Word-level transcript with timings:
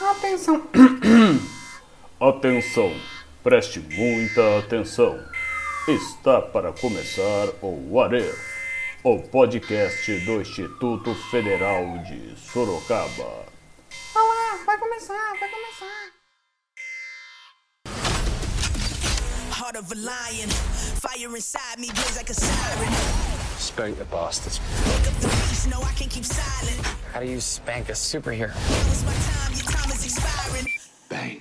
Atenção. 0.00 0.62
atenção. 2.20 2.92
Preste 3.42 3.80
muita 3.80 4.58
atenção. 4.60 5.18
Está 5.88 6.40
para 6.40 6.72
começar 6.72 7.48
o 7.60 7.94
What 7.94 8.14
If, 8.14 8.38
o 9.02 9.18
podcast 9.18 10.20
do 10.20 10.40
Instituto 10.40 11.14
Federal 11.30 11.98
de 12.04 12.38
Sorocaba. 12.38 13.46
Olá, 14.14 14.58
vai 14.64 14.78
começar, 14.78 15.34
vai 15.40 15.48
começar. 15.48 16.12
Heart 19.58 19.78
of 19.78 19.92
a 19.92 19.96
lion, 19.96 20.48
fire 21.00 21.36
inside 21.36 21.78
me 21.78 21.90
blaze 21.90 22.16
like 22.16 22.30
a 22.30 22.34
siren. 22.34 23.37
Spank 23.58 23.98
the 23.98 24.04
bastards. 24.04 24.58
How 27.12 27.20
do 27.20 27.26
you 27.26 27.40
spank 27.40 27.90
a 27.90 27.92
superhero? 27.92 28.52
Bang. 31.08 31.40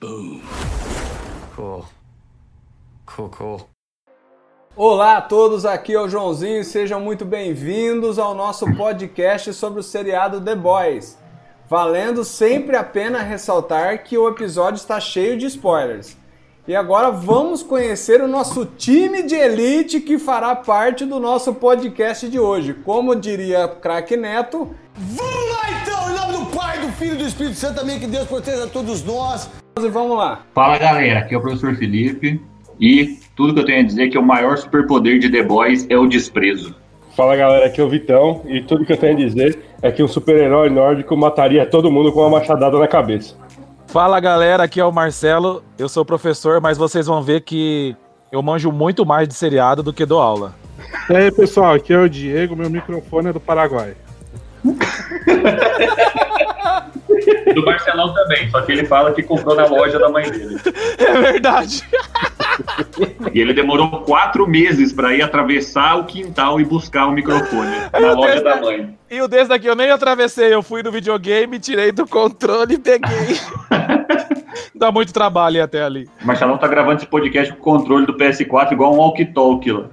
Boom. 0.00 0.42
Cool. 1.54 1.86
Cool, 3.04 3.28
cool. 3.28 3.68
Olá 4.74 5.18
a 5.18 5.20
todos, 5.20 5.66
aqui 5.66 5.92
é 5.92 6.00
o 6.00 6.08
Joãozinho 6.08 6.60
e 6.60 6.64
sejam 6.64 7.00
muito 7.00 7.26
bem-vindos 7.26 8.18
ao 8.18 8.34
nosso 8.34 8.64
podcast 8.74 9.52
sobre 9.52 9.80
o 9.80 9.82
seriado 9.82 10.40
The 10.40 10.56
Boys. 10.56 11.18
Valendo 11.68 12.24
sempre 12.24 12.76
a 12.76 12.82
pena 12.82 13.20
ressaltar 13.20 14.02
que 14.02 14.16
o 14.16 14.28
episódio 14.28 14.76
está 14.76 14.98
cheio 14.98 15.36
de 15.36 15.46
spoilers. 15.46 16.19
E 16.68 16.74
agora 16.76 17.10
vamos 17.10 17.62
conhecer 17.62 18.20
o 18.20 18.28
nosso 18.28 18.64
time 18.64 19.22
de 19.22 19.34
elite 19.34 20.00
que 20.00 20.18
fará 20.18 20.54
parte 20.54 21.04
do 21.04 21.18
nosso 21.18 21.54
podcast 21.54 22.28
de 22.28 22.38
hoje. 22.38 22.74
Como 22.74 23.16
diria 23.16 23.66
Craque 23.66 24.16
Neto, 24.16 24.70
Vamos 24.96 25.50
lá 25.50 25.80
então, 25.80 26.10
em 26.10 26.14
nome 26.14 26.44
do 26.44 26.56
Pai, 26.56 26.78
do 26.78 26.88
Filho 26.92 27.14
e 27.14 27.18
do 27.18 27.26
Espírito 27.26 27.56
Santo 27.56 27.80
também, 27.80 27.98
que 27.98 28.06
Deus 28.06 28.26
proteja 28.26 28.66
todos 28.66 29.02
nós. 29.02 29.48
e 29.78 29.88
vamos 29.88 30.16
lá. 30.18 30.42
Fala 30.54 30.76
galera, 30.76 31.20
aqui 31.20 31.34
é 31.34 31.38
o 31.38 31.40
professor 31.40 31.74
Felipe 31.74 32.40
e 32.78 33.18
tudo 33.34 33.54
que 33.54 33.60
eu 33.60 33.64
tenho 33.64 33.80
a 33.80 33.82
dizer 33.82 34.04
é 34.04 34.08
que 34.08 34.18
o 34.18 34.22
maior 34.22 34.58
superpoder 34.58 35.18
de 35.18 35.30
The 35.30 35.42
Boys 35.42 35.86
é 35.88 35.96
o 35.96 36.06
desprezo. 36.06 36.74
Fala 37.16 37.34
galera, 37.34 37.66
aqui 37.66 37.80
é 37.80 37.84
o 37.84 37.88
Vitão 37.88 38.42
e 38.46 38.60
tudo 38.62 38.84
que 38.84 38.92
eu 38.92 38.96
tenho 38.96 39.14
a 39.14 39.16
dizer 39.16 39.58
é 39.80 39.90
que 39.90 40.02
um 40.02 40.08
super-herói 40.08 40.68
nórdico 40.68 41.16
mataria 41.16 41.64
todo 41.64 41.90
mundo 41.90 42.12
com 42.12 42.20
uma 42.20 42.38
machadada 42.38 42.78
na 42.78 42.86
cabeça. 42.86 43.34
Fala 43.92 44.20
galera, 44.20 44.62
aqui 44.62 44.78
é 44.78 44.84
o 44.84 44.92
Marcelo. 44.92 45.64
Eu 45.76 45.88
sou 45.88 46.04
professor, 46.04 46.60
mas 46.60 46.78
vocês 46.78 47.06
vão 47.06 47.20
ver 47.20 47.40
que 47.40 47.96
eu 48.30 48.40
manjo 48.40 48.70
muito 48.70 49.04
mais 49.04 49.26
de 49.26 49.34
seriado 49.34 49.82
do 49.82 49.92
que 49.92 50.06
dou 50.06 50.20
aula. 50.20 50.54
E 51.08 51.16
aí, 51.16 51.32
pessoal, 51.32 51.74
aqui 51.74 51.92
é 51.92 51.98
o 51.98 52.08
Diego, 52.08 52.54
meu 52.54 52.70
microfone 52.70 53.30
é 53.30 53.32
do 53.32 53.40
Paraguai. 53.40 53.96
Do 57.54 57.64
Marcelão 57.64 58.14
também, 58.14 58.50
só 58.50 58.62
que 58.62 58.72
ele 58.72 58.86
fala 58.86 59.12
que 59.12 59.22
comprou 59.22 59.54
na 59.54 59.66
loja 59.66 59.98
da 59.98 60.08
mãe 60.08 60.30
dele. 60.30 60.58
É 60.98 61.20
verdade. 61.20 61.82
E 63.32 63.40
ele 63.40 63.52
demorou 63.52 64.02
quatro 64.02 64.46
meses 64.46 64.92
para 64.92 65.14
ir 65.14 65.22
atravessar 65.22 65.96
o 65.96 66.04
quintal 66.04 66.60
e 66.60 66.64
buscar 66.64 67.06
o 67.06 67.12
microfone 67.12 67.70
na 67.92 68.12
loja 68.12 68.42
da 68.42 68.60
mãe. 68.60 68.96
E 69.10 69.20
o 69.20 69.28
desse 69.28 69.48
daqui 69.48 69.66
eu 69.66 69.74
nem 69.74 69.90
atravessei, 69.90 70.54
eu 70.54 70.62
fui 70.62 70.82
no 70.82 70.92
videogame, 70.92 71.58
tirei 71.58 71.90
do 71.90 72.06
controle 72.06 72.74
e 72.74 72.78
peguei. 72.78 73.38
Dá 74.74 74.92
muito 74.92 75.12
trabalho 75.12 75.56
ir 75.56 75.60
até 75.60 75.82
ali. 75.82 76.08
O 76.22 76.26
Marcelão 76.26 76.58
tá 76.58 76.68
gravando 76.68 76.98
esse 76.98 77.06
podcast 77.06 77.52
com 77.54 77.58
o 77.58 77.78
controle 77.78 78.06
do 78.06 78.16
PS4 78.16 78.72
igual 78.72 78.94
um 78.94 78.98
walkie-talkie 78.98 79.72
lá. 79.72 79.86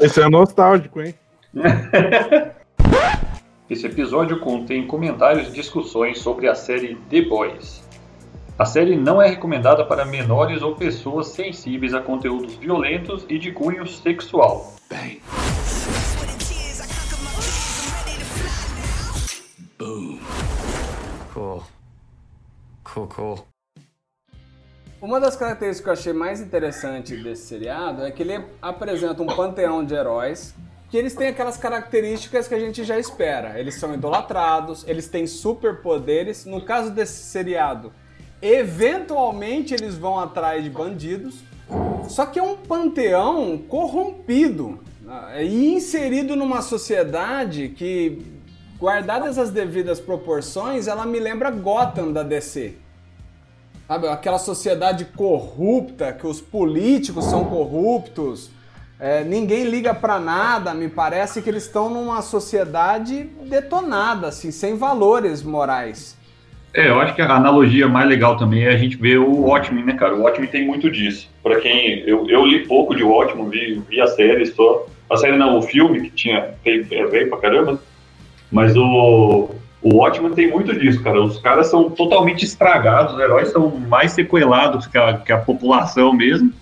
Esse 0.00 0.22
é 0.22 0.28
nostálgico, 0.28 1.00
hein? 1.00 1.14
Esse 3.68 3.86
episódio 3.86 4.38
contém 4.40 4.86
comentários 4.86 5.48
e 5.48 5.52
discussões 5.52 6.18
sobre 6.18 6.48
a 6.48 6.54
série 6.54 6.96
The 7.10 7.22
Boys. 7.22 7.82
A 8.58 8.64
série 8.64 8.96
não 8.96 9.20
é 9.20 9.28
recomendada 9.28 9.84
para 9.84 10.04
menores 10.04 10.62
ou 10.62 10.74
pessoas 10.76 11.28
sensíveis 11.28 11.92
a 11.94 12.00
conteúdos 12.00 12.54
violentos 12.54 13.26
e 13.28 13.38
de 13.38 13.52
cunho 13.52 13.86
sexual. 13.86 14.74
Bang. 14.88 15.20
Now. 15.26 15.46
Boom. 19.78 20.18
Cool. 21.34 21.62
Cool, 22.84 23.06
cool. 23.08 23.46
Uma 25.02 25.20
das 25.20 25.36
características 25.36 25.82
que 25.82 25.88
eu 25.88 25.92
achei 25.92 26.12
mais 26.12 26.40
interessante 26.40 27.14
desse 27.16 27.46
seriado 27.46 28.02
é 28.02 28.10
que 28.10 28.22
ele 28.22 28.42
apresenta 28.62 29.22
um 29.22 29.26
panteão 29.26 29.84
de 29.84 29.94
heróis 29.94 30.54
que 30.90 30.96
eles 30.96 31.14
têm 31.14 31.28
aquelas 31.28 31.56
características 31.56 32.46
que 32.46 32.54
a 32.54 32.60
gente 32.60 32.84
já 32.84 32.98
espera. 32.98 33.58
Eles 33.58 33.74
são 33.74 33.92
idolatrados, 33.92 34.84
eles 34.86 35.08
têm 35.08 35.26
superpoderes. 35.26 36.44
No 36.44 36.64
caso 36.64 36.90
desse 36.90 37.24
seriado, 37.24 37.92
eventualmente 38.40 39.74
eles 39.74 39.96
vão 39.96 40.18
atrás 40.18 40.62
de 40.62 40.70
bandidos. 40.70 41.36
Só 42.08 42.26
que 42.26 42.38
é 42.38 42.42
um 42.42 42.56
panteão 42.56 43.58
corrompido 43.58 44.78
né? 45.02 45.44
e 45.44 45.74
inserido 45.74 46.36
numa 46.36 46.62
sociedade 46.62 47.70
que, 47.70 48.24
guardadas 48.78 49.38
as 49.38 49.50
devidas 49.50 49.98
proporções, 49.98 50.86
ela 50.86 51.04
me 51.04 51.18
lembra 51.18 51.50
Gotham 51.50 52.12
da 52.12 52.22
DC. 52.22 52.74
Sabe, 53.88 54.08
aquela 54.08 54.38
sociedade 54.38 55.04
corrupta, 55.04 56.12
que 56.12 56.26
os 56.26 56.40
políticos 56.40 57.24
são 57.24 57.44
corruptos, 57.44 58.50
é, 58.98 59.22
ninguém 59.24 59.64
liga 59.64 59.92
pra 59.92 60.18
nada, 60.18 60.72
me 60.72 60.88
parece 60.88 61.42
que 61.42 61.50
eles 61.50 61.64
estão 61.64 61.90
numa 61.90 62.22
sociedade 62.22 63.24
detonada, 63.44 64.28
assim, 64.28 64.50
sem 64.50 64.76
valores 64.76 65.42
morais. 65.42 66.16
É, 66.72 66.88
eu 66.88 67.00
acho 67.00 67.14
que 67.14 67.22
a 67.22 67.34
analogia 67.34 67.88
mais 67.88 68.08
legal 68.08 68.36
também 68.36 68.64
é 68.64 68.68
a 68.68 68.76
gente 68.76 68.96
ver 68.96 69.18
o 69.18 69.46
Watchmen, 69.46 69.84
né, 69.84 69.94
cara? 69.94 70.14
O 70.14 70.22
Watchmen 70.22 70.48
tem 70.48 70.66
muito 70.66 70.90
disso. 70.90 71.28
Pra 71.42 71.58
quem. 71.58 72.00
Eu, 72.06 72.28
eu 72.28 72.44
li 72.44 72.66
pouco 72.66 72.94
de 72.94 73.02
Watchmen, 73.02 73.48
vi, 73.48 73.82
vi 73.88 74.00
a 74.00 74.06
série 74.06 74.44
só. 74.44 74.86
A 75.08 75.16
série 75.16 75.38
não, 75.38 75.58
o 75.58 75.62
filme 75.62 76.02
que 76.02 76.10
tinha. 76.10 76.50
Veio, 76.62 76.86
é, 76.90 77.06
veio 77.06 77.30
pra 77.30 77.38
caramba. 77.38 77.80
Mas 78.52 78.76
o. 78.76 79.50
O 79.82 79.98
Watchmen 79.98 80.32
tem 80.32 80.50
muito 80.50 80.78
disso, 80.78 81.02
cara. 81.02 81.22
Os 81.22 81.38
caras 81.38 81.68
são 81.68 81.88
totalmente 81.88 82.44
estragados, 82.44 83.14
os 83.14 83.20
heróis 83.20 83.48
são 83.52 83.70
mais 83.70 84.12
sequelados 84.12 84.86
que 84.86 84.98
a, 84.98 85.14
que 85.14 85.32
a 85.32 85.38
população 85.38 86.12
mesmo. 86.12 86.52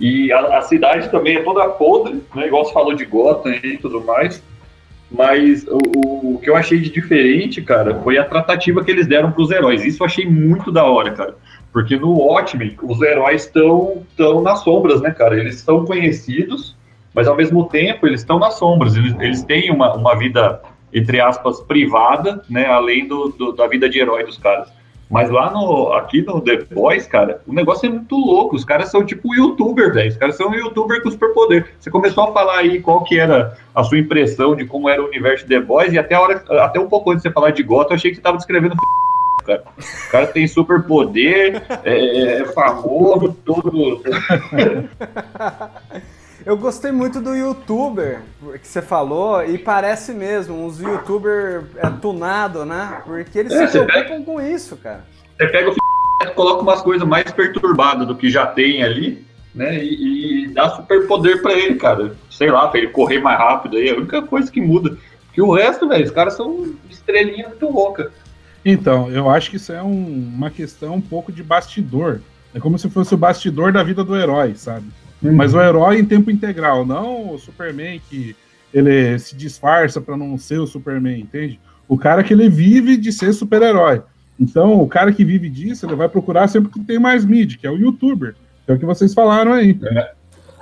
E 0.00 0.32
a, 0.32 0.58
a 0.58 0.62
cidade 0.62 1.10
também 1.10 1.36
é 1.36 1.42
toda 1.42 1.68
podre, 1.68 2.22
né? 2.34 2.46
Igual 2.46 2.64
você 2.64 2.72
falou 2.72 2.94
de 2.94 3.04
Gotham 3.04 3.52
e 3.62 3.76
tudo 3.76 4.00
mais. 4.02 4.42
Mas 5.10 5.66
o, 5.68 6.34
o, 6.34 6.38
que 6.42 6.48
eu 6.48 6.56
achei 6.56 6.78
de 6.78 6.88
diferente, 6.88 7.60
cara, 7.60 8.00
foi 8.00 8.16
a 8.16 8.24
tratativa 8.24 8.82
que 8.82 8.90
eles 8.90 9.06
deram 9.06 9.30
para 9.30 9.42
os 9.42 9.50
heróis. 9.50 9.84
Isso 9.84 10.02
eu 10.02 10.06
achei 10.06 10.24
muito 10.24 10.72
da 10.72 10.84
hora, 10.84 11.10
cara. 11.10 11.34
Porque 11.72 11.96
no 11.96 12.12
Watchmen, 12.12 12.76
os 12.82 13.02
heróis 13.02 13.44
estão 13.44 14.02
tão 14.16 14.40
nas 14.40 14.60
sombras, 14.60 15.00
né, 15.02 15.10
cara? 15.10 15.38
Eles 15.38 15.56
são 15.56 15.84
conhecidos, 15.84 16.76
mas 17.12 17.28
ao 17.28 17.36
mesmo 17.36 17.68
tempo 17.68 18.06
eles 18.06 18.20
estão 18.20 18.38
nas 18.38 18.54
sombras. 18.54 18.96
Eles, 18.96 19.14
eles 19.20 19.42
têm 19.42 19.70
uma, 19.70 19.94
uma 19.94 20.16
vida, 20.16 20.62
entre 20.94 21.20
aspas, 21.20 21.60
privada, 21.60 22.42
né? 22.48 22.66
Além 22.66 23.06
do, 23.06 23.28
do, 23.28 23.52
da 23.52 23.66
vida 23.66 23.88
de 23.88 23.98
herói 23.98 24.24
dos 24.24 24.38
caras. 24.38 24.68
Mas 25.10 25.28
lá 25.28 25.50
no, 25.50 25.92
aqui 25.92 26.22
no 26.22 26.40
The 26.40 26.64
Boys, 26.70 27.06
cara, 27.06 27.42
o 27.46 27.52
negócio 27.52 27.86
é 27.86 27.90
muito 27.90 28.14
louco. 28.14 28.54
Os 28.54 28.64
caras 28.64 28.90
são 28.90 29.04
tipo 29.04 29.34
youtuber, 29.34 29.92
velho. 29.92 30.08
Os 30.08 30.16
caras 30.16 30.36
são 30.36 30.54
youtuber 30.54 31.02
com 31.02 31.10
superpoder. 31.10 31.72
Você 31.80 31.90
começou 31.90 32.24
a 32.24 32.32
falar 32.32 32.58
aí 32.58 32.80
qual 32.80 33.02
que 33.02 33.18
era 33.18 33.56
a 33.74 33.82
sua 33.82 33.98
impressão 33.98 34.54
de 34.54 34.64
como 34.64 34.88
era 34.88 35.02
o 35.02 35.06
universo 35.06 35.48
The 35.48 35.60
Boys, 35.60 35.92
e 35.92 35.98
até, 35.98 36.14
a 36.14 36.20
hora, 36.20 36.44
até 36.62 36.78
um 36.78 36.88
pouco 36.88 37.10
antes 37.10 37.22
de 37.22 37.28
você 37.28 37.34
falar 37.34 37.50
de 37.50 37.64
Gotham, 37.64 37.90
eu 37.90 37.96
achei 37.96 38.10
que 38.10 38.16
você 38.16 38.22
tava 38.22 38.36
descrevendo 38.36 38.76
cara. 39.44 39.64
O 40.06 40.10
cara 40.10 40.26
tem 40.28 40.46
superpoder, 40.46 41.62
é, 41.84 42.40
é 42.40 42.44
famoso, 42.46 43.36
tudo. 43.44 44.02
Eu 46.44 46.56
gostei 46.56 46.90
muito 46.90 47.20
do 47.20 47.34
youtuber 47.34 48.20
que 48.60 48.66
você 48.66 48.80
falou, 48.80 49.44
e 49.44 49.58
parece 49.58 50.12
mesmo, 50.12 50.64
uns 50.64 50.80
youtuber 50.80 51.64
é, 51.76 51.88
tunado, 51.90 52.64
né? 52.64 53.02
Porque 53.04 53.38
eles 53.38 53.52
É, 53.52 53.66
se 53.66 53.84
preocupam 53.84 54.22
com 54.24 54.40
isso, 54.40 54.76
cara. 54.76 55.04
Você 55.38 55.46
pega 55.48 55.68
o 55.68 55.72
f... 55.72 56.34
coloca 56.34 56.62
umas 56.62 56.80
coisas 56.82 57.06
mais 57.06 57.30
perturbadas 57.30 58.06
do 58.06 58.14
que 58.16 58.30
já 58.30 58.46
tem 58.46 58.82
ali, 58.82 59.24
né? 59.54 59.82
E, 59.82 60.44
e 60.44 60.48
dá 60.48 60.70
superpoder 60.70 61.42
pra 61.42 61.52
ele, 61.52 61.74
cara. 61.76 62.14
Sei 62.30 62.50
lá, 62.50 62.68
pra 62.68 62.78
ele 62.80 62.88
correr 62.88 63.20
mais 63.20 63.38
rápido 63.38 63.76
aí. 63.76 63.88
É 63.88 63.92
a 63.92 63.96
única 63.96 64.22
coisa 64.22 64.50
que 64.50 64.60
muda. 64.60 64.96
Que 65.32 65.42
o 65.42 65.52
resto, 65.54 65.88
velho, 65.88 66.04
os 66.04 66.10
caras 66.10 66.34
são 66.34 66.74
estrelinha 66.88 67.48
muito 67.48 67.70
louca. 67.70 68.10
Então, 68.64 69.10
eu 69.10 69.28
acho 69.30 69.50
que 69.50 69.56
isso 69.56 69.72
é 69.72 69.82
um- 69.82 70.32
uma 70.36 70.50
questão 70.50 70.94
um 70.94 71.00
pouco 71.00 71.30
de 71.32 71.42
bastidor. 71.42 72.20
É 72.54 72.60
como 72.60 72.78
se 72.78 72.90
fosse 72.90 73.14
o 73.14 73.18
bastidor 73.18 73.72
da 73.72 73.82
vida 73.82 74.02
do 74.02 74.16
herói, 74.16 74.54
sabe? 74.56 74.86
Mas 75.22 75.54
o 75.54 75.60
herói 75.60 75.98
em 75.98 76.04
tempo 76.04 76.30
integral, 76.30 76.84
não 76.86 77.34
o 77.34 77.38
Superman 77.38 78.00
que 78.08 78.34
ele 78.72 79.18
se 79.18 79.36
disfarça 79.36 80.00
pra 80.00 80.16
não 80.16 80.38
ser 80.38 80.58
o 80.60 80.66
Superman, 80.66 81.20
entende? 81.20 81.60
O 81.88 81.98
cara 81.98 82.22
que 82.22 82.32
ele 82.32 82.48
vive 82.48 82.96
de 82.96 83.12
ser 83.12 83.32
super-herói. 83.32 84.00
Então, 84.38 84.80
o 84.80 84.86
cara 84.88 85.12
que 85.12 85.24
vive 85.24 85.50
disso, 85.50 85.84
ele 85.84 85.94
vai 85.96 86.08
procurar 86.08 86.48
sempre 86.48 86.70
que 86.72 86.80
tem 86.80 86.98
mais 86.98 87.24
mídia, 87.24 87.58
que 87.60 87.66
é 87.66 87.70
o 87.70 87.76
youtuber. 87.76 88.34
Que 88.64 88.72
é 88.72 88.74
o 88.74 88.78
que 88.78 88.86
vocês 88.86 89.12
falaram 89.12 89.52
aí. 89.52 89.78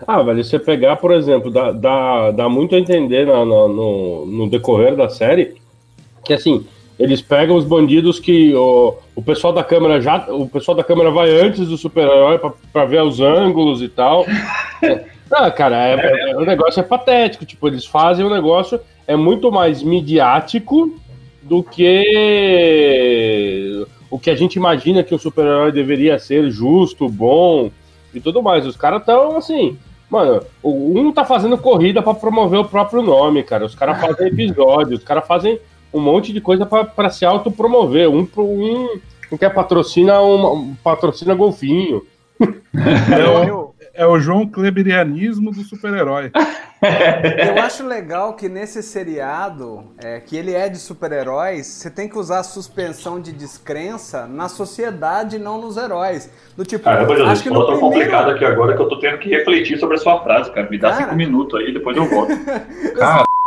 Ah, 0.06 0.22
velho, 0.22 0.42
você 0.42 0.58
pegar, 0.58 0.96
por 0.96 1.12
exemplo, 1.12 1.50
dá, 1.50 1.70
dá, 1.70 2.30
dá 2.32 2.48
muito 2.48 2.74
a 2.74 2.78
entender 2.78 3.26
na- 3.26 3.44
na- 3.44 3.44
no, 3.44 4.26
no 4.26 4.50
decorrer 4.50 4.96
da 4.96 5.08
série 5.08 5.54
que 6.24 6.32
assim, 6.32 6.66
eles 6.98 7.22
pegam 7.22 7.54
os 7.56 7.64
bandidos 7.64 8.18
que 8.18 8.52
o, 8.54 8.96
o 9.14 9.22
pessoal 9.22 9.52
da 9.52 9.62
câmera 9.62 10.00
já. 10.00 10.26
O 10.28 10.48
pessoal 10.48 10.76
da 10.76 10.82
câmera 10.82 11.10
vai 11.10 11.30
antes 11.30 11.68
do 11.68 11.78
super-herói 11.78 12.38
pra, 12.38 12.52
pra 12.72 12.84
ver 12.84 13.02
os 13.02 13.20
ângulos 13.20 13.80
e 13.80 13.88
tal. 13.88 14.26
É, 14.82 15.04
ah, 15.30 15.50
cara, 15.50 15.76
é, 15.76 16.30
é- 16.30 16.36
o 16.36 16.44
negócio 16.44 16.80
é 16.80 16.82
patético. 16.82 17.46
Tipo, 17.46 17.68
eles 17.68 17.86
fazem 17.86 18.24
o 18.24 18.30
negócio, 18.30 18.80
é 19.06 19.14
muito 19.14 19.52
mais 19.52 19.80
midiático 19.82 20.98
do 21.42 21.62
que 21.62 21.94
o 24.10 24.18
que 24.18 24.30
a 24.30 24.34
gente 24.34 24.56
imagina 24.56 25.04
que 25.04 25.14
um 25.14 25.18
super-herói 25.18 25.70
deveria 25.70 26.18
ser, 26.18 26.50
justo, 26.50 27.08
bom 27.08 27.70
e 28.12 28.20
tudo 28.20 28.42
mais. 28.42 28.66
Os 28.66 28.76
caras 28.76 29.00
estão 29.00 29.36
assim. 29.36 29.78
Mano, 30.10 30.42
um 30.64 31.12
tá 31.12 31.24
fazendo 31.24 31.58
corrida 31.58 32.02
pra 32.02 32.14
promover 32.14 32.58
o 32.58 32.64
próprio 32.64 33.02
nome, 33.02 33.42
cara. 33.42 33.66
Os 33.66 33.74
caras 33.74 34.00
fazem 34.00 34.28
episódios, 34.28 35.00
os 35.00 35.04
caras 35.04 35.26
fazem 35.26 35.60
um 35.92 36.00
monte 36.00 36.32
de 36.32 36.40
coisa 36.40 36.64
pra- 36.66 36.84
pra 36.84 37.10
se 37.10 37.24
autopromover. 37.24 38.08
Um 38.10 38.24
pro 38.26 38.44
um, 38.44 38.98
um 39.32 39.36
quer 39.36 39.52
patrocina 39.52 40.20
uma, 40.20 40.52
um 40.52 40.74
patrocina 40.82 41.34
golfinho. 41.34 42.02
É 42.70 43.26
o, 43.50 43.74
é 43.94 44.06
o 44.06 44.20
João 44.20 44.46
Kleberianismo 44.46 45.50
do 45.50 45.62
super-herói. 45.62 46.30
Eu 47.56 47.62
acho 47.62 47.84
legal 47.84 48.34
que 48.34 48.48
nesse 48.48 48.82
seriado, 48.82 49.84
é, 49.98 50.20
que 50.20 50.36
ele 50.36 50.54
é 50.54 50.68
de 50.68 50.78
super-heróis, 50.78 51.66
você 51.66 51.90
tem 51.90 52.08
que 52.08 52.16
usar 52.16 52.40
a 52.40 52.42
suspensão 52.44 53.20
de 53.20 53.32
descrença 53.32 54.26
na 54.28 54.48
sociedade 54.48 55.36
e 55.36 55.38
não 55.38 55.60
nos 55.60 55.76
heróis. 55.76 56.30
Do 56.56 56.64
tipo, 56.64 56.84
Caramba, 56.84 57.14
acho 57.14 57.22
Jesus, 57.24 57.42
que 57.42 57.48
eu 57.48 57.54
no 57.54 57.60
tô 57.60 57.66
primeiro... 57.72 57.86
complicado 57.88 58.30
aqui 58.30 58.44
agora 58.44 58.76
que 58.76 58.82
eu 58.82 58.88
tô 58.88 58.98
tendo 59.00 59.18
que 59.18 59.30
refletir 59.30 59.78
sobre 59.80 59.96
a 59.96 59.98
sua 59.98 60.22
frase, 60.22 60.52
cara. 60.52 60.68
Me 60.70 60.78
dá 60.78 60.90
Cara. 60.90 61.02
cinco 61.04 61.16
minutos 61.16 61.58
aí, 61.58 61.72
depois 61.72 61.96
eu 61.96 62.04
volto. 62.08 62.32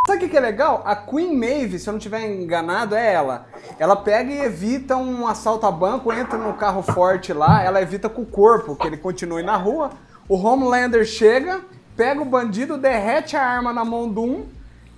Sabe 0.08 0.26
o 0.26 0.30
que, 0.30 0.36
é 0.36 0.40
legal? 0.40 0.82
A 0.84 0.96
Queen 0.96 1.38
Maeve, 1.38 1.78
se 1.78 1.88
eu 1.88 1.92
não 1.92 2.00
estiver 2.00 2.28
enganado, 2.28 2.96
é 2.96 3.14
ela. 3.14 3.46
Ela 3.78 3.96
pega 3.96 4.32
e 4.32 4.42
evita 4.42 4.98
um 4.98 5.28
assalto 5.28 5.68
a 5.68 5.72
banco, 5.72 6.12
entra 6.12 6.40
no 6.40 6.56
carro 6.56 6.82
forte 6.82 7.32
lá, 7.32 7.64
ela 7.64 7.80
evita 7.80 8.10
com 8.10 8.24
o 8.24 8.26
corpo, 8.26 8.76
que 8.76 8.88
ele 8.88 8.98
continue 8.98 9.44
na 9.44 9.56
rua. 9.56 9.92
O 10.28 10.36
Homelander 10.36 11.06
chega, 11.06 11.62
pega 11.96 12.20
o 12.20 12.26
bandido, 12.26 12.80
derrete 12.80 13.38
a 13.38 13.46
arma 13.46 13.72
na 13.72 13.86
mão 13.86 14.12
de 14.12 14.20
um, 14.20 14.48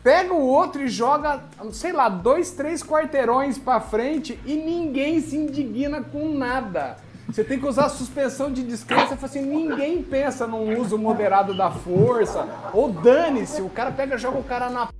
pega 0.01 0.33
o 0.33 0.47
outro 0.47 0.81
e 0.81 0.87
joga, 0.87 1.43
sei 1.73 1.91
lá, 1.91 2.07
dois, 2.07 2.51
três 2.51 2.81
quarteirões 2.81 3.57
pra 3.57 3.81
frente 3.81 4.39
e 4.45 4.55
ninguém 4.55 5.19
se 5.19 5.35
indigna 5.35 6.01
com 6.01 6.29
nada. 6.29 6.95
Você 7.33 7.43
tem 7.43 7.57
que 7.57 7.65
usar 7.65 7.85
a 7.85 7.89
suspensão 7.89 8.51
de 8.51 8.61
descrença. 8.61 9.15
Fala 9.15 9.25
assim, 9.25 9.41
ninguém 9.41 10.03
pensa 10.03 10.45
num 10.45 10.79
uso 10.79 10.99
moderado 10.99 11.57
da 11.57 11.71
força. 11.71 12.47
Ou 12.71 12.91
dane-se, 12.91 13.59
o 13.59 13.69
cara 13.69 13.91
pega, 13.91 14.19
joga 14.19 14.37
o 14.37 14.43
cara 14.43 14.69
na 14.69 14.85
p... 14.85 14.93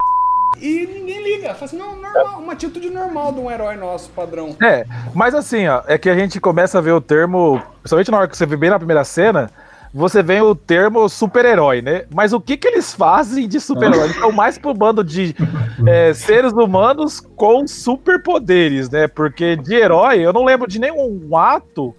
e 0.60 0.88
ninguém 0.88 1.22
liga. 1.22 1.54
Fala 1.54 1.66
assim, 1.66 1.78
não, 1.78 1.96
normal, 1.96 2.40
uma 2.40 2.54
atitude 2.54 2.90
normal 2.90 3.34
de 3.34 3.40
um 3.40 3.52
herói 3.52 3.76
nosso, 3.76 4.10
padrão. 4.10 4.58
É, 4.64 4.84
mas 5.14 5.36
assim, 5.36 5.68
ó, 5.68 5.84
é 5.86 5.96
que 5.96 6.10
a 6.10 6.16
gente 6.16 6.40
começa 6.42 6.80
a 6.80 6.82
ver 6.82 6.94
o 6.94 7.00
termo, 7.00 7.62
principalmente 7.82 8.10
na 8.10 8.18
hora 8.18 8.28
que 8.28 8.36
você 8.36 8.48
vê 8.48 8.58
bem 8.58 8.72
na 8.72 8.80
primeira 8.80 9.04
cena, 9.04 9.52
você 9.94 10.24
vê 10.24 10.42
o 10.42 10.56
termo 10.56 11.08
super-herói, 11.08 11.84
né? 11.84 12.06
Mas 12.12 12.34
o 12.34 12.42
que 12.42 12.58
que 12.58 12.68
eles 12.68 12.96
fazem 12.96 13.48
de 13.48 13.60
super-herói? 13.60 14.06
Eles 14.06 14.16
estão 14.16 14.32
mais 14.32 14.58
pro 14.58 14.74
bando 14.74 15.04
de 15.04 15.36
é, 15.86 16.16
seres 16.16 16.52
humanos 16.52 17.20
com 17.36 17.68
superpoderes, 17.68 18.90
né? 18.90 19.08
Porque 19.08 19.56
de 19.56 19.76
herói, 19.76 20.22
eu 20.22 20.34
não 20.34 20.44
lembro 20.44 20.68
de 20.68 20.80
nenhum 20.80 21.38
ato 21.38 21.94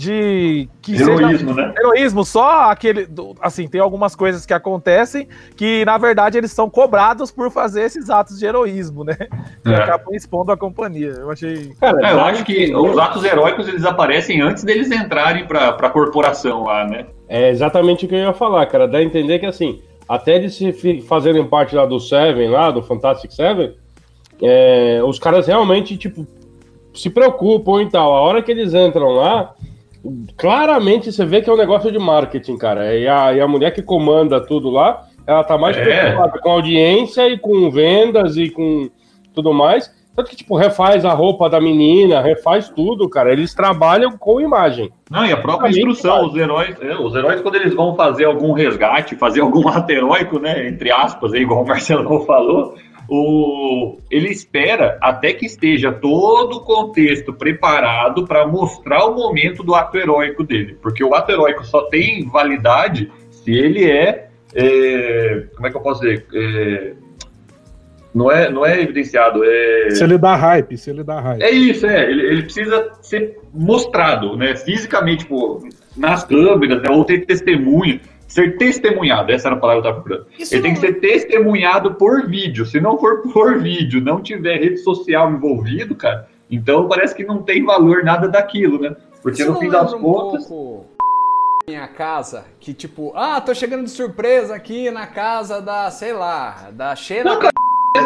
de 0.00 0.66
que 0.80 0.94
Heroísmo, 0.94 1.52
seja 1.54 1.66
né? 1.66 1.74
heroísmo, 1.76 2.24
só 2.24 2.70
aquele, 2.70 3.06
assim, 3.38 3.68
tem 3.68 3.82
algumas 3.82 4.16
coisas 4.16 4.46
que 4.46 4.54
acontecem 4.54 5.28
que 5.54 5.84
na 5.84 5.98
verdade 5.98 6.38
eles 6.38 6.50
são 6.52 6.70
cobrados 6.70 7.30
por 7.30 7.50
fazer 7.50 7.82
esses 7.82 8.08
atos 8.08 8.38
de 8.38 8.46
heroísmo, 8.46 9.04
né? 9.04 9.14
E 9.62 9.68
É. 9.70 9.74
acabam 9.74 10.14
expondo 10.14 10.50
a 10.52 10.56
companhia. 10.56 11.10
Eu 11.18 11.30
achei 11.30 11.74
Cara, 11.78 11.98
É, 12.08 12.12
eu 12.14 12.20
acho 12.22 12.44
que 12.46 12.74
os 12.74 12.98
atos 12.98 13.22
heróicos 13.24 13.68
eles 13.68 13.84
aparecem 13.84 14.40
antes 14.40 14.64
deles 14.64 14.90
entrarem 14.90 15.46
pra, 15.46 15.74
pra 15.74 15.90
corporação 15.90 16.64
lá, 16.64 16.86
né? 16.86 17.04
É 17.28 17.50
exatamente 17.50 18.06
o 18.06 18.08
que 18.08 18.14
eu 18.14 18.20
ia 18.20 18.32
falar, 18.32 18.64
cara. 18.66 18.88
Dá 18.88 18.98
a 18.98 19.02
entender 19.02 19.38
que 19.38 19.44
assim, 19.46 19.82
até 20.08 20.38
de 20.38 20.48
se 20.48 21.02
fazerem 21.02 21.46
parte 21.46 21.76
lá 21.76 21.84
do 21.84 22.00
Seven, 22.00 22.48
lá, 22.48 22.70
do 22.70 22.82
Fantastic 22.82 23.30
Seven, 23.32 23.74
é, 24.40 25.02
os 25.04 25.18
caras 25.18 25.46
realmente, 25.46 25.98
tipo, 25.98 26.26
se 26.94 27.10
preocupam 27.10 27.82
e 27.82 27.90
tal. 27.90 28.14
A 28.14 28.20
hora 28.22 28.40
que 28.42 28.50
eles 28.50 28.72
entram 28.72 29.08
lá, 29.10 29.54
claramente 30.36 31.12
você 31.12 31.24
vê 31.24 31.40
que 31.42 31.50
é 31.50 31.52
um 31.52 31.56
negócio 31.56 31.90
de 31.90 31.98
marketing, 31.98 32.56
cara. 32.56 32.94
E 32.96 33.06
a, 33.06 33.32
e 33.34 33.40
a 33.40 33.48
mulher 33.48 33.72
que 33.72 33.82
comanda 33.82 34.40
tudo 34.44 34.70
lá, 34.70 35.06
ela 35.26 35.44
tá 35.44 35.56
mais 35.58 35.76
É. 35.76 35.82
preocupada 35.82 36.38
com 36.40 36.50
audiência 36.50 37.28
e 37.28 37.38
com 37.38 37.70
vendas 37.70 38.36
e 38.36 38.50
com 38.50 38.88
tudo 39.34 39.52
mais. 39.52 39.90
Tanto 40.16 40.28
que, 40.28 40.36
tipo, 40.36 40.56
refaz 40.56 41.04
a 41.04 41.12
roupa 41.12 41.48
da 41.48 41.60
menina, 41.60 42.20
refaz 42.20 42.68
tudo, 42.68 43.08
cara. 43.08 43.32
Eles 43.32 43.54
trabalham 43.54 44.18
com 44.18 44.40
imagem. 44.40 44.90
Não, 45.08 45.24
e 45.24 45.32
a 45.32 45.36
própria 45.36 45.70
Também 45.70 45.86
instrução, 45.88 46.26
os 46.26 46.36
heróis, 46.36 46.76
é, 46.82 46.96
os 46.96 47.14
heróis, 47.14 47.40
quando 47.40 47.54
eles 47.54 47.72
vão 47.72 47.94
fazer 47.94 48.24
algum 48.24 48.52
resgate, 48.52 49.14
fazer 49.14 49.40
algum 49.40 49.66
ato 49.70 49.90
heróico, 49.90 50.38
né? 50.40 50.66
Entre 50.68 50.90
aspas, 50.90 51.32
aí, 51.32 51.42
igual 51.42 51.62
o 51.62 51.66
Marcelo 51.66 52.26
falou, 52.26 52.74
o, 53.12 53.98
ele 54.08 54.28
espera 54.28 54.96
até 55.00 55.32
que 55.32 55.44
esteja 55.44 55.90
todo 55.90 56.58
o 56.58 56.60
contexto 56.60 57.32
preparado 57.32 58.24
para 58.24 58.46
mostrar 58.46 59.04
o 59.06 59.16
momento 59.16 59.64
do 59.64 59.74
ato 59.74 59.98
heróico 59.98 60.44
dele. 60.44 60.78
Porque 60.80 61.02
o 61.02 61.12
ato 61.12 61.32
heróico 61.32 61.64
só 61.64 61.82
tem 61.88 62.28
validade 62.28 63.10
se 63.30 63.50
ele 63.50 63.90
é. 63.90 64.28
é, 64.54 65.44
como 65.56 65.66
é 65.66 65.70
que 65.70 65.76
eu 65.76 65.80
posso 65.80 66.02
dizer? 66.02 66.24
É, 66.32 66.92
não, 68.14 68.30
é, 68.30 68.48
não 68.48 68.64
é 68.64 68.80
evidenciado, 68.80 69.42
é. 69.44 69.90
Se 69.90 70.04
ele 70.04 70.16
dá 70.16 70.36
hype, 70.36 70.78
se 70.78 70.90
ele 70.90 71.02
dá 71.02 71.20
hype. 71.20 71.42
É 71.42 71.50
isso, 71.50 71.86
é. 71.86 72.08
Ele, 72.08 72.22
ele 72.22 72.42
precisa 72.44 72.92
ser 73.02 73.40
mostrado, 73.52 74.36
né? 74.36 74.54
Fisicamente, 74.54 75.24
tipo, 75.24 75.68
nas 75.96 76.22
câmeras, 76.22 76.80
né? 76.80 76.90
ou 76.90 77.04
ter 77.04 77.26
testemunho. 77.26 77.98
Ser 78.30 78.56
testemunhado, 78.58 79.32
essa 79.32 79.48
era 79.48 79.56
a 79.56 79.58
palavra 79.58 79.82
que 79.82 79.88
eu 79.88 79.92
tava 79.92 80.02
procurando. 80.04 80.26
Isso 80.38 80.54
Ele 80.54 80.62
tem 80.62 80.74
que 80.74 80.78
ser 80.80 81.00
testemunhado 81.00 81.94
por 81.94 82.28
vídeo. 82.28 82.64
Se 82.64 82.80
não 82.80 82.96
for 82.96 83.22
por 83.22 83.58
vídeo, 83.58 84.00
não 84.00 84.22
tiver 84.22 84.56
rede 84.58 84.78
social 84.78 85.32
envolvido, 85.32 85.96
cara, 85.96 86.28
então 86.48 86.86
parece 86.86 87.12
que 87.12 87.24
não 87.24 87.42
tem 87.42 87.64
valor 87.64 88.04
nada 88.04 88.28
daquilo, 88.28 88.80
né? 88.80 88.94
Porque 89.20 89.42
Isso 89.42 89.48
no 89.50 89.54
não 89.54 89.60
fim 89.60 89.68
das 89.68 89.92
um 89.92 90.00
contas. 90.00 90.46
pouco 90.46 90.86
minha 91.68 91.88
casa, 91.88 92.44
que 92.58 92.72
tipo, 92.72 93.12
ah, 93.14 93.40
tô 93.40 93.52
chegando 93.54 93.84
de 93.84 93.90
surpresa 93.90 94.54
aqui 94.54 94.90
na 94.90 95.06
casa 95.06 95.60
da, 95.60 95.90
sei 95.90 96.12
lá, 96.12 96.68
da 96.72 96.94
Sheila. 96.96 97.24
Não, 97.34 97.38
cara, 97.40 97.52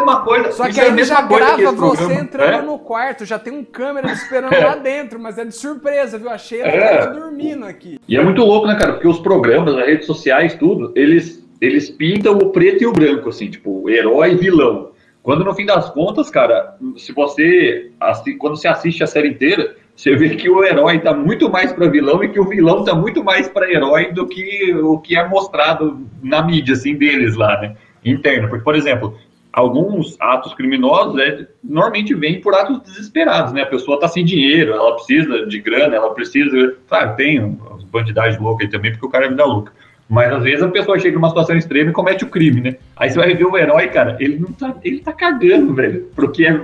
mesma 0.05 0.21
coisa. 0.23 0.51
Só 0.51 0.69
que 0.69 0.79
é 0.79 0.83
aí 0.83 0.87
a 0.89 0.91
ele 0.91 0.95
mesma 0.95 1.15
já 1.15 1.21
grava 1.23 1.57
você 1.71 1.75
programa, 1.75 2.13
entrando 2.13 2.53
é? 2.53 2.61
no 2.61 2.79
quarto, 2.79 3.25
já 3.25 3.39
tem 3.39 3.53
um 3.53 3.63
câmera 3.63 4.11
esperando 4.11 4.53
É. 4.53 4.63
lá 4.65 4.75
dentro, 4.75 5.19
mas 5.19 5.37
é 5.37 5.45
de 5.45 5.55
surpresa, 5.55 6.17
viu? 6.17 6.29
A 6.29 6.37
Sheila 6.37 6.67
É. 6.67 6.97
tava 6.97 7.19
dormindo 7.19 7.65
aqui. 7.65 7.99
E 8.07 8.15
é 8.15 8.23
muito 8.23 8.41
louco, 8.43 8.67
né, 8.67 8.75
cara? 8.75 8.93
Porque 8.93 9.07
os 9.07 9.19
programas, 9.19 9.75
as 9.75 9.85
redes 9.85 10.05
sociais, 10.05 10.53
tudo, 10.55 10.91
eles, 10.95 11.43
eles 11.59 11.89
pintam 11.89 12.33
o 12.37 12.49
preto 12.51 12.83
e 12.83 12.87
o 12.87 12.93
branco, 12.93 13.29
assim, 13.29 13.49
tipo, 13.49 13.89
herói 13.89 14.33
e 14.33 14.35
vilão. 14.35 14.91
Quando 15.23 15.43
no 15.43 15.55
fim 15.55 15.65
das 15.65 15.89
contas, 15.89 16.29
cara, 16.29 16.75
se 16.97 17.11
você. 17.11 17.89
assi- 17.99 18.35
Quando 18.35 18.55
você 18.57 18.67
assiste 18.67 19.03
a 19.03 19.07
série 19.07 19.29
inteira, 19.29 19.75
você 19.95 20.15
vê 20.15 20.35
que 20.35 20.47
o 20.47 20.63
herói 20.63 20.99
tá 20.99 21.15
muito 21.15 21.49
mais 21.49 21.73
pra 21.73 21.87
vilão 21.87 22.23
e 22.23 22.29
que 22.29 22.39
o 22.39 22.43
vilão 22.47 22.83
tá 22.83 22.93
muito 22.93 23.23
mais 23.23 23.47
pra 23.47 23.67
herói 23.67 24.11
do 24.11 24.27
que 24.27 24.71
o 24.75 24.99
que 24.99 25.17
é 25.17 25.27
mostrado 25.27 25.99
na 26.21 26.43
mídia, 26.43 26.73
assim, 26.73 26.93
deles 26.95 27.35
lá, 27.35 27.59
né? 27.59 27.75
Interno. 28.03 28.49
Porque, 28.49 28.63
por 28.63 28.75
exemplo, 28.75 29.17
alguns 29.55 30.17
atos 30.19 30.53
criminosos 30.53 31.15
né, 31.15 31.47
normalmente 31.63 32.13
vêm 32.13 32.41
por 32.41 32.53
atos 32.53 32.81
desesperados, 32.81 33.53
né? 33.53 33.61
A 33.61 33.67
pessoa 33.67 33.97
tá 33.97 34.07
sem 34.07 34.25
dinheiro, 34.25 34.73
ela 34.73 34.95
precisa 34.95 35.45
de 35.45 35.59
grana, 35.59 35.95
ela 35.95 36.13
precisa. 36.13 36.75
Claro, 36.87 37.15
tem 37.15 37.57
bandidagem 37.89 38.39
loucas 38.39 38.65
aí 38.65 38.71
também, 38.71 38.91
porque 38.91 39.05
o 39.05 39.09
cara 39.09 39.25
é 39.25 39.29
vida 39.29 39.45
louca. 39.45 39.71
Mas 40.07 40.31
às 40.31 40.43
vezes 40.43 40.61
a 40.61 40.67
pessoa 40.67 40.99
chega 40.99 41.15
numa 41.15 41.29
situação 41.29 41.55
extrema 41.55 41.89
e 41.89 41.93
comete 41.93 42.23
o 42.25 42.29
crime, 42.29 42.61
né? 42.61 42.75
Aí 42.95 43.09
você 43.09 43.17
vai 43.17 43.33
ver 43.33 43.45
o 43.45 43.57
herói, 43.57 43.87
cara, 43.87 44.17
ele 44.19 44.37
não 44.37 44.51
tá, 44.51 44.75
ele 44.83 44.99
tá 44.99 45.11
cagando, 45.13 45.73
velho, 45.73 46.11
pro 46.13 46.31
que 46.31 46.45
é 46.45 46.61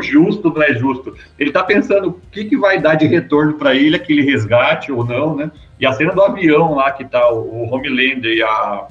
justo, 0.00 0.52
não 0.52 0.62
é 0.62 0.74
justo. 0.74 1.14
Ele 1.38 1.52
tá 1.52 1.62
pensando 1.62 2.08
o 2.08 2.20
que, 2.32 2.46
que 2.46 2.56
vai 2.56 2.80
dar 2.80 2.94
de 2.94 3.06
retorno 3.06 3.54
pra 3.54 3.74
ele, 3.74 3.94
aquele 3.94 4.22
resgate 4.22 4.90
ou 4.90 5.04
não, 5.04 5.36
né? 5.36 5.50
E 5.78 5.86
a 5.86 5.92
cena 5.92 6.12
do 6.12 6.22
avião 6.22 6.74
lá 6.74 6.90
que 6.90 7.04
tá 7.04 7.30
o, 7.30 7.66
o 7.66 7.74
Homelander 7.74 8.32
e 8.32 8.42
a, 8.42 8.86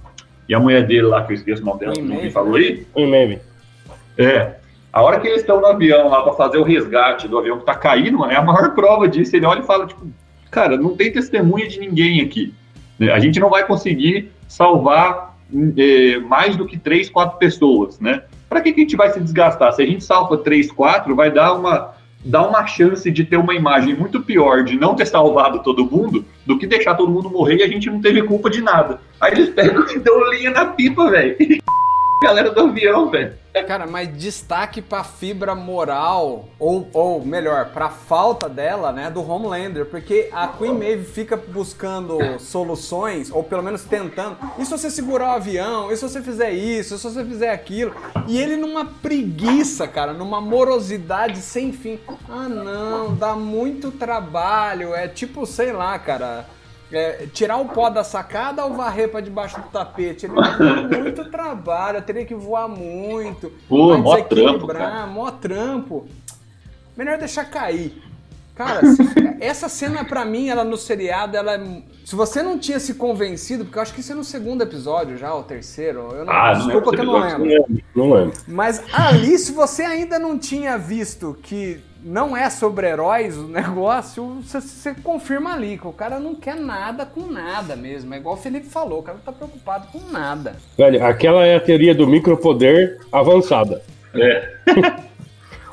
e 0.48 0.56
a 0.56 0.60
mulher 0.60 0.86
dele 0.86 1.04
lá, 1.04 1.24
que 1.24 1.32
eu 1.32 1.36
esqueço 1.36 1.62
o 1.62 1.66
nome 1.66 1.80
dela, 1.80 1.94
que 1.94 2.02
não 2.02 2.22
me 2.22 2.32
falou 2.32 2.56
aí. 2.56 2.86
Um 2.96 3.10
meme. 3.10 3.40
É. 4.18 4.56
A 4.92 5.02
hora 5.02 5.20
que 5.20 5.28
eles 5.28 5.42
estão 5.42 5.62
no 5.62 5.68
avião 5.68 6.10
lá 6.10 6.22
pra 6.22 6.34
fazer 6.34 6.58
o 6.58 6.64
resgate 6.64 7.28
do 7.28 7.38
avião 7.38 7.60
que 7.60 7.66
tá 7.66 7.76
caindo, 7.76 8.20
mano, 8.20 8.32
é 8.32 8.36
a 8.36 8.42
maior 8.42 8.72
prova 8.76 9.08
disso. 9.08 9.36
Ele 9.36 9.46
olha 9.46 9.62
e 9.62 9.66
fala, 9.66 9.88
tipo, 9.88 10.06
cara, 10.50 10.76
não 10.76 10.96
tem 10.96 11.12
testemunha 11.12 11.68
de 11.68 11.80
ninguém 11.80 12.22
aqui. 12.22 12.54
A 13.14 13.20
gente 13.20 13.40
não 13.40 13.50
vai 13.50 13.66
conseguir 13.66 14.32
salvar 14.48 15.38
eh, 15.78 16.20
mais 16.20 16.56
do 16.56 16.66
que 16.66 16.78
três, 16.78 17.10
quatro 17.10 17.38
pessoas, 17.40 18.00
né? 18.00 18.24
Para 18.50 18.62
que, 18.62 18.74
que 18.74 18.82
a 18.82 18.84
gente 18.84 18.98
vai 18.98 19.10
se 19.12 19.20
desgastar? 19.20 19.72
Se 19.74 19.82
a 19.82 19.86
gente 19.86 20.04
salva 20.04 20.38
três, 20.38 20.72
quatro, 20.72 21.16
vai 21.16 21.32
dar 21.32 21.54
uma 21.54 21.96
dá 22.24 22.48
uma 22.48 22.66
chance 22.66 23.10
de 23.10 23.26
ter 23.26 23.38
uma 23.38 23.54
imagem 23.54 23.96
muito 23.96 24.22
pior 24.22 24.64
de 24.64 24.78
não 24.78 24.96
ter 24.96 25.06
salvado 25.06 25.64
todo 25.64 25.86
mundo 25.86 26.26
do 26.46 26.58
que 26.58 26.68
deixar 26.68 26.96
todo 26.96 27.12
mundo 27.12 27.30
morrer 27.30 27.58
e 27.58 27.64
a 27.64 27.68
gente 27.68 27.90
não 27.90 28.02
teve 28.02 28.22
culpa 28.24 28.50
de 28.50 28.62
nada. 28.62 29.02
Aí 29.20 29.34
eles 29.34 29.50
pegam 29.50 29.86
e 29.90 30.00
dão 30.00 30.32
linha 30.32 30.52
na 30.52 30.66
pipa, 30.66 31.10
velho. 31.10 31.36
Galera 32.22 32.52
do 32.52 32.62
avião, 32.62 33.10
velho. 33.10 33.34
Cara, 33.68 33.88
mas 33.88 34.16
destaque 34.16 34.80
pra 34.80 35.04
fibra 35.04 35.56
moral, 35.56 36.48
ou, 36.60 36.88
ou 36.94 37.26
melhor, 37.26 37.72
pra 37.74 37.90
falta 37.90 38.48
dela, 38.48 38.92
né, 38.92 39.10
do 39.10 39.28
Homelander, 39.28 39.88
porque 39.88 40.30
a 40.32 40.48
Queen 40.48 40.74
Maeve 40.74 41.04
fica 41.04 41.36
buscando 41.36 42.20
soluções, 42.40 43.32
ou 43.32 43.44
pelo 43.44 43.64
menos 43.64 43.84
tentando. 43.84 44.38
E 44.60 44.64
se 44.64 44.72
você 44.72 44.92
segurar 44.92 45.30
o 45.30 45.36
avião? 45.36 45.92
E 45.92 45.98
se 45.98 46.08
você 46.08 46.22
fizer 46.22 46.52
isso? 46.52 46.94
E 46.94 46.98
se 47.00 47.04
você 47.04 47.26
fizer 47.26 47.52
aquilo? 47.52 47.94
E 48.28 48.38
ele 48.38 48.56
numa 48.56 48.86
preguiça, 48.86 49.88
cara, 49.88 50.14
numa 50.14 50.40
morosidade 50.40 51.40
sem 51.40 51.74
fim. 51.74 52.00
Ah, 52.30 52.48
não, 52.48 53.16
dá 53.16 53.36
muito 53.36 53.92
trabalho. 53.92 54.94
É 54.94 55.08
tipo, 55.08 55.46
sei 55.48 55.74
lá, 55.74 55.98
cara. 55.98 56.46
É, 56.92 57.28
tirar 57.34 57.58
o 57.58 57.66
pó 57.70 57.90
da 57.90 58.04
sacada 58.04 58.66
ou 58.66 58.74
varrer 58.74 59.10
pra 59.10 59.22
debaixo 59.22 59.60
do 59.60 59.68
tapete? 59.70 60.26
Ele 60.26 60.36
dá 60.36 60.98
muito 61.00 61.26
trabalho, 61.32 61.98
eu 61.98 62.02
teria 62.02 62.26
que 62.26 62.36
voar 62.36 62.68
muito. 62.68 63.52
Pô, 63.68 63.98
mó 63.98 64.18
trampo, 64.22 64.68
cara. 64.68 65.08
mó 65.08 65.30
trampo. 65.32 66.08
Melhor 66.96 67.18
deixar 67.18 67.46
cair. 67.46 68.02
Cara, 68.54 68.82
essa 69.40 69.70
cena 69.70 70.04
pra 70.04 70.26
mim, 70.26 70.50
ela 70.50 70.64
no 70.64 70.76
seriado, 70.78 71.36
ela 71.38 71.56
é- 71.56 71.82
Se 72.06 72.16
você 72.16 72.44
não 72.44 72.60
tinha 72.60 72.80
se 72.80 72.96
convencido, 72.96 73.64
porque 73.64 73.78
eu 73.78 73.82
acho 73.82 73.94
que 73.94 74.02
isso 74.02 74.12
é 74.12 74.16
no 74.16 74.24
segundo 74.26 74.62
episódio 74.62 75.18
já, 75.18 75.34
ou 75.34 75.42
terceiro, 75.44 76.10
eu 76.14 76.26
não, 76.26 76.34
Ah, 76.34 76.54
não 76.54 76.66
desculpa 76.66 76.92
lembro 76.92 76.92
que 76.92 77.00
eu 77.00 77.06
não 77.06 77.46
lembro. 77.48 77.84
Não 77.96 78.12
lembro. 78.14 78.34
Mas 78.48 78.84
ali, 78.94 79.38
se 79.40 79.52
você 79.54 79.84
ainda 79.84 80.20
não 80.20 80.38
tinha 80.38 80.78
visto 80.78 81.38
que 81.42 81.80
não 82.04 82.36
é 82.36 82.50
sobre 82.50 82.88
heróis 82.88 83.38
o 83.38 83.48
negócio, 83.50 84.42
você, 84.42 84.60
você 84.62 84.94
confirma 84.96 85.54
ali 85.54 85.78
que 85.78 85.88
o 85.88 85.94
cara 85.94 86.20
não 86.20 86.36
quer 86.36 86.56
nada 86.56 87.06
com 87.06 87.22
nada 87.28 87.76
mesmo. 87.76 88.14
É 88.14 88.18
igual 88.18 88.36
o 88.36 88.38
Felipe 88.38 88.68
falou, 88.68 89.00
o 89.00 89.04
cara 89.04 89.18
não 89.18 89.24
tá 89.26 89.32
preocupado 89.32 89.88
com 89.92 90.00
nada. 90.12 90.56
Velho, 90.78 91.06
aquela 91.06 91.46
é 91.46 91.56
a 91.56 91.60
teoria 91.60 91.94
do 91.96 92.08
micropoder 92.08 93.00
avançada. 93.12 93.82
É. 94.14 94.50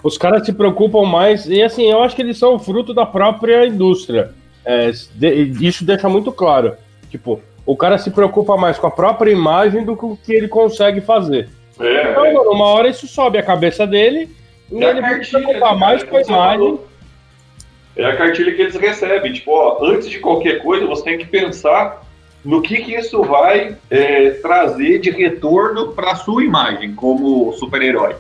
Os 0.02 0.16
caras 0.16 0.46
se 0.46 0.52
preocupam 0.52 1.04
mais, 1.04 1.46
e 1.48 1.60
assim, 1.62 1.90
eu 1.90 2.00
acho 2.02 2.14
que 2.14 2.22
eles 2.22 2.38
são 2.38 2.58
fruto 2.58 2.94
da 2.94 3.04
própria 3.04 3.66
indústria. 3.66 4.30
É, 4.64 4.90
de- 5.14 5.66
isso 5.66 5.84
deixa 5.84 6.08
muito 6.08 6.30
claro. 6.30 6.74
Tipo, 7.10 7.40
o 7.66 7.76
cara 7.76 7.98
se 7.98 8.10
preocupa 8.10 8.56
mais 8.56 8.78
com 8.78 8.86
a 8.86 8.90
própria 8.90 9.30
imagem 9.32 9.84
do 9.84 9.96
que 9.96 10.04
o 10.04 10.16
que 10.16 10.32
ele 10.32 10.46
consegue 10.46 11.00
fazer. 11.00 11.48
É, 11.80 12.10
Então, 12.12 12.24
é. 12.26 12.32
mano, 12.32 12.50
uma 12.52 12.66
hora 12.66 12.88
isso 12.88 13.08
sobe 13.08 13.38
a 13.38 13.42
cabeça 13.42 13.86
dele 13.86 14.30
e 14.70 14.84
É 14.84 14.90
a 14.90 15.00
cartilha, 15.00 15.74
mais 15.74 16.02
com 16.02 16.20
imagem. 16.20 16.78
É 17.96 18.04
a 18.04 18.16
cartilha 18.16 18.54
que 18.54 18.62
eles 18.62 18.76
recebem. 18.76 19.32
Tipo, 19.32 19.52
ó, 19.52 19.78
antes 19.82 20.08
de 20.08 20.18
qualquer 20.18 20.62
coisa, 20.62 20.86
você 20.86 21.04
tem 21.04 21.18
que 21.18 21.26
pensar 21.26 22.02
no 22.44 22.62
que, 22.62 22.76
que 22.76 22.94
isso 22.94 23.22
vai 23.22 23.76
é, 23.90 24.30
trazer 24.30 25.00
de 25.00 25.10
retorno 25.10 25.92
para 25.92 26.14
sua 26.14 26.44
imagem 26.44 26.94
como 26.94 27.52
super-herói. 27.52 28.14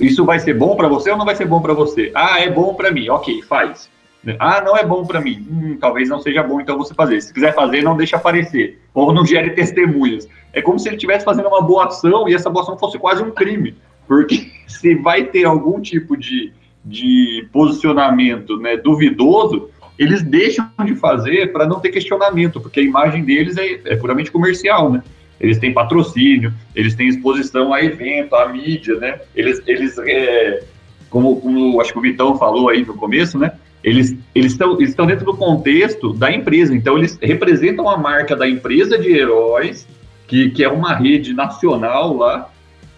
Isso 0.00 0.24
vai 0.24 0.38
ser 0.38 0.54
bom 0.54 0.76
para 0.76 0.88
você 0.88 1.10
ou 1.10 1.16
não 1.16 1.24
vai 1.24 1.36
ser 1.36 1.46
bom 1.46 1.60
para 1.60 1.72
você? 1.72 2.10
Ah, 2.14 2.40
é 2.40 2.50
bom 2.50 2.74
para 2.74 2.90
mim. 2.90 3.08
Ok, 3.08 3.42
faz. 3.42 3.90
Ah, 4.38 4.60
não 4.60 4.76
é 4.76 4.84
bom 4.84 5.04
para 5.04 5.20
mim. 5.20 5.46
Hum, 5.50 5.76
talvez 5.78 6.08
não 6.08 6.20
seja 6.20 6.42
bom 6.42 6.60
então 6.60 6.78
você 6.78 6.94
fazer. 6.94 7.20
Se 7.20 7.32
quiser 7.32 7.54
fazer, 7.54 7.82
não 7.82 7.96
deixa 7.96 8.16
aparecer. 8.16 8.80
Ou 8.94 9.12
não 9.12 9.24
gere 9.26 9.50
testemunhas. 9.50 10.28
É 10.52 10.62
como 10.62 10.78
se 10.78 10.88
ele 10.88 10.96
estivesse 10.96 11.24
fazendo 11.24 11.48
uma 11.48 11.60
boa 11.60 11.86
ação 11.86 12.28
e 12.28 12.34
essa 12.34 12.48
boa 12.48 12.62
ação 12.62 12.78
fosse 12.78 12.98
quase 12.98 13.22
um 13.22 13.30
crime. 13.30 13.76
Porque 14.06 14.50
se 14.66 14.94
vai 14.94 15.24
ter 15.24 15.44
algum 15.44 15.80
tipo 15.80 16.16
de, 16.16 16.52
de 16.84 17.46
posicionamento 17.52 18.56
né, 18.58 18.76
duvidoso, 18.76 19.70
eles 19.98 20.22
deixam 20.22 20.68
de 20.84 20.94
fazer 20.96 21.52
para 21.52 21.66
não 21.66 21.80
ter 21.80 21.90
questionamento, 21.90 22.60
porque 22.60 22.80
a 22.80 22.82
imagem 22.82 23.24
deles 23.24 23.56
é, 23.56 23.80
é 23.84 23.96
puramente 23.96 24.30
comercial, 24.30 24.90
né? 24.90 25.02
Eles 25.40 25.58
têm 25.58 25.72
patrocínio, 25.72 26.52
eles 26.74 26.94
têm 26.94 27.08
exposição 27.08 27.72
a 27.72 27.82
evento, 27.82 28.34
a 28.34 28.48
mídia, 28.48 28.96
né? 28.96 29.20
Eles, 29.34 29.62
eles 29.66 29.96
é, 29.98 30.64
como, 31.10 31.40
como 31.40 31.80
acho 31.80 31.92
que 31.92 31.98
o 31.98 32.02
Vitão 32.02 32.36
falou 32.36 32.68
aí 32.68 32.84
no 32.84 32.94
começo, 32.94 33.38
né? 33.38 33.52
Eles, 33.82 34.16
estão, 34.34 34.80
eles 34.80 34.94
dentro 34.94 35.26
do 35.26 35.36
contexto 35.36 36.12
da 36.14 36.32
empresa, 36.32 36.74
então 36.74 36.96
eles 36.96 37.18
representam 37.20 37.88
a 37.88 37.98
marca 37.98 38.34
da 38.34 38.48
empresa 38.48 38.98
de 38.98 39.12
heróis, 39.12 39.86
que, 40.26 40.50
que 40.50 40.64
é 40.64 40.68
uma 40.68 40.94
rede 40.94 41.34
nacional 41.34 42.16
lá, 42.16 42.50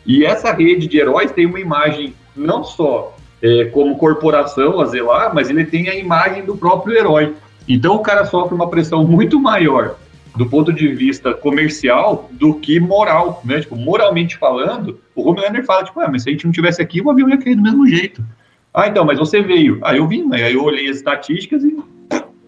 e 0.07 0.25
essa 0.25 0.53
rede 0.53 0.87
de 0.87 0.99
heróis 0.99 1.33
tem 1.33 1.47
uma 1.47 1.61
imagem 1.61 2.15
não 2.35 2.63
só 2.63 3.17
é, 3.43 3.65
como 3.67 3.97
corporação 3.97 4.81
a 4.81 4.87
zelar, 4.87 5.35
mas 5.35 5.51
ele 5.51 5.65
tem 5.65 5.89
a 5.89 5.95
imagem 5.95 6.45
do 6.45 6.57
próprio 6.57 6.97
herói. 6.97 7.35
Então 7.69 7.97
o 7.97 8.01
cara 8.01 8.25
sofre 8.25 8.55
uma 8.55 8.71
pressão 8.71 9.05
muito 9.05 9.41
maior 9.41 9.97
do 10.37 10.47
ponto 10.47 10.73
de 10.73 10.89
vista 10.89 11.33
comercial 11.33 12.29
do 12.33 12.55
que 12.55 12.79
moral, 12.79 13.41
né? 13.45 13.61
Tipo, 13.61 13.75
moralmente 13.75 14.37
falando, 14.37 15.01
o 15.15 15.29
Homelander 15.29 15.65
fala, 15.65 15.85
tipo, 15.85 15.99
ah, 15.99 16.09
mas 16.11 16.23
se 16.23 16.29
a 16.29 16.33
gente 16.33 16.45
não 16.45 16.53
tivesse 16.53 16.81
aqui, 16.83 17.01
o 17.01 17.11
avião 17.11 17.29
ia 17.29 17.39
cair 17.39 17.55
do 17.55 17.63
mesmo 17.63 17.87
jeito. 17.87 18.23
Ah, 18.73 18.87
então, 18.87 19.05
mas 19.05 19.19
você 19.19 19.41
veio. 19.41 19.79
Ah, 19.83 19.97
eu 19.97 20.07
vim, 20.07 20.29
aí 20.33 20.53
eu 20.53 20.63
olhei 20.63 20.89
as 20.91 20.97
estatísticas 20.97 21.65
e 21.65 21.77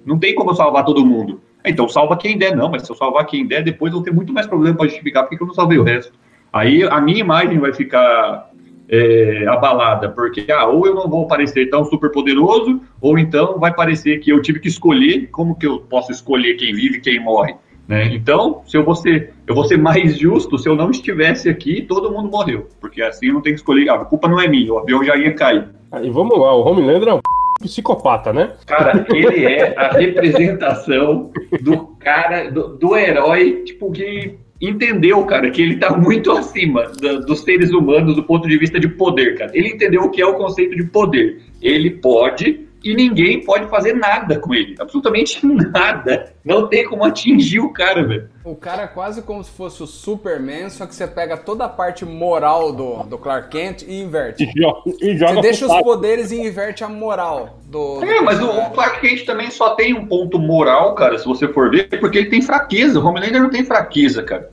não 0.05 0.19
tem 0.19 0.35
como 0.35 0.51
eu 0.51 0.55
salvar 0.55 0.85
todo 0.85 1.05
mundo. 1.05 1.41
Ah, 1.65 1.71
então 1.71 1.89
salva 1.89 2.17
quem 2.17 2.37
der, 2.37 2.55
não, 2.55 2.71
mas 2.71 2.83
se 2.83 2.93
eu 2.93 2.97
salvar 2.97 3.25
quem 3.25 3.47
der, 3.47 3.65
depois 3.65 3.91
eu 3.91 3.99
vou 3.99 4.05
ter 4.05 4.13
muito 4.13 4.33
mais 4.33 4.47
problema 4.47 4.77
para 4.77 4.87
justificar 4.87 5.27
porque 5.27 5.43
eu 5.43 5.47
não 5.47 5.55
salvei 5.55 5.79
o 5.79 5.83
resto. 5.83 6.13
Aí 6.53 6.83
a 6.85 7.01
minha 7.01 7.21
imagem 7.21 7.59
vai 7.59 7.73
ficar 7.73 8.51
é, 8.89 9.47
abalada, 9.49 10.09
porque 10.09 10.51
ah, 10.51 10.67
ou 10.67 10.87
eu 10.87 10.95
não 10.95 11.09
vou 11.09 11.27
parecer 11.27 11.69
tão 11.69 11.85
super 11.85 12.11
poderoso, 12.11 12.81
ou 13.01 13.19
então 13.19 13.59
vai 13.59 13.75
parecer 13.75 14.19
que 14.19 14.31
eu 14.31 14.41
tive 14.41 14.61
que 14.61 14.69
escolher 14.69 15.29
como 15.31 15.55
que 15.55 15.67
eu 15.67 15.81
posso 15.81 16.11
escolher 16.11 16.55
quem 16.55 16.75
vive 16.75 16.97
e 16.97 17.01
quem 17.01 17.21
morre. 17.21 17.55
Né? 17.87 18.15
Então, 18.15 18.63
se 18.67 18.77
eu 18.77 18.85
vou 18.85 18.95
ser, 18.95 19.33
eu 19.47 19.55
vou 19.55 19.65
ser 19.65 19.79
mais 19.79 20.19
justo 20.19 20.59
se 20.59 20.69
eu 20.69 20.77
não 20.77 20.91
estivesse 20.91 21.49
aqui, 21.49 21.83
todo 21.83 22.11
mundo 22.11 22.31
morreu, 22.31 22.69
porque 22.81 23.03
assim 23.03 23.29
eu 23.29 23.35
não 23.35 23.41
tenho 23.41 23.55
que 23.55 23.61
escolher. 23.61 23.89
Ah, 23.89 23.95
a 23.95 24.05
culpa 24.05 24.29
não 24.29 24.41
é 24.41 24.49
minha, 24.49 24.73
o 24.73 24.79
avião 24.79 25.03
já 25.05 25.17
ia 25.17 25.35
cair. 25.35 25.69
Ah, 25.91 26.03
E 26.03 26.11
vamos 26.11 26.39
lá, 26.39 26.55
o 26.55 26.67
Homelander 26.67 27.09
é 27.09 27.15
um 27.15 27.21
psicopata, 27.61 28.33
né? 28.33 28.53
Cara, 28.67 29.07
ele 29.11 29.45
é 29.45 29.75
a 29.77 29.89
representação 29.89 31.31
do 31.61 31.87
cara, 31.99 32.51
do, 32.51 32.77
do 32.77 32.97
herói, 32.97 33.63
tipo, 33.65 33.91
que 33.91 34.39
entendeu, 34.61 35.25
cara, 35.25 35.51
que 35.51 35.63
ele 35.63 35.77
tá 35.77 35.97
muito 35.97 36.31
acima 36.33 36.91
da- 37.01 37.21
dos 37.21 37.41
seres 37.41 37.73
humanos 37.73 38.17
do 38.17 38.23
ponto 38.23 38.49
de 38.49 38.59
vista 38.59 38.79
de 38.79 38.89
poder, 38.89 39.37
cara. 39.37 39.51
Ele 39.55 39.69
entendeu 39.69 40.03
o 40.03 40.11
que 40.11 40.21
é 40.21 40.27
o 40.27 40.35
conceito 40.35 40.77
de 40.77 40.85
poder. 40.85 41.41
Ele 41.63 41.91
pode 41.91 42.68
e 42.83 42.95
ninguém 42.95 43.45
pode 43.45 43.67
fazer 43.69 43.95
nada 43.95 44.39
com 44.39 44.55
ele. 44.55 44.75
Absolutamente 44.79 45.45
nada. 45.45 46.33
Não 46.45 46.69
tem 46.69 46.85
como 46.85 47.05
atingir 47.05 47.61
o 47.61 47.73
cara, 47.73 48.07
velho. 48.07 48.29
O 48.45 48.55
cara 48.55 48.83
é 48.83 48.87
quase 48.87 49.23
como 49.23 49.43
se 49.43 49.51
fosse 49.51 49.83
o 49.83 49.87
Superman, 49.87 50.71
só 50.71 50.87
que 50.87 50.95
você 50.95 51.07
pega 51.07 51.37
toda 51.37 51.65
a 51.65 51.69
parte 51.69 52.05
moral 52.05 52.73
do, 52.73 53.03
do 53.05 53.19
Clark 53.19 53.51
Kent 53.51 53.83
e 53.83 54.01
inverte. 54.01 54.45
E 54.45 54.61
joga, 54.61 54.81
e 55.01 55.17
joga 55.17 55.35
Você 55.35 55.41
deixa 55.41 55.67
os 55.67 55.83
poderes 55.83 56.31
e 56.31 56.41
inverte 56.41 56.83
a 56.85 56.89
moral 56.89 57.59
do. 57.67 58.03
É, 58.03 58.21
mas 58.21 58.41
o, 58.41 58.49
o 58.49 58.71
Clark 58.71 59.01
Kent 59.01 59.25
também 59.25 59.51
só 59.51 59.75
tem 59.75 59.95
um 59.95 60.07
ponto 60.07 60.39
moral, 60.39 60.95
cara, 60.95 61.19
se 61.19 61.27
você 61.27 61.49
for 61.49 61.71
ver, 61.71 61.89
porque 62.01 62.19
ele 62.19 62.31
tem 62.31 62.41
fraqueza. 62.41 62.99
O 62.99 63.05
Homelander 63.05 63.43
não 63.43 63.51
tem 63.51 63.65
fraqueza, 63.65 64.23
cara. 64.23 64.49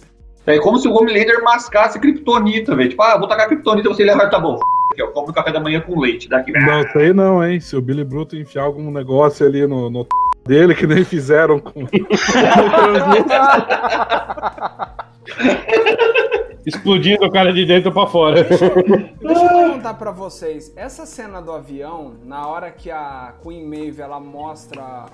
É 0.46 0.60
como 0.60 0.78
se 0.78 0.88
o 0.88 0.94
Homelander 0.94 1.42
mascasse 1.44 2.00
Kryptonita, 2.00 2.76
velho. 2.76 2.90
Tipo, 2.90 3.02
ah, 3.02 3.18
vou 3.18 3.28
tacar 3.28 3.48
Kryptonita, 3.48 3.90
você 3.90 4.04
leva, 4.04 4.30
tá 4.30 4.40
bom. 4.40 4.60
Eu 5.02 5.12
como 5.12 5.28
no 5.28 5.34
café 5.34 5.52
da 5.52 5.60
manhã 5.60 5.82
com 5.82 6.00
leite. 6.00 6.30
Daqui. 6.30 6.52
Não 6.52 6.84
sei 6.92 7.14
não, 7.14 7.44
hein? 7.44 7.60
Se 7.60 7.76
o 7.76 7.82
Billy 7.82 8.04
Bruto 8.04 8.36
enfiar 8.36 8.64
algum 8.64 8.92
negócio 8.92 9.46
ali 9.46 9.66
no, 9.68 9.90
no 9.90 10.08
dele, 10.46 10.76
que 10.76 10.88
nem 10.88 11.04
fizeram 11.04 11.60
com. 11.60 11.86
Explodindo 16.66 17.26
o 17.26 17.32
cara 17.32 17.54
de 17.54 17.66
dentro 17.66 17.92
pra 17.92 18.08
fora. 18.08 18.44
Deixa 18.44 18.66
eu 18.66 18.74
perguntar 19.22 19.94
pra 19.94 20.12
vocês, 20.12 20.74
essa 20.76 21.06
cena 21.06 21.40
do 21.42 21.52
avião, 21.52 22.14
na 22.24 22.48
hora 22.48 22.72
que 22.72 22.90
a 22.90 23.34
Queen 23.44 23.64
Maeve 23.68 24.02
ela 24.02 24.20
mostra 24.20 25.06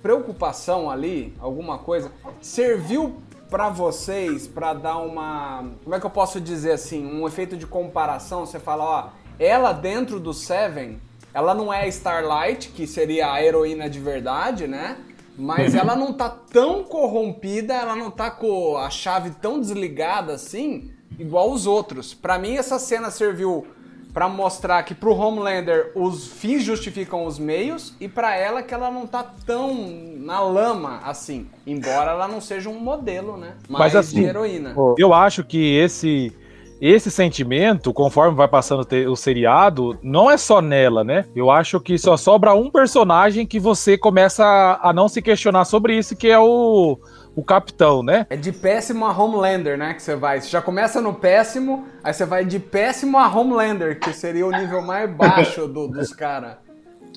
preocupação 0.00 0.88
ali, 0.90 1.32
alguma 1.40 1.78
coisa, 1.78 2.12
serviu 2.40 3.16
pra 3.54 3.68
vocês 3.68 4.48
pra 4.48 4.74
dar 4.74 4.96
uma, 4.96 5.64
como 5.84 5.94
é 5.94 6.00
que 6.00 6.04
eu 6.04 6.10
posso 6.10 6.40
dizer 6.40 6.72
assim, 6.72 7.06
um 7.06 7.24
efeito 7.24 7.56
de 7.56 7.68
comparação? 7.68 8.44
Você 8.44 8.58
fala, 8.58 8.84
ó, 8.84 9.08
ela 9.38 9.72
dentro 9.72 10.18
do 10.18 10.34
Seven, 10.34 11.00
ela 11.32 11.54
não 11.54 11.72
é 11.72 11.82
a 11.82 11.86
Starlight, 11.86 12.70
que 12.70 12.84
seria 12.84 13.30
a 13.30 13.40
heroína 13.40 13.88
de 13.88 14.00
verdade, 14.00 14.66
né? 14.66 14.96
Mas 15.38 15.72
ela 15.78 15.94
não 15.94 16.12
tá 16.12 16.28
tão 16.28 16.82
corrompida, 16.82 17.74
ela 17.74 17.94
não 17.94 18.10
tá 18.10 18.28
com 18.28 18.76
a 18.76 18.90
chave 18.90 19.30
tão 19.40 19.60
desligada 19.60 20.32
assim, 20.32 20.90
igual 21.16 21.52
os 21.52 21.64
outros. 21.64 22.12
Pra 22.12 22.36
mim, 22.40 22.56
essa 22.56 22.80
cena 22.80 23.08
serviu 23.08 23.68
pra 24.14 24.28
mostrar 24.28 24.80
que 24.84 24.94
pro 24.94 25.12
Homelander 25.12 25.90
os 25.96 26.28
fins 26.28 26.62
justificam 26.62 27.26
os 27.26 27.36
meios 27.36 27.92
e 28.00 28.08
pra 28.08 28.36
ela 28.36 28.62
que 28.62 28.72
ela 28.72 28.88
não 28.88 29.08
tá 29.08 29.24
tão 29.44 29.74
na 30.18 30.40
lama 30.40 31.00
assim, 31.04 31.48
embora 31.66 32.12
ela 32.12 32.28
não 32.28 32.40
seja 32.40 32.70
um 32.70 32.78
modelo, 32.78 33.36
né? 33.36 33.56
Mais 33.68 33.92
Mas 33.92 33.96
assim, 33.96 34.20
de 34.20 34.26
heroína. 34.26 34.72
Eu 34.96 35.12
acho 35.12 35.42
que 35.42 35.76
esse 35.76 36.32
esse 36.80 37.10
sentimento, 37.10 37.92
conforme 37.92 38.36
vai 38.36 38.48
passando 38.48 38.86
o 39.08 39.16
seriado, 39.16 39.98
não 40.02 40.30
é 40.30 40.36
só 40.36 40.60
nela, 40.60 41.02
né? 41.02 41.24
Eu 41.34 41.50
acho 41.50 41.80
que 41.80 41.96
só 41.96 42.16
sobra 42.16 42.54
um 42.54 42.70
personagem 42.70 43.46
que 43.46 43.58
você 43.58 43.96
começa 43.96 44.78
a 44.82 44.92
não 44.92 45.08
se 45.08 45.22
questionar 45.22 45.64
sobre 45.64 45.96
isso, 45.96 46.14
que 46.14 46.28
é 46.28 46.38
o, 46.38 46.98
o 47.36 47.42
capitão, 47.42 48.02
né? 48.02 48.26
É 48.30 48.36
de 48.36 48.52
péssimo 48.52 49.04
a 49.04 49.10
Homelander, 49.16 49.76
né? 49.76 49.94
Que 49.94 50.02
você 50.02 50.14
vai. 50.14 50.40
Você 50.40 50.48
já 50.48 50.62
começa 50.62 51.00
no 51.00 51.12
péssimo, 51.14 51.84
aí 52.02 52.12
você 52.12 52.24
vai 52.24 52.44
de 52.44 52.58
péssimo 52.58 53.18
a 53.18 53.26
Homelander, 53.28 53.98
que 53.98 54.12
seria 54.12 54.46
o 54.46 54.50
nível 54.52 54.80
mais 54.82 55.10
baixo 55.10 55.66
do- 55.66 55.88
dos 55.88 56.12
caras. 56.12 56.56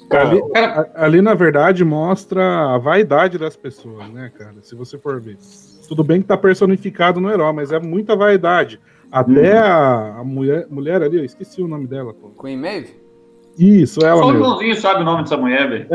Ali, 0.10 0.42
a- 0.56 0.88
ali, 1.06 1.22
na 1.22 1.34
verdade, 1.34 1.84
mostra 1.84 2.74
a 2.74 2.78
vaidade 2.78 3.38
das 3.38 3.56
pessoas, 3.58 4.08
né, 4.10 4.32
cara? 4.38 4.56
Se 4.62 4.74
você 4.76 4.98
for 4.98 5.20
ver. 5.20 5.38
Tudo 5.88 6.04
bem 6.04 6.22
que 6.22 6.28
tá 6.28 6.38
personificado 6.38 7.20
no 7.22 7.30
herói, 7.30 7.52
mas 7.54 7.72
é 7.72 7.80
muita 7.80 8.16
vaidade. 8.16 8.80
Até 9.12 9.58
a, 9.58 10.18
a 10.20 10.24
mulher, 10.24 10.66
mulher 10.70 11.02
ali, 11.02 11.18
eu 11.18 11.24
esqueci 11.26 11.62
o 11.62 11.68
nome 11.68 11.88
dela, 11.88 12.14
pô. 12.14 12.30
Queen 12.42 12.58
Maeve? 12.58 13.00
Isso, 13.58 14.06
ela 14.06 14.22
Só 14.22 14.28
o 14.28 14.32
mesmo. 14.32 14.44
Joãozinho 14.46 14.76
sabe 14.76 15.02
o 15.02 15.06
nome 15.06 15.24
dessa 15.24 15.38
mulher, 15.38 15.70
velho. 15.70 15.88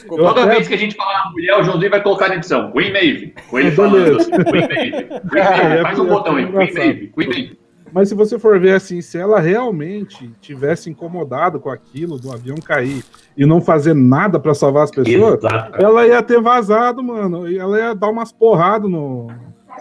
Desculpa. 0.00 0.24
Toda 0.24 0.42
até- 0.44 0.54
vez 0.54 0.68
que 0.68 0.74
a 0.74 0.78
gente 0.78 0.94
falar 0.96 1.22
uma 1.24 1.32
mulher, 1.32 1.58
o 1.58 1.62
Joãozinho 1.62 1.90
vai 1.90 2.02
colocar 2.02 2.28
na 2.28 2.36
edição. 2.36 2.70
Queen 2.72 2.92
Maeve. 2.92 3.34
Com 3.48 3.58
ele 3.58 3.68
É, 3.68 3.70
falando 3.72 3.92
beleza. 3.92 4.16
assim, 4.20 4.30
Queen 4.30 4.68
Maeve. 4.68 4.90
Queen 4.92 5.42
É, 5.42 5.44
Maeve. 5.44 5.74
é 5.78 5.82
Faz 5.82 5.98
um 5.98 6.02
porque 6.06 6.14
botão 6.14 6.36
aí. 6.36 6.44
é 6.44 6.46
Queen. 6.46 6.74
Maeve. 6.74 7.12
Queen 7.14 7.28
Maeve. 7.28 7.60
Mas 7.92 8.08
se 8.08 8.14
você 8.14 8.38
for 8.38 8.58
ver 8.60 8.74
assim, 8.74 9.00
se 9.00 9.18
ela 9.18 9.40
realmente 9.40 10.30
tivesse 10.40 10.88
incomodado 10.88 11.58
com 11.58 11.68
aquilo 11.70 12.18
do 12.18 12.32
avião 12.32 12.56
cair 12.58 13.02
e 13.36 13.44
não 13.44 13.60
fazer 13.60 13.94
nada 13.94 14.38
pra 14.38 14.54
salvar 14.54 14.84
as 14.84 14.92
pessoas, 14.92 15.38
Exato, 15.42 15.76
ela 15.82 16.06
ia 16.06 16.22
ter 16.22 16.40
vazado, 16.40 17.02
mano. 17.02 17.48
E 17.50 17.58
ela 17.58 17.76
ia 17.78 17.94
dar 17.94 18.08
umas 18.08 18.30
porradas 18.30 18.88
no, 18.88 19.26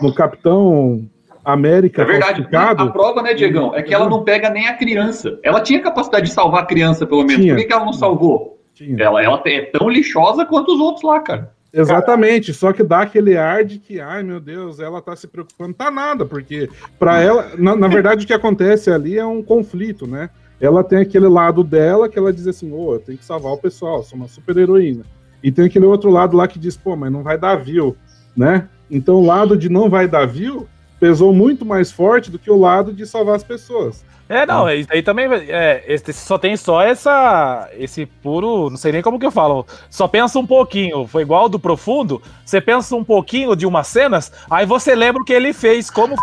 no 0.01 0.11
Capitão 0.15 1.07
América 1.45 2.01
É 2.01 2.05
verdade. 2.05 2.47
A 2.51 2.87
prova, 2.87 3.21
né, 3.21 3.33
Diegão, 3.35 3.75
é 3.75 3.83
que 3.83 3.93
ela 3.93 4.09
não 4.09 4.23
pega 4.23 4.49
nem 4.49 4.67
a 4.67 4.73
criança. 4.75 5.37
Ela 5.43 5.61
tinha 5.61 5.79
capacidade 5.79 6.25
de 6.27 6.31
salvar 6.33 6.63
a 6.63 6.65
criança, 6.65 7.05
pelo 7.05 7.23
menos. 7.23 7.43
Tinha. 7.43 7.53
Por 7.53 7.61
que, 7.61 7.67
que 7.67 7.73
ela 7.73 7.85
não 7.85 7.93
salvou? 7.93 8.58
Tinha. 8.79 9.03
Ela, 9.03 9.21
ela 9.21 9.41
é 9.45 9.61
tão 9.65 9.89
lixosa 9.89 10.45
quanto 10.45 10.73
os 10.73 10.79
outros 10.79 11.03
lá, 11.03 11.19
cara. 11.19 11.51
Exatamente, 11.71 12.53
só 12.53 12.71
que 12.71 12.81
dá 12.81 13.01
aquele 13.01 13.37
ar 13.37 13.63
de 13.65 13.77
que, 13.77 13.99
ai 13.99 14.23
meu 14.23 14.39
Deus, 14.39 14.79
ela 14.79 15.01
tá 15.01 15.15
se 15.15 15.27
preocupando. 15.27 15.73
Tá 15.73 15.91
nada, 15.91 16.25
porque 16.25 16.69
pra 16.97 17.21
ela, 17.21 17.51
na, 17.57 17.75
na 17.75 17.87
verdade, 17.89 18.23
o 18.23 18.27
que 18.27 18.33
acontece 18.33 18.89
ali 18.89 19.19
é 19.19 19.25
um 19.25 19.43
conflito, 19.43 20.07
né? 20.07 20.29
Ela 20.61 20.81
tem 20.81 20.99
aquele 20.99 21.27
lado 21.27 21.61
dela 21.61 22.07
que 22.07 22.17
ela 22.17 22.31
diz 22.31 22.47
assim: 22.47 22.71
ô, 22.71 22.93
eu 22.93 22.99
tenho 22.99 23.17
que 23.17 23.25
salvar 23.25 23.51
o 23.51 23.57
pessoal, 23.57 24.01
sou 24.01 24.17
uma 24.17 24.29
super 24.29 24.57
heroína. 24.57 25.03
E 25.43 25.51
tem 25.51 25.65
aquele 25.65 25.85
outro 25.85 26.09
lado 26.09 26.37
lá 26.37 26.47
que 26.47 26.57
diz: 26.57 26.77
pô, 26.77 26.95
mas 26.95 27.11
não 27.11 27.21
vai 27.21 27.37
dar 27.37 27.57
view, 27.57 27.95
né? 28.35 28.67
Então 28.89 29.15
o 29.15 29.25
lado 29.25 29.57
de 29.57 29.67
não 29.69 29.89
vai 29.89 30.07
dar 30.07 30.25
view 30.25 30.67
pesou 30.99 31.33
muito 31.33 31.65
mais 31.65 31.91
forte 31.91 32.29
do 32.29 32.37
que 32.37 32.51
o 32.51 32.59
lado 32.59 32.91
de 32.91 33.05
salvar 33.05 33.35
as 33.35 33.43
pessoas. 33.43 34.03
É, 34.29 34.45
não, 34.45 34.67
é, 34.67 34.75
isso 34.75 34.89
aí 34.91 35.01
também 35.01 35.27
é, 35.49 35.83
esse, 35.87 36.13
só 36.13 36.37
tem 36.37 36.55
só 36.55 36.83
essa 36.83 37.67
esse 37.73 38.05
puro, 38.05 38.69
não 38.69 38.77
sei 38.77 38.91
nem 38.91 39.01
como 39.01 39.19
que 39.19 39.25
eu 39.25 39.31
falo. 39.31 39.65
Só 39.89 40.07
pensa 40.07 40.37
um 40.37 40.45
pouquinho, 40.45 41.07
foi 41.07 41.23
igual 41.23 41.41
ao 41.41 41.49
do 41.49 41.59
profundo, 41.59 42.21
você 42.45 42.61
pensa 42.61 42.95
um 42.95 43.03
pouquinho 43.03 43.55
de 43.55 43.65
umas 43.65 43.87
cenas, 43.87 44.31
aí 44.47 44.67
você 44.67 44.93
lembra 44.93 45.23
o 45.23 45.25
que 45.25 45.33
ele 45.33 45.51
fez, 45.51 45.89
como 45.89 46.15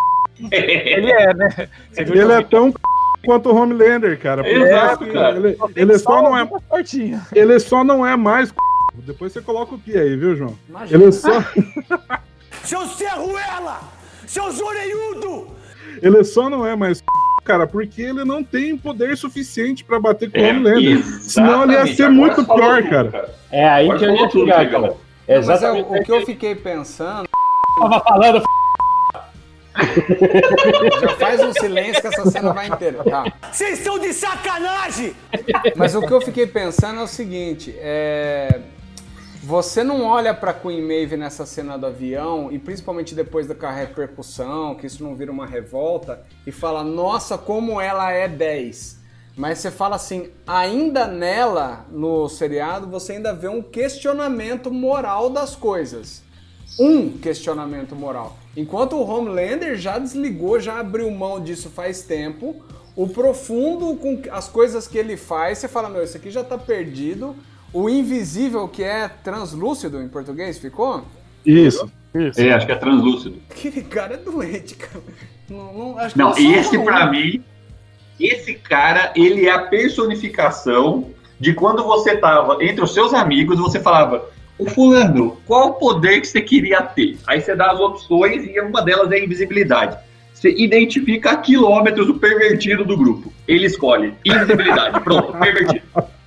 ele 0.52 1.10
é, 1.10 1.34
né? 1.34 1.68
Ele 1.96 2.32
é 2.32 2.42
tão 2.42 2.72
quanto 3.24 3.50
o 3.50 3.56
Homelander, 3.56 4.16
cara. 4.20 4.44
Por 4.44 4.52
Exato, 4.52 5.02
isso 5.02 5.12
que 5.12 5.18
cara. 5.18 5.36
Ele, 5.36 5.52
tem 5.54 5.68
ele 5.74 5.98
só 5.98 6.22
não 6.22 6.38
é 6.38 6.48
partinha. 6.68 7.26
Ele 7.34 7.58
só 7.58 7.82
não 7.82 8.06
é 8.06 8.16
mais. 8.16 8.54
Depois 8.94 9.32
você 9.32 9.42
coloca 9.42 9.74
o 9.74 9.78
que 9.78 9.98
aí, 9.98 10.16
viu, 10.16 10.36
João? 10.36 10.56
Imagina. 10.68 11.02
Ele 11.02 11.12
só, 11.12 11.44
Seu 12.62 12.86
Serruela! 12.86 13.80
Seu 14.26 14.50
Zoreiudo! 14.52 15.48
ele 16.02 16.24
só 16.24 16.48
não 16.48 16.66
é 16.66 16.76
mais. 16.76 17.02
Cara, 17.46 17.64
porque 17.64 18.02
ele 18.02 18.24
não 18.24 18.42
tem 18.42 18.76
poder 18.76 19.16
suficiente 19.16 19.84
pra 19.84 20.00
bater 20.00 20.28
com 20.28 20.36
o 20.36 20.44
É, 20.44 20.50
Homelander. 20.50 21.04
Senão 21.20 21.62
ele 21.62 21.74
ia 21.74 21.86
ser 21.86 22.02
Agora 22.02 22.10
muito 22.10 22.44
pior, 22.44 22.82
tudo, 22.82 22.90
cara. 22.90 23.34
É 23.52 23.68
aí 23.68 23.84
Agora 23.84 23.98
que 23.98 24.04
eu 24.04 24.14
ia 24.16 24.28
tudo, 24.28 24.46
chegar, 24.46 24.68
cara. 24.70 24.82
Mas 24.82 24.94
é, 25.28 25.38
Exatamente. 25.38 25.88
o, 25.88 25.92
o 25.94 26.04
que 26.04 26.12
eu 26.12 26.26
fiquei 26.26 26.54
pensando. 26.56 27.28
tava 27.78 28.00
falando. 28.00 28.42
Já 31.00 31.08
faz 31.18 31.40
um 31.40 31.52
silêncio 31.52 32.00
que 32.00 32.08
essa 32.08 32.30
cena 32.30 32.52
vai 32.52 32.66
inteira. 32.66 33.04
Tá. 33.04 33.32
Vocês 33.52 33.78
estão 33.78 33.98
de 33.98 34.12
sacanagem! 34.12 35.14
Mas 35.76 35.94
o 35.94 36.00
que 36.02 36.12
eu 36.12 36.20
fiquei 36.20 36.48
pensando 36.48 36.98
é 36.98 37.02
o 37.04 37.06
seguinte: 37.06 37.72
é... 37.78 38.60
você 39.46 39.84
não 39.84 40.02
olha 40.02 40.34
pra 40.34 40.52
Queen 40.52 40.82
Maeve 40.82 41.16
nessa 41.16 41.46
cena 41.46 41.78
do 41.78 41.86
avião, 41.86 42.50
e 42.50 42.58
principalmente 42.58 43.14
depois 43.14 43.46
da 43.46 43.70
repercussão, 43.70 44.74
que 44.74 44.88
isso 44.88 45.04
não 45.04 45.14
vira 45.14 45.30
uma 45.30 45.46
revolta, 45.46 46.24
e 46.44 46.50
fala, 46.50 46.82
nossa, 46.82 47.38
como 47.38 47.80
ela 47.80 48.10
é 48.10 48.26
10. 48.26 48.98
Mas 49.36 49.58
você 49.60 49.70
fala 49.70 49.94
assim, 49.94 50.30
ainda 50.44 51.06
nela, 51.06 51.86
no 51.92 52.28
seriado, 52.28 52.88
você 52.88 53.12
ainda 53.12 53.32
vê 53.32 53.46
um 53.46 53.62
questionamento 53.62 54.68
moral 54.68 55.30
das 55.30 55.54
coisas. 55.54 56.24
Um 56.76 57.16
questionamento 57.16 57.94
moral. 57.94 58.36
Enquanto 58.56 58.96
o 58.96 59.08
Homelander 59.08 59.76
já 59.76 59.96
desligou, 59.96 60.58
já 60.58 60.80
abriu 60.80 61.08
mão 61.12 61.40
disso 61.40 61.70
faz 61.70 62.02
tempo, 62.02 62.64
o 62.96 63.06
profundo 63.06 63.94
com 63.94 64.20
as 64.32 64.48
coisas 64.48 64.88
que 64.88 64.98
ele 64.98 65.16
faz, 65.16 65.58
você 65.58 65.68
fala, 65.68 65.88
meu, 65.88 66.02
isso 66.02 66.16
aqui 66.16 66.32
já 66.32 66.42
tá 66.42 66.58
perdido. 66.58 67.36
O 67.72 67.88
invisível, 67.88 68.66
que 68.68 68.82
é 68.82 69.08
translúcido 69.08 70.00
em 70.02 70.08
português, 70.08 70.58
ficou? 70.58 71.04
Isso. 71.44 71.90
É, 72.36 72.52
acho 72.52 72.66
que 72.66 72.72
é 72.72 72.76
translúcido. 72.76 73.36
Aquele 73.50 73.82
cara 73.82 74.14
é 74.14 74.16
doente, 74.16 74.74
cara. 74.74 75.04
Não, 75.48 75.72
não, 75.72 75.98
acho 75.98 76.14
que 76.14 76.18
Não, 76.18 76.32
só 76.32 76.40
esse 76.40 76.78
pra 76.78 77.10
mim, 77.10 77.42
esse 78.18 78.54
cara, 78.54 79.12
ele 79.14 79.46
é 79.46 79.52
a 79.52 79.66
personificação 79.66 81.10
de 81.38 81.52
quando 81.52 81.84
você 81.84 82.16
tava 82.16 82.56
entre 82.64 82.82
os 82.82 82.94
seus 82.94 83.12
amigos 83.12 83.58
e 83.58 83.62
você 83.62 83.78
falava, 83.78 84.28
o 84.58 84.68
fulano, 84.70 85.36
qual 85.46 85.68
o 85.68 85.74
poder 85.74 86.20
que 86.20 86.26
você 86.26 86.40
queria 86.40 86.80
ter? 86.80 87.18
Aí 87.26 87.40
você 87.40 87.54
dá 87.54 87.70
as 87.72 87.78
opções 87.78 88.44
e 88.44 88.58
uma 88.60 88.82
delas 88.82 89.12
é 89.12 89.16
a 89.16 89.24
invisibilidade. 89.24 89.98
Você 90.32 90.50
identifica 90.50 91.32
a 91.32 91.36
quilômetros 91.36 92.08
o 92.08 92.14
pervertido 92.14 92.84
do 92.84 92.96
grupo. 92.96 93.32
Ele 93.46 93.66
escolhe 93.66 94.14
invisibilidade. 94.24 95.00
Pronto, 95.00 95.32
pervertido. 95.38 95.82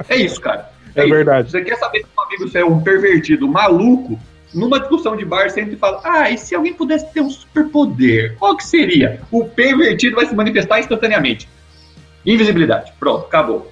É 0.07 0.15
isso, 0.15 0.39
cara. 0.39 0.71
É 1.03 1.07
verdade. 1.07 1.51
Você 1.51 1.61
quer 1.61 1.77
saber 1.77 1.99
se 1.99 2.05
um 2.17 2.21
amigo 2.21 2.47
seu 2.49 2.61
é 2.61 2.65
um 2.65 2.81
pervertido 2.81 3.47
maluco? 3.47 4.19
Numa 4.53 4.79
discussão 4.79 5.15
de 5.15 5.23
bar, 5.23 5.49
você 5.49 5.61
entra 5.61 5.75
e 5.75 5.77
fala: 5.77 6.01
Ah, 6.03 6.29
e 6.29 6.37
se 6.37 6.55
alguém 6.55 6.73
pudesse 6.73 7.11
ter 7.13 7.21
um 7.21 7.29
superpoder? 7.29 8.35
Qual 8.37 8.57
que 8.57 8.65
seria? 8.65 9.21
O 9.31 9.45
pervertido 9.45 10.15
vai 10.15 10.25
se 10.25 10.35
manifestar 10.35 10.79
instantaneamente. 10.79 11.47
Invisibilidade. 12.25 12.91
Pronto, 12.99 13.25
acabou. 13.25 13.71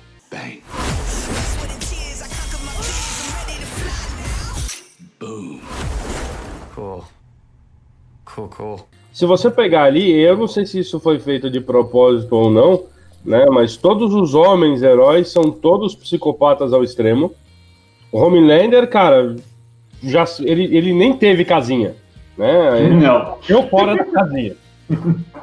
Now. 5.20 5.60
Cool. 6.78 7.04
Cool, 8.24 8.50
cool. 8.50 8.88
Se 9.12 9.26
você 9.26 9.50
pegar 9.50 9.86
ali, 9.86 10.12
eu 10.12 10.38
não 10.38 10.48
sei 10.48 10.64
se 10.66 10.80
isso 10.80 11.00
foi 11.00 11.18
feito 11.18 11.50
de 11.50 11.60
propósito 11.60 12.34
ou 12.34 12.52
não, 12.52 12.84
né? 13.28 13.46
Mas 13.52 13.76
todos 13.76 14.14
os 14.14 14.34
homens 14.34 14.82
heróis 14.82 15.30
são 15.30 15.52
todos 15.52 15.94
psicopatas 15.94 16.72
ao 16.72 16.82
extremo. 16.82 17.34
O 18.10 18.20
Homelander, 18.20 18.88
cara, 18.90 19.36
já 20.02 20.24
ele, 20.40 20.64
ele 20.76 20.94
nem 20.94 21.12
teve 21.12 21.44
casinha, 21.44 21.94
né? 22.38 22.82
Ele 22.82 22.96
Não. 22.96 23.38
deu 23.46 23.64
fora 23.68 23.98
da 23.98 24.06
casinha. 24.06 24.56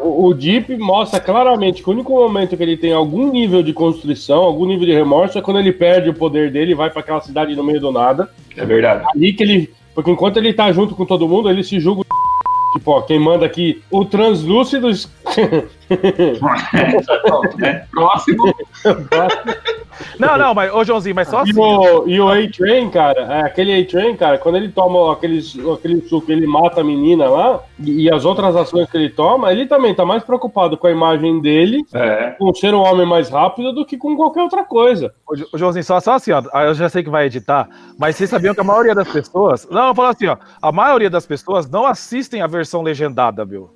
O, 0.01 0.29
o 0.29 0.35
Deep 0.35 0.75
mostra 0.79 1.21
claramente 1.21 1.83
que 1.83 1.89
o 1.91 1.93
único 1.93 2.11
momento 2.11 2.57
que 2.57 2.63
ele 2.63 2.79
tem 2.79 2.95
algum 2.95 3.31
nível 3.31 3.63
de 3.63 3.75
construção, 3.75 4.43
algum 4.43 4.65
nível 4.65 4.87
de 4.87 4.95
remorso, 4.95 5.39
é 5.39 5.43
quando 5.43 5.59
ele 5.59 5.71
perde 5.71 6.09
o 6.09 6.15
poder 6.15 6.51
dele 6.51 6.73
e 6.73 6.75
vai 6.75 6.89
para 6.89 7.01
aquela 7.01 7.21
cidade 7.21 7.55
no 7.55 7.63
meio 7.63 7.81
do 7.81 7.93
nada. 7.93 8.31
É 8.57 8.65
verdade. 8.65 9.05
Ali 9.15 9.35
que 9.35 9.43
ele. 9.43 9.71
Porque 9.95 10.11
enquanto 10.11 10.39
ele 10.39 10.55
tá 10.55 10.73
junto 10.73 10.95
com 10.95 11.05
todo 11.05 11.29
mundo, 11.29 11.51
ele 11.51 11.63
se 11.63 11.79
julga. 11.79 12.01
o 12.01 12.05
Tipo, 12.75 12.91
ó, 12.91 13.03
quem 13.03 13.21
manda 13.21 13.45
aqui, 13.47 13.83
o 13.91 14.05
translúcido. 14.05 14.89
Pronto, 17.23 17.57
né? 17.61 17.87
Próximo. 17.91 18.55
Não, 20.19 20.37
não, 20.37 20.55
mas, 20.55 20.73
ô 20.75 20.85
Joãozinho, 20.85 21.15
mas 21.15 21.29
só 21.29 21.41
assim. 21.41 21.51
E 21.53 21.59
o, 21.59 22.09
e 22.09 22.21
o 22.21 22.29
A-Train, 22.29 22.91
cara, 22.91 23.21
é, 23.21 23.41
aquele 23.43 23.81
A-Train, 23.81 24.17
cara, 24.17 24.39
quando 24.39 24.57
ele 24.57 24.69
toma 24.69 25.13
aqueles, 25.13 25.57
aquele 25.73 26.01
suco, 26.09 26.31
ele 26.33 26.47
mata 26.47 26.81
a 26.81 26.85
menina 26.85 27.29
lá, 27.29 27.61
e, 27.79 28.03
e 28.05 28.11
as 28.11 28.25
outras 28.25 28.55
ações 28.57 28.91
que 28.91 28.97
ele 28.97 29.11
toma, 29.11 29.53
ele 29.53 29.67
também 29.67 29.95
tá 29.95 30.05
mais 30.05 30.25
preocupado 30.25 30.77
com 30.77 30.87
a 30.87 30.91
imagem 30.91 31.41
dele, 31.41 31.85
É. 31.95 32.31
com 32.39 32.53
ser 32.55 32.75
um 32.75 32.81
homem 32.83 33.07
mais 33.07 33.29
rápido, 33.29 33.73
do 33.73 33.85
que 33.87 33.97
com 33.97 34.17
qualquer 34.17 34.43
outra 34.43 34.65
coisa. 34.65 35.15
Ô, 35.29 35.37
Jo- 35.37 35.47
ô, 35.53 35.59
Joãozinho, 35.59 35.85
só, 35.85 36.01
só 36.01 36.15
assim, 36.15 36.33
ó. 36.33 36.43
Eu 36.63 36.75
já 36.75 36.89
sei 36.89 37.03
que 37.05 37.11
vai 37.11 37.27
editar, 37.27 37.69
mas 37.99 38.17
vocês 38.17 38.29
sabiam 38.31 38.55
que 38.55 38.61
a 38.61 38.65
maioria 38.65 38.95
das 38.95 39.09
pessoas. 39.09 39.69
Não, 39.71 39.89
eu 39.89 39.95
falo 39.95 40.09
assim, 40.09 40.27
ó. 40.27 40.37
A 40.61 40.73
maioria 40.73 41.09
das 41.11 41.27
pessoas 41.27 41.69
não 41.71 41.87
assistem 41.87 42.43
a 42.43 42.47
versão 42.47 42.83
legendada, 42.83 43.45
meu. 43.45 43.71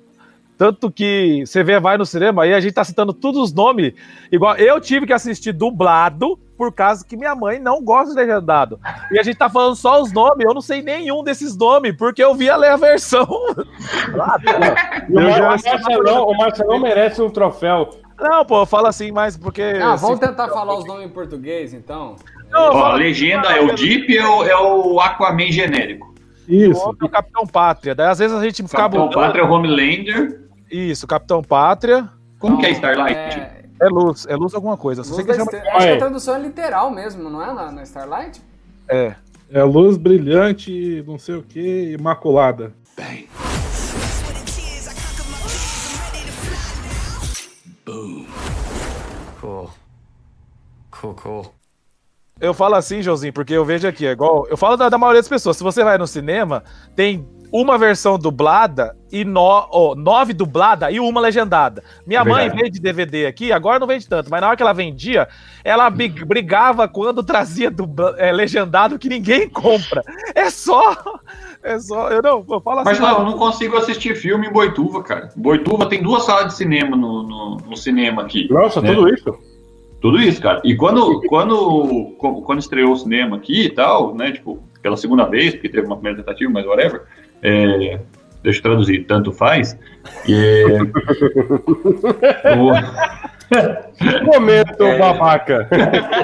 Tanto 0.59 0.91
que 0.91 1.43
você 1.45 1.63
vê, 1.63 1.79
vai 1.79 1.97
no 1.97 2.05
cinema, 2.05 2.43
aí 2.43 2.53
a 2.53 2.59
gente 2.59 2.73
tá 2.73 2.83
citando 2.83 3.13
todos 3.13 3.39
os 3.41 3.53
nomes. 3.53 3.93
Igual 4.29 4.57
eu 4.57 4.77
tive 4.81 5.05
que 5.07 5.13
assistir 5.13 5.53
dublado, 5.53 6.37
por 6.57 6.73
causa 6.73 7.05
que 7.05 7.15
minha 7.15 7.33
mãe 7.33 7.59
não 7.59 7.81
gosta 7.81 8.09
de 8.13 8.19
legendado. 8.19 8.77
E 9.09 9.17
a 9.17 9.23
gente 9.23 9.37
tá 9.37 9.49
falando 9.49 9.77
só 9.77 10.01
os 10.01 10.11
nomes, 10.11 10.45
eu 10.45 10.53
não 10.53 10.59
sei 10.59 10.81
nenhum 10.81 11.23
desses 11.23 11.55
nomes, 11.55 11.95
porque 11.95 12.21
eu 12.21 12.35
vi 12.35 12.49
a 12.49 12.57
ler 12.57 12.71
a 12.71 12.75
versão. 12.75 13.25
E 15.09 15.15
o, 15.15 15.29
já- 15.31 15.49
Mar- 15.49 15.59
o 15.59 15.63
Marcelão, 15.63 16.27
o 16.27 16.37
Marcelão 16.37 16.79
merece 16.79 17.21
um 17.21 17.29
troféu. 17.29 17.89
Não, 18.19 18.43
pô, 18.45 18.61
eu 18.61 18.65
falo 18.65 18.87
assim, 18.87 19.11
mas 19.11 19.37
porque. 19.37 19.61
Ah, 19.81 19.95
vamos 19.95 20.19
se- 20.19 20.27
tentar 20.27 20.49
falar 20.49 20.77
os 20.77 20.85
nomes 20.85 21.05
em 21.05 21.09
português, 21.09 21.73
então. 21.73 22.15
Não, 22.51 22.73
Ó, 22.73 22.85
a 22.87 22.93
legenda 22.95 23.47
é 23.49 23.61
o 23.61 23.73
Deep 23.73 24.17
é 24.17 24.27
o, 24.27 24.43
é 24.43 24.57
o 24.57 24.99
Aquaman 24.99 25.51
genérico. 25.51 26.13
Isso. 26.47 26.89
o 26.89 27.07
Capitão 27.09 27.45
Pátria. 27.47 27.93
Daí 27.95 28.07
às 28.09 28.19
vezes 28.19 28.35
a 28.35 28.43
gente 28.43 28.61
fica 28.63 28.77
Capitão 28.77 29.09
Pátria 29.09 29.41
é 29.41 29.45
o 29.45 29.49
Homelander. 29.51 30.48
Isso, 30.71 31.07
Capitão 31.07 31.43
Pátria. 31.43 32.09
Como 32.39 32.57
que 32.59 32.65
é 32.65 32.71
Starlight? 32.71 33.39
É, 33.39 33.63
É 33.81 33.87
luz, 33.87 34.25
é 34.27 34.35
luz 34.35 34.53
alguma 34.53 34.77
coisa. 34.77 35.01
Luz 35.01 35.25
que 35.25 35.33
chama. 35.33 35.51
Acho 35.51 35.87
que 35.87 35.93
a 35.93 35.97
tradução 35.97 36.35
é 36.35 36.39
literal 36.39 36.91
mesmo, 36.91 37.29
não 37.29 37.41
é? 37.41 37.53
Na, 37.53 37.71
na 37.71 37.83
Starlight? 37.83 38.41
É. 38.87 39.15
É 39.51 39.63
luz 39.63 39.97
brilhante, 39.97 41.03
não 41.07 41.17
sei 41.17 41.35
o 41.35 41.43
que, 41.43 41.93
imaculada. 41.93 42.71
Fly 42.95 43.27
now. 43.33 43.49
Cool. 49.41 49.69
Cool, 50.91 51.13
cool. 51.15 51.53
Eu 52.39 52.53
falo 52.53 52.75
assim, 52.75 53.01
Joãozinho, 53.01 53.33
porque 53.33 53.53
eu 53.53 53.65
vejo 53.65 53.87
aqui, 53.87 54.05
é 54.05 54.11
igual. 54.11 54.45
Eu 54.47 54.55
falo 54.55 54.77
da, 54.77 54.87
da 54.89 54.97
maioria 54.97 55.21
das 55.21 55.27
pessoas. 55.27 55.57
Se 55.57 55.63
você 55.63 55.83
vai 55.83 55.97
no 55.97 56.07
cinema, 56.07 56.63
tem 56.95 57.27
uma 57.51 57.77
versão 57.77 58.17
dublada 58.17 58.95
e 59.11 59.25
no, 59.25 59.67
oh, 59.71 59.95
nove 59.95 60.33
dublada 60.33 60.91
e 60.91 60.99
uma 60.99 61.19
legendada. 61.19 61.83
Minha 62.05 62.21
É 62.21 62.23
mãe 62.23 62.41
verdade. 62.43 62.63
vende 62.63 62.79
DVD 62.79 63.25
aqui, 63.25 63.51
agora 63.51 63.79
não 63.79 63.87
vende 63.87 64.07
tanto, 64.07 64.29
mas 64.29 64.39
na 64.41 64.47
hora 64.47 64.55
que 64.57 64.61
ela 64.63 64.73
vendia, 64.73 65.27
ela 65.63 65.89
big- 65.89 66.23
brigava 66.25 66.87
quando 66.87 67.23
trazia 67.23 67.71
dubla- 67.71 68.15
é, 68.17 68.31
legendado 68.31 68.99
que 68.99 69.09
ninguém 69.09 69.47
compra. 69.49 70.03
É 70.35 70.49
só. 70.49 70.95
É 71.63 71.79
só. 71.79 72.09
Eu 72.09 72.21
não, 72.21 72.45
eu 72.49 72.61
falo 72.61 72.79
assim. 72.79 72.89
Mas 72.89 72.99
não, 72.99 73.19
eu 73.19 73.25
não 73.25 73.37
consigo 73.37 73.77
assistir 73.77 74.15
filme 74.15 74.47
em 74.47 74.51
Boituva, 74.51 75.01
cara. 75.03 75.29
Boituva 75.35 75.87
tem 75.87 76.01
duas 76.03 76.25
salas 76.25 76.47
de 76.47 76.53
cinema 76.55 76.95
no, 76.95 77.23
no, 77.23 77.57
no 77.57 77.75
cinema 77.77 78.21
aqui. 78.21 78.47
Nossa, 78.51 78.81
né? 78.81 78.93
tudo 78.93 79.13
isso? 79.13 79.37
Tudo 79.99 80.17
isso, 80.21 80.41
cara. 80.41 80.61
E 80.63 80.75
quando, 80.77 81.21
quando, 81.27 82.15
quando 82.45 82.59
estreou 82.59 82.93
o 82.93 82.95
cinema 82.97 83.35
aqui 83.35 83.65
e 83.65 83.69
tal, 83.69 84.15
né, 84.15 84.31
tipo, 84.31 84.63
pela 84.81 84.95
segunda 84.95 85.25
vez, 85.25 85.53
porque 85.53 85.67
teve 85.67 85.85
uma 85.87 85.97
primeira 85.97 86.19
tentativa, 86.19 86.49
mas 86.49 86.65
whatever, 86.65 87.03
é, 87.43 87.99
deixa 88.43 88.59
eu 88.59 88.63
traduzir, 88.63 89.05
tanto 89.05 89.31
faz. 89.31 89.77
É, 90.27 90.63
o- 92.55 92.69
Momento, 94.25 94.77
babaca. 94.99 95.67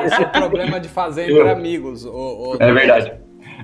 Esse 0.06 0.21
é 0.21 0.25
o 0.25 0.30
problema 0.30 0.80
de 0.80 0.88
fazer 0.88 1.23
entre 1.30 1.49
amigos. 1.49 2.08
É 2.60 2.71
verdade. 2.71 3.13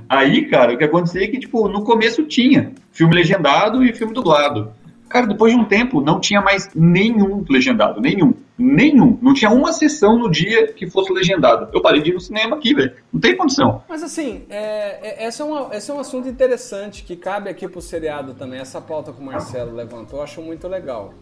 Aí, 0.09 0.45
cara, 0.47 0.73
o 0.73 0.77
que 0.77 0.83
acontecia 0.83 1.23
é 1.23 1.27
que, 1.27 1.39
tipo, 1.39 1.67
no 1.69 1.83
começo 1.83 2.23
tinha 2.23 2.71
filme 2.91 3.13
legendado 3.15 3.83
e 3.83 3.93
filme 3.93 4.13
dublado. 4.13 4.71
Cara, 5.11 5.27
depois 5.27 5.53
de 5.53 5.59
um 5.59 5.65
tempo, 5.65 6.01
não 6.01 6.19
tinha 6.19 6.41
mais 6.41 6.69
nenhum 6.75 7.43
legendado. 7.49 7.99
Nenhum. 7.99 8.33
Nenhum. 8.57 9.17
Não 9.21 9.33
tinha 9.33 9.49
uma 9.51 9.73
sessão 9.73 10.17
no 10.17 10.29
dia 10.29 10.71
que 10.71 10.89
fosse 10.89 11.11
legendado. 11.11 11.69
Eu 11.73 11.81
parei 11.81 12.01
de 12.01 12.11
ir 12.11 12.13
no 12.13 12.19
cinema 12.21 12.55
aqui, 12.55 12.73
velho. 12.73 12.93
Não 13.11 13.19
tem 13.19 13.35
condição. 13.35 13.83
Mas 13.89 14.03
assim, 14.03 14.43
é, 14.49 15.23
é- 15.23 15.27
esse, 15.27 15.41
é 15.41 15.45
uma- 15.45 15.75
esse 15.75 15.89
é 15.89 15.93
um 15.93 15.99
assunto 15.99 16.27
interessante 16.27 17.03
que 17.03 17.15
cabe 17.15 17.49
aqui 17.49 17.67
pro 17.67 17.81
seriado 17.81 18.33
também. 18.35 18.59
Essa 18.59 18.79
pauta 18.79 19.11
que 19.11 19.19
o 19.19 19.23
Marcelo 19.23 19.73
levantou, 19.73 20.19
eu 20.19 20.23
acho 20.23 20.41
muito 20.41 20.67
legal. 20.67 21.13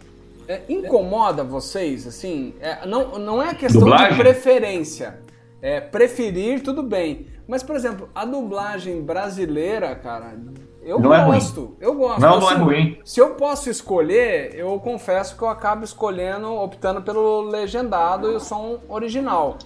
É, 0.48 0.62
incomoda 0.68 1.44
vocês, 1.44 2.06
assim? 2.08 2.56
é, 2.60 2.86
não, 2.86 3.20
não 3.20 3.42
é 3.42 3.54
questão 3.54 3.82
Dublagem? 3.82 4.10
de 4.10 4.16
preferência. 4.24 5.20
É, 5.62 5.80
preferir, 5.80 6.62
tudo 6.64 6.82
bem. 6.84 7.28
Mas, 7.48 7.64
por 7.64 7.76
exemplo, 7.76 8.10
a 8.16 8.26
dublagem 8.26 9.02
brasileira, 9.02 9.96
cara, 9.96 10.34
eu 10.84 11.00
Não 11.00 11.14
é 11.14 11.24
gosto. 11.26 11.76
Eu 11.80 11.94
gosto. 11.94 12.20
Não, 12.22 12.40
não 12.40 12.50
é 12.50 12.54
Assim, 12.54 12.64
ruim. 12.64 13.00
Se 13.04 13.20
eu 13.20 13.32
posso 13.32 13.70
escolher, 13.70 14.56
eu 14.56 14.80
confesso 14.80 15.36
que 15.36 15.42
eu 15.42 15.50
acabo 15.50 15.84
escolhendo, 15.84 16.52
optando 16.54 17.02
pelo 17.02 17.42
legendado 17.42 18.32
e 18.32 18.36
o 18.36 18.40
som 18.40 18.80
original. 18.88 19.58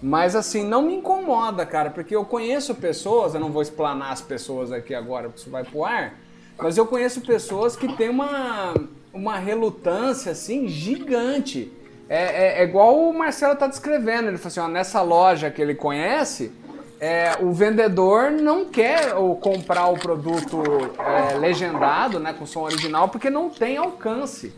Mas 0.00 0.36
assim, 0.36 0.62
não 0.64 0.82
me 0.82 0.94
incomoda, 0.94 1.66
cara, 1.66 1.90
porque 1.90 2.14
eu 2.14 2.24
conheço 2.24 2.74
pessoas, 2.74 3.34
eu 3.34 3.40
não 3.40 3.50
vou 3.50 3.62
explanar 3.62 4.12
as 4.12 4.20
pessoas 4.20 4.70
aqui 4.70 4.94
agora, 4.94 5.24
porque 5.28 5.40
isso 5.40 5.50
vai 5.50 5.64
pro 5.64 5.84
ar, 5.84 6.14
mas 6.56 6.76
eu 6.78 6.86
conheço 6.86 7.20
pessoas 7.22 7.74
que 7.74 7.92
têm 7.96 8.08
uma, 8.08 8.74
uma 9.12 9.36
relutância, 9.38 10.30
assim, 10.32 10.68
gigante. 10.68 11.72
É, 12.08 12.58
é- 12.58 12.60
é 12.60 12.64
igual 12.64 12.96
o 12.96 13.12
Marcelo 13.12 13.56
tá 13.56 13.66
descrevendo, 13.66 14.28
ele 14.28 14.38
falou 14.38 14.48
assim, 14.48 14.60
ó, 14.60 14.68
nessa 14.68 15.02
loja 15.02 15.50
que 15.50 15.60
ele 15.60 15.74
conhece, 15.74 16.52
é, 17.00 17.32
o 17.40 17.52
vendedor 17.52 18.30
não 18.30 18.64
quer 18.64 19.14
ou, 19.14 19.36
comprar 19.36 19.86
o 19.88 19.94
produto 19.98 20.62
é, 20.98 21.36
legendado, 21.38 22.18
né, 22.18 22.34
com 22.36 22.44
som 22.46 22.62
original, 22.62 23.08
porque 23.08 23.30
não 23.30 23.48
tem 23.50 23.76
alcance. 23.76 24.52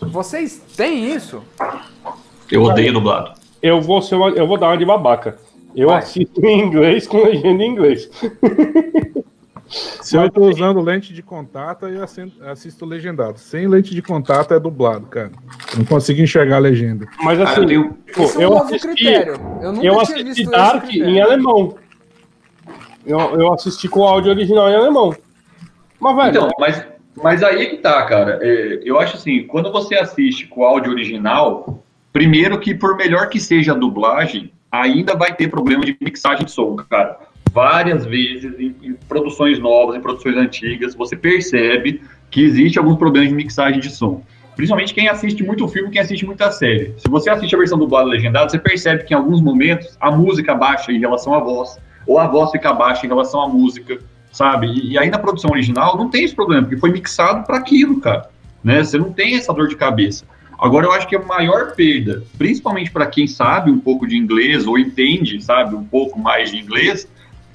Vocês 0.00 0.60
têm 0.76 1.12
isso? 1.14 1.42
Eu 2.50 2.62
odeio 2.62 2.92
dublado. 2.92 3.32
Eu 3.62 3.80
vou, 3.80 4.00
ser 4.02 4.14
uma- 4.16 4.30
eu 4.30 4.46
vou 4.46 4.58
dar 4.58 4.68
uma 4.68 4.78
de 4.78 4.84
babaca. 4.84 5.38
Eu 5.74 5.88
Vai. 5.88 5.98
assisto 5.98 6.44
em 6.44 6.60
inglês 6.60 7.06
com 7.06 7.22
legenda 7.24 7.62
em 7.62 7.70
inglês. 7.70 8.08
Se 9.66 10.14
eu 10.16 10.30
tô 10.30 10.42
usando 10.42 10.80
lente 10.80 11.12
de 11.12 11.22
contato, 11.22 11.86
eu 11.88 12.04
assisto 12.52 12.84
legendado. 12.84 13.38
Sem 13.38 13.66
lente 13.66 13.92
de 13.94 14.02
contato 14.02 14.52
é 14.54 14.60
dublado, 14.60 15.06
cara. 15.06 15.32
Eu 15.72 15.78
não 15.78 15.84
consigo 15.86 16.20
enxergar 16.20 16.56
a 16.56 16.60
legenda. 16.60 17.06
Mas 17.22 17.40
Ah, 17.40 17.44
assim, 17.44 17.60
eu 17.62 17.66
tenho- 17.66 17.98
pô, 18.14 18.22
Esse 18.24 18.36
é 18.36 18.38
um 18.40 18.42
eu 18.42 18.50
novo 18.50 18.64
assisti, 18.64 18.86
critério. 18.88 19.32
Eu 19.62 19.72
nunca 19.72 19.86
eu 19.86 20.02
tinha 20.04 20.22
assisti 20.30 20.44
Dark 20.50 20.94
em 20.94 21.20
alemão. 21.20 21.74
Eu, 23.06 23.18
eu 23.40 23.52
assisti 23.52 23.88
com 23.88 24.00
o 24.00 24.04
áudio 24.04 24.30
original 24.30 24.68
em 24.70 24.74
alemão. 24.74 25.14
Mas, 26.00 26.16
velho, 26.16 26.30
Então, 26.30 26.50
mas, 26.58 26.86
mas 27.22 27.42
aí 27.42 27.66
que 27.66 27.76
tá, 27.78 28.02
cara. 28.04 28.38
É, 28.42 28.80
eu 28.84 28.98
acho 28.98 29.16
assim, 29.16 29.46
quando 29.46 29.70
você 29.70 29.96
assiste 29.96 30.46
com 30.46 30.62
o 30.62 30.64
áudio 30.64 30.92
original, 30.92 31.82
primeiro 32.12 32.58
que 32.58 32.74
por 32.74 32.96
melhor 32.96 33.28
que 33.28 33.40
seja 33.40 33.72
a 33.72 33.76
dublagem, 33.76 34.52
ainda 34.70 35.14
vai 35.14 35.34
ter 35.34 35.48
problema 35.48 35.84
de 35.84 35.96
mixagem 36.00 36.44
de 36.44 36.50
som, 36.50 36.76
cara. 36.76 37.18
Várias 37.52 38.04
vezes 38.04 38.58
em, 38.58 38.74
em 38.82 38.92
produções 39.08 39.58
novas, 39.58 39.96
em 39.96 40.00
produções 40.00 40.36
antigas, 40.36 40.94
você 40.94 41.16
percebe 41.16 42.02
que 42.30 42.42
existe 42.42 42.78
alguns 42.78 42.96
problemas 42.96 43.28
de 43.28 43.34
mixagem 43.34 43.78
de 43.78 43.90
som. 43.90 44.22
Principalmente 44.56 44.94
quem 44.94 45.08
assiste 45.08 45.42
muito 45.42 45.66
filme, 45.68 45.90
quem 45.90 46.00
assiste 46.00 46.24
muita 46.24 46.50
série. 46.50 46.94
Se 46.98 47.08
você 47.08 47.30
assiste 47.30 47.54
a 47.54 47.58
versão 47.58 47.78
dublada 47.78 48.08
legendada, 48.08 48.48
você 48.48 48.58
percebe 48.58 49.04
que 49.04 49.12
em 49.12 49.16
alguns 49.16 49.40
momentos 49.40 49.96
a 50.00 50.10
música 50.10 50.54
baixa 50.54 50.92
em 50.92 50.98
relação 50.98 51.34
à 51.34 51.40
voz, 51.40 51.78
ou 52.06 52.18
a 52.18 52.26
voz 52.26 52.50
fica 52.50 52.72
baixa 52.72 53.06
em 53.06 53.08
relação 53.08 53.40
à 53.40 53.48
música, 53.48 53.98
sabe? 54.32 54.66
E, 54.66 54.92
e 54.92 54.98
aí 54.98 55.10
na 55.10 55.18
produção 55.18 55.50
original 55.50 55.96
não 55.96 56.10
tem 56.10 56.24
esse 56.24 56.34
problema, 56.34 56.62
porque 56.62 56.76
foi 56.76 56.90
mixado 56.90 57.46
para 57.46 57.56
aquilo, 57.56 58.00
cara. 58.00 58.28
Né? 58.62 58.82
Você 58.82 58.98
não 58.98 59.12
tem 59.12 59.36
essa 59.36 59.52
dor 59.52 59.68
de 59.68 59.76
cabeça. 59.76 60.24
Agora 60.58 60.86
eu 60.86 60.92
acho 60.92 61.06
que 61.06 61.16
a 61.16 61.22
maior 61.22 61.74
perda, 61.74 62.22
principalmente 62.38 62.90
para 62.90 63.06
quem 63.06 63.26
sabe 63.26 63.70
um 63.70 63.78
pouco 63.78 64.06
de 64.06 64.16
inglês 64.16 64.66
ou 64.66 64.78
entende, 64.78 65.42
sabe, 65.42 65.74
um 65.74 65.84
pouco 65.84 66.18
mais 66.18 66.50
de 66.50 66.58
inglês, 66.58 67.08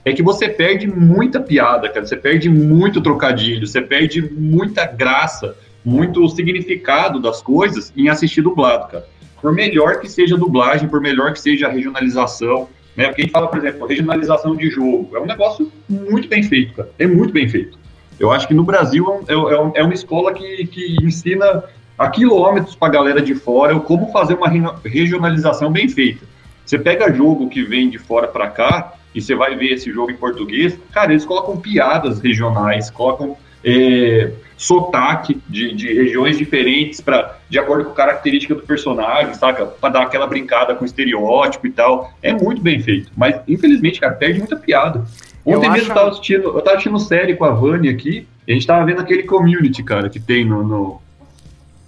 é 0.05 0.13
que 0.13 0.21
você 0.21 0.49
perde 0.49 0.87
muita 0.87 1.39
piada, 1.39 1.89
cara. 1.89 2.05
Você 2.05 2.15
perde 2.15 2.49
muito 2.49 3.01
trocadilho, 3.01 3.65
você 3.65 3.81
perde 3.81 4.21
muita 4.21 4.85
graça, 4.85 5.55
muito 5.83 6.27
significado 6.29 7.19
das 7.19 7.41
coisas 7.41 7.91
em 7.95 8.09
assistir 8.09 8.41
dublado, 8.41 8.91
cara. 8.91 9.05
Por 9.41 9.53
melhor 9.53 9.99
que 9.99 10.09
seja 10.09 10.35
a 10.35 10.37
dublagem, 10.37 10.89
por 10.89 10.99
melhor 10.99 11.33
que 11.33 11.39
seja 11.39 11.67
a 11.67 11.71
regionalização, 11.71 12.67
né? 12.95 13.05
Porque 13.07 13.21
a 13.21 13.25
gente 13.25 13.31
fala, 13.33 13.47
por 13.47 13.57
exemplo, 13.59 13.87
regionalização 13.87 14.55
de 14.55 14.69
jogo. 14.69 15.09
É 15.15 15.19
um 15.19 15.25
negócio 15.25 15.71
muito 15.87 16.27
bem 16.27 16.43
feito, 16.43 16.73
cara. 16.73 16.89
É 16.99 17.07
muito 17.07 17.31
bem 17.33 17.47
feito. 17.47 17.77
Eu 18.19 18.31
acho 18.31 18.47
que 18.47 18.53
no 18.53 18.63
Brasil 18.63 19.23
é, 19.27 19.33
é 19.33 19.37
um- 19.61 19.71
é 19.75 19.83
uma 19.83 19.93
escola 19.93 20.33
que, 20.33 20.65
que 20.67 20.97
ensina 21.01 21.63
a 21.97 22.09
quilômetros 22.09 22.75
para 22.75 22.87
a 22.87 22.91
galera 22.91 23.21
de 23.21 23.33
fora 23.35 23.79
como 23.79 24.11
fazer 24.11 24.33
uma 24.35 24.47
re- 24.49 24.89
regionalização 24.89 25.71
bem 25.71 25.87
feita. 25.87 26.25
Você 26.65 26.77
pega 26.77 27.11
jogo 27.13 27.49
que 27.49 27.63
vem 27.63 27.89
de 27.89 27.97
fora 27.97 28.27
para 28.27 28.47
cá 28.49 28.93
e 29.15 29.21
você 29.21 29.33
vai 29.35 29.55
ver 29.55 29.73
esse 29.73 29.91
jogo 29.91 30.11
em 30.11 30.15
português, 30.17 30.77
cara, 30.91 31.11
eles 31.11 31.25
colocam 31.25 31.57
piadas 31.57 32.19
regionais, 32.19 32.89
colocam 32.91 33.35
é, 33.63 34.31
sotaque 34.57 35.41
de, 35.47 35.73
de 35.73 35.93
regiões 35.93 36.37
diferentes 36.37 37.01
para 37.01 37.37
de 37.49 37.57
acordo 37.57 37.85
com 37.85 37.91
a 37.91 37.95
característica 37.95 38.53
do 38.53 38.61
personagem, 38.61 39.33
saca? 39.33 39.65
Para 39.65 39.89
dar 39.89 40.01
aquela 40.03 40.27
brincada 40.27 40.75
com 40.75 40.85
estereótipo 40.85 41.65
e 41.67 41.71
tal. 41.71 42.11
É 42.21 42.31
muito 42.33 42.61
bem 42.61 42.79
feito, 42.79 43.11
mas 43.17 43.39
infelizmente, 43.47 43.99
cara, 43.99 44.13
perde 44.13 44.39
muita 44.39 44.55
piada. 44.55 45.03
Ontem 45.45 45.67
Eu 45.67 45.71
mesmo 45.71 45.75
acho- 45.77 45.91
eu 45.91 45.95
tava 45.95 46.09
assistindo, 46.09 46.43
eu 46.43 46.61
tava 46.61 46.71
assistindo 46.77 46.99
série 46.99 47.35
com 47.35 47.45
a 47.45 47.51
Vani 47.51 47.89
aqui, 47.89 48.27
e 48.47 48.51
a 48.51 48.53
gente 48.55 48.67
tava 48.67 48.85
vendo 48.85 48.99
aquele 49.01 49.23
community, 49.23 49.81
cara, 49.83 50.09
que 50.09 50.19
tem 50.19 50.45
no, 50.45 50.63
no- 50.63 51.01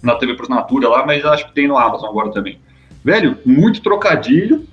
na 0.01 0.15
TV 0.15 0.33
por 0.33 0.43
assinatura 0.43 0.87
lá, 0.89 1.05
mas 1.05 1.23
acho 1.25 1.45
que 1.47 1.53
tem 1.53 1.67
no 1.67 1.77
Amazon 1.77 2.09
agora 2.09 2.31
também. 2.31 2.57
Velho, 3.03 3.37
muito 3.45 3.81
trocadilho, 3.81 4.65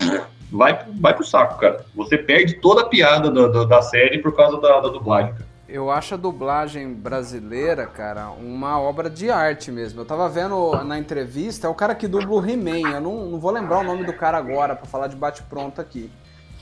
vai, 0.50 0.74
pro- 0.78 0.92
vai 0.98 1.12
pro 1.14 1.24
saco, 1.26 1.58
cara. 1.60 1.84
Você 1.94 2.16
perde 2.16 2.54
toda 2.54 2.82
a 2.82 2.86
piada 2.86 3.30
da, 3.30 3.48
da, 3.48 3.64
da 3.64 3.82
série 3.82 4.18
por 4.18 4.34
causa 4.34 4.58
da, 4.60 4.80
da 4.80 4.88
dublagem, 4.88 5.32
cara. 5.32 5.47
Eu 5.68 5.90
acho 5.90 6.14
a 6.14 6.16
dublagem 6.16 6.94
brasileira, 6.94 7.86
cara, 7.86 8.30
uma 8.30 8.80
obra 8.80 9.10
de 9.10 9.30
arte 9.30 9.70
mesmo. 9.70 10.00
Eu 10.00 10.06
tava 10.06 10.26
vendo 10.26 10.82
na 10.82 10.98
entrevista, 10.98 11.66
é 11.66 11.70
o 11.70 11.74
cara 11.74 11.94
que 11.94 12.08
dubla 12.08 12.40
o 12.40 12.50
He-Man. 12.50 12.90
Eu 12.90 13.00
não, 13.02 13.26
não 13.26 13.38
vou 13.38 13.50
lembrar 13.50 13.80
o 13.80 13.82
nome 13.82 14.02
do 14.02 14.14
cara 14.14 14.38
agora 14.38 14.74
pra 14.74 14.86
falar 14.86 15.08
de 15.08 15.16
bate-pronto 15.16 15.78
aqui. 15.78 16.10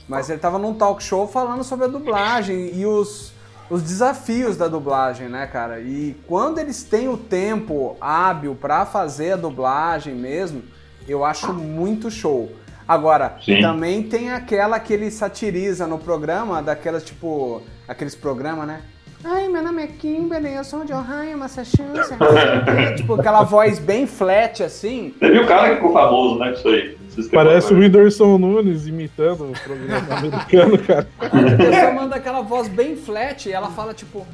Mas 0.09 0.29
ele 0.29 0.39
tava 0.39 0.59
num 0.59 0.73
talk 0.73 1.01
show 1.01 1.25
falando 1.25 1.63
sobre 1.63 1.85
a 1.85 1.87
dublagem 1.87 2.75
e 2.75 2.85
os, 2.85 3.31
os 3.69 3.81
desafios 3.81 4.57
da 4.57 4.67
dublagem, 4.67 5.29
né, 5.29 5.47
cara? 5.47 5.79
E 5.79 6.13
quando 6.27 6.59
eles 6.59 6.83
têm 6.83 7.07
o 7.07 7.15
tempo 7.15 7.95
hábil 8.01 8.55
pra 8.55 8.85
fazer 8.85 9.31
a 9.31 9.37
dublagem 9.37 10.15
mesmo, 10.15 10.63
eu 11.07 11.23
acho 11.23 11.53
muito 11.53 12.11
show. 12.11 12.51
Agora, 12.85 13.37
Sim. 13.41 13.61
também 13.61 14.03
tem 14.03 14.31
aquela 14.31 14.77
que 14.81 14.91
ele 14.91 15.09
satiriza 15.09 15.87
no 15.87 15.97
programa, 15.97 16.61
daquelas 16.61 17.05
tipo. 17.05 17.61
aqueles 17.87 18.13
programas, 18.13 18.67
né? 18.67 18.81
Ai, 19.23 19.47
meu 19.47 19.63
nome 19.63 19.83
é 19.83 19.87
Kimberly, 19.87 20.53
eu 20.53 20.63
sou 20.63 20.85
de 20.85 20.93
Ohio, 20.93 21.37
Massachusetts. 21.37 22.11
tipo, 22.95 23.15
aquela 23.15 23.43
voz 23.43 23.79
bem 23.79 24.05
flat 24.05 24.63
assim. 24.63 25.13
Teve 25.19 25.39
um 25.39 25.45
cara 25.45 25.69
que 25.69 25.75
ficou 25.75 25.91
famoso, 25.91 26.39
né, 26.39 26.51
com 26.51 26.53
isso 26.53 26.67
aí. 26.67 26.97
Parece 27.31 27.73
o. 27.73 27.77
Whindersson 27.77 28.37
Nunes 28.37 28.85
imitando 28.85 29.49
o 29.49 29.53
programa 29.59 30.13
americano, 30.17 30.77
cara. 30.77 31.07
A 31.19 31.57
pessoa 31.57 31.91
manda 31.93 32.15
aquela 32.15 32.41
voz 32.41 32.67
bem 32.67 32.95
flat 32.95 33.49
e 33.49 33.51
ela 33.51 33.69
fala, 33.69 33.93
tipo. 33.93 34.25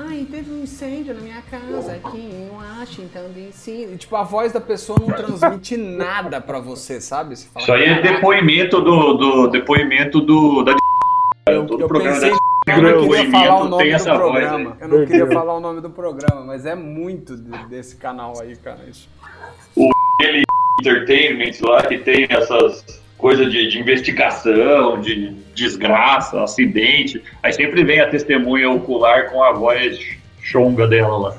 Ai, 0.00 0.24
teve 0.30 0.52
um 0.52 0.62
incêndio 0.62 1.12
na 1.12 1.20
minha 1.20 1.42
casa 1.42 1.90
aqui 1.90 2.18
em 2.18 2.48
Washington, 2.52 3.32
D.C. 3.34 3.88
E, 3.92 3.96
Tipo, 3.96 4.14
a 4.14 4.22
voz 4.22 4.52
da 4.52 4.60
pessoa 4.60 4.96
não 5.00 5.08
transmite 5.08 5.76
nada 5.76 6.40
pra 6.40 6.60
você, 6.60 7.00
sabe? 7.00 7.34
Você 7.34 7.48
fala, 7.48 7.64
Isso 7.64 7.72
aí 7.72 7.84
é 7.84 8.00
depoimento 8.00 8.80
do, 8.80 9.14
do 9.14 9.48
depoimento 9.48 10.20
do 10.20 10.62
da 10.62 10.76
Eu, 11.50 11.66
todo 11.66 11.82
eu 11.82 11.88
programa 11.88 12.14
pensei 12.14 12.30
da 12.30 12.36
eu 12.70 12.82
não 12.82 13.08
queria 13.08 13.30
falar 13.30 13.60
o 13.60 13.68
nome 13.68 13.84
do 13.84 13.98
voz 13.98 14.04
programa. 14.04 14.70
aí. 14.70 14.76
Eu 14.80 14.88
não 14.88 15.06
queria 15.06 15.26
falar 15.26 15.54
o 15.56 15.60
nome 15.60 15.80
do 15.80 15.90
programa, 15.90 16.44
mas 16.44 16.66
é 16.66 16.74
muito 16.74 17.36
de- 17.36 17.66
desse 17.66 17.96
canal 17.96 18.34
aí, 18.40 18.56
cara. 18.56 18.80
Isso. 18.88 19.08
aquele 20.20 20.42
entertainment 20.80 21.52
lá 21.62 21.82
que 21.82 21.98
tem 21.98 22.26
essas 22.28 23.02
coisas 23.16 23.50
de, 23.50 23.68
de 23.68 23.78
investigação, 23.80 25.00
de 25.00 25.30
desgraça, 25.54 26.42
acidente. 26.42 27.22
Aí 27.42 27.52
sempre 27.52 27.84
vem 27.84 28.00
a 28.00 28.08
testemunha 28.08 28.70
ocular 28.70 29.30
com 29.30 29.42
a 29.42 29.52
voz 29.52 29.98
chonga 30.40 30.86
dela 30.86 31.18
lá. 31.18 31.36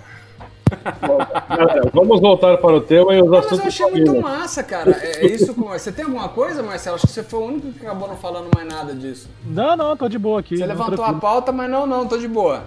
Vamos 1.94 2.20
voltar 2.22 2.58
para 2.58 2.76
o 2.76 2.82
tema 2.82 3.14
e 3.14 3.22
os 3.22 3.26
Não, 3.26 3.32
mas 3.32 3.44
eu 3.44 3.48
assuntos. 3.48 3.68
achei 3.68 3.86
muito 3.92 4.06
família. 4.08 4.22
massa, 4.22 4.64
cara. 4.64 4.92
É, 4.92 5.26
é 5.26 5.28
isso 5.28 5.54
com... 5.54 5.68
Você 5.70 5.92
tem 5.92 6.06
alguma 6.06 6.30
coisa, 6.30 6.62
Marcelo? 6.64 6.96
Acho 6.96 7.08
que 7.08 7.14
você 7.14 7.24
foi 7.24 7.40
o 7.40 7.46
único 7.46 7.72
que 7.72 7.86
acabou 7.86 8.08
não 8.08 8.16
falando 8.16 8.50
mais 8.56 8.68
nada 8.68 8.94
disso. 8.94 9.28
Não, 9.46 9.76
não, 9.76 9.96
tô 9.98 10.08
de 10.08 10.18
boa 10.20 10.40
aqui. 10.40 10.56
Você 10.58 10.62
não, 10.64 10.70
levantou 10.70 10.94
a 11.04 11.08
tranquilo. 11.10 11.22
pauta, 11.22 11.52
mas 11.52 11.70
não, 11.70 11.86
não, 11.86 12.08
tô 12.08 12.18
de 12.18 12.28
boa. 12.28 12.64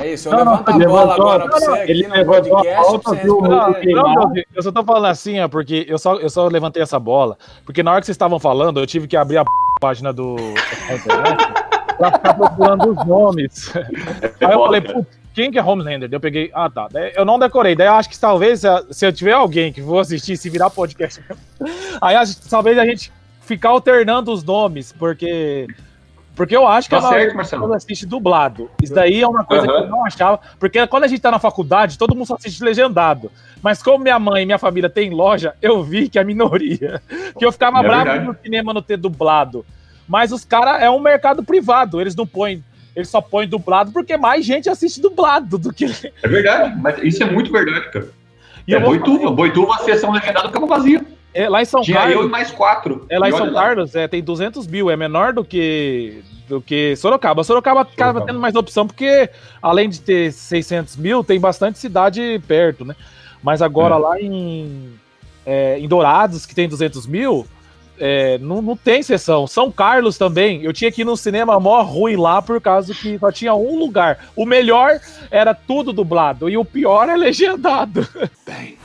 É 0.00 0.12
isso, 0.12 0.28
eu 0.28 0.32
Não, 0.32 0.44
não, 0.44 0.52
levanto 0.52 0.68
a 0.70 0.74
ele 0.76 0.86
bola 0.86 1.00
levantou- 1.02 1.26
agora 1.28 1.48
pra 1.48 1.60
não, 1.60 1.66
você 1.74 1.80
aqui 1.80 1.90
ele 1.90 2.06
no 2.08 2.14
levantou 2.14 2.56
a 2.56 2.62
podcast 2.62 2.92
você 3.04 3.16
viu 3.16 3.40
Não, 3.40 4.14
não, 4.14 4.32
eu 4.54 4.62
só 4.62 4.72
tô 4.72 4.84
falando 4.84 5.06
assim, 5.06 5.40
ó, 5.40 5.48
porque 5.48 5.86
eu 5.88 5.98
só, 5.98 6.14
eu 6.16 6.30
só 6.30 6.46
levantei 6.48 6.82
essa 6.82 6.98
bola, 6.98 7.36
porque 7.64 7.82
na 7.82 7.90
hora 7.92 8.00
que 8.00 8.06
vocês 8.06 8.14
estavam 8.14 8.38
falando, 8.38 8.78
eu 8.80 8.86
tive 8.86 9.06
que 9.08 9.16
abrir 9.16 9.38
a 9.38 9.44
p- 9.44 9.50
página 9.80 10.12
do 10.12 10.36
internet 10.92 11.46
pra 11.96 12.12
ficar 12.12 12.34
procurando 12.34 12.90
os 12.90 13.06
nomes. 13.06 13.72
Aí 14.40 14.52
eu 14.52 14.58
falei, 14.64 14.80
putz, 14.80 15.18
quem 15.34 15.50
que 15.50 15.58
é 15.58 15.62
Homelander? 15.62 16.08
Eu 16.12 16.20
peguei, 16.20 16.50
ah 16.54 16.68
tá, 16.70 16.88
eu 17.14 17.24
não 17.24 17.38
decorei, 17.38 17.74
daí 17.76 17.86
eu 17.88 17.94
acho 17.94 18.08
que 18.08 18.18
talvez, 18.18 18.60
se- 18.60 18.68
se 18.90 19.06
eu 19.06 19.12
tiver 19.12 19.32
alguém 19.32 19.72
que 19.72 19.82
for 19.82 19.98
assistir, 19.98 20.36
se 20.36 20.48
virar 20.50 20.70
podcast, 20.70 21.22
aí 22.00 22.14
acho 22.16 22.48
talvez 22.48 22.76
a 22.78 22.84
gente 22.84 23.12
ficar 23.40 23.70
alternando 23.70 24.32
os 24.32 24.44
nomes, 24.44 24.92
porque... 24.92 25.66
Porque 26.38 26.56
eu 26.56 26.66
acho 26.68 26.88
que 26.88 26.94
Tá 26.94 26.98
a 26.98 27.02
maioria 27.02 27.24
certo, 27.26 27.36
Marcelo. 27.36 27.74
assiste 27.74 28.06
dublado. 28.06 28.70
Isso 28.80 28.94
daí 28.94 29.20
é 29.20 29.26
uma 29.26 29.44
coisa 29.44 29.66
que 29.66 29.72
Aham. 29.72 29.80
eu 29.82 29.88
não 29.90 30.06
achava. 30.06 30.38
Porque 30.58 30.86
quando 30.86 31.02
a 31.02 31.08
gente 31.08 31.20
tá 31.20 31.32
na 31.32 31.40
faculdade, 31.40 31.98
todo 31.98 32.14
mundo 32.14 32.26
só 32.28 32.36
assiste 32.36 32.62
legendado. 32.62 33.28
Mas 33.60 33.82
como 33.82 34.04
minha 34.04 34.20
mãe 34.20 34.44
e 34.44 34.46
minha 34.46 34.56
família 34.58 34.88
tem 34.88 35.10
loja, 35.10 35.54
eu 35.60 35.82
vi 35.82 36.08
que 36.08 36.16
é 36.16 36.22
a 36.22 36.24
minoria. 36.24 37.02
Que 37.36 37.44
eu 37.44 37.50
ficava 37.50 37.80
É 37.80 37.82
bravo 37.82 38.04
verdade. 38.04 38.24
no 38.26 38.36
cinema 38.40 38.72
não 38.72 38.80
ter 38.80 38.96
dublado. 38.96 39.66
Mas 40.06 40.30
os 40.30 40.44
caras 40.44 40.80
é 40.80 40.88
um 40.88 41.00
mercado 41.00 41.42
privado. 41.42 42.00
Eles 42.00 42.14
não 42.14 42.24
põem. 42.26 42.62
Eles 42.94 43.08
só 43.08 43.20
põem 43.20 43.48
dublado 43.48 43.90
porque 43.92 44.16
mais 44.16 44.44
gente 44.46 44.70
assiste 44.70 45.00
dublado 45.00 45.58
do 45.58 45.72
que. 45.72 45.86
É 46.22 46.28
verdade, 46.28 46.74
mas 46.80 47.02
isso 47.02 47.20
é 47.22 47.26
muito 47.30 47.50
verdade, 47.52 47.90
cara. 47.90 48.08
E 48.66 48.74
é 48.74 48.78
Boituva. 48.80 49.30
Boituva, 49.32 49.74
a 49.74 49.78
sessão 49.78 50.12
legendada 50.12 50.46
ficava 50.48 50.66
vazia. 50.66 51.04
É, 51.34 51.48
lá 51.48 51.60
em 51.62 51.64
São 51.64 51.82
Tinha 51.82 52.00
eu 52.00 52.08
e 52.08 52.12
Carlos. 52.14 52.30
mais 52.30 52.50
quatro. 52.50 53.06
É, 53.08 53.18
lá 53.18 53.28
em 53.28 53.32
São 53.32 53.52
Carlos 53.52 53.94
é, 53.94 54.08
tem 54.08 54.22
200 54.22 54.66
mil, 54.66 54.90
é 54.90 54.96
menor 54.96 55.32
do 55.32 55.44
que 55.44 56.22
do 56.48 56.62
que 56.62 56.96
Sorocaba. 56.96 57.44
Sorocaba 57.44 57.82
acaba 57.82 58.22
tendo 58.22 58.38
mais 58.40 58.54
opção 58.54 58.86
porque, 58.86 59.28
além 59.60 59.88
de 59.90 60.00
ter 60.00 60.32
600 60.32 60.96
mil, 60.96 61.22
tem 61.22 61.38
bastante 61.38 61.78
cidade 61.78 62.40
perto, 62.48 62.86
né? 62.86 62.96
Mas 63.42 63.60
agora 63.60 63.94
É. 63.94 63.98
lá 63.98 64.18
em, 64.20 64.94
é, 65.44 65.78
em 65.78 65.86
Dourados, 65.86 66.46
que 66.46 66.54
tem 66.54 66.66
200 66.66 67.06
mil, 67.06 67.46
é, 68.00 68.38
não, 68.38 68.62
não 68.62 68.74
tem 68.74 69.02
sessão. 69.02 69.46
São 69.46 69.70
Carlos 69.70 70.16
também, 70.16 70.62
eu 70.64 70.72
tinha 70.72 70.90
que 70.90 71.02
ir 71.02 71.04
no 71.04 71.18
cinema 71.18 71.60
mó 71.60 71.82
ruim 71.82 72.16
lá 72.16 72.40
por 72.40 72.58
causa 72.62 72.94
que 72.94 73.18
só 73.18 73.30
tinha 73.30 73.54
um 73.54 73.78
lugar. 73.78 74.18
O 74.34 74.46
melhor 74.46 74.98
era 75.30 75.52
tudo 75.52 75.92
dublado 75.92 76.48
e 76.48 76.56
o 76.56 76.64
pior 76.64 77.10
é 77.10 77.16
legendado. 77.16 78.08
Sweat 78.46 78.78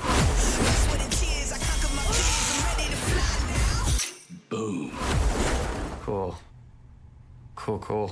Cool, 7.64 7.80
cool. 7.80 8.12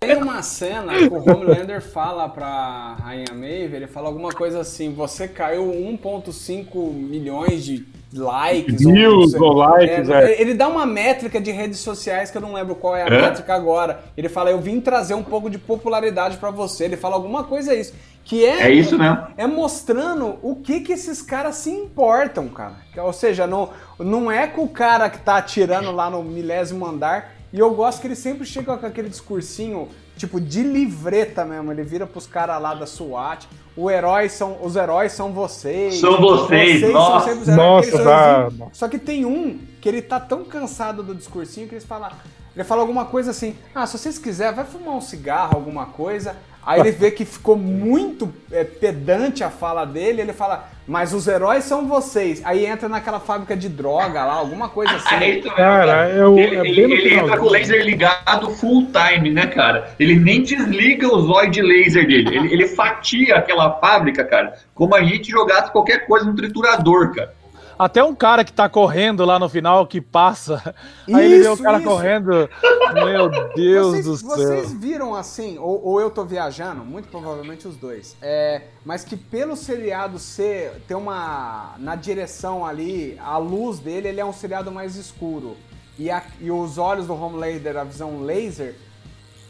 Tem 0.00 0.16
uma 0.16 0.42
cena 0.42 0.92
que 0.94 1.04
o 1.08 1.16
Homelander 1.16 1.80
fala 1.80 2.28
pra 2.28 2.94
Rainha 3.00 3.32
Maeve, 3.32 3.74
ele 3.76 3.86
fala 3.86 4.08
alguma 4.08 4.30
coisa 4.32 4.60
assim, 4.60 4.92
você 4.92 5.26
caiu 5.26 5.64
1.5 5.64 6.92
milhões 6.92 7.64
de 7.64 7.86
likes. 8.12 8.84
Views 8.84 9.32
ou 9.34 9.52
likes, 9.54 10.08
é. 10.10 10.40
Ele 10.40 10.52
dá 10.52 10.68
uma 10.68 10.84
métrica 10.84 11.40
de 11.40 11.50
redes 11.50 11.78
sociais 11.80 12.30
que 12.30 12.36
eu 12.36 12.42
não 12.42 12.52
lembro 12.52 12.74
qual 12.74 12.94
é 12.94 13.02
a 13.02 13.06
É? 13.06 13.20
métrica 13.22 13.54
agora. 13.54 14.04
Ele 14.16 14.28
fala, 14.28 14.50
eu 14.50 14.60
vim 14.60 14.78
trazer 14.80 15.14
um 15.14 15.22
pouco 15.22 15.48
de 15.48 15.58
popularidade 15.58 16.36
pra 16.36 16.50
você. 16.50 16.84
Ele 16.84 16.96
fala 16.98 17.14
alguma 17.14 17.44
coisa 17.44 17.74
isso. 17.74 17.94
Que 18.24 18.44
é, 18.44 18.68
É 18.68 18.70
isso 18.70 18.98
mesmo. 18.98 19.18
é 19.36 19.46
mostrando 19.46 20.38
o 20.42 20.56
que 20.56 20.80
que 20.80 20.92
esses 20.92 21.20
caras 21.20 21.56
se 21.56 21.70
importam, 21.70 22.48
cara. 22.48 22.76
Que, 22.92 23.00
Ou 23.00 23.12
seja, 23.12 23.46
não, 23.46 23.70
não 23.98 24.30
é 24.30 24.46
com 24.46 24.62
o 24.64 24.68
cara 24.68 25.10
que 25.10 25.18
tá 25.18 25.36
atirando 25.36 25.90
lá 25.92 26.08
no 26.08 26.22
milésimo 26.22 26.86
andar. 26.86 27.33
E 27.54 27.58
eu 27.60 27.72
gosto 27.72 28.00
que 28.00 28.08
ele 28.08 28.16
sempre 28.16 28.44
chega 28.44 28.76
com 28.76 28.84
aquele 28.84 29.08
discursinho, 29.08 29.88
tipo, 30.16 30.40
de 30.40 30.60
livreta 30.64 31.44
mesmo. 31.44 31.70
Ele 31.70 31.84
vira 31.84 32.04
pros 32.04 32.26
caras 32.26 32.60
lá 32.60 32.74
da 32.74 32.84
SWAT. 32.84 33.46
O 33.76 33.88
herói 33.88 34.28
são, 34.28 34.58
os 34.60 34.74
heróis 34.74 35.12
são 35.12 35.32
vocês. 35.32 36.00
São 36.00 36.20
vocês, 36.20 36.82
nossa. 36.92 37.26
sempre 37.28 37.42
os 37.42 37.48
heróis. 37.48 37.56
Nossa, 37.56 37.88
Aquele 37.88 38.04
dá- 38.04 38.40
sorrisinho. 38.42 38.70
Só 38.72 38.88
que 38.88 38.98
tem 38.98 39.24
um 39.24 39.60
que 39.80 39.88
ele 39.88 40.02
tá 40.02 40.18
tão 40.18 40.44
cansado 40.44 41.00
do 41.04 41.14
discursinho 41.14 41.68
que 41.68 41.74
eles 41.76 41.84
falam. 41.84 42.10
Ele 42.54 42.64
fala 42.64 42.80
alguma 42.82 43.04
coisa 43.06 43.30
assim: 43.32 43.56
ah, 43.74 43.86
se 43.86 43.98
vocês 43.98 44.18
quiserem, 44.18 44.54
vai 44.54 44.64
fumar 44.64 44.94
um 44.94 45.00
cigarro, 45.00 45.56
alguma 45.56 45.86
coisa. 45.86 46.36
Aí 46.66 46.80
ele 46.80 46.92
vê 46.92 47.10
que 47.10 47.26
ficou 47.26 47.56
muito 47.58 48.32
é, 48.50 48.64
pedante 48.64 49.44
a 49.44 49.50
fala 49.50 49.84
dele, 49.84 50.22
ele 50.22 50.32
fala, 50.32 50.66
mas 50.88 51.12
os 51.12 51.28
heróis 51.28 51.64
são 51.64 51.86
vocês. 51.86 52.40
Aí 52.42 52.64
entra 52.64 52.88
naquela 52.88 53.20
fábrica 53.20 53.54
de 53.54 53.68
droga 53.68 54.24
lá, 54.24 54.32
alguma 54.32 54.70
coisa 54.70 54.94
assim. 54.94 55.14
É 55.16 55.28
isso 55.30 55.42
mesmo, 55.42 55.56
Cara, 55.56 56.08
é 56.08 56.26
o- 56.26 56.38
ele, 56.38 56.56
é 56.56 56.60
ele- 56.60 56.80
ele 56.94 57.14
entra 57.16 57.36
com 57.36 57.44
o 57.44 57.50
laser 57.50 57.84
ligado 57.84 58.48
full 58.52 58.86
time, 58.86 59.30
né, 59.30 59.46
cara? 59.46 59.94
Ele 60.00 60.18
nem 60.18 60.42
desliga 60.42 61.06
o 61.06 61.20
zóio 61.26 61.50
de 61.50 61.60
laser 61.60 62.06
dele. 62.06 62.34
Ele, 62.34 62.54
ele 62.54 62.66
fatia 62.68 63.36
aquela 63.36 63.70
fábrica, 63.78 64.24
cara, 64.24 64.54
como 64.74 64.94
a 64.94 65.02
gente 65.02 65.30
jogasse 65.30 65.70
qualquer 65.70 66.06
coisa 66.06 66.24
no 66.24 66.34
triturador, 66.34 67.14
cara. 67.14 67.34
Até 67.78 68.02
um 68.04 68.14
cara 68.14 68.44
que 68.44 68.52
tá 68.52 68.68
correndo 68.68 69.24
lá 69.24 69.38
no 69.38 69.48
final 69.48 69.86
que 69.86 70.00
passa. 70.00 70.74
Aí 71.12 71.24
ele 71.24 71.40
vê 71.42 71.48
o 71.48 71.54
Isso, 71.54 71.62
cara 71.62 71.78
isso. 71.78 71.88
correndo. 71.88 72.48
Meu 72.94 73.28
Deus 73.54 73.86
vocês, 73.92 74.04
do 74.06 74.16
céu. 74.16 74.28
vocês 74.28 74.72
viram 74.72 75.14
assim, 75.14 75.58
ou, 75.58 75.84
ou 75.84 76.00
eu 76.00 76.10
tô 76.10 76.24
viajando, 76.24 76.84
muito 76.84 77.08
provavelmente 77.08 77.66
os 77.66 77.76
dois, 77.76 78.16
é, 78.22 78.62
mas 78.84 79.02
que 79.04 79.16
pelo 79.16 79.56
seriado 79.56 80.18
ser, 80.18 80.82
ter 80.86 80.94
uma, 80.94 81.74
na 81.78 81.96
direção 81.96 82.64
ali, 82.64 83.18
a 83.20 83.36
luz 83.38 83.78
dele, 83.80 84.08
ele 84.08 84.20
é 84.20 84.24
um 84.24 84.32
seriado 84.32 84.70
mais 84.70 84.94
escuro. 84.96 85.56
E, 85.98 86.10
a- 86.10 86.22
e 86.40 86.50
os 86.50 86.78
olhos 86.78 87.06
do 87.06 87.14
Homelander, 87.14 87.76
a 87.76 87.84
visão 87.84 88.22
laser, 88.22 88.74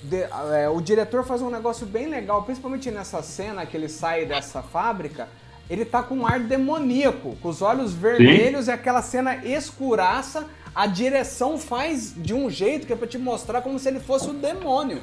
de- 0.02 0.26
é, 0.54 0.68
o 0.68 0.80
diretor 0.80 1.24
faz 1.24 1.42
um 1.42 1.50
negócio 1.50 1.86
bem 1.86 2.08
legal, 2.08 2.42
principalmente 2.42 2.90
nessa 2.90 3.22
cena 3.22 3.66
que 3.66 3.76
ele 3.76 3.88
sai 3.88 4.24
dessa 4.24 4.62
fábrica, 4.62 5.28
ele 5.68 5.84
tá 5.84 6.02
com 6.02 6.14
um 6.16 6.26
ar 6.26 6.40
demoníaco, 6.40 7.36
com 7.40 7.48
os 7.48 7.62
olhos 7.62 7.92
vermelhos 7.94 8.68
e 8.68 8.70
aquela 8.70 9.02
cena 9.02 9.36
escuraça, 9.44 10.46
a 10.74 10.86
direção 10.86 11.56
faz 11.58 12.12
de 12.16 12.34
um 12.34 12.50
jeito 12.50 12.86
que 12.86 12.92
é 12.92 12.96
pra 12.96 13.06
te 13.06 13.16
mostrar 13.18 13.60
como 13.62 13.78
se 13.78 13.88
ele 13.88 14.00
fosse 14.00 14.28
o 14.28 14.32
demônio. 14.34 14.98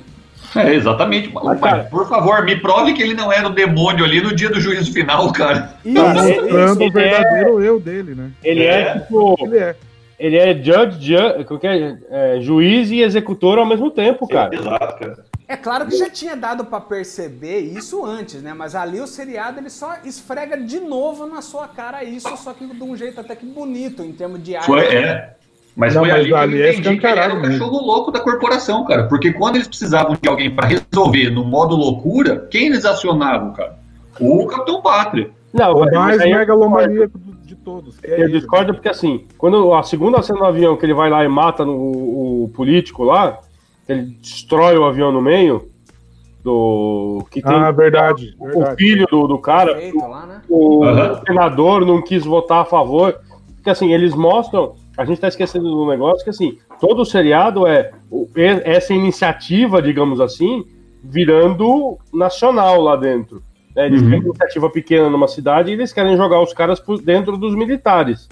É, 0.56 0.74
exatamente. 0.74 1.32
Mas, 1.34 1.60
cara- 1.62 1.84
por 1.86 2.10
favor, 2.10 2.44
me 2.44 2.56
prove 2.60 2.94
que 2.94 3.02
ele 3.02 3.14
não 3.14 3.32
era 3.32 3.48
o 3.48 3.52
demônio 3.54 4.04
ali 4.04 4.20
no 4.22 4.36
dia 4.36 4.50
do 4.50 4.60
juízo 4.60 4.92
final, 4.92 5.32
cara. 5.32 5.76
Tá 5.84 5.90
Isso, 5.90 6.02
mostrando 6.04 6.82
ele 6.82 6.90
o 6.90 6.94
verdadeiro 6.94 7.64
eu 7.64 7.80
dele, 7.80 8.16
né? 8.16 8.32
Ele 8.44 8.64
é, 8.64 8.82
É. 8.82 9.00
tipo. 9.00 9.36
Ele 9.46 9.58
é. 9.60 9.76
Ele 10.26 10.38
é 10.38 10.54
judge, 10.54 11.00
ju- 11.18 11.46
como 11.46 11.60
que 11.60 11.68
é? 11.68 11.98
É, 12.10 12.40
juiz 12.42 12.92
e 12.92 13.02
executor 13.02 13.58
ao 13.58 13.66
mesmo 13.66 13.90
tempo, 13.90 14.28
cara. 14.28 14.54
Exato, 14.56 15.00
cara. 15.00 15.26
É 15.48 15.58
claro 15.58 15.86
que 15.88 15.98
já 15.98 16.10
tinha 16.10 16.36
dado 16.38 16.64
pra 16.66 16.80
perceber 16.80 17.60
isso 17.60 18.06
antes, 18.06 18.42
né? 18.42 18.54
Mas 18.54 18.74
ali 18.76 19.02
o 19.02 19.08
seriado 19.08 19.60
ele 19.60 19.70
só 19.70 19.96
esfrega 20.06 20.56
de 20.58 20.80
novo 20.80 21.26
na 21.26 21.42
sua 21.42 21.68
cara 21.68 22.04
isso, 22.06 22.30
só 22.38 22.54
que 22.54 22.66
de 22.66 22.84
um 22.84 22.96
jeito 22.96 23.20
até 23.20 23.36
que 23.36 23.46
bonito 23.46 24.02
em 24.04 24.14
termos 24.14 24.42
de 24.42 24.56
arte. 24.56 24.66
Foi, 24.68 24.86
é. 24.86 25.34
Mas 25.76 25.94
Não, 25.96 26.02
foi 26.04 26.10
mas 26.12 26.20
ali 26.20 26.30
que 26.30 26.36
ali 26.36 26.58
eu 26.60 26.66
é 26.66 26.70
entendi 26.74 26.98
que 27.00 27.06
ele 27.08 27.20
era 27.20 27.34
o 27.34 27.42
mesmo. 27.42 27.54
cachorro 27.60 27.86
louco 27.86 28.12
da 28.12 28.20
corporação, 28.20 28.86
cara. 28.86 29.08
Porque 29.08 29.34
quando 29.34 29.56
eles 29.56 29.68
precisavam 29.68 30.18
de 30.22 30.30
alguém 30.30 30.54
pra 30.54 30.68
resolver 30.68 31.30
no 31.32 31.44
modo 31.44 31.76
loucura, 31.76 32.48
quem 32.52 32.68
eles 32.68 32.86
acionavam, 32.86 33.54
cara? 33.54 33.76
O 34.20 34.46
Capitão 34.48 34.82
Pátria. 34.82 35.32
Não, 35.54 35.74
O 35.76 35.80
mas 35.82 35.92
mais 35.94 36.18
megalomaníaco 36.20 37.20
de 37.44 37.56
todos. 37.56 37.98
que 38.00 38.08
é 38.08 38.20
Eu 38.22 38.24
ele. 38.26 38.40
discordo 38.40 38.74
porque 38.74 38.90
assim, 38.90 39.26
quando 39.38 39.74
a 39.74 39.84
segunda 39.84 40.22
cena 40.22 40.40
do 40.40 40.46
avião 40.46 40.78
que 40.78 40.86
ele 40.86 40.94
vai 40.94 41.10
lá 41.10 41.24
e 41.24 41.28
mata 41.28 41.66
no- 41.66 41.74
o, 41.76 42.44
o 42.46 42.50
político 42.50 43.04
lá, 43.04 43.40
ele 43.90 44.04
destrói 44.22 44.78
o 44.78 44.86
avião 44.86 45.12
no 45.12 45.22
meio, 45.22 45.70
do. 46.44 47.26
que 47.30 47.42
tem 47.42 47.54
Ah, 47.54 47.72
verdade. 47.72 48.36
o 48.40 48.46
verdade. 48.46 48.76
filho 48.78 49.06
do, 49.12 49.28
do 49.28 49.38
cara, 49.38 49.76
Feito 49.76 49.98
lá, 50.00 50.26
né? 50.26 50.42
o 50.50 50.84
Aham. 50.84 51.22
senador 51.28 51.86
não 51.86 52.02
quis 52.02 52.26
votar 52.26 52.62
a 52.62 52.66
favor. 52.66 53.20
Porque 53.56 53.70
assim, 53.70 53.94
eles 53.94 54.16
mostram. 54.16 54.74
A 54.98 55.06
gente 55.06 55.22
tá 55.22 55.28
esquecendo 55.28 55.70
do 55.70 55.86
negócio 55.88 56.24
que 56.24 56.30
assim, 56.32 56.58
todo 56.80 57.02
o 57.02 57.06
seriado 57.06 57.68
é 57.68 57.92
o- 58.10 58.28
essa 58.36 58.94
iniciativa, 58.94 59.82
digamos 59.82 60.20
assim, 60.20 60.64
virando 61.04 61.98
nacional 62.14 62.82
lá 62.82 62.96
dentro. 62.96 63.42
Né? 63.76 63.86
Eles 63.88 64.02
Uhum. 64.02 64.10
têm 64.10 64.20
uma 64.20 64.28
iniciativa 64.28 64.70
pequena 64.70 65.10
numa 65.10 65.28
cidade 65.28 65.70
e 65.70 65.74
eles 65.74 65.92
querem 65.94 66.16
jogar 66.18 66.42
os 66.42 66.54
caras 66.54 66.80
por 66.80 67.02
dentro 67.02 67.38
dos 67.38 67.56
militares. 67.56 68.28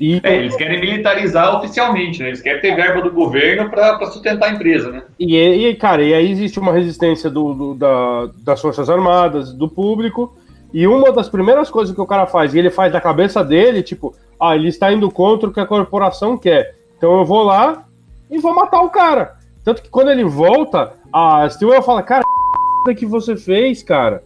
E, 0.00 0.20
É, 0.22 0.36
eles 0.36 0.54
querem 0.54 0.80
militarizar 0.80 1.56
oficialmente, 1.56 2.20
né? 2.22 2.28
Eles 2.28 2.40
querem 2.40 2.60
ter 2.60 2.76
verba 2.76 3.02
do 3.02 3.10
governo 3.10 3.68
pra, 3.68 3.96
pra 3.98 4.06
sustentar 4.06 4.48
a 4.48 4.52
empresa, 4.52 4.90
né? 4.92 5.02
e, 5.18 5.36
e, 5.36 5.74
cara, 5.74 6.02
e 6.04 6.14
aí 6.14 6.30
existe 6.30 6.60
uma 6.60 6.72
resistência 6.72 7.28
do, 7.28 7.52
do- 7.52 7.74
da- 7.74 8.28
das 8.44 8.60
Forças 8.60 8.88
Armadas, 8.88 9.52
do 9.52 9.68
público. 9.68 10.32
E 10.72 10.86
uma 10.86 11.10
das 11.10 11.28
primeiras 11.28 11.68
coisas 11.70 11.92
que 11.94 12.00
o 12.00 12.06
cara 12.06 12.26
faz, 12.26 12.54
e 12.54 12.58
ele 12.58 12.70
faz 12.70 12.92
da 12.92 13.00
cabeça 13.00 13.42
dele, 13.42 13.82
tipo, 13.82 14.14
ah, 14.38 14.54
ele 14.54 14.68
está 14.68 14.92
indo 14.92 15.10
contra 15.10 15.48
o 15.48 15.52
que 15.52 15.58
a 15.58 15.66
corporação 15.66 16.36
quer. 16.38 16.76
Então 16.96 17.18
eu 17.18 17.24
vou 17.24 17.42
lá 17.42 17.84
e 18.30 18.38
vou 18.38 18.54
matar 18.54 18.82
o 18.82 18.90
cara. 18.90 19.34
Tanto 19.64 19.82
que 19.82 19.88
quando 19.88 20.10
ele 20.12 20.24
volta, 20.24 20.92
a 21.12 21.48
Stewart 21.48 21.82
fala, 21.84 22.02
cara, 22.04 22.22
que 22.96 23.04
você 23.06 23.36
fez, 23.36 23.82
cara? 23.82 24.22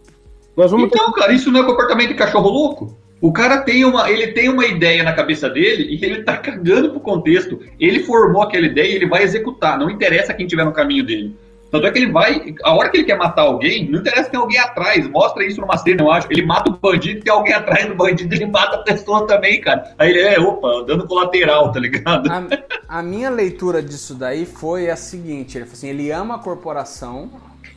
Nós 0.57 0.71
vamos 0.71 0.91
ter... 0.91 0.97
Então, 0.97 1.13
cara, 1.13 1.33
isso 1.33 1.51
não 1.51 1.61
é 1.61 1.65
comportamento 1.65 2.09
de 2.09 2.15
cachorro 2.15 2.49
louco? 2.49 2.97
O 3.21 3.33
cara 3.33 3.59
tem 3.59 3.85
uma, 3.85 4.11
ele 4.11 4.33
tem 4.33 4.49
uma 4.49 4.67
ideia 4.67 5.05
na 5.05 5.13
cabeça 5.13 5.49
dele 5.49 5.85
e 5.95 6.05
ele 6.05 6.25
tá 6.25 6.37
cagando 6.37 6.91
pro 6.91 7.01
contexto. 7.01 7.61
Ele 7.79 8.03
formou 8.03 8.43
aquela 8.43 8.67
ideia 8.67 8.93
e 8.93 8.97
ele 8.97 9.07
vai 9.07 9.23
executar. 9.23 9.79
Não 9.79 9.89
interessa 9.89 10.35
quem 10.35 10.47
tiver 10.47 10.65
no 10.65 10.73
caminho 10.73 11.07
dele. 11.07 11.37
Tanto 11.71 11.87
é 11.87 11.91
que 11.91 11.99
ele 12.01 12.13
vai, 12.13 12.55
a 12.65 12.75
hora 12.75 12.91
que 12.91 12.99
ele 12.99 13.05
quer 13.05 13.17
matar 13.17 13.43
alguém, 13.43 13.89
não 13.89 14.01
interessa 14.01 14.25
se 14.25 14.31
tem 14.31 14.39
alguém 14.39 14.59
atrás. 14.59 15.09
Mostra 15.09 15.43
isso 15.43 15.59
numa 15.59 15.79
cena, 15.79 16.03
eu 16.03 16.11
acho. 16.11 16.27
Ele 16.31 16.45
mata 16.45 16.71
o 16.71 16.77
bandido 16.77 17.21
e 17.21 17.23
tem 17.23 17.33
alguém 17.33 17.55
atrás 17.55 17.87
do 17.87 17.95
bandido, 17.95 18.35
ele 18.35 18.45
mata 18.45 18.77
a 18.77 18.83
pessoa 18.83 19.27
também, 19.27 19.59
cara. 19.59 19.95
Aí 19.97 20.11
ele 20.11 20.21
é, 20.21 20.39
opa, 20.39 20.85
dando 20.87 21.07
colateral, 21.07 21.73
tá 21.73 21.81
ligado? 21.81 22.29
A, 22.31 22.99
a 22.99 23.03
minha 23.03 23.31
leitura 23.31 23.83
disso 23.83 24.15
daí 24.15 24.45
foi 24.45 24.91
a 24.91 24.97
seguinte: 24.97 25.57
ele 25.57 25.65
falou 25.65 25.79
assim, 25.79 25.89
ele 25.89 26.11
ama 26.11 26.35
a 26.35 26.39
corporação, 26.39 27.31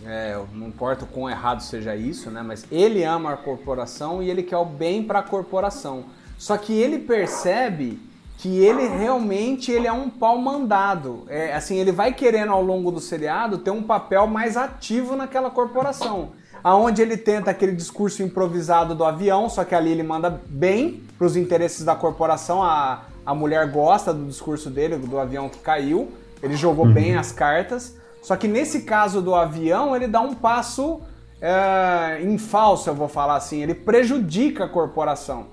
é, 0.05 0.39
não 0.53 0.67
importa 0.67 1.03
o 1.03 1.07
quão 1.07 1.29
errado 1.29 1.61
seja 1.61 1.95
isso, 1.95 2.29
né? 2.29 2.43
Mas 2.43 2.65
ele 2.71 3.03
ama 3.03 3.33
a 3.33 3.37
corporação 3.37 4.21
e 4.21 4.29
ele 4.29 4.43
quer 4.43 4.57
o 4.57 4.65
bem 4.65 5.03
para 5.03 5.19
a 5.19 5.23
corporação. 5.23 6.05
Só 6.37 6.57
que 6.57 6.73
ele 6.73 6.99
percebe 6.99 7.99
que 8.37 8.59
ele 8.59 8.87
realmente 8.87 9.71
ele 9.71 9.87
é 9.87 9.91
um 9.91 10.09
pau 10.09 10.37
mandado. 10.37 11.23
É, 11.27 11.53
assim, 11.53 11.77
ele 11.77 11.91
vai 11.91 12.13
querendo 12.13 12.51
ao 12.51 12.61
longo 12.61 12.91
do 12.91 12.99
seriado 12.99 13.57
ter 13.57 13.71
um 13.71 13.81
papel 13.81 14.27
mais 14.27 14.57
ativo 14.57 15.15
naquela 15.15 15.49
corporação. 15.49 16.33
Aonde 16.63 17.01
ele 17.01 17.15
tenta 17.15 17.51
aquele 17.51 17.71
discurso 17.71 18.21
improvisado 18.21 18.93
do 18.93 19.03
avião, 19.03 19.49
só 19.49 19.63
que 19.63 19.73
ali 19.73 19.91
ele 19.91 20.03
manda 20.03 20.41
bem 20.47 21.03
para 21.17 21.25
os 21.25 21.35
interesses 21.35 21.85
da 21.85 21.95
corporação. 21.95 22.61
A, 22.61 23.05
a 23.25 23.33
mulher 23.33 23.71
gosta 23.71 24.13
do 24.13 24.25
discurso 24.25 24.69
dele, 24.69 24.97
do 24.97 25.17
avião 25.17 25.47
que 25.47 25.59
caiu. 25.59 26.11
Ele 26.43 26.55
jogou 26.55 26.85
bem 26.85 27.15
as 27.15 27.31
cartas. 27.31 27.95
Só 28.25 28.35
que 28.35 28.47
nesse 28.47 28.81
caso 28.81 29.21
do 29.21 29.35
avião, 29.35 29.95
ele 29.95 30.07
dá 30.07 30.19
um 30.19 30.33
passo 30.33 30.99
é, 31.39 32.19
em 32.23 32.39
falso, 32.39 32.89
eu 32.89 32.95
vou 32.95 33.07
falar 33.07 33.35
assim. 33.35 33.61
Ele 33.61 33.75
prejudica 33.75 34.63
a 34.63 34.67
corporação. 34.67 35.45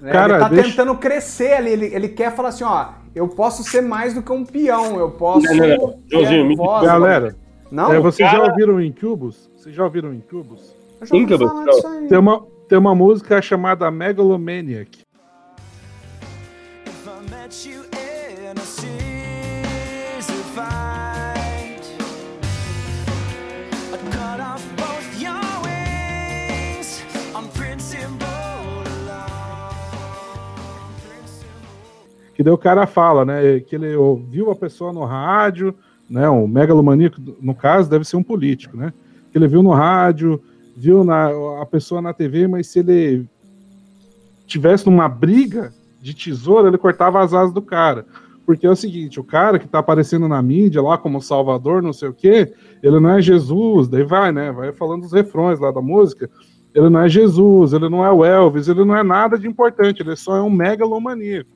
Né? 0.00 0.10
Cara, 0.10 0.34
ele 0.34 0.42
tá 0.42 0.48
deixa- 0.48 0.70
tentando 0.70 0.96
crescer 0.96 1.52
ali. 1.52 1.70
Ele, 1.70 1.86
ele 1.94 2.08
quer 2.08 2.34
falar 2.34 2.48
assim, 2.48 2.64
ó, 2.64 2.86
eu 3.14 3.28
posso 3.28 3.62
ser 3.62 3.82
mais 3.82 4.12
do 4.14 4.20
que 4.20 4.32
um 4.32 4.44
peão. 4.44 4.98
Eu 4.98 5.12
posso. 5.12 5.46
Não, 5.46 5.54
não, 5.54 5.68
não. 5.76 5.92
ter 5.92 6.10
Joãozinho, 6.10 6.44
me 6.46 6.56
voz, 6.56 6.84
Galera, 6.84 7.36
Não? 7.70 7.92
é, 7.94 8.00
vocês 8.00 8.28
já 8.28 8.36
cara- 8.40 8.50
ouviram 8.50 8.80
Incubus? 8.82 9.48
Vocês 9.56 9.72
já 9.72 9.84
ouviram 9.84 10.12
Incubus? 10.12 10.74
Eu 11.00 11.06
já 11.06 11.16
Incubus. 11.16 11.52
Tem 12.08 12.18
uma, 12.18 12.44
tem 12.68 12.78
uma 12.78 12.96
música 12.96 13.40
chamada 13.40 13.88
Megalomaniac. 13.92 15.05
Que 32.36 32.42
daí 32.42 32.52
o 32.52 32.58
cara 32.58 32.86
fala, 32.86 33.24
né? 33.24 33.60
Que 33.60 33.76
ele 33.76 33.96
ouviu 33.96 34.50
a 34.50 34.54
pessoa 34.54 34.92
no 34.92 35.04
rádio, 35.04 35.74
né? 36.08 36.28
Um 36.28 36.46
megalomaníaco, 36.46 37.16
no 37.40 37.54
caso, 37.54 37.88
deve 37.88 38.04
ser 38.04 38.16
um 38.16 38.22
político, 38.22 38.76
né? 38.76 38.92
Que 39.32 39.38
ele 39.38 39.48
viu 39.48 39.62
no 39.62 39.70
rádio, 39.70 40.38
viu 40.76 41.02
na, 41.02 41.30
a 41.62 41.64
pessoa 41.64 42.02
na 42.02 42.12
TV, 42.12 42.46
mas 42.46 42.66
se 42.66 42.80
ele 42.80 43.26
tivesse 44.46 44.84
numa 44.84 45.08
briga 45.08 45.72
de 46.02 46.12
tesoura, 46.12 46.68
ele 46.68 46.76
cortava 46.76 47.22
as 47.24 47.32
asas 47.32 47.54
do 47.54 47.62
cara. 47.62 48.04
Porque 48.44 48.66
é 48.66 48.70
o 48.70 48.76
seguinte, 48.76 49.18
o 49.18 49.24
cara 49.24 49.58
que 49.58 49.66
tá 49.66 49.78
aparecendo 49.78 50.28
na 50.28 50.40
mídia 50.42 50.82
lá 50.82 50.98
como 50.98 51.22
Salvador, 51.22 51.82
não 51.82 51.94
sei 51.94 52.10
o 52.10 52.14
quê, 52.14 52.52
ele 52.82 53.00
não 53.00 53.10
é 53.12 53.22
Jesus, 53.22 53.88
daí 53.88 54.04
vai, 54.04 54.30
né? 54.30 54.52
Vai 54.52 54.72
falando 54.72 55.04
os 55.04 55.12
refrões 55.12 55.58
lá 55.58 55.70
da 55.72 55.80
música. 55.80 56.30
Ele 56.74 56.90
não 56.90 57.00
é 57.00 57.08
Jesus, 57.08 57.72
ele 57.72 57.88
não 57.88 58.04
é 58.04 58.12
o 58.12 58.22
Elvis, 58.22 58.68
ele 58.68 58.84
não 58.84 58.94
é 58.94 59.02
nada 59.02 59.38
de 59.38 59.48
importante, 59.48 60.02
ele 60.02 60.14
só 60.14 60.36
é 60.36 60.42
um 60.42 60.50
megalomaníaco. 60.50 61.55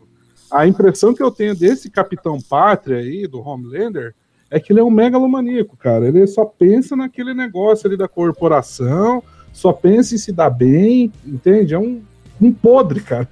A 0.51 0.67
impressão 0.67 1.15
que 1.15 1.23
eu 1.23 1.31
tenho 1.31 1.55
desse 1.55 1.91
Capitão 1.91 2.39
Pátria 2.41 2.99
aí, 2.99 3.27
do 3.27 3.41
Homelander, 3.41 4.15
é 4.51 4.59
que 4.59 4.73
ele 4.73 4.81
é 4.81 4.85
um 4.85 4.91
megalomaníaco, 4.91 5.77
cara. 5.77 6.09
Ele 6.09 6.27
só 6.27 6.45
pensa 6.45 6.97
naquele 6.97 7.33
negócio 7.35 7.87
ali 7.87 7.97
da 7.97 8.09
corporação, 8.09 9.23
só 9.53 9.73
pensa 9.73 10.15
em 10.15 10.19
se 10.19 10.33
dar 10.33 10.51
bem, 10.51 11.13
entende? 11.25 11.75
É 11.75 11.79
um, 11.79 12.01
um 12.41 12.53
podre, 12.53 13.01
cara. 13.01 13.29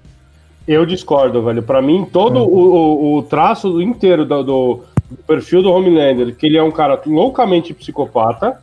Eu 0.66 0.84
discordo, 0.86 1.42
velho. 1.42 1.62
Pra 1.62 1.80
mim, 1.82 2.06
todo 2.12 2.38
É. 2.38 2.42
o, 2.42 2.44
o- 2.46 3.16
o 3.18 3.22
traço 3.22 3.80
inteiro 3.80 4.24
do, 4.24 4.42
do- 4.44 4.80
do 5.10 5.16
perfil 5.26 5.62
do 5.62 5.70
Homelander, 5.72 6.36
que 6.36 6.46
ele 6.46 6.58
é 6.58 6.62
um 6.62 6.70
cara 6.70 7.00
loucamente 7.06 7.72
psicopata 7.74 8.60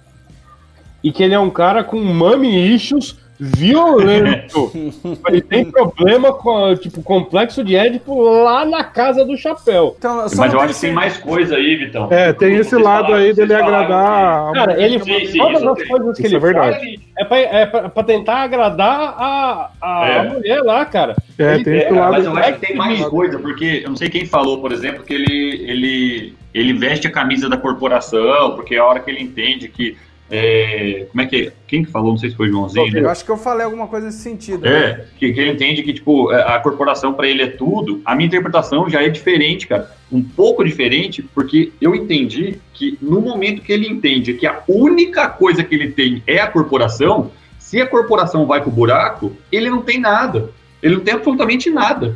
e 1.04 1.12
que 1.12 1.24
ele 1.24 1.34
é 1.34 1.40
um 1.40 1.50
cara 1.50 1.84
com 1.84 2.00
mami 2.00 2.74
issues 2.74 3.18
violento. 3.40 4.72
ele 5.28 5.42
tem 5.42 5.66
problema 5.70 6.34
com, 6.34 6.76
tipo, 6.76 7.02
complexo 7.02 7.64
de 7.64 7.76
Édipo 7.76 8.22
lá 8.22 8.66
na 8.66 8.84
casa 8.84 9.26
do 9.26 9.38
chapéu. 9.38 9.96
Então, 9.98 10.26
Mas 10.36 10.54
eu 10.54 10.60
acho 10.60 10.74
que 10.76 10.82
tem 10.82 10.94
mais 10.94 11.18
coisa 11.18 11.56
aí, 11.56 11.76
Vitão. 11.76 12.08
É, 12.12 12.32
tem 12.34 12.56
esse 12.56 12.76
lado 12.76 13.06
falaram- 13.08 13.16
aí 13.26 13.34
dele 13.34 13.54
falaram 13.54 13.76
agradar. 13.76 14.50
a 14.50 14.54
Cara, 14.54 14.82
ele 14.84 15.00
Sim, 15.04 15.26
sim, 15.28 15.38
todas 15.38 15.64
as 15.64 15.78
tem. 15.78 15.88
coisas 15.88 16.16
que 16.18 16.24
Isso 16.24 16.36
ele 16.36 16.36
é 16.36 16.40
verdade. 16.40 16.76
faz 16.80 17.00
é 17.18 17.24
pra, 17.26 17.38
é 17.38 17.66
pra- 17.66 17.90
pra 17.90 18.04
tentar 18.04 18.36
agradar 18.44 19.16
a, 19.18 19.70
a, 19.82 20.08
É. 20.10 20.20
a 20.20 20.24
mulher 20.26 20.62
lá, 20.62 20.86
cara. 20.86 21.16
É, 21.40 21.56
Ele 21.56 21.64
tem 21.64 21.74
É, 21.74 21.78
esse 21.84 21.94
lado. 21.94 22.12
mas 22.14 22.26
eu 22.26 22.38
acho 22.38 22.54
que 22.54 22.68
tem 22.68 22.76
mais 22.76 23.06
coisa, 23.06 23.40
porque 23.40 23.82
eu 23.84 23.90
não 23.90 23.96
sei 23.98 24.10
quem 24.10 24.26
falou, 24.26 24.60
por 24.60 24.72
exemplo, 24.72 25.04
que 25.04 25.14
ele, 25.14 25.66
ele, 25.70 26.34
ele 26.54 26.74
veste 26.74 27.08
a 27.08 27.12
camisa 27.12 27.48
da 27.50 27.58
corporação, 27.58 28.56
porque 28.56 28.76
é 28.76 28.80
a 28.80 28.86
hora 28.86 29.00
que 29.00 29.10
ele 29.12 29.22
entende 29.22 29.68
que. 29.68 29.98
É, 30.30 31.06
como 31.12 31.22
é 31.22 31.26
que. 31.28 31.52
Quem 31.68 31.84
que 31.86 31.92
falou? 31.92 32.12
Não 32.12 32.18
sei 32.18 32.32
se 32.32 32.36
foi 32.36 32.50
o 32.50 32.52
Joãozinho, 32.52 32.92
né? 32.92 33.02
Eu 33.02 33.10
acho 33.10 33.24
que 33.24 33.30
eu 33.30 33.38
falei 33.38 33.64
alguma 33.66 33.88
coisa 33.88 34.08
nesse 34.08 34.20
sentido. 34.20 34.62
né? 34.62 34.70
É, 34.72 35.06
que, 35.18 35.32
que 35.32 35.40
ele 35.40 35.52
entende 35.52 35.84
que, 35.84 35.94
tipo, 35.94 36.30
a 36.32 36.60
corporação 36.60 37.14
pra 37.14 37.28
ele 37.28 37.44
é 37.44 37.48
tudo. 37.48 38.02
A 38.04 38.16
minha 38.16 38.28
interpretação 38.28 38.90
já 38.90 39.04
é 39.04 39.10
diferente, 39.10 39.68
cara. 39.68 39.90
Um 40.12 40.24
pouco 40.24 40.64
diferente, 40.64 41.22
porque 41.22 41.72
eu 41.80 41.94
entendi 41.94 42.60
que 42.74 42.98
no 43.02 43.22
momento 43.22 43.62
que 43.62 43.72
ele 43.72 43.88
entende 43.88 44.34
que 44.34 44.48
a 44.48 44.64
única 44.68 45.30
coisa 45.30 45.64
que 45.64 45.76
ele 45.76 45.92
tem 45.92 46.24
é 46.26 46.40
a 46.40 46.48
corporação, 46.48 47.32
se 47.60 47.80
a 47.80 47.88
corporação 47.88 48.46
vai 48.46 48.62
pro 48.62 48.72
buraco, 48.72 49.36
ele 49.52 49.70
não 49.70 49.82
tem 49.82 50.00
nada. 50.00 50.50
Ele 50.82 50.96
não 50.96 51.02
tem 51.04 51.14
absolutamente 51.14 51.70
nada. 51.70 52.16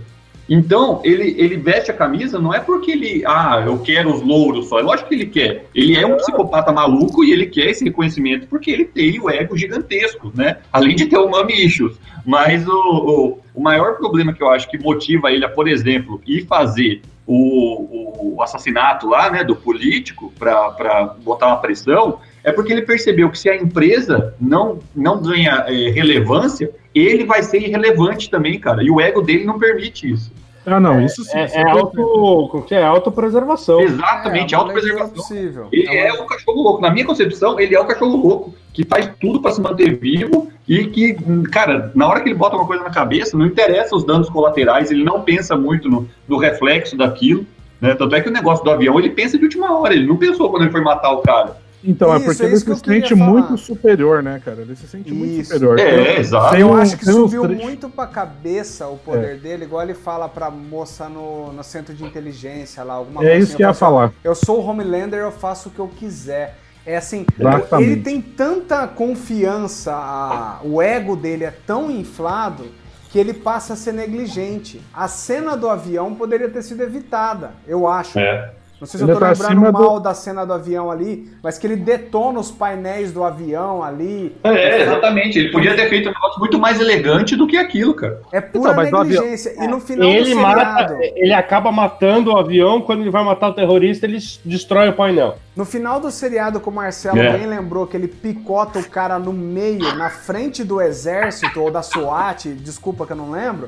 Então, 0.50 1.00
ele, 1.04 1.36
ele 1.38 1.58
veste 1.58 1.92
a 1.92 1.94
camisa 1.94 2.40
não 2.40 2.52
é 2.54 2.60
porque 2.60 2.92
ele, 2.92 3.24
ah, 3.26 3.64
eu 3.66 3.78
quero 3.80 4.12
os 4.12 4.22
louros 4.22 4.68
só. 4.68 4.80
É 4.80 4.82
lógico 4.82 5.10
que 5.10 5.16
ele 5.16 5.28
quer. 5.28 5.66
Ele 5.76 5.96
é 5.96 6.06
um 6.06 6.18
psicopata 6.18 6.72
maluco 6.72 7.24
e 7.24 7.32
ele 7.32 7.46
quer 7.46 7.70
esse 7.70 7.84
reconhecimento 7.84 8.48
porque 8.48 8.72
ele 8.72 8.86
tem 8.86 9.20
o 9.20 9.30
ego 9.30 9.56
gigantesco, 9.56 10.32
né? 10.34 10.58
Além 10.74 10.96
de 10.96 11.06
ter 11.06 11.18
o 11.18 11.30
mami 11.30 11.66
issues. 11.66 11.98
Mas 12.26 12.68
o, 12.68 12.72
o, 12.72 13.40
o 13.54 13.62
maior 13.62 13.98
problema 13.98 14.34
que 14.34 14.42
eu 14.42 14.50
acho 14.50 14.70
que 14.70 14.78
motiva 14.78 15.32
ele 15.32 15.46
a, 15.46 15.50
por 15.50 15.68
exemplo, 15.68 16.20
ir 16.26 16.46
fazer 16.48 17.02
o, 17.28 18.36
o 18.36 18.42
assassinato 18.42 19.08
lá, 19.08 19.30
né, 19.30 19.44
do 19.44 19.56
político 19.56 20.34
para 20.40 21.16
botar 21.24 21.46
uma 21.48 21.58
pressão, 21.58 22.20
é 22.44 22.52
porque 22.52 22.74
ele 22.74 22.82
percebeu 22.82 23.30
que 23.30 23.38
se 23.38 23.48
a 23.50 23.56
empresa 23.56 24.34
não, 24.42 24.80
não 24.96 25.22
ganha 25.22 25.66
é, 25.68 25.92
relevância, 25.92 26.72
ele 26.94 27.26
vai 27.26 27.44
ser 27.44 27.62
irrelevante 27.62 28.32
também, 28.32 28.60
cara. 28.60 28.82
E 28.84 28.90
o 28.90 29.00
ego 29.00 29.22
dele 29.22 29.46
não 29.46 29.60
permite 29.60 30.12
isso. 30.12 30.32
Ah, 30.66 30.80
não, 30.80 31.02
isso 31.02 31.24
sim. 31.24 31.38
É, 31.38 31.46
isso 31.46 31.58
é, 31.58 31.62
é 31.62 31.72
auto, 31.72 32.64
que 32.68 32.76
é? 32.76 32.84
autopreservação. 32.84 33.82
Exatamente, 33.82 34.54
É, 34.54 34.58
uma 34.58 34.64
autopreservação. 34.64 35.38
Ele 35.72 35.88
É 35.88 36.08
é 36.08 36.14
o 36.14 36.26
cachorro 36.26 36.62
louco. 36.62 36.82
Na 36.82 36.92
minha 36.92 37.06
concepção, 37.06 37.60
ele 37.60 37.76
é 37.76 37.80
o 37.80 37.86
cachorro 37.86 38.16
louco, 38.16 38.54
que 38.74 38.84
faz 38.86 39.10
tudo 39.20 39.42
para 39.42 39.52
se 39.52 39.62
manter 39.62 39.98
vivo 39.98 40.52
e 40.68 40.86
que, 40.86 41.16
cara, 41.52 41.92
na 41.96 42.08
hora 42.08 42.22
que 42.22 42.30
ele 42.30 42.36
bota 42.36 42.56
uma 42.56 42.68
coisa 42.68 42.84
na 42.84 42.90
cabeça, 42.90 43.38
não 43.38 43.46
interessa 43.46 43.96
os 43.96 44.04
danos 44.04 44.30
colaterais, 44.30 44.92
ele 44.92 45.04
não 45.04 45.22
pensa 45.22 45.56
muito 45.56 45.90
no, 45.90 46.08
no 46.28 46.38
reflexo 46.38 46.96
daquilo. 46.96 47.46
Né? 47.82 47.96
Tanto 47.96 48.16
é 48.16 48.22
que 48.22 48.30
o 48.30 48.32
negócio 48.32 48.64
do 48.64 48.72
avião 48.72 49.00
ele 49.00 49.10
pensa 49.10 49.38
de 49.38 49.44
última 49.44 49.78
hora, 49.78 49.94
ele 49.94 50.06
não 50.06 50.18
pensou 50.18 50.50
quando 50.50 50.64
ele 50.64 50.72
foi 50.72 50.82
matar 50.82 51.12
o 51.12 51.22
cara. 51.22 51.58
Então, 51.82 52.10
Isso, 52.10 52.18
é 52.24 52.26
porque 52.26 52.44
é 52.44 52.46
ele 52.48 52.58
se 52.58 52.76
sente 52.76 53.16
muito 53.16 53.58
superior, 53.58 54.22
né, 54.22 54.42
cara? 54.44 54.62
Ele 54.62 54.76
se 54.76 54.86
sente 54.86 55.14
muito 55.14 55.32
Isso. 55.40 55.54
superior. 55.54 55.80
É, 55.80 56.04
Tem- 56.14 56.18
exato. 56.18 56.56
Eu 56.58 56.68
um- 56.72 56.76
acho 56.76 56.98
que 56.98 57.06
subiu 57.06 57.44
trechos- 57.44 57.64
muito 57.64 57.90
pra 57.90 58.06
cabeça 58.06 58.88
o 58.88 58.98
poder 58.98 59.38
dele, 59.40 59.64
igual 59.64 59.82
ele 59.84 59.94
fala 59.94 60.28
pra 60.28 60.50
moça 60.52 61.08
no, 61.08 61.54
no 61.54 61.64
centro 61.64 61.94
de 61.94 62.04
inteligência 62.04 62.84
lá, 62.84 62.96
alguma 62.96 63.24
É 63.24 63.30
coisa 63.30 63.44
isso 63.46 63.56
que 63.56 63.64
eu 63.64 63.68
ia 63.68 63.72
assim, 63.72 63.80
falar. 63.80 64.12
Eu 64.24 64.36
sou 64.36 64.60
o 64.60 64.66
Homelander, 64.66 65.20
eu 65.20 65.32
faço 65.32 65.70
o 65.70 65.72
que 65.72 65.80
eu 65.80 65.88
quiser. 65.88 66.58
É 66.86 66.98
assim, 66.98 67.26
Exatamente. 67.40 67.90
ele 67.92 68.02
tem 68.02 68.20
tanta 68.22 68.86
confiança, 68.88 69.94
a- 69.94 70.60
o 70.64 70.82
ego 70.82 71.16
dele 71.16 71.44
é 71.46 71.54
tão 71.66 71.90
inflado 71.92 72.66
que 73.10 73.18
ele 73.18 73.34
passa 73.34 73.74
a 73.74 73.76
ser 73.76 73.92
negligente. 73.94 74.82
A 74.94 75.08
cena 75.08 75.56
do 75.56 75.70
avião 75.70 76.14
poderia 76.14 76.50
ter 76.50 76.62
sido 76.62 76.82
evitada, 76.84 77.52
eu 77.68 77.88
acho. 77.88 78.20
É. 78.20 78.52
Não 78.80 78.88
sei 78.88 78.98
se 78.98 79.04
Ele 79.04 79.12
eu 79.12 79.16
tô 79.16 79.20
tá 79.20 79.32
lembrando 79.32 79.46
acima 79.52 79.72
do- 79.72 79.80
mal 79.84 80.00
da 80.00 80.14
cena 80.14 80.46
do 80.46 80.54
avião 80.54 80.90
ali, 80.90 81.30
mas 81.44 81.58
que 81.58 81.68
ele 81.68 81.76
detona 81.76 82.40
os 82.40 82.50
painéis 82.50 83.12
do 83.12 83.24
avião 83.26 83.84
ali. 83.84 84.36
É, 84.44 84.84
exatamente. 84.84 85.38
Ele 85.38 85.52
podia 85.52 85.76
ter 85.76 85.90
feito 85.90 86.08
um 86.10 86.14
negócio 86.14 86.40
muito 86.40 86.58
mais 86.58 86.80
elegante 86.80 87.36
do 87.36 87.46
que 87.46 87.58
aquilo, 87.58 87.94
cara. 87.94 88.22
É 88.32 88.40
pura 88.40 88.72
Então, 88.72 88.76
mas 88.76 88.92
no 88.92 88.98
avião- 89.00 89.22
negligência. 89.24 89.54
E 89.64 89.68
no 89.68 89.80
final 89.82 90.08
Ele 90.10 90.34
do 90.34 90.40
mata, 90.40 90.88
seriado, 90.88 90.98
ele 91.18 91.34
acaba 91.34 91.72
matando 91.72 92.32
o 92.32 92.38
avião, 92.38 92.80
quando 92.82 93.02
ele 93.02 93.10
vai 93.12 93.24
matar 93.24 93.50
o 93.50 93.54
terrorista, 93.54 94.06
ele 94.06 94.20
destrói 94.46 94.90
o 94.90 94.94
painel. 94.94 95.38
no 95.56 95.66
final 95.66 96.00
do 96.00 96.10
seriado 96.10 96.62
que 96.62 96.70
o 96.70 96.72
Marcelo 96.72 97.20
É. 97.20 97.38
bem 97.38 97.46
lembrou 97.46 97.86
que 97.86 97.98
ele 97.98 98.08
picota 98.08 98.80
o 98.80 98.88
cara 98.90 99.20
no 99.20 99.34
meio, 99.34 99.94
na 99.98 100.10
frente 100.10 100.64
do 100.64 100.80
exército 100.80 101.60
ou 101.60 101.70
da 101.70 101.82
SWAT, 101.82 102.46
desculpa 102.54 103.06
que 103.06 103.12
eu 103.12 103.18
não 103.18 103.30
lembro. 103.32 103.68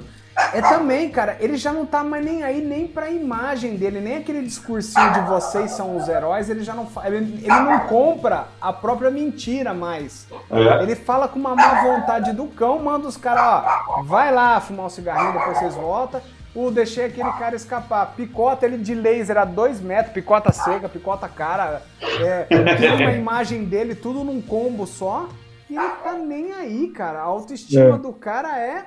É 0.53 0.61
também, 0.61 1.09
cara, 1.09 1.37
ele 1.39 1.57
já 1.57 1.71
não 1.71 1.85
tá 1.85 2.03
mais 2.03 2.23
nem 2.23 2.43
aí 2.43 2.61
nem 2.61 2.87
pra 2.87 3.09
imagem 3.09 3.75
dele, 3.75 3.99
nem 4.01 4.17
aquele 4.17 4.41
discursinho 4.41 5.11
de 5.13 5.21
vocês 5.21 5.71
são 5.71 5.95
os 5.95 6.07
heróis, 6.07 6.49
ele 6.49 6.63
já 6.63 6.73
não 6.73 6.87
ele, 7.05 7.17
ele 7.43 7.47
não 7.61 7.79
compra 7.81 8.47
a 8.59 8.71
própria 8.73 9.09
mentira 9.09 9.73
mais. 9.73 10.27
É. 10.49 10.83
Ele 10.83 10.95
fala 10.95 11.27
com 11.27 11.39
uma 11.39 11.55
má 11.55 11.81
vontade 11.81 12.33
do 12.33 12.47
cão, 12.47 12.79
manda 12.79 13.07
os 13.07 13.17
caras, 13.17 13.63
ó, 13.87 14.03
vai 14.03 14.31
lá 14.33 14.59
fumar 14.59 14.85
um 14.87 14.89
cigarrinho, 14.89 15.33
depois 15.33 15.57
vocês 15.59 15.75
voltam. 15.75 16.21
O 16.53 16.69
deixei 16.69 17.05
aquele 17.05 17.31
cara 17.33 17.55
escapar. 17.55 18.13
Picota 18.13 18.65
ele 18.65 18.77
de 18.77 18.93
laser 18.93 19.37
a 19.37 19.45
dois 19.45 19.79
metros, 19.79 20.13
picota 20.13 20.51
seca, 20.51 20.89
picota 20.89 21.29
cara. 21.29 21.81
É, 22.01 22.43
tem 22.75 22.91
uma 22.93 23.11
imagem 23.15 23.63
dele, 23.63 23.95
tudo 23.95 24.21
num 24.25 24.41
combo 24.41 24.85
só. 24.85 25.29
E 25.69 25.77
ele 25.77 25.89
tá 26.03 26.11
nem 26.11 26.51
aí, 26.51 26.89
cara. 26.89 27.19
A 27.19 27.23
autoestima 27.23 27.95
É. 27.95 27.97
do 27.97 28.11
cara 28.11 28.59
é. 28.59 28.83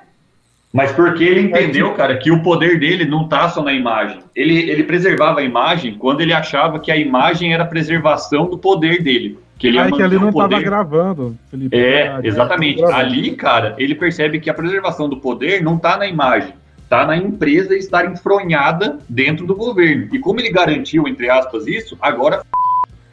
Mas 0.75 0.91
porque 0.91 1.23
ele 1.23 1.39
entendeu, 1.39 1.93
cara, 1.93 2.17
que 2.17 2.29
o 2.29 2.43
poder 2.43 2.77
dele 2.77 3.05
não 3.05 3.29
tá 3.29 3.47
só 3.47 3.63
na 3.63 3.71
imagem. 3.71 4.19
Ele, 4.35 4.69
ele 4.69 4.83
preservava 4.83 5.39
a 5.39 5.43
imagem 5.43 5.95
quando 5.97 6.19
ele 6.19 6.33
achava 6.33 6.79
que 6.81 6.91
a 6.91 6.97
imagem 6.97 7.53
era 7.53 7.63
a 7.63 7.65
preservação 7.65 8.49
do 8.49 8.57
poder 8.57 9.01
dele. 9.01 9.39
Que 9.57 9.67
ele 9.67 9.79
Ah, 9.79 9.87
é 9.87 9.89
que 9.89 9.93
o 10.03 10.09
não 10.19 10.33
tava 10.33 10.49
poder. 10.49 10.63
gravando, 10.65 11.37
Felipe. 11.49 11.73
É, 11.73 12.03
verdade. 12.03 12.27
exatamente. 12.27 12.81
Tava 12.81 12.91
gravando. 12.91 13.09
Ali, 13.13 13.31
cara, 13.37 13.73
ele 13.77 13.95
percebe 13.95 14.37
que 14.37 14.49
a 14.49 14.53
preservação 14.53 15.07
do 15.07 15.15
poder 15.15 15.63
não 15.63 15.77
tá 15.77 15.95
na 15.95 16.07
imagem, 16.07 16.53
tá 16.89 17.07
na 17.07 17.15
empresa 17.15 17.73
estar 17.73 18.11
enfronhada 18.11 18.99
dentro 19.07 19.47
do 19.47 19.55
governo. 19.55 20.09
E 20.13 20.19
como 20.19 20.41
ele 20.41 20.49
garantiu, 20.51 21.07
entre 21.07 21.29
aspas, 21.29 21.67
isso, 21.67 21.97
agora 22.01 22.41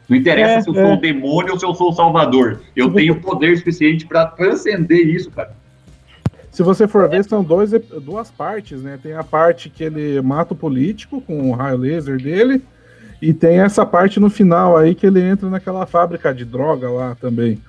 não 0.09 0.17
interessa 0.17 0.55
É, 0.55 0.61
se 0.61 0.69
eu 0.69 0.75
é. 0.75 0.81
sou 0.85 0.93
o 0.95 0.99
demônio 0.99 1.53
ou 1.53 1.59
se 1.59 1.65
eu 1.65 1.73
sou 1.73 1.91
o 1.91 1.93
salvador. 1.93 2.59
Eu 2.75 2.91
tenho 2.91 3.15
poder 3.21 3.55
suficiente 3.57 4.05
pra 4.05 4.25
transcender 4.25 5.07
isso, 5.07 5.31
cara. 5.31 5.62
Se 6.53 6.61
você 6.63 6.87
for 6.87 7.09
ver, 7.09 7.23
são 7.25 7.43
dois, 7.43 7.71
duas 8.01 8.29
partes, 8.29 8.81
né? 8.83 8.97
Tem 9.01 9.13
a 9.13 9.23
parte 9.23 9.69
que 9.69 9.83
ele 9.83 10.21
mata 10.21 10.53
o 10.53 10.57
político 10.57 11.19
com 11.19 11.49
o 11.49 11.53
raio 11.53 11.77
laser 11.77 12.21
dele, 12.21 12.61
e 13.21 13.33
tem 13.33 13.59
essa 13.59 13.85
parte 13.85 14.19
no 14.19 14.29
final 14.29 14.77
aí 14.77 14.93
que 14.93 15.07
ele 15.07 15.19
entra 15.21 15.49
naquela 15.49 15.85
fábrica 15.87 16.31
de 16.33 16.45
droga 16.45 16.89
lá 16.89 17.15
também. 17.19 17.59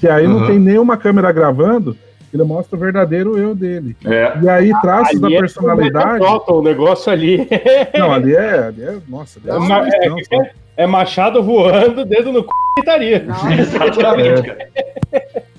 Que 0.00 0.08
aí 0.08 0.26
não 0.26 0.38
Uhum. 0.38 0.46
tem 0.48 0.58
nenhuma 0.58 0.96
câmera 0.96 1.30
gravando, 1.30 1.96
ele 2.34 2.42
mostra 2.42 2.76
o 2.76 2.80
verdadeiro 2.80 3.38
eu 3.38 3.54
dele. 3.54 3.94
É. 4.04 4.32
E 4.42 4.48
aí, 4.48 4.72
traços 4.80 5.20
da 5.20 5.26
Ali 5.28 5.36
é 5.36 5.38
personalidade. 5.38 6.14
Metal, 6.24 6.44
o 6.48 6.62
negócio 6.62 7.12
ali 7.12 7.46
Não, 7.96 8.12
ali 8.12 8.34
é. 8.34 8.58
Ali 8.66 8.82
é 8.82 8.96
nossa, 9.06 9.38
ali 9.38 9.48
é, 9.50 9.52
É 9.52 9.56
uma- 9.56 9.78
uma 9.78 10.16
questão, 10.16 10.42
é- 10.42 10.52
é 10.78 10.86
machado 10.86 11.42
voando, 11.42 12.04
dedo 12.04 12.32
no 12.32 12.40
c... 12.40 12.46
e 12.46 12.80
gritaria. 12.80 13.26
Exatamente, 13.60 14.42
cara. 14.42 14.68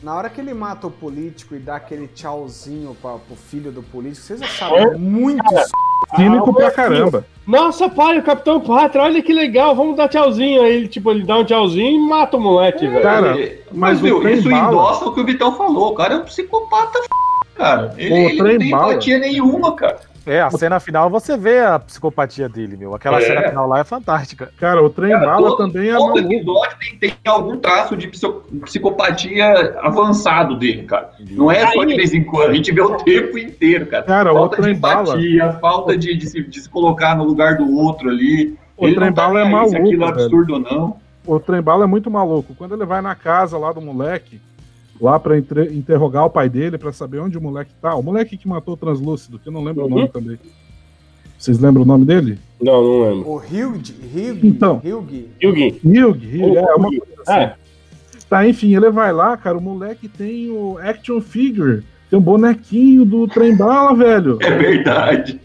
Na 0.03 0.13
hora 0.15 0.29
que 0.29 0.41
ele 0.41 0.53
mata 0.53 0.85
o 0.87 0.91
político 0.91 1.55
e 1.55 1.59
dá 1.59 1.77
aquele 1.77 2.07
tchauzinho 2.07 2.95
pra, 3.01 3.13
pro 3.13 3.35
filho 3.35 3.71
do 3.71 3.81
político, 3.81 4.25
vocês 4.27 4.41
acharam 4.41 4.97
muito 4.99 5.43
Cínico 6.15 6.49
Ah, 6.51 6.53
pra 6.53 6.71
caramba. 6.71 7.25
Nossa, 7.47 7.87
pai, 7.89 8.19
o 8.19 8.23
Capitão 8.23 8.59
Pátria, 8.59 9.01
olha 9.03 9.21
que 9.23 9.31
legal, 9.33 9.73
vamos 9.73 9.95
dar 9.95 10.09
tchauzinho. 10.09 10.61
Aí 10.61 10.73
ele, 10.75 10.87
tipo, 10.89 11.09
ele 11.09 11.23
dá 11.23 11.37
um 11.37 11.45
tchauzinho 11.45 11.89
e 12.05 12.07
mata 12.09 12.35
o 12.35 12.41
moleque, 12.41 12.85
velho. 12.85 13.01
Cara, 13.01 13.35
mas 13.35 13.61
mas, 13.71 13.99
o 14.01 14.03
meu, 14.03 14.21
trem 14.21 14.37
isso 14.39 14.49
bala- 14.49 14.67
endossa 14.67 15.05
o 15.05 15.13
que 15.13 15.21
o 15.21 15.25
Vitão 15.25 15.55
falou. 15.55 15.91
O 15.91 15.95
cara 15.95 16.15
é 16.15 16.17
um 16.17 16.23
psicopata, 16.23 16.99
f... 16.99 17.07
cara. 17.55 17.93
Ele, 17.97 18.13
O 18.13 18.17
ele 18.29 18.37
não 18.53 18.57
tem 18.59 18.69
bala- 18.69 18.91
empatia 18.91 19.17
nenhuma, 19.19 19.73
cara. 19.75 19.99
É, 20.25 20.41
a 20.41 20.49
cena 20.51 20.79
final 20.79 21.09
você 21.09 21.35
vê 21.35 21.59
a 21.59 21.77
psicopatia 21.79 22.47
dele, 22.47 22.77
meu. 22.77 22.95
Aquela 22.95 23.17
É. 23.17 23.21
cena 23.21 23.49
final 23.49 23.67
lá 23.67 23.79
é 23.79 23.83
fantástica. 23.83 24.49
Cara, 24.57 24.81
o 24.81 24.89
trem 24.89 25.11
Cara, 25.11 25.25
bala 25.25 25.49
todo- 25.49 25.57
também 25.57 25.89
é 25.89 25.95
todo 25.97 26.15
maluco. 26.15 26.33
episódio 26.33 26.77
tem, 26.79 26.97
tem 26.97 27.15
algum 27.25 27.57
traço 27.57 27.97
de 27.97 28.07
psico- 28.07 28.43
psicopatia 28.63 29.75
avançado 29.81 30.55
dele, 30.57 30.83
cara. 30.83 31.11
Não 31.31 31.51
é 31.51 31.67
só 31.71 31.83
de 31.83 31.95
vez 31.95 32.13
em 32.13 32.23
quando, 32.23 32.51
a 32.51 32.53
gente 32.53 32.71
vê 32.71 32.81
o 32.81 32.95
tempo 32.97 33.37
inteiro, 33.37 33.85
cara. 33.87 34.03
Cara, 34.03 34.31
o 34.33 34.35
falta 34.37 34.55
de 34.57 34.61
trem 34.63 34.75
bala- 34.77 35.01
empatia, 35.09 35.53
falta 35.59 35.97
de, 35.97 36.15
de 36.15 36.27
se, 36.27 36.41
de 36.43 36.61
se 36.61 36.69
colocar 36.69 37.15
no 37.15 37.23
lugar 37.23 37.57
do 37.57 37.71
outro 37.77 38.09
ali. 38.09 38.55
O 38.77 38.85
Ele 38.87 38.95
trem 38.95 39.13
tá 39.13 39.23
bala 39.27 39.39
é 39.39 39.43
aí 39.43 39.47
se 39.49 39.53
maluco, 39.55 39.75
aquilo 39.77 40.03
é 40.03 40.11
velho. 40.11 40.21
absurdo 40.25 40.53
ou 40.53 40.59
não. 40.59 40.97
O 41.25 41.39
trem 41.39 41.61
bala 41.61 41.83
é 41.83 41.87
muito 41.87 42.09
maluco. 42.11 42.53
Quando 42.55 42.75
ele 42.75 42.85
vai 42.85 43.01
na 43.01 43.15
casa 43.15 43.57
lá 43.57 43.71
do 43.71 43.79
moleque, 43.81 44.41
lá 45.03 45.19
pra 45.19 45.37
entre- 45.37 45.73
interrogar 45.75 46.25
o 46.25 46.29
pai 46.29 46.47
dele, 46.47 46.77
pra 46.77 46.93
saber 46.93 47.19
onde 47.19 47.37
o 47.37 47.41
moleque 47.41 47.71
tá. 47.81 47.93
O 47.93 48.01
moleque 48.01 48.37
que 48.37 48.47
matou 48.47 48.75
o 48.75 48.77
translúcido, 48.77 49.37
que 49.37 49.49
eu 49.49 49.53
não 49.53 49.63
lembro 49.63 49.81
Uhum. 49.83 49.91
o 49.91 49.95
nome 49.95 50.07
também. 50.07 50.39
Vocês 51.37 51.59
lembram 51.59 51.83
o 51.83 51.85
nome 51.85 52.05
dele? 52.05 52.39
Não, 52.61 52.81
não 52.81 53.01
lembro. 53.09 53.29
O 53.29 53.35
Hugh, 53.35 53.81
Hugh, 54.15 54.39
Então. 54.43 54.77
Hugh. 54.77 55.25
Yugi. 55.43 55.79
Hugh, 55.83 56.17
Hugh, 56.23 56.57
é 56.57 56.75
uma 56.75 56.87
coisa 56.89 57.03
assim. 57.27 57.33
É. 57.39 57.53
Tá, 58.29 58.47
enfim, 58.47 58.73
ele 58.75 58.89
vai 58.89 59.11
lá, 59.11 59.35
cara, 59.35 59.57
o 59.57 59.61
moleque 59.61 60.07
tem 60.07 60.49
o 60.49 60.77
action 60.79 61.19
figure, 61.19 61.83
tem 62.09 62.17
o 62.17 62.21
bonequinho 62.21 63.03
do 63.03 63.27
trem 63.27 63.55
bala, 63.55 63.93
velho. 63.93 64.39
É 64.41 64.51
verdade. 64.51 65.39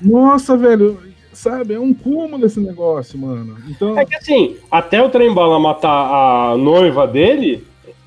Nossa, 0.00 0.56
velho, 0.56 0.98
sabe, 1.32 1.74
é 1.74 1.80
um 1.80 1.92
cúmulo 1.92 2.46
esse 2.46 2.60
negócio, 2.60 3.18
mano. 3.18 3.56
Então, 3.68 3.98
É 3.98 4.04
que 4.06 4.14
assim, 4.14 4.56
até 4.70 5.02
o 5.02 5.10
trem 5.10 5.34
bala 5.34 5.58
matar 5.58 6.52
a 6.52 6.56
noiva 6.56 7.06
dele, 7.06 7.66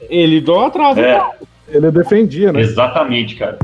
ele 0.10 0.38
idolatrava. 0.38 1.00
É, 1.02 1.22
ele 1.70 1.92
defendia, 1.92 2.52
né? 2.52 2.62
exatamente, 2.62 3.36
cara. 3.36 3.58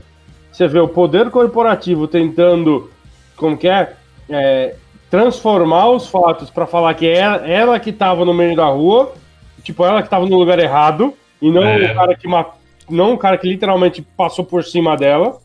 Você 0.51 0.67
vê 0.67 0.79
o 0.79 0.87
poder 0.87 1.29
corporativo 1.29 2.07
tentando, 2.07 2.89
como 3.35 3.57
que 3.57 3.67
é, 3.67 3.93
É, 4.31 4.75
transformar 5.09 5.89
os 5.89 6.07
fatos 6.07 6.49
pra 6.51 6.67
falar 6.67 6.93
que 6.93 7.07
é 7.07 7.17
ela 7.51 7.79
que 7.79 7.91
tava 7.91 8.23
no 8.23 8.33
meio 8.33 8.55
da 8.55 8.65
rua, 8.67 9.11
tipo, 9.63 9.83
ela 9.83 10.03
que 10.03 10.09
tava 10.09 10.27
no 10.27 10.37
lugar 10.37 10.59
errado, 10.59 11.13
e 11.41 11.49
não 11.51 11.63
É. 11.63 11.91
o 11.91 11.95
cara 11.95 12.15
que 12.15 12.27
ma- 12.27 12.45
não 12.87 13.13
o 13.13 13.17
cara 13.17 13.37
que 13.37 13.47
literalmente 13.47 14.01
passou 14.15 14.45
por 14.45 14.63
cima 14.63 14.95
dela. 14.95 15.37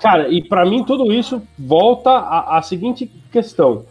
Cara, 0.00 0.28
e 0.28 0.42
pra 0.42 0.64
mim 0.64 0.82
tudo 0.84 1.12
isso 1.12 1.42
volta 1.58 2.10
à, 2.10 2.56
à 2.58 2.62
seguinte 2.62 3.10
questão. 3.30 3.84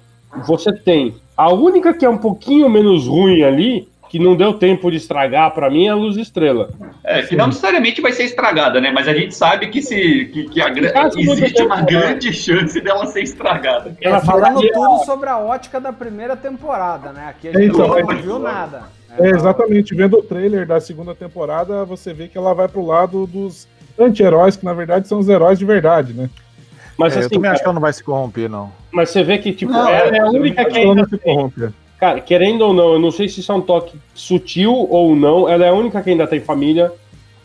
Você 0.47 0.73
tem 0.73 1.13
a 1.37 1.51
única 1.53 1.93
que 1.93 2.05
é 2.05 2.09
um 2.09 2.17
pouquinho 2.17 2.67
menos 2.69 3.05
ruim 3.07 3.43
ali 3.43 3.87
que 4.09 4.17
não 4.19 4.35
deu 4.35 4.53
tempo 4.53 4.89
de 4.89 4.97
estragar 4.97 5.51
pra 5.51 5.69
mim 5.69 5.85
é 5.85 5.89
a 5.89 5.95
Luz 5.95 6.17
Estrela. 6.17 6.71
É, 7.03 7.21
que 7.21 7.35
não 7.35 7.47
necessariamente 7.47 8.01
vai 8.01 8.11
ser 8.11 8.23
estragada, 8.23 8.81
né? 8.81 8.91
Mas 8.91 9.07
a 9.07 9.13
gente 9.13 9.35
sabe 9.35 9.67
que, 9.67 9.81
se, 9.81 10.25
que, 10.33 10.49
que 10.49 10.61
a 10.61 10.69
existe 11.15 11.61
uma 11.61 11.77
né? 11.77 11.85
grande 11.87 12.33
chance 12.33 12.81
dela 12.81 13.05
ser 13.05 13.21
estragada. 13.21 13.95
É, 14.01 14.07
Ela 14.07 14.19
falando 14.19 14.45
falaria- 14.55 14.73
tudo 14.73 15.05
sobre 15.05 15.29
a 15.29 15.37
ótica 15.37 15.79
da 15.79 15.93
primeira 15.93 16.35
temporada, 16.35 17.11
né? 17.13 17.27
Aqui 17.29 17.49
a 17.49 17.51
gente 17.53 17.65
Então, 17.67 17.87
não 17.87 18.03
mas- 18.05 18.21
viu 18.21 18.39
nada. 18.39 18.83
É, 19.17 19.29
exatamente. 19.29 19.93
Vendo 19.95 20.17
o 20.17 20.23
trailer 20.23 20.65
da 20.65 20.79
segunda 20.81 21.13
temporada, 21.13 21.85
você 21.85 22.13
vê 22.13 22.27
que 22.27 22.37
ela 22.37 22.53
vai 22.53 22.67
pro 22.67 22.85
lado 22.85 23.27
dos 23.27 23.67
anti-heróis, 23.99 24.55
que 24.55 24.65
na 24.65 24.73
verdade 24.73 25.07
são 25.07 25.19
os 25.19 25.29
heróis 25.29 25.59
de 25.59 25.65
verdade, 25.65 26.13
né? 26.13 26.29
Mas 26.97 27.13
É, 27.13 27.17
eu 27.17 27.19
assim, 27.21 27.29
também 27.35 27.49
acho 27.51 27.59
cara, 27.59 27.63
que 27.63 27.65
ela 27.65 27.73
não 27.73 27.81
vai 27.81 27.93
se 27.93 28.03
corromper, 28.03 28.49
não. 28.49 28.71
mas 28.91 29.09
você 29.09 29.23
vê 29.23 29.37
que, 29.37 29.53
tipo, 29.53 29.71
Não, 29.71 29.87
ela 29.87 30.15
é 30.15 30.19
a 30.19 30.25
Eu 30.25 30.31
única 30.33 30.61
acho 30.61 30.71
que 30.71 30.77
ainda 30.79 30.95
não 31.03 31.09
se 31.09 31.17
corrompe. 31.17 31.69
Cara, 31.99 32.21
querendo 32.21 32.61
ou 32.61 32.73
não, 32.73 32.93
eu 32.93 32.99
não 32.99 33.11
sei 33.11 33.27
se 33.27 33.41
isso 33.41 33.51
é 33.51 33.55
um 33.55 33.61
toque 33.61 33.97
sutil 34.13 34.87
ou 34.89 35.15
não, 35.15 35.49
ela 35.49 35.65
é 35.65 35.69
a 35.69 35.73
única 35.73 36.01
que 36.01 36.09
ainda 36.09 36.25
tem 36.25 36.39
família, 36.39 36.93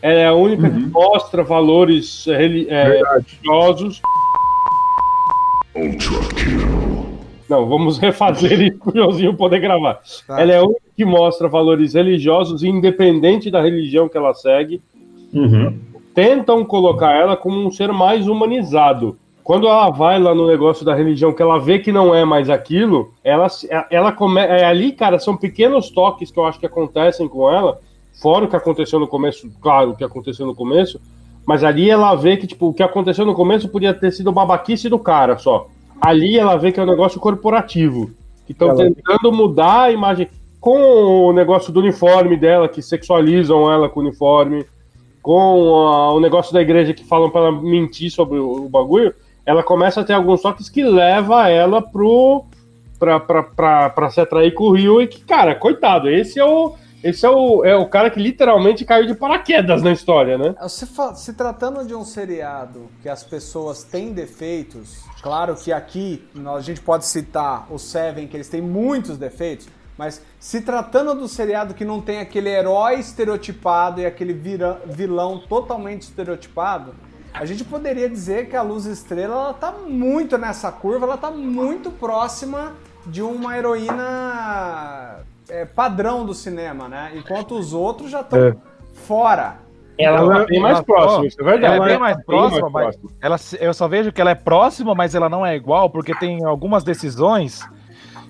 ela 0.01 0.19
é 0.19 0.27
a 0.27 0.33
única 0.33 0.69
que 0.69 0.79
mostra 0.79 1.43
valores 1.43 2.23
Verdade. 2.25 3.39
religiosos. 3.43 4.01
Não, 7.49 7.65
vamos 7.67 7.97
refazer 7.97 8.61
isso 8.61 8.77
pro 8.77 8.95
Joãozinho 8.95 9.35
poder 9.35 9.59
gravar. 9.59 9.99
Tá. 10.25 10.39
Ela 10.39 10.53
é 10.53 10.57
a 10.57 10.63
única 10.63 10.81
que 10.95 11.03
mostra 11.03 11.49
valores 11.49 11.93
religiosos, 11.93 12.63
independente 12.63 13.51
da 13.51 13.61
religião 13.61 14.07
que 14.07 14.17
ela 14.17 14.33
segue. 14.33 14.81
Uhum. 15.33 15.77
Tentam 16.13 16.63
colocar 16.63 17.13
ela 17.13 17.35
como 17.35 17.59
um 17.59 17.69
ser 17.69 17.91
mais 17.91 18.25
humanizado. 18.25 19.17
Quando 19.45 19.67
ela 19.67 19.91
vai 19.91 20.19
lá 20.19 20.33
no 20.33 20.47
negócio 20.47 20.83
da 20.83 20.95
religião, 20.95 21.31
que 21.31 21.39
ela 21.39 21.59
vê 21.59 21.77
que 21.77 21.91
não 21.91 22.15
é 22.15 22.25
mais 22.25 22.49
aquilo, 22.49 23.13
ela, 23.23 23.45
ela 23.91 24.11
come, 24.11 24.41
é 24.41 24.65
ali, 24.65 24.91
cara, 24.91 25.19
são 25.19 25.37
pequenos 25.37 25.91
toques 25.91 26.31
que 26.31 26.39
eu 26.39 26.47
acho 26.47 26.59
que 26.59 26.65
acontecem 26.65 27.27
com 27.27 27.47
ela, 27.47 27.79
fora 28.19 28.45
o 28.45 28.47
que 28.47 28.55
aconteceu 28.55 28.99
no 28.99 29.07
começo, 29.07 29.47
claro, 29.61 29.91
o 29.91 29.95
que 29.95 30.03
aconteceu 30.03 30.47
no 30.47 30.55
começo, 30.55 30.99
mas 31.45 31.63
ali 31.63 31.87
ela 31.91 32.15
vê 32.15 32.37
que, 32.37 32.47
tipo, 32.47 32.69
o 32.69 32.73
que 32.73 32.81
aconteceu 32.81 33.23
no 33.23 33.35
começo 33.35 33.69
podia 33.69 33.93
ter 33.93 34.11
sido 34.11 34.31
babaquice 34.31 34.89
do 34.89 34.97
cara 34.97 35.37
só. 35.37 35.67
Ali 36.01 36.39
ela 36.39 36.55
vê 36.57 36.71
que 36.71 36.79
é 36.79 36.83
um 36.83 36.87
negócio 36.87 37.19
corporativo, 37.19 38.09
que 38.47 38.51
estão 38.51 38.69
tentando 38.75 39.31
mudar 39.31 39.83
a 39.83 39.91
imagem 39.91 40.27
com 40.59 41.27
o 41.27 41.31
negócio 41.33 41.71
do 41.71 41.81
uniforme 41.81 42.35
dela, 42.35 42.67
que 42.67 42.81
sexualizam 42.81 43.71
ela 43.71 43.87
com 43.89 43.99
o 43.99 44.03
uniforme, 44.03 44.65
com 45.21 45.85
a- 45.85 46.13
o 46.13 46.19
negócio 46.19 46.51
da 46.51 46.63
igreja 46.63 46.95
que 46.95 47.03
falam 47.05 47.29
para 47.29 47.41
ela 47.41 47.51
mentir 47.51 48.09
sobre 48.09 48.39
o, 48.39 48.65
o 48.65 48.69
bagulho, 48.69 49.13
ela 49.45 49.63
começa 49.63 50.01
a 50.01 50.03
ter 50.03 50.13
alguns 50.13 50.41
toques 50.41 50.69
que 50.69 50.83
leva 50.83 51.47
ela 51.49 51.81
pro 51.81 52.43
pra, 52.97 53.19
pra, 53.19 53.43
pra, 53.43 53.89
pra 53.89 54.09
se 54.09 54.19
atrair 54.21 54.53
com 54.53 54.65
o 54.65 54.71
Rio 54.71 55.01
e 55.01 55.07
que, 55.07 55.21
cara, 55.21 55.53
coitado, 55.53 56.09
esse 56.09 56.39
é 56.39 56.45
o 56.45 56.73
esse 57.03 57.23
é 57.23 57.29
o, 57.29 57.63
é 57.63 57.75
o 57.75 57.87
cara 57.87 58.09
que 58.09 58.19
literalmente 58.19 58.83
caiu 58.83 59.05
de 59.05 59.13
paraquedas 59.13 59.83
na 59.83 59.91
história, 59.91 60.39
né? 60.39 60.55
Se, 60.67 60.87
se 61.15 61.33
tratando 61.33 61.85
de 61.85 61.93
um 61.93 62.03
seriado 62.03 62.89
que 63.03 63.07
as 63.07 63.23
pessoas 63.23 63.83
têm 63.83 64.11
defeitos, 64.11 65.03
claro 65.21 65.55
que 65.55 65.71
aqui 65.71 66.27
a 66.55 66.59
gente 66.61 66.81
pode 66.81 67.05
citar 67.05 67.67
o 67.69 67.77
Seven, 67.77 68.27
que 68.27 68.35
eles 68.35 68.49
têm 68.49 68.59
muitos 68.61 69.19
defeitos, 69.19 69.67
mas 69.95 70.19
se 70.39 70.61
tratando 70.61 71.13
do 71.13 71.27
seriado 71.27 71.75
que 71.75 71.85
não 71.85 72.01
tem 72.01 72.19
aquele 72.21 72.49
herói 72.49 72.95
estereotipado 72.95 74.01
e 74.01 74.05
aquele 74.07 74.33
vira- 74.33 74.81
vilão 74.87 75.37
totalmente 75.37 76.03
estereotipado, 76.03 76.95
a 77.39 77.45
gente 77.45 77.63
poderia 77.63 78.09
dizer 78.09 78.47
que 78.49 78.55
a 78.55 78.61
Luz 78.61 78.85
Estrela 78.85 79.33
ela 79.35 79.53
tá 79.53 79.71
muito 79.71 80.37
nessa 80.37 80.71
curva, 80.71 81.05
ela 81.05 81.17
tá 81.17 81.29
muito 81.31 81.91
próxima 81.91 82.73
de 83.05 83.21
uma 83.21 83.57
heroína 83.57 85.19
é, 85.49 85.65
padrão 85.65 86.25
do 86.25 86.33
cinema, 86.33 86.87
né? 86.89 87.11
Enquanto 87.15 87.55
os 87.57 87.73
outros 87.73 88.09
já 88.09 88.21
estão 88.21 88.39
É. 88.39 88.55
fora. 89.05 89.57
Ela, 89.97 90.17
Ela- 90.19 90.39
tá 90.39 90.45
bem 90.45 90.59
mais 90.59 90.75
ela- 90.77 90.83
próxima, 90.83 91.27
isso 91.27 91.39
é 91.39 91.43
verdade. 91.43 91.75
Ela 91.75 91.75
é 91.75 91.87
bem 91.87 91.95
Ela 91.95 91.99
mais 91.99 92.25
próxima, 92.25 92.69
mas 92.69 92.95
próxima. 92.97 93.09
ela, 93.21 93.37
eu 93.61 93.73
só 93.73 93.87
vejo 93.87 94.11
que 94.11 94.19
ela 94.19 94.31
é 94.31 94.35
próxima, 94.35 94.93
mas 94.93 95.15
ela 95.15 95.29
não 95.29 95.45
é 95.45 95.55
igual, 95.55 95.89
porque 95.89 96.13
tem 96.15 96.43
algumas 96.43 96.83
decisões 96.83 97.65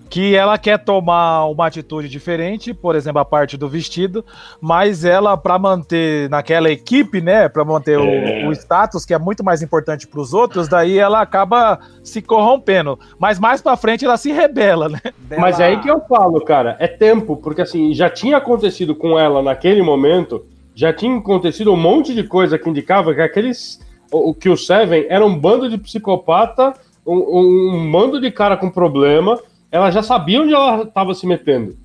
que 0.09 0.35
ela 0.35 0.57
quer 0.57 0.77
tomar 0.83 1.45
uma 1.45 1.67
atitude 1.67 2.07
diferente, 2.07 2.73
por 2.73 2.95
exemplo, 2.95 3.19
a 3.19 3.25
parte 3.25 3.57
do 3.57 3.67
vestido, 3.67 4.23
mas 4.61 5.03
ela, 5.03 5.35
para 5.35 5.57
manter 5.57 6.29
naquela 6.29 6.69
equipe, 6.69 7.21
né, 7.21 7.49
para 7.49 7.65
manter 7.65 7.99
É. 7.99 8.45
o, 8.45 8.49
o 8.49 8.51
status, 8.53 9.05
que 9.05 9.13
é 9.13 9.19
muito 9.19 9.43
mais 9.43 9.61
importante 9.61 10.07
para 10.07 10.19
os 10.19 10.33
outros, 10.33 10.67
daí 10.67 10.97
ela 10.97 11.21
acaba 11.21 11.79
se 12.03 12.21
corrompendo. 12.21 12.99
Mas 13.17 13.39
mais 13.39 13.61
para 13.61 13.75
frente 13.75 14.05
ela 14.05 14.17
se 14.17 14.31
rebela, 14.31 14.89
né? 14.89 15.01
Mas 15.37 15.59
é 15.59 15.65
aí 15.65 15.79
que 15.79 15.89
eu 15.89 15.99
falo, 16.07 16.39
cara, 16.41 16.75
é 16.79 16.87
tempo, 16.87 17.35
porque 17.37 17.61
assim, 17.61 17.93
já 17.93 18.09
tinha 18.09 18.37
acontecido 18.37 18.95
com 18.95 19.17
ela 19.17 19.41
naquele 19.41 19.81
momento, 19.81 20.45
já 20.73 20.93
tinha 20.93 21.17
acontecido 21.17 21.71
um 21.73 21.77
monte 21.77 22.13
de 22.13 22.23
coisa 22.23 22.57
que 22.59 22.69
indicava 22.69 23.13
que 23.13 23.21
aqueles. 23.21 23.83
Que 24.39 24.49
o 24.49 24.55
Seven 24.55 25.07
era 25.09 25.25
um 25.25 25.37
bando 25.37 25.67
de 25.67 25.77
psicopata, 25.77 26.73
um, 27.05 27.15
um, 27.15 27.75
um 27.75 27.91
bando 27.91 28.21
de 28.21 28.31
cara 28.31 28.55
com 28.55 28.69
problema. 28.69 29.37
Ela 29.75 29.91
já 29.91 30.01
sabia 30.01 30.41
onde 30.41 30.53
ela 30.53 30.83
estava 30.83 31.13
se 31.13 31.27
metendo. 31.27 31.75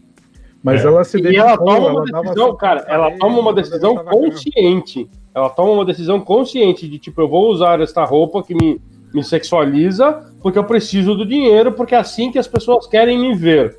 Mas 0.63 0.85
ela 0.85 1.03
se 1.03 1.19
E 1.19 1.37
ela 1.37 1.57
dedicou, 1.57 1.67
toma 1.67 1.79
uma 1.89 2.05
ela 2.09 2.23
decisão, 2.23 2.49
assim, 2.51 2.57
cara, 2.59 2.85
ela 2.87 3.03
parede, 3.03 3.19
toma 3.19 3.39
uma 3.41 3.51
ela 3.51 3.55
decisão 3.55 3.99
a 3.99 4.05
consciente. 4.05 5.11
Ela 5.35 5.49
toma 5.51 5.73
uma 5.73 5.85
decisão 5.85 6.21
consciente 6.21 6.87
de 6.87 7.01
tipo, 7.01 7.21
eu 7.21 7.29
vou 7.29 7.51
usar 7.51 7.81
esta 7.81 8.05
roupa 8.05 8.45
que 8.45 8.55
me, 8.55 8.81
me 9.13 9.25
sexualiza 9.25 10.25
porque 10.41 10.57
eu 10.57 10.63
preciso 10.63 11.17
do 11.17 11.27
dinheiro, 11.27 11.73
porque 11.73 11.93
é 11.97 11.99
assim 11.99 12.31
que 12.31 12.39
as 12.39 12.47
pessoas 12.47 12.87
querem 12.87 13.19
me 13.19 13.35
ver. 13.35 13.77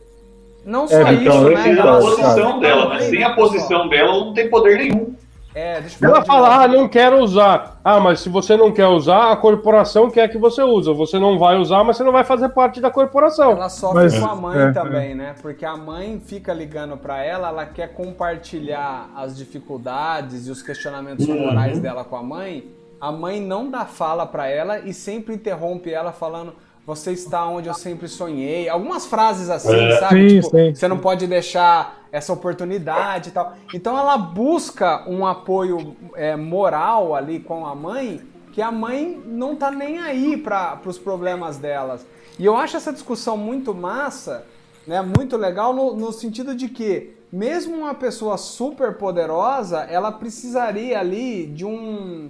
Não 0.65 0.89
só 0.89 0.95
É, 0.95 1.13
isso, 1.13 1.21
então, 1.23 1.43
né? 1.43 1.53
Precisa 1.53 1.75
da 1.83 1.87
Ela- 1.87 1.99
posição 2.01 2.59
dela, 2.59 2.83
né? 2.89 2.91
Também, 2.95 3.09
Sem 3.09 3.19
né, 3.19 3.25
a 3.25 3.33
posição 3.33 3.87
dela, 3.87 4.09
ela 4.09 4.25
não 4.25 4.33
tem 4.33 4.49
poder 4.49 4.77
nenhum. 4.77 5.15
É, 5.53 5.81
deixa 5.81 5.97
eu 6.05 6.09
Ela 6.09 6.23
fala, 6.23 6.63
ah, 6.63 6.67
não 6.67 6.87
quero 6.87 7.19
usar. 7.19 7.79
Ah, 7.83 7.99
mas 7.99 8.21
se 8.21 8.29
você 8.29 8.55
não 8.55 8.71
quer 8.71 8.87
usar, 8.87 9.31
a 9.31 9.35
corporação 9.35 10.09
quer 10.09 10.29
que 10.29 10.37
você 10.37 10.63
use. 10.63 10.91
Você 10.93 11.19
não 11.19 11.37
vai 11.37 11.57
usar, 11.57 11.83
mas 11.83 11.97
você 11.97 12.03
não 12.03 12.11
vai 12.13 12.23
fazer 12.23 12.49
parte 12.49 12.79
da 12.79 12.89
corporação. 12.89 13.51
Ela 13.51 13.67
sofre 13.67 14.03
Mas- 14.03 14.17
com 14.19 14.25
a 14.27 14.35
mãe 14.35 14.59
é, 14.61 14.71
também, 14.71 15.13
né? 15.13 15.35
Porque 15.41 15.65
a 15.65 15.75
mãe 15.75 16.21
fica 16.25 16.53
ligando 16.53 16.95
pra 16.95 17.21
ela, 17.23 17.49
ela 17.49 17.65
quer 17.65 17.93
compartilhar 17.93 19.09
as 19.15 19.35
dificuldades 19.37 20.47
e 20.47 20.51
os 20.51 20.61
questionamentos 20.61 21.27
morais 21.27 21.79
dela 21.79 22.03
com 22.03 22.15
a 22.15 22.23
mãe. 22.23 22.65
A 22.99 23.11
mãe 23.11 23.41
não 23.41 23.69
dá 23.69 23.85
fala 23.85 24.25
pra 24.25 24.47
ela 24.47 24.79
e 24.79 24.93
sempre 24.93 25.33
interrompe 25.35 25.91
ela 25.91 26.11
falando: 26.11 26.53
"Você 26.85 27.11
está 27.11 27.45
onde 27.45 27.67
eu 27.67 27.73
sempre 27.73 28.07
sonhei". 28.07 28.69
Algumas 28.69 29.05
frases 29.05 29.49
assim, 29.49 29.75
É. 29.75 29.97
sabe? 29.97 30.29
Sim, 30.29 30.39
tipo, 30.41 30.49
sim, 30.57 30.75
você 30.75 30.87
não 30.87 30.97
pode 30.99 31.27
deixar 31.27 32.00
essa 32.11 32.33
oportunidade 32.33 33.29
e 33.29 33.31
tal. 33.31 33.53
Então 33.73 33.97
ela 33.97 34.17
busca 34.17 35.07
um 35.07 35.25
apoio 35.25 35.95
é, 36.15 36.35
moral 36.35 37.15
ali 37.15 37.39
com 37.39 37.65
a 37.65 37.73
mãe, 37.73 38.21
que 38.51 38.61
a 38.61 38.71
mãe 38.71 39.21
não 39.25 39.55
tá 39.55 39.71
nem 39.71 39.99
aí 39.99 40.35
para 40.35 40.79
os 40.85 40.97
problemas 40.97 41.57
delas. 41.57 42.05
E 42.37 42.45
eu 42.45 42.55
acho 42.57 42.75
essa 42.75 42.91
discussão 42.91 43.37
muito 43.37 43.73
massa, 43.73 44.45
né? 44.85 45.01
Muito 45.01 45.37
legal 45.37 45.73
no, 45.73 45.95
no 45.95 46.11
sentido 46.11 46.53
de 46.55 46.67
que 46.67 47.15
mesmo 47.31 47.77
uma 47.77 47.93
pessoa 47.93 48.37
super 48.37 48.97
poderosa, 48.97 49.79
ela 49.81 50.11
precisaria 50.11 50.99
ali 50.99 51.45
de 51.45 51.63
um 51.65 52.29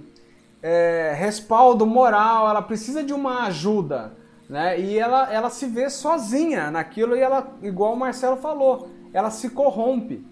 é, 0.62 1.12
respaldo 1.16 1.84
moral, 1.84 2.48
ela 2.48 2.62
precisa 2.62 3.02
de 3.02 3.12
uma 3.12 3.46
ajuda, 3.46 4.16
né? 4.48 4.78
E 4.78 4.96
ela, 4.96 5.32
ela 5.32 5.50
se 5.50 5.66
vê 5.66 5.90
sozinha 5.90 6.70
naquilo 6.70 7.16
e 7.16 7.20
ela, 7.20 7.52
igual 7.62 7.94
o 7.94 7.96
Marcelo 7.96 8.36
falou, 8.36 8.88
ela 9.12 9.30
se 9.30 9.50
corrompe. 9.50 10.24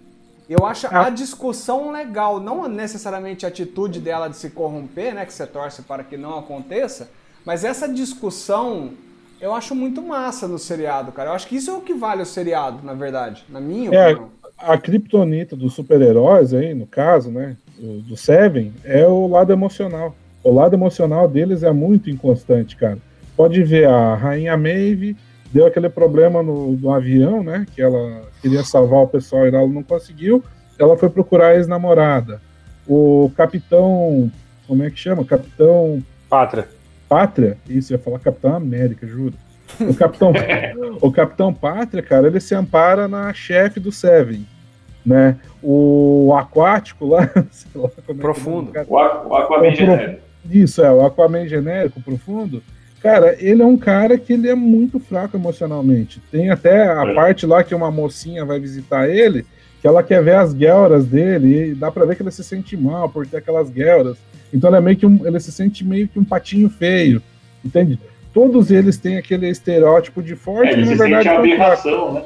Eu 0.48 0.66
acho 0.66 0.88
a 0.88 1.08
discussão 1.10 1.92
legal, 1.92 2.40
não 2.40 2.66
necessariamente 2.68 3.44
a 3.46 3.48
atitude 3.48 4.00
dela 4.00 4.28
de 4.28 4.36
se 4.36 4.50
corromper, 4.50 5.14
né? 5.14 5.24
Que 5.24 5.32
você 5.32 5.46
torce 5.46 5.82
para 5.82 6.02
que 6.02 6.16
não 6.16 6.38
aconteça, 6.38 7.08
mas 7.44 7.64
essa 7.64 7.88
discussão 7.88 8.90
eu 9.40 9.54
acho 9.54 9.74
muito 9.74 10.02
massa 10.02 10.46
no 10.48 10.58
seriado, 10.58 11.12
cara. 11.12 11.30
Eu 11.30 11.34
acho 11.34 11.46
que 11.46 11.56
isso 11.56 11.70
é 11.70 11.74
o 11.74 11.80
que 11.80 11.94
vale 11.94 12.22
o 12.22 12.26
seriado, 12.26 12.84
na 12.84 12.92
verdade, 12.94 13.44
na 13.48 13.60
minha 13.60 13.90
É, 13.94 14.08
opinião. 14.08 14.30
a 14.58 14.76
criptonita 14.76 15.56
dos 15.56 15.72
super-heróis 15.72 16.52
aí, 16.52 16.74
no 16.74 16.86
caso, 16.86 17.30
né, 17.30 17.56
do, 17.78 18.00
do 18.02 18.16
Seven, 18.16 18.72
é 18.84 19.06
o 19.06 19.26
lado 19.28 19.52
emocional. 19.52 20.14
O 20.44 20.52
lado 20.52 20.74
emocional 20.74 21.26
deles 21.28 21.62
é 21.62 21.72
muito 21.72 22.10
inconstante, 22.10 22.76
cara. 22.76 22.98
Pode 23.36 23.62
ver, 23.62 23.86
a 23.88 24.14
Rainha 24.16 24.56
Maeve 24.56 25.16
deu 25.52 25.66
aquele 25.66 25.88
problema 25.88 26.42
no, 26.42 26.72
no 26.72 26.90
avião, 26.92 27.42
né, 27.42 27.66
que 27.74 27.82
ela 27.82 28.22
queria 28.40 28.62
salvar 28.64 29.00
o 29.00 29.08
pessoal 29.08 29.46
e 29.46 29.48
ela 29.48 29.66
não 29.66 29.82
conseguiu. 29.82 30.42
Ela 30.78 30.96
foi 30.96 31.10
procurar 31.10 31.48
a 31.48 31.54
ex-namorada. 31.56 32.40
O 32.86 33.30
Capitão, 33.36 34.30
como 34.66 34.82
é 34.82 34.90
que 34.90 34.98
chama? 34.98 35.24
Capitão 35.24 36.02
Pátria. 36.28 36.68
Pátria, 37.08 37.58
isso, 37.68 37.92
eu 37.92 37.98
ia 37.98 38.02
falar 38.02 38.18
Capitão 38.20 38.54
América, 38.54 39.06
juro. 39.06 39.34
O 39.80 39.94
Capitão, 39.94 40.32
o 41.00 41.12
Capitão 41.12 41.52
Pátria, 41.52 42.02
cara, 42.02 42.26
ele 42.28 42.40
se 42.40 42.54
ampara 42.54 43.06
na 43.08 43.32
chefe 43.32 43.78
do 43.80 43.92
Seven, 43.92 44.46
né? 45.04 45.36
O 45.62 46.32
aquático 46.38 47.06
lá, 47.06 47.28
sei 47.50 47.70
lá 47.74 47.88
como 47.88 47.92
é 47.98 48.02
que 48.02 48.10
é 48.10 48.14
o 48.14 48.16
Profundo. 48.16 48.72
o 48.88 48.98
Aquaman 49.36 49.66
É, 49.66 49.74
genérico. 49.74 50.20
Isso, 50.48 50.82
é, 50.82 50.90
o 50.90 51.04
Aquaman 51.04 51.46
genérico, 51.46 52.00
profundo. 52.00 52.62
Cara, 53.02 53.34
ele 53.38 53.62
é 53.62 53.66
um 53.66 53.76
cara 53.78 54.18
que 54.18 54.32
ele 54.34 54.48
é 54.48 54.54
muito 54.54 55.00
fraco 55.00 55.36
emocionalmente. 55.36 56.20
Tem 56.30 56.50
até 56.50 56.86
a 56.86 57.04
É. 57.06 57.14
parte 57.14 57.46
lá 57.46 57.64
que 57.64 57.74
uma 57.74 57.90
mocinha 57.90 58.44
vai 58.44 58.60
visitar 58.60 59.08
ele, 59.08 59.46
que 59.80 59.86
ela 59.86 60.02
quer 60.02 60.22
ver 60.22 60.34
as 60.36 60.52
guelras 60.52 61.06
dele, 61.06 61.70
e 61.70 61.74
dá 61.74 61.90
pra 61.90 62.04
ver 62.04 62.16
que 62.16 62.22
ele 62.22 62.30
se 62.30 62.44
sente 62.44 62.76
mal 62.76 63.08
por 63.08 63.26
ter 63.26 63.38
aquelas 63.38 63.70
guelras. 63.70 64.18
Então 64.52 64.68
ele 64.68 64.76
é 64.76 64.80
meio 64.80 64.96
que 64.96 65.06
um, 65.06 65.26
ele 65.26 65.40
se 65.40 65.50
sente 65.50 65.82
meio 65.84 66.08
que 66.08 66.18
um 66.18 66.24
patinho 66.24 66.68
feio, 66.68 67.22
entende? 67.64 67.98
Todos 68.34 68.70
eles 68.70 68.98
têm 68.98 69.16
aquele 69.16 69.48
estereótipo 69.48 70.22
de 70.22 70.36
forte, 70.36 70.74
É, 70.74 70.76
mas 70.76 70.90
na 70.90 70.96
verdade 70.96 71.24
fracos. 71.24 71.38
aberração, 71.38 72.12
né? 72.14 72.22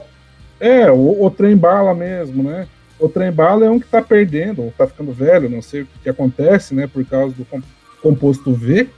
É, 0.61 0.91
o, 0.91 1.25
o 1.25 1.31
trem 1.31 1.57
bala 1.57 1.95
mesmo, 1.95 2.43
né? 2.43 2.66
O 2.99 3.09
trem 3.09 3.31
bala 3.31 3.64
é 3.66 3.70
um 3.70 3.79
que 3.79 3.87
tá 3.87 4.03
perdendo, 4.03 4.62
ou 4.62 4.72
tá 4.77 4.87
ficando 4.87 5.12
velho, 5.12 5.49
não 5.49 5.62
sei 5.62 5.83
o 5.83 5.87
que, 5.87 5.99
que 6.05 6.09
acontece, 6.09 6.75
né? 6.75 6.87
Por 6.87 7.05
causa 7.05 7.35
do 7.35 7.45
com- 7.45 7.62
composto 8.03 8.53
V, 8.53 8.89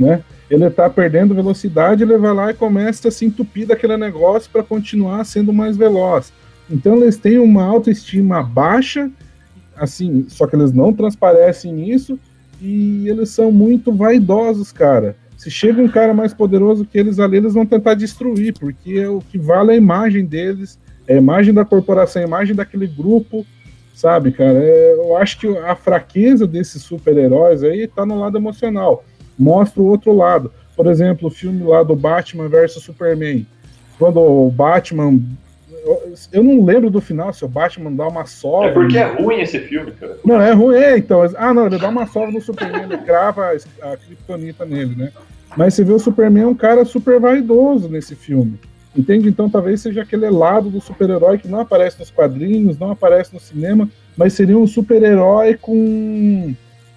né? 0.00 0.24
Ele 0.50 0.68
tá 0.70 0.88
perdendo 0.88 1.34
velocidade, 1.34 2.02
ele 2.02 2.16
vai 2.16 2.34
lá 2.34 2.50
e 2.50 2.54
começa 2.54 3.08
a 3.08 3.10
se 3.10 3.26
entupir 3.26 3.66
daquele 3.66 3.96
negócio 3.96 4.50
para 4.50 4.62
continuar 4.62 5.22
sendo 5.24 5.52
mais 5.52 5.76
veloz. 5.76 6.32
Então 6.68 6.96
eles 6.96 7.16
têm 7.16 7.38
uma 7.38 7.64
autoestima 7.64 8.42
baixa, 8.42 9.10
assim, 9.76 10.24
só 10.28 10.46
que 10.46 10.56
eles 10.56 10.72
não 10.72 10.92
transparecem 10.92 11.72
nisso 11.72 12.18
e 12.60 13.08
eles 13.08 13.28
são 13.28 13.52
muito 13.52 13.92
vaidosos, 13.92 14.72
cara. 14.72 15.16
Se 15.36 15.50
chega 15.50 15.80
um 15.80 15.88
cara 15.88 16.12
mais 16.12 16.34
poderoso 16.34 16.84
que 16.84 16.98
eles 16.98 17.18
ali, 17.18 17.36
eles 17.36 17.54
vão 17.54 17.64
tentar 17.64 17.94
destruir, 17.94 18.52
porque 18.58 19.06
o 19.06 19.20
que 19.20 19.38
vale 19.38 19.70
é 19.70 19.74
a 19.74 19.78
imagem 19.78 20.24
deles, 20.24 20.78
é 21.06 21.14
a 21.14 21.18
imagem 21.18 21.54
da 21.54 21.64
corporação, 21.64 22.22
a 22.22 22.26
imagem 22.26 22.54
daquele 22.54 22.86
grupo, 22.86 23.46
sabe, 23.94 24.32
cara? 24.32 24.58
É, 24.58 24.94
eu 24.94 25.16
acho 25.16 25.38
que 25.38 25.46
a 25.46 25.74
fraqueza 25.74 26.46
desses 26.46 26.82
super-heróis 26.82 27.62
aí 27.62 27.86
tá 27.86 28.04
no 28.04 28.18
lado 28.18 28.36
emocional. 28.36 29.04
Mostra 29.40 29.80
o 29.80 29.86
outro 29.86 30.14
lado. 30.14 30.52
Por 30.76 30.86
exemplo, 30.86 31.28
o 31.28 31.30
filme 31.30 31.64
lá 31.64 31.82
do 31.82 31.96
Batman 31.96 32.46
versus 32.46 32.82
Superman. 32.82 33.46
Quando 33.98 34.20
o 34.20 34.50
Batman. 34.50 35.18
Eu, 36.30 36.44
não 36.44 36.62
lembro 36.62 36.90
do 36.90 37.00
final, 37.00 37.32
se 37.32 37.42
o 37.42 37.48
Batman 37.48 37.90
dá 37.90 38.06
uma 38.06 38.26
sova. 38.26 38.66
É 38.66 38.72
porque 38.72 38.98
é 38.98 39.06
ruim 39.06 39.40
esse 39.40 39.58
filme, 39.60 39.92
cara. 39.92 40.18
Não, 40.22 40.38
é 40.38 40.52
ruim, 40.52 40.76
é, 40.76 40.98
então. 40.98 41.22
Ah, 41.38 41.54
não, 41.54 41.66
ele 41.66 41.78
dá 41.78 41.88
uma 41.88 42.06
sova 42.06 42.30
no 42.30 42.40
Superman, 42.40 42.82
ele 42.82 42.98
crava 42.98 43.46
a, 43.46 43.92
a 43.92 43.96
Kryptonita 43.96 44.66
nele, 44.66 44.94
né? 44.94 45.10
Mas 45.56 45.72
você 45.72 45.82
vê 45.82 45.92
o 45.92 45.98
Superman 45.98 46.44
é 46.44 46.46
um 46.46 46.54
cara 46.54 46.84
super 46.84 47.18
vaidoso 47.18 47.88
nesse 47.88 48.14
filme. 48.14 48.60
Entende? 48.94 49.28
Então 49.28 49.48
talvez 49.48 49.80
seja 49.80 50.02
aquele 50.02 50.28
lado 50.28 50.68
do 50.68 50.80
super-herói 50.80 51.38
que 51.38 51.48
não 51.48 51.60
aparece 51.60 51.98
nos 51.98 52.10
quadrinhos, 52.10 52.78
não 52.78 52.90
aparece 52.90 53.32
no 53.32 53.40
cinema, 53.40 53.88
mas 54.16 54.34
seria 54.34 54.58
um 54.58 54.66
super-herói 54.66 55.56
com 55.56 56.54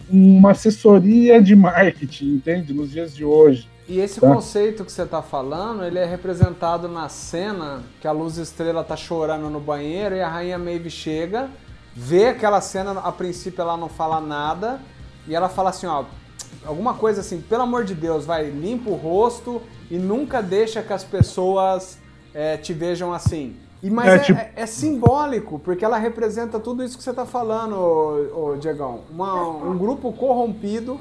uma 0.10 0.52
assessoria 0.52 1.42
de 1.42 1.56
marketing, 1.56 2.36
entende? 2.36 2.74
Nos 2.74 2.92
dias 2.92 3.16
de 3.16 3.24
hoje. 3.26 3.70
E 3.88 4.00
esse 4.00 4.22
Tá. 4.22 4.34
conceito 4.34 4.86
que 4.86 4.92
você 4.92 5.06
tá 5.06 5.22
falando, 5.22 5.84
ele 5.84 6.00
é 6.00 6.06
representado 6.06 6.88
na 6.88 7.10
cena 7.10 7.84
que 8.00 8.08
a 8.08 8.12
Luz 8.12 8.38
Estrela 8.38 8.84
tá 8.84 8.96
chorando 8.96 9.50
no 9.50 9.60
banheiro 9.60 10.16
e 10.16 10.22
a 10.22 10.30
Rainha 10.30 10.58
Maeve 10.58 10.90
chega, 10.90 11.50
vê 11.94 12.28
aquela 12.28 12.62
cena, 12.62 12.92
a 12.92 13.12
princípio 13.12 13.62
ela 13.62 13.76
não 13.76 13.90
fala 13.90 14.22
nada, 14.22 14.80
e 15.28 15.36
ela 15.36 15.50
fala 15.50 15.70
assim, 15.70 15.86
ó, 15.86 16.06
alguma 16.66 16.94
coisa 16.94 17.22
assim, 17.22 17.42
pelo 17.42 17.64
amor 17.64 17.84
de 17.84 17.94
Deus, 17.94 18.26
vai, 18.26 18.50
limpa 18.50 18.90
o 18.90 18.96
rosto 18.96 19.62
e 19.92 19.98
nunca 19.98 20.42
deixa 20.42 20.82
que 20.82 20.94
as 20.94 21.04
pessoas 21.04 21.98
é, 22.34 22.58
te 22.58 22.74
vejam 22.74 23.14
assim. 23.14 23.56
E, 23.84 23.90
mas 23.90 24.08
É, 24.08 24.16
é, 24.16 24.20
tipo- 24.20 24.42
é- 24.56 24.66
simbólico, 24.66 25.60
porque 25.60 25.84
ela 25.84 25.98
representa 25.98 26.58
tudo 26.58 26.84
isso 26.84 26.98
que 26.98 27.04
você 27.04 27.14
tá 27.14 27.26
falando, 27.26 27.76
ô, 27.76 28.52
ô, 28.52 28.56
Diegão. 28.56 29.02
Uma- 29.12 29.46
um 29.46 29.78
grupo 29.78 30.14
corrompido 30.14 30.98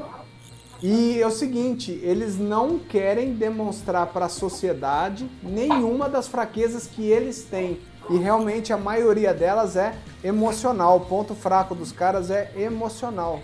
e 0.83 1.23
é 1.23 1.27
o 1.27 1.31
seguinte, 1.31 2.01
eles 2.03 2.37
não 2.37 2.81
querem 2.81 3.35
demonstrar 3.35 4.07
para 4.09 4.27
a 4.27 4.29
sociedade 4.29 5.31
nenhuma 5.41 6.09
das 6.09 6.27
fraquezas 6.27 6.89
que 6.89 7.09
eles 7.09 7.45
têm. 7.45 7.79
E 8.11 8.17
realmente 8.17 8.73
a 8.73 8.77
maioria 8.77 9.33
delas 9.33 9.77
é 9.77 9.95
emocional. 10.25 10.97
O 10.97 11.01
ponto 11.01 11.37
fraco 11.37 11.73
dos 11.77 11.93
caras 11.93 12.33
é 12.33 12.51
emocional. 12.59 13.39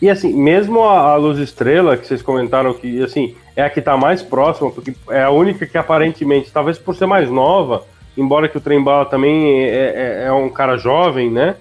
E 0.00 0.08
assim, 0.08 0.32
mesmo 0.32 0.84
a, 0.84 1.16
Luz 1.16 1.40
Estrela, 1.40 1.96
que 1.96 2.06
vocês 2.06 2.22
comentaram 2.22 2.72
que 2.72 3.02
assim, 3.02 3.34
é 3.56 3.62
a 3.64 3.68
que 3.68 3.82
tá 3.82 3.96
mais 3.96 4.22
próxima, 4.22 4.70
porque 4.70 4.94
é 5.10 5.24
a 5.24 5.30
única 5.30 5.66
que 5.66 5.76
aparentemente, 5.76 6.52
talvez 6.52 6.78
por 6.78 6.94
ser 6.94 7.06
mais 7.06 7.28
nova, 7.28 7.84
embora 8.16 8.48
que 8.48 8.56
o 8.56 8.60
Trembala 8.60 9.04
também 9.06 9.62
é, 9.62 9.68
é- 9.68 10.24
é 10.26 10.32
um 10.32 10.48
cara 10.48 10.76
jovem, 10.76 11.30
né? 11.30 11.56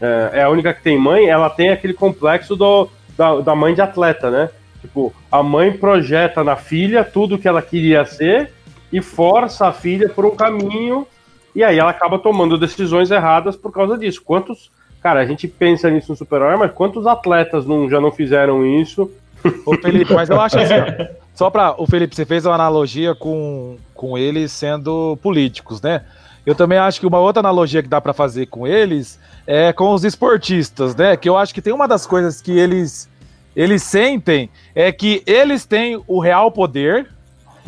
É, 0.00 0.30
é 0.34 0.42
a 0.42 0.50
única 0.50 0.74
que 0.74 0.82
tem 0.82 0.98
mãe, 0.98 1.26
ela 1.26 1.48
tem 1.48 1.70
aquele 1.70 1.94
complexo 1.94 2.54
do, 2.54 2.88
da, 3.16 3.40
da 3.40 3.54
mãe 3.54 3.74
de 3.74 3.80
atleta, 3.80 4.30
né? 4.30 4.50
Tipo, 4.80 5.12
a 5.32 5.42
mãe 5.42 5.72
projeta 5.72 6.44
na 6.44 6.54
filha 6.56 7.02
tudo 7.02 7.38
que 7.38 7.48
ela 7.48 7.62
queria 7.62 8.04
ser 8.04 8.52
e 8.92 9.00
força 9.00 9.66
a 9.66 9.72
filha 9.72 10.08
por 10.08 10.24
um 10.24 10.36
caminho, 10.36 11.06
e 11.54 11.64
aí 11.64 11.78
ela 11.78 11.90
acaba 11.90 12.18
tomando 12.18 12.58
decisões 12.58 13.10
erradas 13.10 13.56
por 13.56 13.72
causa 13.72 13.96
disso. 13.98 14.22
Quantos. 14.24 14.70
Cara, 15.02 15.20
a 15.20 15.26
gente 15.26 15.46
pensa 15.48 15.90
nisso 15.90 16.10
no 16.12 16.16
super-herói, 16.16 16.56
mas 16.56 16.72
quantos 16.72 17.06
atletas 17.06 17.64
não, 17.66 17.88
já 17.88 18.00
não 18.00 18.10
fizeram 18.10 18.66
isso? 18.66 19.10
Ô, 19.64 19.76
Felipe, 19.76 20.12
mas 20.12 20.28
eu 20.28 20.40
acho 20.40 20.58
assim, 20.58 20.74
ó, 20.74 21.06
só 21.34 21.48
pra. 21.50 21.74
O 21.78 21.86
Felipe, 21.86 22.14
você 22.14 22.24
fez 22.24 22.44
uma 22.44 22.54
analogia 22.54 23.14
com, 23.14 23.76
com 23.96 24.16
eles 24.16 24.52
sendo 24.52 25.18
políticos, 25.22 25.80
né? 25.82 26.02
Eu 26.44 26.54
também 26.54 26.78
acho 26.78 27.00
que 27.00 27.06
uma 27.06 27.18
outra 27.18 27.40
analogia 27.40 27.82
que 27.82 27.88
dá 27.88 28.00
pra 28.00 28.12
fazer 28.12 28.46
com 28.46 28.66
eles 28.66 29.18
é 29.46 29.72
com 29.72 29.92
os 29.92 30.04
esportistas, 30.04 30.94
né? 30.94 31.16
Que 31.16 31.28
eu 31.28 31.36
acho 31.36 31.52
que 31.52 31.60
tem 31.62 31.72
uma 31.72 31.88
das 31.88 32.06
coisas 32.06 32.40
que 32.40 32.56
eles 32.56 33.08
eles 33.56 33.82
sentem 33.82 34.50
é 34.74 34.92
que 34.92 35.22
eles 35.26 35.64
têm 35.64 36.00
o 36.06 36.20
real 36.20 36.52
poder, 36.52 37.06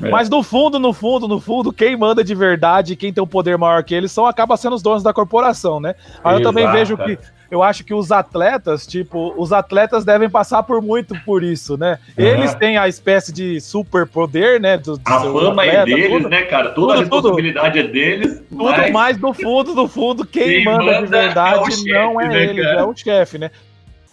É. 0.03 0.11
mas 0.11 0.29
no 0.29 0.43
fundo, 0.43 0.79
no 0.79 0.93
fundo, 0.93 1.26
no 1.26 1.41
fundo, 1.41 1.72
quem 1.72 1.97
manda 1.97 2.22
de 2.22 2.35
verdade, 2.35 2.95
quem 2.95 3.11
tem 3.12 3.24
um 3.24 3.26
poder 3.26 3.57
maior 3.57 3.83
que 3.83 3.95
eles, 3.95 4.12
são 4.12 4.26
acaba 4.26 4.55
sendo 4.59 4.76
os 4.76 4.83
donos 4.83 5.03
da 5.03 5.14
corporação, 5.14 5.81
né? 5.81 5.95
Aí 6.22 6.37
eu 6.37 6.43
também 6.43 6.70
vejo 6.70 6.97
que 6.99 7.18
eu 7.51 7.62
acho 7.62 7.82
que 7.84 7.94
os 7.94 8.12
atletas, 8.12 8.86
tipo, 8.86 9.32
os 9.36 9.53
atletas 9.53 10.05
devem 10.05 10.28
passar 10.28 10.62
por 10.62 10.82
muito 10.82 11.14
por 11.24 11.42
isso, 11.42 11.76
né? 11.78 11.99
Eles 12.16 12.55
têm 12.55 12.76
a 12.76 12.86
espécie 12.88 13.32
de 13.32 13.61
superpoder, 13.61 14.61
né? 14.61 14.76
Do, 14.76 14.96
do 14.99 15.03
A 15.05 15.20
seu 15.20 15.32
fama 15.32 15.64
é 15.64 15.80
atleta, 15.80 15.84
deles, 15.86 16.09
tudo, 16.11 16.28
né, 16.28 16.42
cara? 16.42 16.70
Toda 16.70 16.92
a 16.92 16.96
Tudo, 16.96 17.09
tudo. 17.09 17.14
responsabilidade 17.28 17.78
é 17.78 17.82
deles. 17.84 18.42
Tudo 18.49 18.64
mas- 18.64 18.92
mais 18.92 19.18
no 19.18 19.32
fundo, 19.32 19.74
no 19.74 19.88
fundo, 19.88 20.26
quem, 20.26 20.44
Quem 20.44 20.64
manda, 20.64 20.78
de 20.84 21.01
manda 21.01 21.16
é 21.16 21.22
verdade 21.22 21.59
o 21.61 21.70
chefe, 21.70 21.90
não 21.92 22.20
é 22.20 22.28
né, 22.28 22.44
eles, 22.44 22.64
cara? 22.64 22.80
é 22.80 22.84
o 22.84 22.96
chefe, 22.96 23.38
né? 23.38 23.51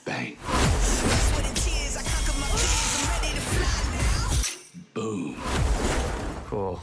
Fly 0.04 0.38
now. 4.96 5.36
Cool. 6.50 6.80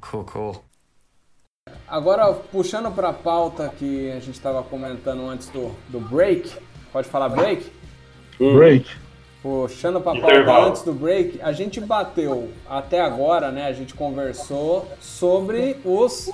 Cool, 0.00 0.24
cool. 0.24 0.65
Agora, 1.88 2.32
puxando 2.32 2.90
para 2.92 3.10
a 3.10 3.12
pauta 3.12 3.72
que 3.78 4.10
a 4.10 4.18
gente 4.18 4.32
estava 4.32 4.62
comentando 4.62 5.28
antes 5.28 5.48
do, 5.48 5.70
do 5.88 6.00
break, 6.00 6.52
pode 6.92 7.08
falar 7.08 7.28
break? 7.28 7.70
Break. 8.38 8.90
Puxando 9.40 10.00
para 10.00 10.18
a 10.18 10.20
pauta 10.20 10.66
antes 10.66 10.82
do 10.82 10.92
break, 10.92 11.40
a 11.40 11.52
gente 11.52 11.80
bateu 11.80 12.50
até 12.68 13.00
agora, 13.00 13.52
né? 13.52 13.66
A 13.66 13.72
gente 13.72 13.94
conversou 13.94 14.88
sobre 15.00 15.76
os 15.84 16.28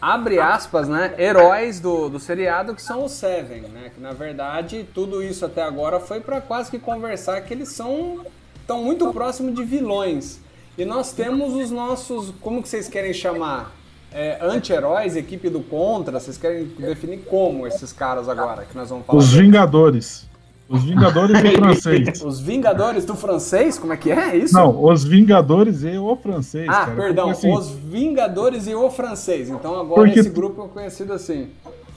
abre 0.00 0.38
aspas, 0.38 0.88
né? 0.88 1.12
Heróis 1.18 1.80
do, 1.80 2.08
do 2.08 2.20
seriado 2.20 2.72
que 2.72 2.82
são 2.82 3.04
os 3.04 3.12
Seven, 3.12 3.62
né? 3.62 3.90
Que 3.92 4.00
na 4.00 4.12
verdade 4.12 4.86
tudo 4.94 5.20
isso 5.20 5.44
até 5.44 5.62
agora 5.62 5.98
foi 5.98 6.20
para 6.20 6.40
quase 6.40 6.70
que 6.70 6.78
conversar 6.78 7.40
que 7.40 7.52
eles 7.52 7.70
são 7.70 8.24
estão 8.60 8.82
muito 8.84 9.12
próximos 9.12 9.54
de 9.54 9.64
vilões. 9.64 10.38
E 10.76 10.84
nós 10.84 11.12
temos 11.12 11.54
os 11.54 11.70
nossos, 11.70 12.32
como 12.40 12.62
que 12.62 12.68
vocês 12.68 12.86
querem 12.86 13.12
chamar? 13.12 13.72
É, 14.12 14.38
anti-heróis, 14.40 15.16
equipe 15.16 15.50
do 15.50 15.60
contra, 15.60 16.18
vocês 16.18 16.38
querem 16.38 16.64
definir 16.78 17.18
como 17.28 17.66
esses 17.66 17.92
caras 17.92 18.28
agora 18.28 18.64
que 18.64 18.76
nós 18.76 18.88
vamos 18.88 19.04
falar? 19.06 19.18
Os 19.18 19.32
Vingadores. 19.32 20.26
Os 20.68 20.82
Vingadores 20.82 21.38
e 21.42 21.46
o 21.48 21.52
francês. 21.58 22.22
Os 22.22 22.40
Vingadores 22.40 23.04
do 23.04 23.14
francês, 23.14 23.78
como 23.78 23.92
é 23.92 23.96
que 23.96 24.10
é 24.10 24.36
isso? 24.36 24.54
Não, 24.54 24.84
os 24.84 25.04
Vingadores 25.04 25.82
e 25.82 25.96
o 25.98 26.16
francês, 26.16 26.66
Ah, 26.68 26.86
cara. 26.86 26.92
perdão, 26.96 27.30
assim, 27.30 27.52
os 27.52 27.68
Vingadores 27.70 28.66
e 28.66 28.74
o 28.74 28.90
francês. 28.90 29.48
Então 29.50 29.78
agora 29.78 30.02
Porque- 30.02 30.20
esse 30.20 30.30
grupo 30.30 30.64
é 30.64 30.68
conhecido 30.68 31.12
assim. 31.12 31.48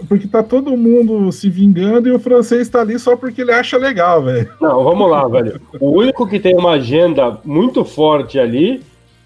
porque 0.10 0.28
tá 0.28 0.42
todo 0.44 0.76
mundo 0.76 1.32
se 1.32 1.50
vingando 1.50 2.08
e 2.10 2.12
o 2.12 2.20
francês 2.20 2.68
tá 2.70 2.82
ali 2.82 2.98
só 3.00 3.16
porque 3.16 3.42
ele 3.42 3.52
acha 3.54 3.78
legal, 3.78 4.22
velho. 4.24 4.50
Não, 4.60 4.84
vamos 4.84 5.10
lá, 5.10 5.28
velho. 5.28 5.62
O 5.80 5.92
único 6.00 6.28
que 6.28 6.40
tem 6.40 6.56
uma 6.58 6.72
agenda 6.72 7.40
muito 7.46 7.84
forte 7.86 8.38
ali 8.40 8.82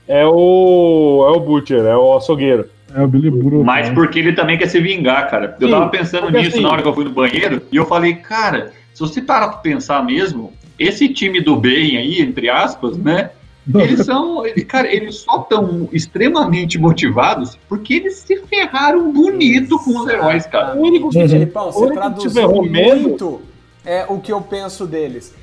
é 0.07 0.25
o. 0.25 1.25
é 1.27 1.37
o 1.37 1.39
Butcher, 1.39 1.81
é 1.85 1.95
o 1.97 2.15
açougueiro. 2.17 2.69
É 2.95 3.01
o 3.01 3.07
Billy. 3.07 3.29
Mas 3.63 3.89
né? 3.89 3.93
porque 3.93 4.19
ele 4.19 4.33
também 4.33 4.57
quer 4.57 4.67
se 4.67 4.79
vingar, 4.79 5.29
cara. 5.29 5.57
Eu 5.59 5.67
Sim, 5.67 5.73
tava 5.73 5.89
pensando 5.89 6.31
nisso 6.31 6.49
assim- 6.49 6.61
na 6.61 6.71
hora 6.71 6.81
que 6.81 6.87
eu 6.87 6.93
fui 6.93 7.03
no 7.03 7.11
banheiro 7.11 7.61
e 7.71 7.75
eu 7.75 7.85
falei, 7.85 8.15
cara, 8.15 8.71
se 8.93 9.01
você 9.01 9.21
parar 9.21 9.49
pra 9.49 9.57
pensar 9.57 10.03
mesmo, 10.05 10.53
esse 10.79 11.09
time 11.09 11.41
do 11.41 11.57
bem 11.57 11.97
aí, 11.97 12.21
entre 12.21 12.49
aspas, 12.49 12.97
né? 12.97 13.31
Eles 13.75 14.05
são, 14.05 14.45
ele- 14.45 14.63
cara, 14.63 14.87
eles 14.93 15.15
só 15.17 15.41
estão 15.41 15.89
extremamente 15.91 16.77
motivados 16.77 17.57
porque 17.67 17.95
eles 17.95 18.17
se 18.17 18.37
ferraram 18.45 19.11
bonito 19.11 19.77
com 19.79 19.99
os 19.99 20.07
heróis, 20.07 20.45
cara. 20.45 20.75
O 20.77 20.81
único 20.83 21.09
que. 21.09 21.17
Uhum. 21.17 21.27
Felipão, 21.27 21.69
o 21.69 21.71
você 21.71 21.93
traduziu 21.93 22.61
medo- 22.61 23.01
muito 23.01 23.41
é, 23.83 24.05
o 24.07 24.19
que 24.19 24.31
eu 24.31 24.39
penso 24.39 24.85
deles. 24.85 25.33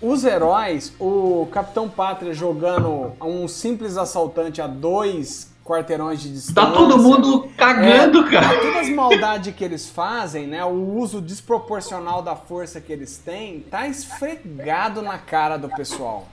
Os 0.00 0.24
heróis, 0.24 0.94
o 0.98 1.46
Capitão 1.52 1.86
Pátria 1.86 2.32
jogando 2.32 3.12
um 3.22 3.46
simples 3.46 3.98
assaltante 3.98 4.62
a 4.62 4.66
dois 4.66 5.49
quarteirões 5.74 6.20
de 6.20 6.32
distância. 6.32 6.54
Tá 6.54 6.72
todo 6.76 6.98
mundo 6.98 7.48
cagando, 7.56 8.26
É, 8.26 8.30
cara. 8.32 8.58
Todas 8.60 8.76
as 8.78 8.88
maldades 8.88 9.54
que 9.54 9.62
eles 9.64 9.88
fazem, 9.88 10.46
né? 10.48 10.64
O 10.64 10.96
uso 10.98 11.20
desproporcional 11.20 12.22
da 12.22 12.34
força 12.34 12.80
que 12.80 12.92
eles 12.92 13.18
têm, 13.18 13.60
tá 13.60 13.86
esfregado 13.86 15.00
na 15.00 15.16
cara 15.16 15.56
do 15.56 15.68
pessoal. 15.68 16.26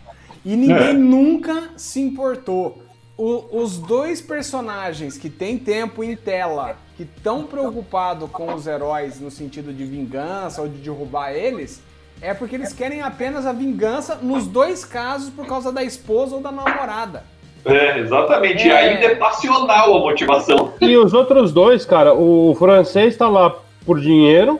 E 0.43 0.55
ninguém 0.55 0.89
É. 0.89 0.93
nunca 0.93 1.69
se 1.77 1.99
importou. 2.01 2.81
O- 3.15 3.61
os 3.61 3.77
dois 3.77 4.21
personagens 4.21 5.17
que 5.17 5.29
têm 5.29 5.57
tempo 5.57 6.03
em 6.03 6.15
tela, 6.15 6.75
que 6.95 7.03
estão 7.03 7.43
preocupados 7.43 8.29
com 8.31 8.53
os 8.53 8.65
heróis 8.65 9.19
no 9.19 9.29
sentido 9.29 9.71
de 9.71 9.85
vingança 9.85 10.61
ou 10.63 10.67
de 10.67 10.77
derrubar 10.79 11.31
eles, 11.31 11.81
é 12.21 12.33
porque 12.33 12.55
eles 12.55 12.73
querem 12.73 13.01
apenas 13.01 13.45
a 13.45 13.51
vingança 13.53 14.15
nos 14.15 14.47
dois 14.47 14.83
casos 14.83 15.29
por 15.29 15.45
causa 15.45 15.71
da 15.71 15.83
esposa 15.83 16.35
ou 16.35 16.41
da 16.41 16.51
namorada. 16.51 17.23
É, 17.67 17.99
exatamente. 17.99 18.65
E 18.67 18.71
É. 18.71 18.77
ainda 18.77 19.05
é 19.05 19.15
passional 19.15 19.95
a 19.97 19.99
motivação. 19.99 20.73
E 20.81 20.95
os 20.97 21.13
outros 21.13 21.51
dois, 21.51 21.85
cara, 21.85 22.13
o 22.13 22.55
francês 22.57 23.15
tá 23.17 23.27
lá 23.27 23.55
por 23.85 23.99
dinheiro, 23.99 24.59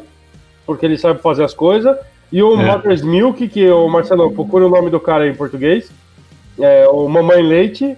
porque 0.65 0.85
ele 0.85 0.97
sabe 0.97 1.21
fazer 1.21 1.43
as 1.43 1.53
coisas, 1.53 1.97
e 2.31 2.41
o 2.43 2.59
É. 2.59 2.65
Mother's 2.65 3.01
Milk, 3.01 3.47
que 3.47 3.69
o 3.69 3.87
Marcelo 3.87 4.31
procura 4.31 4.65
o 4.65 4.69
nome 4.69 4.89
do 4.89 4.99
cara 4.99 5.27
em 5.27 5.33
português, 5.33 5.89
é, 6.59 6.87
o 6.87 7.07
Mamãe 7.07 7.41
Leite, 7.41 7.95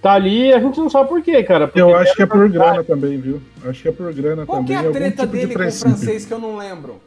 tá 0.00 0.12
ali 0.12 0.48
e 0.48 0.52
a 0.52 0.60
gente 0.60 0.78
não 0.78 0.90
sabe 0.90 1.08
por 1.08 1.22
quê, 1.22 1.42
cara. 1.42 1.66
porque 1.66 1.80
Eu 1.80 1.96
acho 1.96 2.14
que 2.14 2.22
é 2.22 2.26
por 2.26 2.48
grana 2.48 2.82
também, 2.84 3.18
viu? 3.18 3.40
Acho 3.64 3.82
que 3.82 3.88
é 3.88 3.92
por 3.92 4.12
grana 4.12 4.44
Qual 4.46 4.62
que 4.64 4.72
também. 4.74 4.86
é 4.86 4.88
a 4.88 4.92
treta 4.92 5.22
tipo 5.22 5.36
de 5.36 5.46
dele 5.46 5.54
com 5.54 5.68
o 5.68 5.72
francês 5.72 6.24
que 6.24 6.32
eu 6.32 6.38
não 6.38 6.56
lembro? 6.56 7.00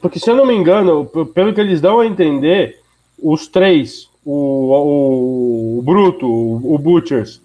Porque 0.00 0.20
se 0.20 0.30
eu 0.30 0.36
não 0.36 0.46
me 0.46 0.54
engano, 0.54 1.04
pelo 1.34 1.52
que 1.52 1.60
eles 1.60 1.80
dão 1.80 1.98
a 1.98 2.06
entender, 2.06 2.78
os 3.20 3.48
três, 3.48 4.08
o, 4.24 4.32
o, 4.32 5.78
o 5.78 5.82
Bruto, 5.82 6.26
o, 6.26 6.74
o 6.74 6.78
Butchers, 6.78 7.40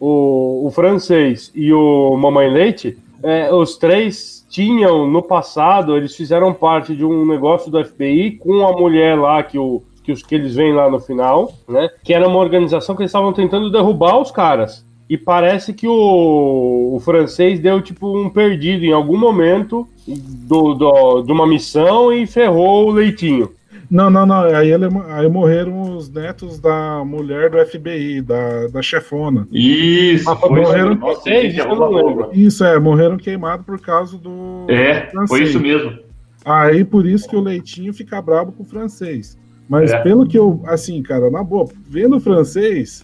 o, 0.00 0.66
o 0.66 0.70
francês 0.70 1.50
e 1.54 1.72
o 1.72 2.16
Mamãe 2.16 2.50
Leite, 2.50 2.96
é, 3.22 3.52
os 3.52 3.76
três 3.76 4.44
tinham 4.50 5.06
no 5.10 5.22
passado, 5.22 5.96
eles 5.96 6.14
fizeram 6.14 6.52
parte 6.52 6.94
de 6.94 7.04
um 7.04 7.26
negócio 7.26 7.70
do 7.70 7.82
FBI 7.84 8.32
com 8.32 8.66
a 8.66 8.72
mulher 8.72 9.18
lá 9.18 9.42
que 9.42 9.58
o 9.58 9.82
que 10.02 10.12
os 10.12 10.22
que 10.22 10.34
eles 10.34 10.54
veem 10.54 10.74
lá 10.74 10.90
no 10.90 11.00
final, 11.00 11.50
né? 11.66 11.88
Que 12.04 12.12
era 12.12 12.28
uma 12.28 12.38
organização 12.38 12.94
que 12.94 13.00
eles 13.00 13.08
estavam 13.08 13.32
tentando 13.32 13.70
derrubar 13.70 14.18
os 14.20 14.30
caras. 14.30 14.84
E 15.08 15.16
parece 15.16 15.72
que 15.72 15.88
o, 15.88 16.90
o 16.94 17.00
francês 17.00 17.58
deu 17.58 17.80
tipo 17.80 18.14
um 18.14 18.28
perdido 18.28 18.84
em 18.84 18.92
algum 18.92 19.16
momento 19.16 19.88
do, 20.06 20.74
do- 20.74 21.22
de 21.22 21.32
uma 21.32 21.46
missão 21.46 22.12
e 22.12 22.26
ferrou 22.26 22.88
o 22.88 22.90
leitinho. 22.90 23.50
Não, 23.90 24.08
não, 24.10 24.24
não. 24.26 24.42
Aí, 24.44 24.70
ele, 24.72 24.86
aí 25.08 25.28
morreram 25.28 25.96
os 25.96 26.08
netos 26.08 26.58
da 26.58 27.04
mulher 27.04 27.50
do 27.50 27.58
FBI, 27.64 28.22
da, 28.22 28.68
da 28.68 28.82
chefona. 28.82 29.46
Isso, 29.52 30.28
Ah, 30.30 30.36
foi 30.36 30.60
morreram 30.60 30.92
isso. 30.92 31.00
Nossa, 31.00 31.20
vocês? 31.20 31.52
gente, 31.54 31.60
é 31.60 31.64
Isso. 31.70 32.30
Isso, 32.32 32.64
é, 32.64 32.78
morreram 32.78 33.16
queimados 33.16 33.64
por 33.66 33.80
causa 33.80 34.16
do. 34.18 34.66
É, 34.68 35.10
do 35.12 35.26
foi 35.28 35.42
isso 35.42 35.60
mesmo. 35.60 35.98
Aí 36.44 36.84
por 36.84 37.06
isso 37.06 37.28
que 37.28 37.36
o 37.36 37.40
Leitinho 37.40 37.92
fica 37.94 38.20
bravo 38.20 38.52
com 38.52 38.62
o 38.62 38.66
francês. 38.66 39.38
Mas 39.68 39.92
É. 39.92 39.98
pelo 40.02 40.26
que 40.26 40.38
eu, 40.38 40.60
assim, 40.66 41.02
cara, 41.02 41.30
na 41.30 41.42
boa, 41.42 41.66
vendo 41.88 42.16
o 42.16 42.20
francês, 42.20 43.02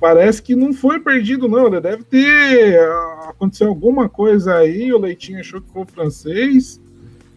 parece 0.00 0.42
que 0.42 0.54
não 0.56 0.72
foi 0.72 0.98
perdido, 0.98 1.46
não. 1.48 1.66
Ele 1.66 1.80
deve 1.80 2.02
ter. 2.04 2.78
ah, 2.80 3.26
Aconteceu 3.30 3.68
alguma 3.68 4.08
coisa 4.08 4.54
aí, 4.56 4.92
o 4.92 4.98
Leitinho 4.98 5.40
achou 5.40 5.60
que 5.60 5.70
foi 5.72 5.82
o 5.82 5.86
francês. 5.86 6.80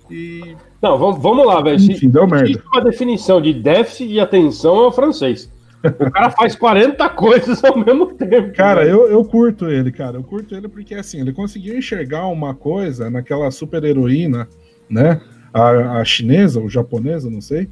E. 0.09 0.55
Não, 0.81 0.97
vamos, 0.97 1.21
vamos 1.21 1.45
lá, 1.45 1.61
velho. 1.61 1.79
Se- 1.79 1.91
Enfim, 1.93 2.09
deu 2.09 2.27
merda. 2.27 2.61
Uma 2.73 2.83
definição 2.83 3.41
de 3.41 3.53
déficit 3.53 4.07
de 4.09 4.19
atenção 4.19 4.75
é 4.83 4.87
o 4.87 4.91
francês. 4.91 5.49
O 5.83 6.11
cara 6.11 6.29
faz 6.31 6.55
40 6.55 7.07
coisas 7.09 7.63
ao 7.63 7.77
mesmo 7.77 8.07
tempo. 8.13 8.53
Cara, 8.55 8.85
eu, 8.85 9.07
eu 9.07 9.23
curto 9.23 9.67
ele, 9.67 9.91
cara. 9.91 10.17
Eu 10.17 10.23
curto 10.23 10.55
ele 10.55 10.67
porque, 10.67 10.95
assim, 10.95 11.21
ele 11.21 11.31
conseguiu 11.31 11.77
enxergar 11.77 12.25
uma 12.27 12.53
coisa 12.55 13.09
naquela 13.09 13.49
super 13.51 13.83
heroína, 13.83 14.47
né? 14.89 15.21
A, 15.53 15.99
a 15.99 16.05
chinesa, 16.05 16.59
ou 16.59 16.67
japonesa, 16.69 17.29
não 17.29 17.39
sei, 17.39 17.69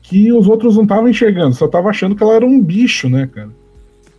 que 0.00 0.32
os 0.32 0.48
outros 0.48 0.76
não 0.76 0.84
estavam 0.84 1.08
enxergando, 1.08 1.54
só 1.54 1.66
estavam 1.66 1.90
achando 1.90 2.14
que 2.16 2.22
ela 2.22 2.34
era 2.34 2.46
um 2.46 2.60
bicho, 2.60 3.08
né, 3.10 3.28
cara? 3.32 3.50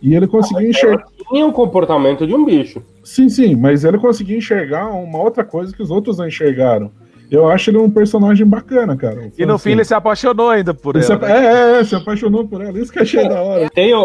E 0.00 0.14
ele 0.14 0.26
conseguiu 0.28 0.68
enxergar. 0.68 1.06
Tinha 1.30 1.44
o 1.46 1.52
comportamento 1.52 2.26
de 2.26 2.34
um 2.34 2.44
bicho. 2.44 2.80
Sim, 3.02 3.28
sim, 3.28 3.56
mas 3.56 3.82
ele 3.84 3.98
conseguiu 3.98 4.38
enxergar 4.38 4.86
uma 4.90 5.18
outra 5.20 5.42
coisa 5.42 5.74
que 5.74 5.82
os 5.82 5.90
outros 5.90 6.18
não 6.18 6.28
enxergaram. 6.28 6.92
Eu 7.30 7.48
acho 7.48 7.70
ele 7.70 7.78
um 7.78 7.90
personagem 7.90 8.46
bacana, 8.46 8.96
cara. 8.96 9.30
E 9.36 9.44
no 9.44 9.58
fim 9.58 9.72
ele 9.72 9.84
se 9.84 9.92
apaixonou 9.94 10.48
ainda 10.48 10.72
por 10.72 10.96
Ele 10.96 11.04
se- 11.04 11.12
ela. 11.12 11.20
né? 11.28 11.46
é, 11.46 11.76
é, 11.76 11.80
é, 11.80 11.84
se 11.84 11.94
apaixonou 11.94 12.46
por 12.46 12.60
ela. 12.62 12.78
Isso 12.78 12.92
que 12.92 12.98
achei 12.98 13.28
da 13.28 13.40
hora. 13.42 13.68
Tem 13.74 13.92
o, 13.94 14.00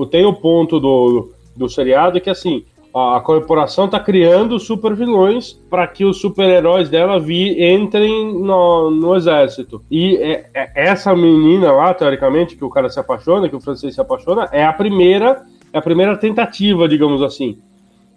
o- 0.00 0.06
tem 0.06 0.24
o 0.26 0.34
ponto 0.34 0.78
do, 0.78 1.30
do 1.56 1.68
seriado 1.68 2.20
que, 2.20 2.28
assim, 2.28 2.64
a, 2.94 3.16
a 3.16 3.20
corporação 3.20 3.88
tá 3.88 3.98
criando 3.98 4.58
super 4.58 4.94
vilões 4.94 5.52
para 5.70 5.86
que 5.86 6.04
os 6.04 6.20
super-heróis 6.20 6.88
dela 6.90 7.18
vi, 7.18 7.56
entrem 7.72 8.32
no, 8.34 8.90
no 8.90 9.16
exército. 9.16 9.82
E 9.90 10.16
é- 10.16 10.46
é- 10.54 10.70
essa 10.74 11.14
menina 11.16 11.72
lá, 11.72 11.94
teoricamente, 11.94 12.54
que 12.56 12.64
o 12.64 12.70
cara 12.70 12.88
se 12.90 13.00
apaixona, 13.00 13.48
que 13.48 13.56
o 13.56 13.60
francês 13.60 13.94
se 13.94 14.00
apaixona, 14.00 14.48
é 14.52 14.64
a 14.64 14.72
primeira, 14.74 15.42
é 15.72 15.78
a 15.78 15.82
primeira 15.82 16.16
tentativa, 16.18 16.86
digamos 16.88 17.22
assim. 17.22 17.56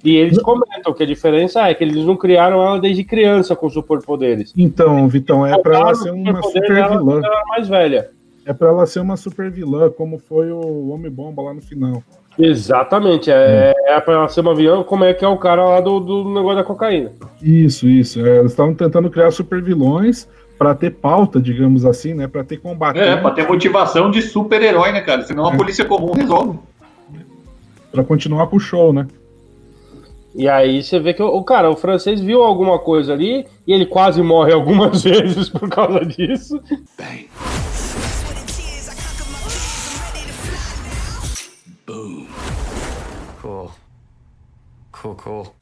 E 0.04 0.16
eles 0.16 0.42
comentam 0.42 0.94
que 0.94 1.04
a 1.04 1.06
diferença 1.06 1.68
é 1.68 1.74
que 1.74 1.84
eles 1.84 2.04
não 2.06 2.16
criaram 2.18 2.62
ela 2.62 2.80
desde 2.80 3.04
criança 3.04 3.56
com 3.56 3.70
superpoderes. 3.70 4.54
Então, 4.58 5.08
Vitão, 5.08 5.46
é 5.46 5.58
pra 5.60 5.76
ela 5.76 5.96
ser 5.96 6.12
uma 6.12 6.42
super 6.42 6.90
vilã. 6.90 7.22
ela 7.24 7.44
mais 7.50 7.68
velha. 7.68 8.10
É 8.46 8.54
pra 8.54 8.70
ela 8.70 8.86
ser 8.88 9.00
uma 9.00 9.16
super 9.16 9.52
vilã, 9.52 9.90
como 9.90 10.18
foi 10.18 10.52
o 10.52 10.90
Homem-Bomba 10.90 11.44
lá 11.44 11.54
no 11.54 11.62
final. 11.62 12.02
Exatamente, 12.40 13.30
é, 13.30 13.74
é 13.86 14.00
pra 14.00 14.16
ela 14.16 14.30
ser 14.30 14.42
uma 14.42 14.56
vilã, 14.56 14.84
como 14.84 15.04
é 15.04 15.14
que 15.14 15.24
é 15.24 15.28
o 15.28 15.38
cara 15.38 15.64
lá 15.64 15.82
do, 15.82 16.00
do 16.00 16.34
negócio 16.34 16.58
da 16.58 16.64
cocaína. 16.64 17.12
Isso, 17.42 17.88
isso. 17.88 18.26
É, 18.26 18.40
eles 18.40 18.52
estavam 18.52 18.74
tentando 18.74 19.10
criar 19.12 19.30
super 19.32 19.62
vilões 19.62 20.28
pra 20.58 20.74
ter 20.74 20.92
pauta, 20.92 21.40
digamos 21.40 21.86
assim, 21.86 22.14
né? 22.14 22.28
Pra 22.28 22.44
ter 22.44 22.58
combate. 22.58 23.00
É, 23.00 23.18
pra 23.18 23.32
ter 23.32 23.48
motivação 23.48 24.10
de 24.10 24.22
super-herói, 24.22 24.92
né, 24.92 25.02
cara? 25.02 25.24
Senão 25.24 25.46
a 25.46 25.56
polícia 25.56 25.86
comum 25.86 26.14
resolve. 26.14 26.58
Pra 27.92 28.04
continuar 28.04 28.48
com 28.48 28.56
o 28.56 28.60
show, 28.60 28.94
né? 28.94 29.06
E 30.34 30.48
aí 30.48 30.82
você 30.82 31.00
vê 31.00 31.14
que 31.14 31.22
o, 31.22 31.44
cara, 31.44 31.70
o 31.70 31.76
francês 31.76 32.22
viu 32.22 32.42
alguma 32.42 32.80
coisa 32.80 33.14
ali 33.14 33.46
e 33.68 33.74
ele 33.74 33.86
quase 33.86 34.22
morre 34.22 34.54
algumas 34.54 35.04
vezes 35.04 35.50
por 35.50 35.70
causa 35.70 36.06
disso. 36.06 36.62
Now. 36.98 37.62
Cool. 43.42 43.72
Cool, 44.92 45.16
cool. 45.16 45.56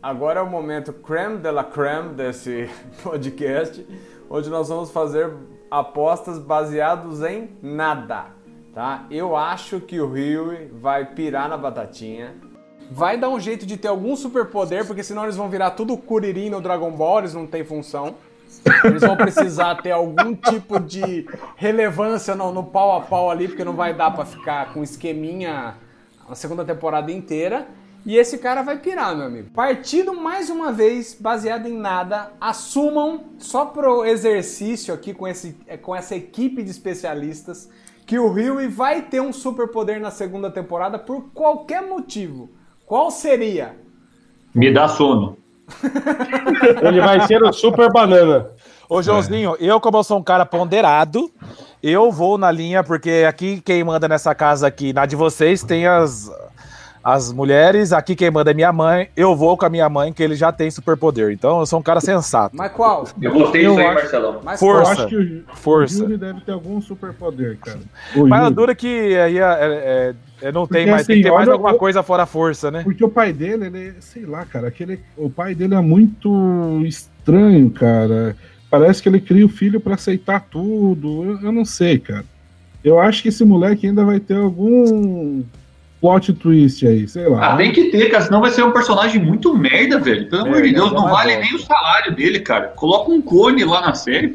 Agora 0.00 0.38
é 0.38 0.42
o 0.42 0.48
momento 0.48 0.92
creme 0.92 1.38
de 1.38 1.50
la 1.50 1.64
creme 1.64 2.14
desse 2.14 2.70
podcast, 3.02 3.84
onde 4.30 4.48
nós 4.48 4.68
vamos 4.68 4.90
fazer 4.90 5.32
apostas 5.70 6.38
baseados 6.38 7.22
em 7.22 7.50
nada, 7.60 8.26
tá? 8.72 9.06
Eu 9.10 9.36
acho 9.36 9.80
que 9.80 10.00
o 10.00 10.08
Rio 10.08 10.70
vai 10.74 11.04
pirar 11.04 11.48
na 11.48 11.56
batatinha. 11.56 12.34
Vai 12.90 13.16
dar 13.18 13.28
um 13.28 13.40
jeito 13.40 13.66
de 13.66 13.76
ter 13.76 13.88
algum 13.88 14.14
superpoder, 14.14 14.86
porque 14.86 15.02
senão 15.02 15.24
eles 15.24 15.36
vão 15.36 15.48
virar 15.48 15.72
tudo 15.72 15.96
Kuririn 15.96 16.50
no 16.50 16.60
Dragon 16.60 16.90
Ball, 16.90 17.20
eles 17.20 17.34
não 17.34 17.46
têm 17.46 17.64
função. 17.64 18.14
Eles 18.84 19.02
vão 19.02 19.16
precisar 19.16 19.76
ter 19.76 19.90
algum 19.90 20.34
tipo 20.34 20.78
de 20.78 21.26
relevância 21.56 22.34
no, 22.34 22.52
no 22.52 22.64
pau 22.64 22.96
a 22.96 23.00
pau 23.00 23.30
ali, 23.30 23.48
porque 23.48 23.64
não 23.64 23.74
vai 23.74 23.94
dar 23.94 24.10
pra 24.12 24.24
ficar 24.24 24.72
com 24.72 24.82
esqueminha 24.82 25.74
a 26.28 26.34
segunda 26.34 26.64
temporada 26.64 27.10
inteira. 27.10 27.66
E 28.04 28.16
esse 28.16 28.38
cara 28.38 28.62
vai 28.62 28.78
pirar, 28.78 29.16
meu 29.16 29.26
amigo. 29.26 29.50
Partido 29.50 30.14
mais 30.14 30.48
uma 30.48 30.72
vez, 30.72 31.16
baseado 31.18 31.66
em 31.66 31.76
nada, 31.76 32.30
assumam 32.40 33.24
só 33.36 33.66
pro 33.66 34.04
exercício 34.04 34.94
aqui 34.94 35.12
com, 35.12 35.26
esse, 35.26 35.56
com 35.82 35.94
essa 35.94 36.14
equipe 36.14 36.62
de 36.62 36.70
especialistas 36.70 37.68
que 38.06 38.16
o 38.16 38.28
Rui 38.28 38.68
vai 38.68 39.02
ter 39.02 39.20
um 39.20 39.32
superpoder 39.32 40.00
na 40.00 40.12
segunda 40.12 40.48
temporada 40.48 41.00
por 41.00 41.30
qualquer 41.34 41.82
motivo. 41.82 42.48
Qual 42.86 43.10
seria? 43.10 43.74
Me 44.54 44.72
dá 44.72 44.88
sono. 44.88 45.36
Ele 46.82 47.00
vai 47.00 47.26
ser 47.26 47.42
o 47.42 47.52
super 47.52 47.92
banana. 47.92 48.50
Ô, 48.88 49.02
Joãozinho, 49.02 49.56
eu, 49.58 49.80
como 49.80 49.98
eu 49.98 50.04
sou 50.04 50.18
um 50.18 50.22
cara 50.22 50.46
ponderado, 50.46 51.28
eu 51.82 52.12
vou 52.12 52.38
na 52.38 52.52
linha, 52.52 52.84
porque 52.84 53.26
aqui 53.28 53.60
quem 53.60 53.82
manda 53.82 54.06
nessa 54.06 54.32
casa 54.32 54.68
aqui, 54.68 54.92
na 54.92 55.04
de 55.04 55.16
vocês, 55.16 55.64
tem 55.64 55.88
as, 55.88 56.30
as 57.08 57.32
mulheres, 57.32 57.92
aqui 57.92 58.16
quem 58.16 58.32
manda 58.32 58.50
é 58.50 58.54
minha 58.54 58.72
mãe. 58.72 59.08
Eu 59.16 59.36
vou 59.36 59.56
com 59.56 59.64
a 59.64 59.70
minha 59.70 59.88
mãe, 59.88 60.12
que 60.12 60.20
ele 60.20 60.34
já 60.34 60.50
tem 60.50 60.68
superpoder. 60.72 61.30
Então 61.30 61.60
eu 61.60 61.66
sou 61.66 61.78
um 61.78 61.82
cara 61.82 62.00
sensato. 62.00 62.56
Mas 62.56 62.72
qual? 62.72 63.06
Eu 63.22 63.32
gostei 63.32 63.64
Eu 63.64 63.76
disso 63.76 63.80
aí, 63.80 63.86
acho- 63.86 63.94
Marcelão. 63.94 64.40
Mas 64.42 64.60
Eu 64.60 64.66
Força. 64.68 64.90
acho 64.92 65.06
que 65.06 65.16
o, 65.16 65.44
Força. 65.54 65.98
o 65.98 66.02
Yuri 66.02 66.16
deve 66.16 66.40
ter 66.40 66.50
algum 66.50 66.80
superpoder, 66.80 67.58
cara. 67.58 67.78
O 68.16 68.26
Mas 68.26 68.42
a 68.42 68.50
dura 68.50 68.74
que 68.74 69.16
aí 69.16 69.38
é, 69.38 69.40
é- 69.40 70.14
é- 70.42 70.50
não 70.52 70.66
tem 70.66 70.80
Porque, 70.80 70.90
mais, 70.90 71.06
tem 71.06 71.16
que 71.18 71.22
ter 71.22 71.28
assim, 71.28 71.36
mais 71.36 71.48
alguma 71.48 71.74
o- 71.74 71.78
coisa 71.78 72.02
fora 72.02 72.24
a 72.24 72.26
força, 72.26 72.72
né? 72.72 72.82
Porque 72.82 73.04
o 73.04 73.08
pai 73.08 73.32
dele, 73.32 73.66
ele, 73.66 73.94
sei 74.00 74.26
lá, 74.26 74.44
cara, 74.44 74.66
aquele, 74.66 74.98
o 75.16 75.30
pai 75.30 75.54
dele 75.54 75.76
é 75.76 75.80
muito 75.80 76.82
estranho, 76.84 77.70
cara. 77.70 78.36
Parece 78.68 79.00
que 79.00 79.08
ele 79.08 79.20
cria 79.20 79.46
o 79.46 79.48
filho 79.48 79.78
pra 79.78 79.94
aceitar 79.94 80.40
tudo. 80.50 81.22
Eu, 81.22 81.40
eu 81.40 81.52
não 81.52 81.64
sei, 81.64 82.00
cara. 82.00 82.24
Eu 82.82 82.98
acho 82.98 83.22
que 83.22 83.28
esse 83.28 83.44
moleque 83.44 83.86
ainda 83.86 84.04
vai 84.04 84.18
ter 84.18 84.36
algum 84.36 85.44
plot 86.00 86.32
twist 86.34 86.86
aí, 86.86 87.08
sei 87.08 87.28
lá. 87.28 87.52
Ah, 87.52 87.56
tem 87.56 87.72
que 87.72 87.90
ter, 87.90 88.10
cara, 88.10 88.24
senão 88.24 88.40
vai 88.40 88.50
ser 88.50 88.62
um 88.64 88.70
personagem 88.72 89.22
muito 89.22 89.56
merda, 89.56 89.98
velho. 89.98 90.28
Pelo 90.28 90.42
amor 90.42 90.62
de 90.62 90.72
Deus, 90.72 90.92
não 90.92 91.08
vale 91.08 91.32
é 91.32 91.36
bom. 91.36 91.42
nem 91.42 91.54
o 91.54 91.58
salário 91.58 92.14
dele, 92.14 92.40
cara. 92.40 92.68
Coloca 92.76 93.10
um 93.10 93.20
clone 93.22 93.64
lá 93.64 93.80
na 93.80 93.94
série. 93.94 94.32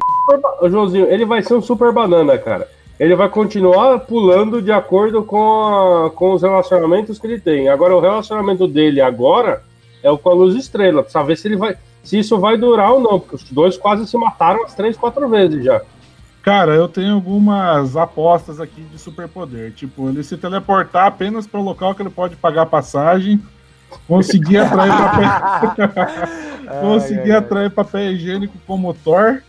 Ô, 0.60 0.68
Joãozinho, 0.68 1.06
ele 1.08 1.24
vai 1.24 1.42
ser 1.42 1.54
um 1.54 1.62
super 1.62 1.92
banana, 1.92 2.36
cara. 2.38 2.68
Ele 3.00 3.16
vai 3.16 3.28
continuar 3.28 3.98
pulando 4.00 4.60
de 4.62 4.70
acordo 4.70 5.24
com, 5.24 6.04
a- 6.06 6.10
com 6.10 6.32
os 6.34 6.42
relacionamentos 6.42 7.18
que 7.18 7.26
ele 7.26 7.40
tem. 7.40 7.68
Agora, 7.68 7.96
o 7.96 8.00
relacionamento 8.00 8.68
dele 8.68 9.00
agora 9.00 9.62
é 10.02 10.10
o 10.10 10.18
com 10.18 10.30
a 10.30 10.34
Luz 10.34 10.54
Estrela. 10.54 11.02
Precisa 11.02 11.24
ver 11.24 11.36
se 11.36 11.48
ele 11.48 11.56
vai. 11.56 11.76
Se 12.04 12.18
isso 12.18 12.38
vai 12.38 12.56
durar 12.56 12.92
ou 12.92 13.00
não, 13.00 13.18
porque 13.20 13.36
os 13.36 13.44
dois 13.50 13.76
quase 13.76 14.06
se 14.06 14.16
mataram 14.16 14.60
umas 14.60 14.74
três, 14.74 14.96
quatro 14.96 15.28
vezes 15.28 15.64
já. 15.64 15.80
Cara, 16.42 16.74
eu 16.74 16.88
tenho 16.88 17.14
algumas 17.14 17.96
apostas 17.96 18.60
aqui 18.60 18.82
de 18.82 18.98
superpoder. 18.98 19.72
Tipo, 19.72 20.08
ele 20.08 20.24
se 20.24 20.36
teleportar 20.36 21.06
apenas 21.06 21.46
para 21.46 21.60
o 21.60 21.62
local 21.62 21.94
que 21.94 22.02
ele 22.02 22.10
pode 22.10 22.34
pagar 22.34 22.66
passagem, 22.66 23.40
conseguir 24.08 24.58
atrair 24.58 24.92
papel, 24.92 26.80
conseguir 26.80 27.20
ai, 27.20 27.30
ai. 27.30 27.36
atrair 27.38 27.70
papel 27.70 28.12
higiênico 28.12 28.58
como 28.66 28.92
Thor. 28.92 29.40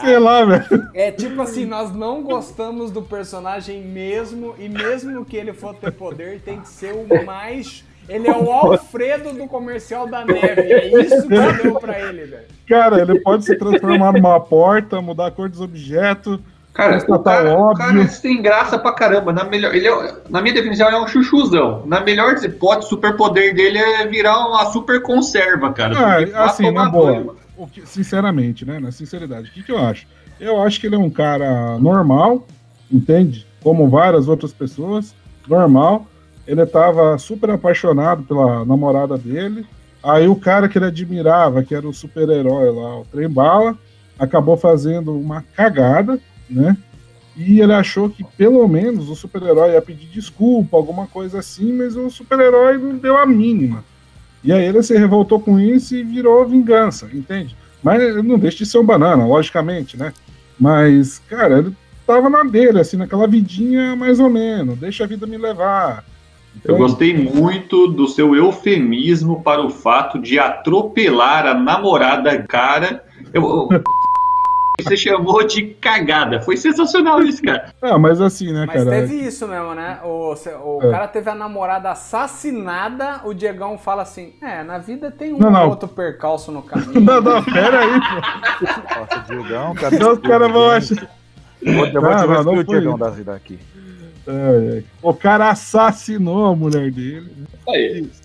Sei 0.00 0.18
lá, 0.18 0.44
velho. 0.44 0.88
É 0.94 1.10
tipo 1.10 1.42
assim, 1.42 1.66
nós 1.66 1.94
não 1.94 2.22
gostamos 2.22 2.90
do 2.90 3.02
personagem 3.02 3.82
mesmo, 3.82 4.54
e 4.58 4.68
mesmo 4.70 5.24
que 5.24 5.36
ele 5.36 5.52
for 5.52 5.74
ter 5.74 5.92
poder, 5.92 6.40
tem 6.40 6.60
que 6.60 6.68
ser 6.68 6.94
o 6.94 7.26
mais. 7.26 7.84
Ele 8.08 8.26
é 8.28 8.36
o 8.36 8.50
Alfredo 8.50 9.32
do 9.32 9.46
comercial 9.46 10.06
da 10.06 10.24
neve. 10.24 10.62
É 10.72 11.02
isso 11.02 11.22
que 11.28 11.62
deu 11.62 11.74
pra 11.78 11.98
ele, 12.00 12.24
velho. 12.24 12.42
Cara, 12.68 13.00
ele 13.02 13.20
pode 13.20 13.44
se 13.44 13.56
transformar 13.56 14.12
numa 14.12 14.40
porta, 14.40 15.00
mudar 15.00 15.26
a 15.26 15.30
cor 15.30 15.48
dos 15.48 15.60
objetos. 15.60 16.38
Cara, 16.72 16.96
o 17.08 17.18
cara, 17.18 17.54
o 17.54 17.58
o 17.58 17.60
óbvio. 17.70 17.86
cara 17.86 18.08
tem 18.22 18.40
graça 18.40 18.78
pra 18.78 18.92
caramba. 18.92 19.32
Na, 19.32 19.42
melhor, 19.44 19.74
ele 19.74 19.88
é- 19.88 20.14
na 20.30 20.40
minha 20.40 20.54
definição, 20.54 20.86
ele 20.86 20.96
é 20.96 21.00
um 21.00 21.08
chuchuzão. 21.08 21.82
Na 21.86 22.00
melhor 22.00 22.34
das 22.34 22.44
hipóteses, 22.44 22.86
o 22.86 22.88
superpoder 22.90 23.52
dele 23.54 23.78
é 23.78 24.06
virar 24.06 24.46
uma 24.46 24.64
super 24.66 25.02
conserva, 25.02 25.72
cara. 25.72 25.98
Ah, 25.98 26.04
vai 26.24 26.32
assim, 26.34 26.70
na 26.70 26.88
boa. 26.88 27.34
que- 27.72 27.84
sinceramente, 27.84 28.64
né? 28.64 28.78
Na 28.78 28.92
sinceridade, 28.92 29.48
o 29.48 29.52
que, 29.52 29.62
que 29.64 29.72
eu 29.72 29.78
acho? 29.78 30.06
Eu 30.38 30.62
acho 30.62 30.80
que 30.80 30.86
ele 30.86 30.94
é 30.94 30.98
um 30.98 31.10
cara 31.10 31.76
normal, 31.78 32.46
entende? 32.92 33.44
Como 33.60 33.88
várias 33.88 34.28
outras 34.28 34.52
pessoas, 34.52 35.12
normal. 35.48 36.06
Ele 36.48 36.64
tava 36.64 37.18
super 37.18 37.50
apaixonado 37.50 38.22
pela 38.22 38.64
namorada 38.64 39.18
dele. 39.18 39.66
Aí 40.02 40.26
o 40.26 40.34
cara 40.34 40.66
que 40.66 40.78
ele 40.78 40.86
admirava, 40.86 41.62
que 41.62 41.74
era 41.74 41.86
o 41.86 41.92
super-herói 41.92 42.70
lá, 42.70 43.00
o 43.00 43.04
Trem 43.04 43.28
Bala, 43.28 43.76
acabou 44.18 44.56
fazendo 44.56 45.12
uma 45.12 45.44
cagada, 45.54 46.18
né? 46.48 46.74
E 47.36 47.60
ele 47.60 47.74
achou 47.74 48.08
que 48.08 48.24
pelo 48.24 48.66
menos 48.66 49.10
o 49.10 49.14
super-herói 49.14 49.72
ia 49.72 49.82
pedir 49.82 50.06
desculpa, 50.06 50.76
alguma 50.78 51.06
coisa 51.06 51.38
assim, 51.38 51.70
mas 51.74 51.94
o 51.94 52.08
super-herói 52.08 52.78
não 52.78 52.96
deu 52.96 53.18
a 53.18 53.26
mínima. 53.26 53.84
E 54.42 54.50
aí 54.50 54.64
ele 54.64 54.82
se 54.82 54.96
revoltou 54.96 55.38
com 55.38 55.60
isso 55.60 55.94
e 55.94 56.02
virou 56.02 56.48
vingança, 56.48 57.10
entende? 57.12 57.54
Mas 57.82 58.24
não 58.24 58.38
deixa 58.38 58.58
de 58.58 58.66
ser 58.66 58.78
um 58.78 58.86
banana, 58.86 59.26
logicamente, 59.26 59.98
né? 59.98 60.14
Mas, 60.58 61.18
cara, 61.28 61.58
ele 61.58 61.76
tava 62.06 62.30
na 62.30 62.42
dele, 62.42 62.80
assim, 62.80 62.96
naquela 62.96 63.26
vidinha 63.26 63.94
mais 63.94 64.18
ou 64.18 64.30
menos, 64.30 64.78
deixa 64.78 65.04
a 65.04 65.06
vida 65.06 65.26
me 65.26 65.36
levar. 65.36 66.04
Eu 66.64 66.74
Entende? 66.74 66.78
gostei 66.78 67.14
muito 67.16 67.86
do 67.88 68.08
seu 68.08 68.34
eufemismo 68.34 69.42
para 69.42 69.62
o 69.64 69.70
fato 69.70 70.18
de 70.18 70.38
atropelar 70.38 71.46
a 71.46 71.54
namorada 71.54 72.42
cara. 72.42 73.04
Eu- 73.32 73.68
eu- 73.70 73.82
você 74.80 74.96
chamou 74.96 75.44
de 75.46 75.62
cagada. 75.80 76.40
Foi 76.40 76.56
sensacional 76.56 77.20
isso, 77.22 77.42
cara. 77.42 77.72
Ah, 77.82 77.98
mas 77.98 78.20
assim, 78.20 78.52
né, 78.52 78.64
Mas 78.66 78.84
cara? 78.84 78.90
teve 79.00 79.14
isso 79.16 79.46
mesmo, 79.48 79.74
né? 79.74 79.98
O, 80.04 80.34
o 80.34 80.78
É. 80.82 80.90
cara 80.90 81.08
teve 81.08 81.28
a 81.30 81.34
namorada 81.34 81.90
assassinada, 81.90 83.20
o 83.24 83.32
Diegão 83.34 83.76
fala 83.78 84.02
assim: 84.02 84.34
É, 84.42 84.62
na 84.62 84.78
vida 84.78 85.10
tem 85.10 85.32
um 85.34 85.38
Não, 85.38 85.50
não. 85.50 85.68
outro 85.68 85.88
percalço 85.88 86.50
no 86.52 86.62
caminho. 86.62 87.00
Não, 87.00 87.20
não, 87.20 87.42
pera 87.42 87.80
aí, 87.80 88.00
pô. 88.00 89.00
Nossa, 89.00 89.24
Diogão, 89.28 89.74
cara. 89.78 89.98
Não, 89.98 90.12
os 90.12 90.18
caras 90.20 90.50
vão 90.52 90.70
achar. 90.70 91.08
Vou, 91.60 91.86
eu 91.86 92.00
vou, 92.00 92.10
não, 92.10 92.44
não 92.44 92.54
o 92.54 92.60
isso. 92.60 92.96
da 92.98 93.10
vida 93.10 93.34
aqui. 93.34 93.58
Ai, 94.28 94.72
ai. 94.74 94.84
O 95.02 95.14
cara 95.14 95.50
assassinou 95.50 96.44
a 96.46 96.54
mulher 96.54 96.90
dele. 96.90 97.32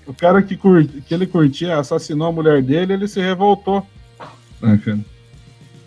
O 0.06 0.14
cara 0.14 0.42
que, 0.42 0.58
que 0.58 1.14
ele 1.14 1.26
curtia 1.26 1.80
assassinou 1.80 2.28
a 2.28 2.32
mulher 2.32 2.62
dele, 2.62 2.94
ele 2.94 3.08
se 3.08 3.22
revoltou. 3.22 3.88
Né? 4.62 4.80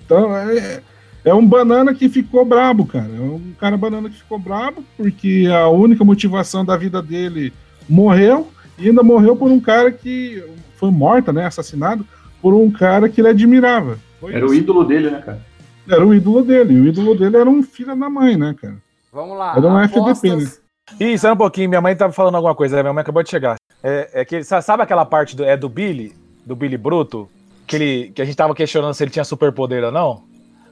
Então 0.04 0.34
é, 0.34 0.80
é 1.22 1.34
um 1.34 1.46
banana 1.46 1.92
que 1.92 2.08
ficou 2.08 2.44
brabo, 2.46 2.86
cara. 2.86 3.10
É 3.14 3.20
um 3.20 3.52
cara 3.60 3.76
banana 3.76 4.08
que 4.08 4.16
ficou 4.16 4.38
brabo, 4.38 4.82
porque 4.96 5.46
a 5.52 5.68
única 5.68 6.02
motivação 6.02 6.64
da 6.64 6.76
vida 6.76 7.02
dele 7.02 7.52
morreu, 7.86 8.48
e 8.78 8.88
ainda 8.88 9.02
morreu 9.02 9.36
por 9.36 9.50
um 9.50 9.60
cara 9.60 9.92
que 9.92 10.42
foi 10.76 10.90
morta, 10.90 11.32
né? 11.32 11.46
Assassinado 11.46 12.06
por 12.40 12.54
um 12.54 12.70
cara 12.70 13.08
que 13.08 13.20
ele 13.20 13.28
admirava. 13.28 13.98
Foi 14.20 14.32
Era 14.32 14.44
o 14.46 14.52
isso. 14.52 14.62
ídolo 14.62 14.84
dele, 14.84 15.10
né, 15.10 15.20
cara? 15.20 15.40
Era 15.88 16.06
o 16.06 16.14
ídolo 16.14 16.42
dele. 16.42 16.74
E 16.74 16.80
o 16.80 16.86
ídolo 16.86 17.14
dele 17.14 17.36
era 17.36 17.50
um 17.50 17.62
filho 17.62 17.94
da 17.96 18.08
mãe, 18.08 18.36
né, 18.36 18.54
cara? 18.60 18.76
Vamos 19.12 19.36
lá. 19.38 19.54
Era 19.57 19.66
um 19.66 19.76
apostas- 19.76 20.18
FDP, 20.24 20.44
né? 20.44 20.66
Ih, 21.00 21.18
só 21.18 21.32
um 21.32 21.36
pouquinho, 21.36 21.68
minha 21.68 21.80
mãe 21.80 21.96
tava 21.96 22.12
falando 22.12 22.36
alguma 22.36 22.54
coisa, 22.54 22.76
né? 22.76 22.82
minha 22.82 22.92
mãe 22.92 23.02
acabou 23.02 23.22
de 23.22 23.30
chegar. 23.30 23.57
É, 23.82 24.20
é 24.20 24.24
que, 24.24 24.44
sa- 24.44 24.62
sabe 24.62 24.82
aquela 24.82 25.04
parte 25.04 25.34
do, 25.34 25.44
é 25.44 25.57
do 25.57 25.68
Billy, 25.68 26.14
do 26.44 26.54
Billy 26.54 26.76
Bruto, 26.76 27.28
que, 27.66 27.76
ele, 27.76 28.12
que 28.14 28.22
a 28.22 28.24
gente 28.24 28.36
tava 28.36 28.54
questionando 28.54 28.94
se 28.94 29.02
ele 29.02 29.11
tinha 29.11 29.24
superpoder 29.24 29.82
ou 29.82 29.90
não? 29.90 30.22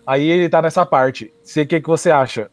Aí 0.07 0.29
ele 0.29 0.49
tá 0.49 0.63
nessa 0.63 0.87
parte. 0.87 1.33
O 1.45 1.67
que, 1.67 1.81
que 1.81 1.89
você 1.89 2.11
acha? 2.11 2.49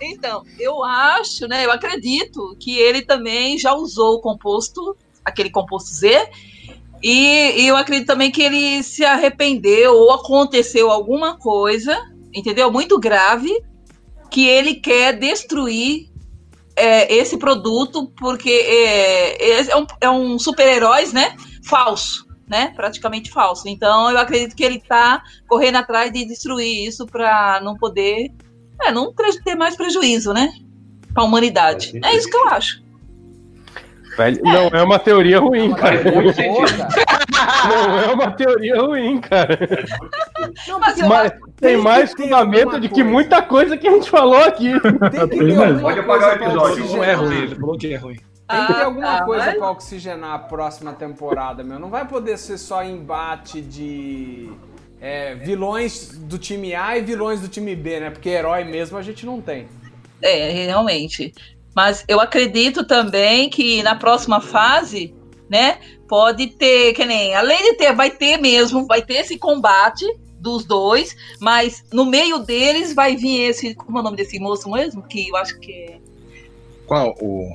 Então, 0.00 0.42
eu 0.58 0.82
acho, 0.84 1.46
né? 1.48 1.64
Eu 1.66 1.72
acredito 1.72 2.56
que 2.60 2.78
ele 2.78 3.02
também 3.02 3.58
já 3.58 3.74
usou 3.74 4.14
o 4.14 4.20
composto, 4.20 4.96
aquele 5.24 5.50
composto 5.50 5.90
Z, 5.90 6.28
e, 7.02 7.62
e 7.62 7.66
eu 7.66 7.76
acredito 7.76 8.06
também 8.06 8.30
que 8.30 8.42
ele 8.42 8.82
se 8.82 9.04
arrependeu 9.04 9.94
ou 9.94 10.12
aconteceu 10.12 10.90
alguma 10.90 11.36
coisa, 11.36 11.94
entendeu? 12.32 12.70
Muito 12.70 12.98
grave, 12.98 13.50
que 14.30 14.46
ele 14.46 14.74
quer 14.74 15.18
destruir 15.18 16.10
é, 16.74 17.12
esse 17.14 17.38
produto, 17.38 18.12
porque 18.18 18.50
é, 18.50 19.70
é 19.70 19.76
um, 19.76 19.86
é 20.00 20.10
um 20.10 20.38
super-herói, 20.38 21.06
né? 21.12 21.34
Falso, 21.64 22.26
né? 22.46 22.72
Praticamente 22.76 23.30
falso. 23.30 23.68
Então, 23.68 24.10
eu 24.10 24.18
acredito 24.18 24.54
que 24.54 24.64
ele 24.64 24.80
tá 24.80 25.22
correndo 25.48 25.76
atrás 25.76 26.12
de 26.12 26.24
destruir 26.26 26.86
isso 26.86 27.06
para 27.06 27.60
não 27.62 27.76
poder 27.76 28.30
é, 28.82 28.92
não 28.92 29.12
ter 29.44 29.54
mais 29.54 29.76
prejuízo, 29.76 30.32
né? 30.32 30.52
Pra 31.14 31.24
humanidade. 31.24 31.98
É 32.04 32.16
isso 32.16 32.28
que 32.28 32.36
eu 32.36 32.48
acho. 32.48 32.85
Velho, 34.16 34.40
Não 34.42 34.68
é 34.68 34.82
uma 34.82 34.98
teoria 34.98 35.38
ruim, 35.40 35.74
cara. 35.74 36.02
Não 37.68 37.98
é 37.98 38.06
uma 38.12 38.30
teoria 38.32 38.80
ruim, 38.80 39.20
cara. 39.20 39.58
Não, 40.68 40.78
Mas 40.80 41.32
Tem 41.56 41.76
mais 41.76 42.12
fundamento 42.12 42.80
de 42.80 42.88
que 42.88 42.94
coisa. 42.96 43.10
muita 43.10 43.42
coisa 43.42 43.76
que 43.76 43.86
a 43.86 43.90
gente 43.92 44.08
falou 44.10 44.36
aqui. 44.42 44.72
tem 44.80 45.28
que 45.28 45.38
ter 45.38 45.54
Pode 45.54 45.60
alguma 45.60 45.92
apagar 45.92 46.06
coisa 46.06 46.26
o 46.28 46.32
episódio. 46.72 46.96
Não 46.96 47.04
é 47.04 47.12
ruim, 47.14 47.42
ele 47.42 47.54
falou 47.56 47.78
que 47.78 47.92
é 47.92 47.96
ruim. 47.96 48.16
Tem 48.48 48.66
que 48.66 48.72
ter 48.74 48.80
Ah, 48.80 48.84
alguma 48.84 49.18
tá, 49.18 49.24
coisa 49.24 49.46
mas- 49.46 49.56
pra 49.56 49.70
oxigenar 49.70 50.34
a 50.34 50.38
próxima 50.38 50.92
temporada, 50.92 51.64
meu. 51.64 51.78
Não 51.78 51.90
vai 51.90 52.06
poder 52.06 52.38
ser 52.38 52.58
só 52.58 52.82
embate 52.84 53.60
de 53.60 54.50
é, 55.00 55.34
vilões 55.34 56.16
do 56.16 56.38
time 56.38 56.74
A 56.74 56.96
e 56.96 57.02
vilões 57.02 57.40
do 57.40 57.48
time 57.48 57.74
B, 57.74 58.00
né? 58.00 58.10
Porque 58.10 58.28
herói 58.28 58.64
mesmo 58.64 58.96
a 58.96 59.02
gente 59.02 59.26
não 59.26 59.40
tem. 59.40 59.66
É, 60.22 60.50
realmente. 60.64 61.34
Mas 61.76 62.02
eu 62.08 62.18
acredito 62.18 62.86
também 62.86 63.50
que 63.50 63.82
na 63.82 63.94
próxima 63.94 64.40
fase, 64.40 65.14
né, 65.46 65.78
pode 66.08 66.46
ter, 66.46 66.94
que 66.94 67.04
nem, 67.04 67.34
além 67.34 67.62
de 67.62 67.74
ter, 67.74 67.94
vai 67.94 68.10
ter 68.10 68.38
mesmo, 68.38 68.86
vai 68.86 69.02
ter 69.02 69.16
esse 69.16 69.36
combate 69.36 70.06
dos 70.40 70.64
dois, 70.64 71.14
mas 71.38 71.84
no 71.92 72.06
meio 72.06 72.38
deles 72.38 72.94
vai 72.94 73.14
vir 73.14 73.42
esse, 73.42 73.74
como 73.74 73.98
é 73.98 74.00
o 74.00 74.04
nome 74.04 74.16
desse 74.16 74.38
moço 74.38 74.70
mesmo? 74.70 75.02
Que 75.02 75.28
eu 75.28 75.36
acho 75.36 75.58
que 75.60 75.70
é 75.72 75.98
Qual? 76.86 77.14
O. 77.20 77.50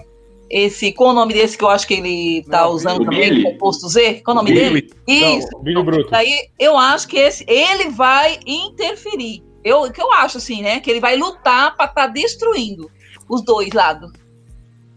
esse, 0.51 0.91
qual 0.91 1.09
o 1.09 1.13
nome 1.13 1.33
desse 1.33 1.57
que 1.57 1.63
eu 1.63 1.69
acho 1.69 1.87
que 1.87 1.95
ele 1.95 2.43
tá 2.43 2.61
Não, 2.61 2.73
usando 2.73 3.01
o 3.01 3.05
também, 3.05 3.29
Billy. 3.29 3.43
composto 3.43 3.89
Z? 3.89 4.21
Qual 4.23 4.35
o 4.35 4.39
nome 4.39 4.53
Billy. 4.53 4.81
dele? 4.81 4.93
Isso. 5.07 5.47
Não, 5.53 5.63
Billy 5.63 5.83
Bruto. 5.83 6.11
Daí 6.11 6.47
eu 6.59 6.77
acho 6.77 7.07
que 7.07 7.17
esse, 7.17 7.43
ele 7.47 7.89
vai 7.89 8.39
interferir. 8.45 9.43
Eu, 9.63 9.81
o 9.83 9.91
que 9.91 10.01
eu 10.01 10.11
acho 10.11 10.37
assim, 10.37 10.61
né? 10.61 10.79
Que 10.79 10.91
ele 10.91 10.99
vai 10.99 11.15
lutar 11.15 11.75
para 11.75 11.85
estar 11.85 12.07
destruindo 12.07 12.91
os 13.31 13.41
dois 13.43 13.71
lados. 13.73 14.11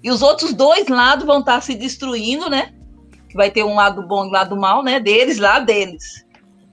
E 0.02 0.10
os 0.10 0.20
outros 0.20 0.52
dois 0.52 0.88
lados 0.88 1.24
vão 1.24 1.38
estar 1.38 1.60
se 1.62 1.74
destruindo, 1.74 2.50
né? 2.50 2.72
Que 3.28 3.36
vai 3.36 3.50
ter 3.50 3.64
um 3.64 3.74
lado 3.76 4.06
bom 4.06 4.24
e 4.24 4.28
um 4.28 4.30
lado 4.32 4.56
mal, 4.56 4.82
né? 4.82 4.98
Deles 5.00 5.38
lá 5.38 5.60
deles, 5.60 6.26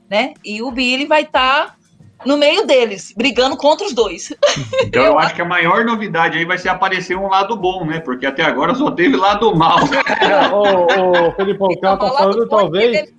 né? 0.10 0.34
E 0.44 0.62
o 0.62 0.72
Billy 0.72 1.06
vai 1.06 1.22
estar 1.22 1.78
no 2.26 2.38
meio 2.38 2.68
deles, 2.68 3.14
brigando 3.16 3.56
contra 3.56 3.86
os 3.86 3.94
dois. 3.94 4.34
Então 4.84 5.04
eu 5.04 5.18
acho 5.18 5.34
que 5.36 5.42
a 5.42 5.46
maior 5.46 5.86
novidade 5.86 6.38
aí 6.38 6.44
vai 6.44 6.58
ser 6.58 6.68
aparecer 6.68 7.16
um 7.18 7.30
lado 7.30 7.56
bom, 7.56 7.86
né? 7.86 8.00
Porque 8.00 8.26
até 8.26 8.44
agora 8.44 8.76
só 8.76 8.92
teve 8.92 9.16
lado 9.16 9.56
mal. 9.56 9.78
Ô, 10.52 11.28
ô, 11.28 11.32
Felipão, 11.36 11.68
o 11.70 11.76
ela 11.82 11.98
tá 11.98 12.10
falando 12.10 12.50
talvez 12.50 12.92
dele- 12.92 13.14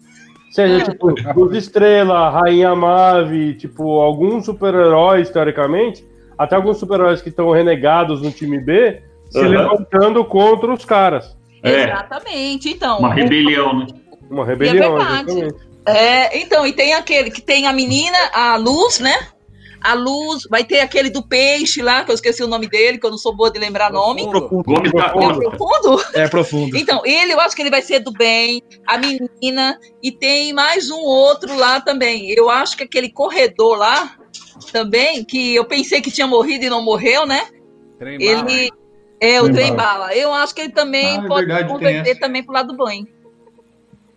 seja 0.51 0.85
tipo 0.85 1.15
Luz 1.35 1.57
Estrela, 1.57 2.29
Rainha 2.29 2.75
Mave, 2.77 3.55
tipo, 3.55 4.01
alguns 4.01 4.45
super-heróis, 4.45 5.31
teoricamente, 5.31 6.05
até 6.37 6.57
alguns 6.57 6.79
super-heróis 6.79 7.23
que 7.23 7.29
estão 7.29 7.51
renegados 7.51 8.23
no 8.23 8.31
time 8.31 8.59
B 8.59 9.03
se 9.31 9.39
Aham. 9.39 9.49
levantando 9.49 10.25
contra 10.25 10.73
os 10.73 10.85
caras. 10.85 11.37
É, 11.63 11.85
Exatamente. 11.85 12.69
Então, 12.69 12.99
uma 12.99 13.15
rebelião, 13.15 13.79
né? 13.79 13.87
Uma 14.31 14.45
rebelião, 14.45 14.97
verdade. 14.97 15.31
exatamente. 15.31 15.73
É, 15.87 16.39
então, 16.39 16.67
e 16.67 16.73
tem 16.73 16.95
aquele 16.95 17.31
que 17.31 17.41
tem 17.41 17.67
a 17.67 17.73
menina, 17.73 18.17
a 18.33 18.57
Luz, 18.57 18.99
né? 18.99 19.15
A 19.83 19.95
Luz, 19.95 20.45
vai 20.49 20.63
ter 20.63 20.79
aquele 20.79 21.11
do 21.11 21.27
peixe 21.27 21.83
lá, 21.83 22.05
que 22.05 22.11
eu 22.11 22.15
esqueci 22.15 22.43
o 22.43 22.47
nome 22.47 22.69
dele, 22.69 22.99
que 22.99 23.07
eu 23.07 23.11
não 23.11 23.19
sou 23.19 23.35
boa 23.35 23.51
de 23.51 23.59
lembrar 23.59 23.91
nome. 23.91 24.29
Profundo. 24.29 24.63
Gomes 24.63 24.93
da 24.93 25.07
É 25.07 25.11
profundo? 25.11 26.05
É 26.15 26.29
profundo. 26.29 26.77
Então, 26.77 27.03
ele 27.05 27.33
eu 27.33 27.41
acho 27.41 27.57
que 27.57 27.63
ele 27.63 27.71
vai 27.71 27.83
ser 27.83 27.99
do 27.99 28.13
bem, 28.13 28.63
a 28.87 28.97
menina, 28.97 29.77
e 30.01 30.13
tem 30.13 30.53
mais 30.53 30.89
um 30.89 31.01
outro 31.01 31.57
lá 31.57 31.81
também. 31.81 32.31
Eu 32.31 32.49
acho 32.49 32.77
que 32.77 32.85
aquele 32.85 33.11
corredor 33.11 33.77
lá 33.77 34.17
também, 34.71 35.25
que 35.25 35.55
eu 35.55 35.65
pensei 35.65 36.01
que 36.01 36.11
tinha 36.11 36.27
morrido 36.27 36.65
e 36.65 36.71
não 36.71 36.83
morreu, 36.83 37.27
né? 37.27 37.47
Trem 37.99 38.19
bala. 38.19 38.51
Ele 38.51 38.71
é 39.21 39.41
o 39.41 39.45
Trem 39.45 39.55
trem 39.55 39.77
bala. 39.77 39.99
bala. 39.99 40.15
Eu 40.15 40.33
acho 40.33 40.55
que 40.55 40.61
ele 40.63 40.73
também 40.73 41.19
Ah, 41.19 41.25
é 41.25 41.29
pode 41.29 41.47
verdade, 41.47 41.69
converter 41.69 42.19
também 42.19 42.43
pro 42.45 42.53
lado 42.55 42.75
do 42.77 42.85
bem, 42.85 43.07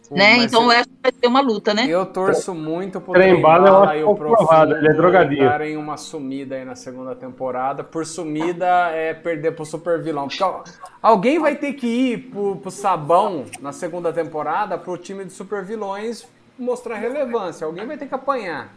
Pô, 0.08 0.16
né? 0.16 0.38
Então 0.38 0.72
essa 0.72 0.89
vai 1.02 1.12
ser 1.12 1.28
uma 1.28 1.41
luta, 1.41 1.74
né? 1.74 1.88
Eu 1.88 2.06
torço 2.06 2.54
muito 2.54 3.02
pro 3.02 3.14
Trem 3.14 3.41
Bala, 3.41 3.68
eu 3.68 3.74
Bala 3.74 3.98
e 3.98 4.02
provável, 4.16 4.36
Profundo 4.36 4.76
ele 4.78 4.88
é 4.88 4.93
drogadinho. 4.93 5.46
darem 5.46 5.78
uma 5.78 5.98
sumida 5.98 6.56
aí 6.56 6.66
na 6.66 6.76
segunda 6.76 7.16
temporada. 7.16 7.84
Por 7.84 8.06
sumida 8.06 8.89
é 8.91 9.14
perder 9.14 9.54
pro 9.54 9.66
super 9.66 10.02
vilão. 10.02 10.28
Porque 10.28 10.43
al- 10.43 10.64
alguém 11.02 11.39
vai 11.39 11.56
ter 11.56 11.74
que 11.74 11.88
ir 11.88 12.18
pro, 12.30 12.56
pro 12.58 12.70
sabão 12.72 13.46
na 13.60 13.72
segunda 13.72 14.14
temporada 14.14 14.78
pro 14.78 14.98
time 14.98 15.26
de 15.26 15.34
super 15.34 15.64
vilões 15.64 16.28
mostrar 16.58 16.96
relevância. 16.98 17.66
Alguém 17.66 17.86
vai 17.86 17.98
ter 17.98 18.08
que 18.08 18.14
apanhar. 18.16 18.74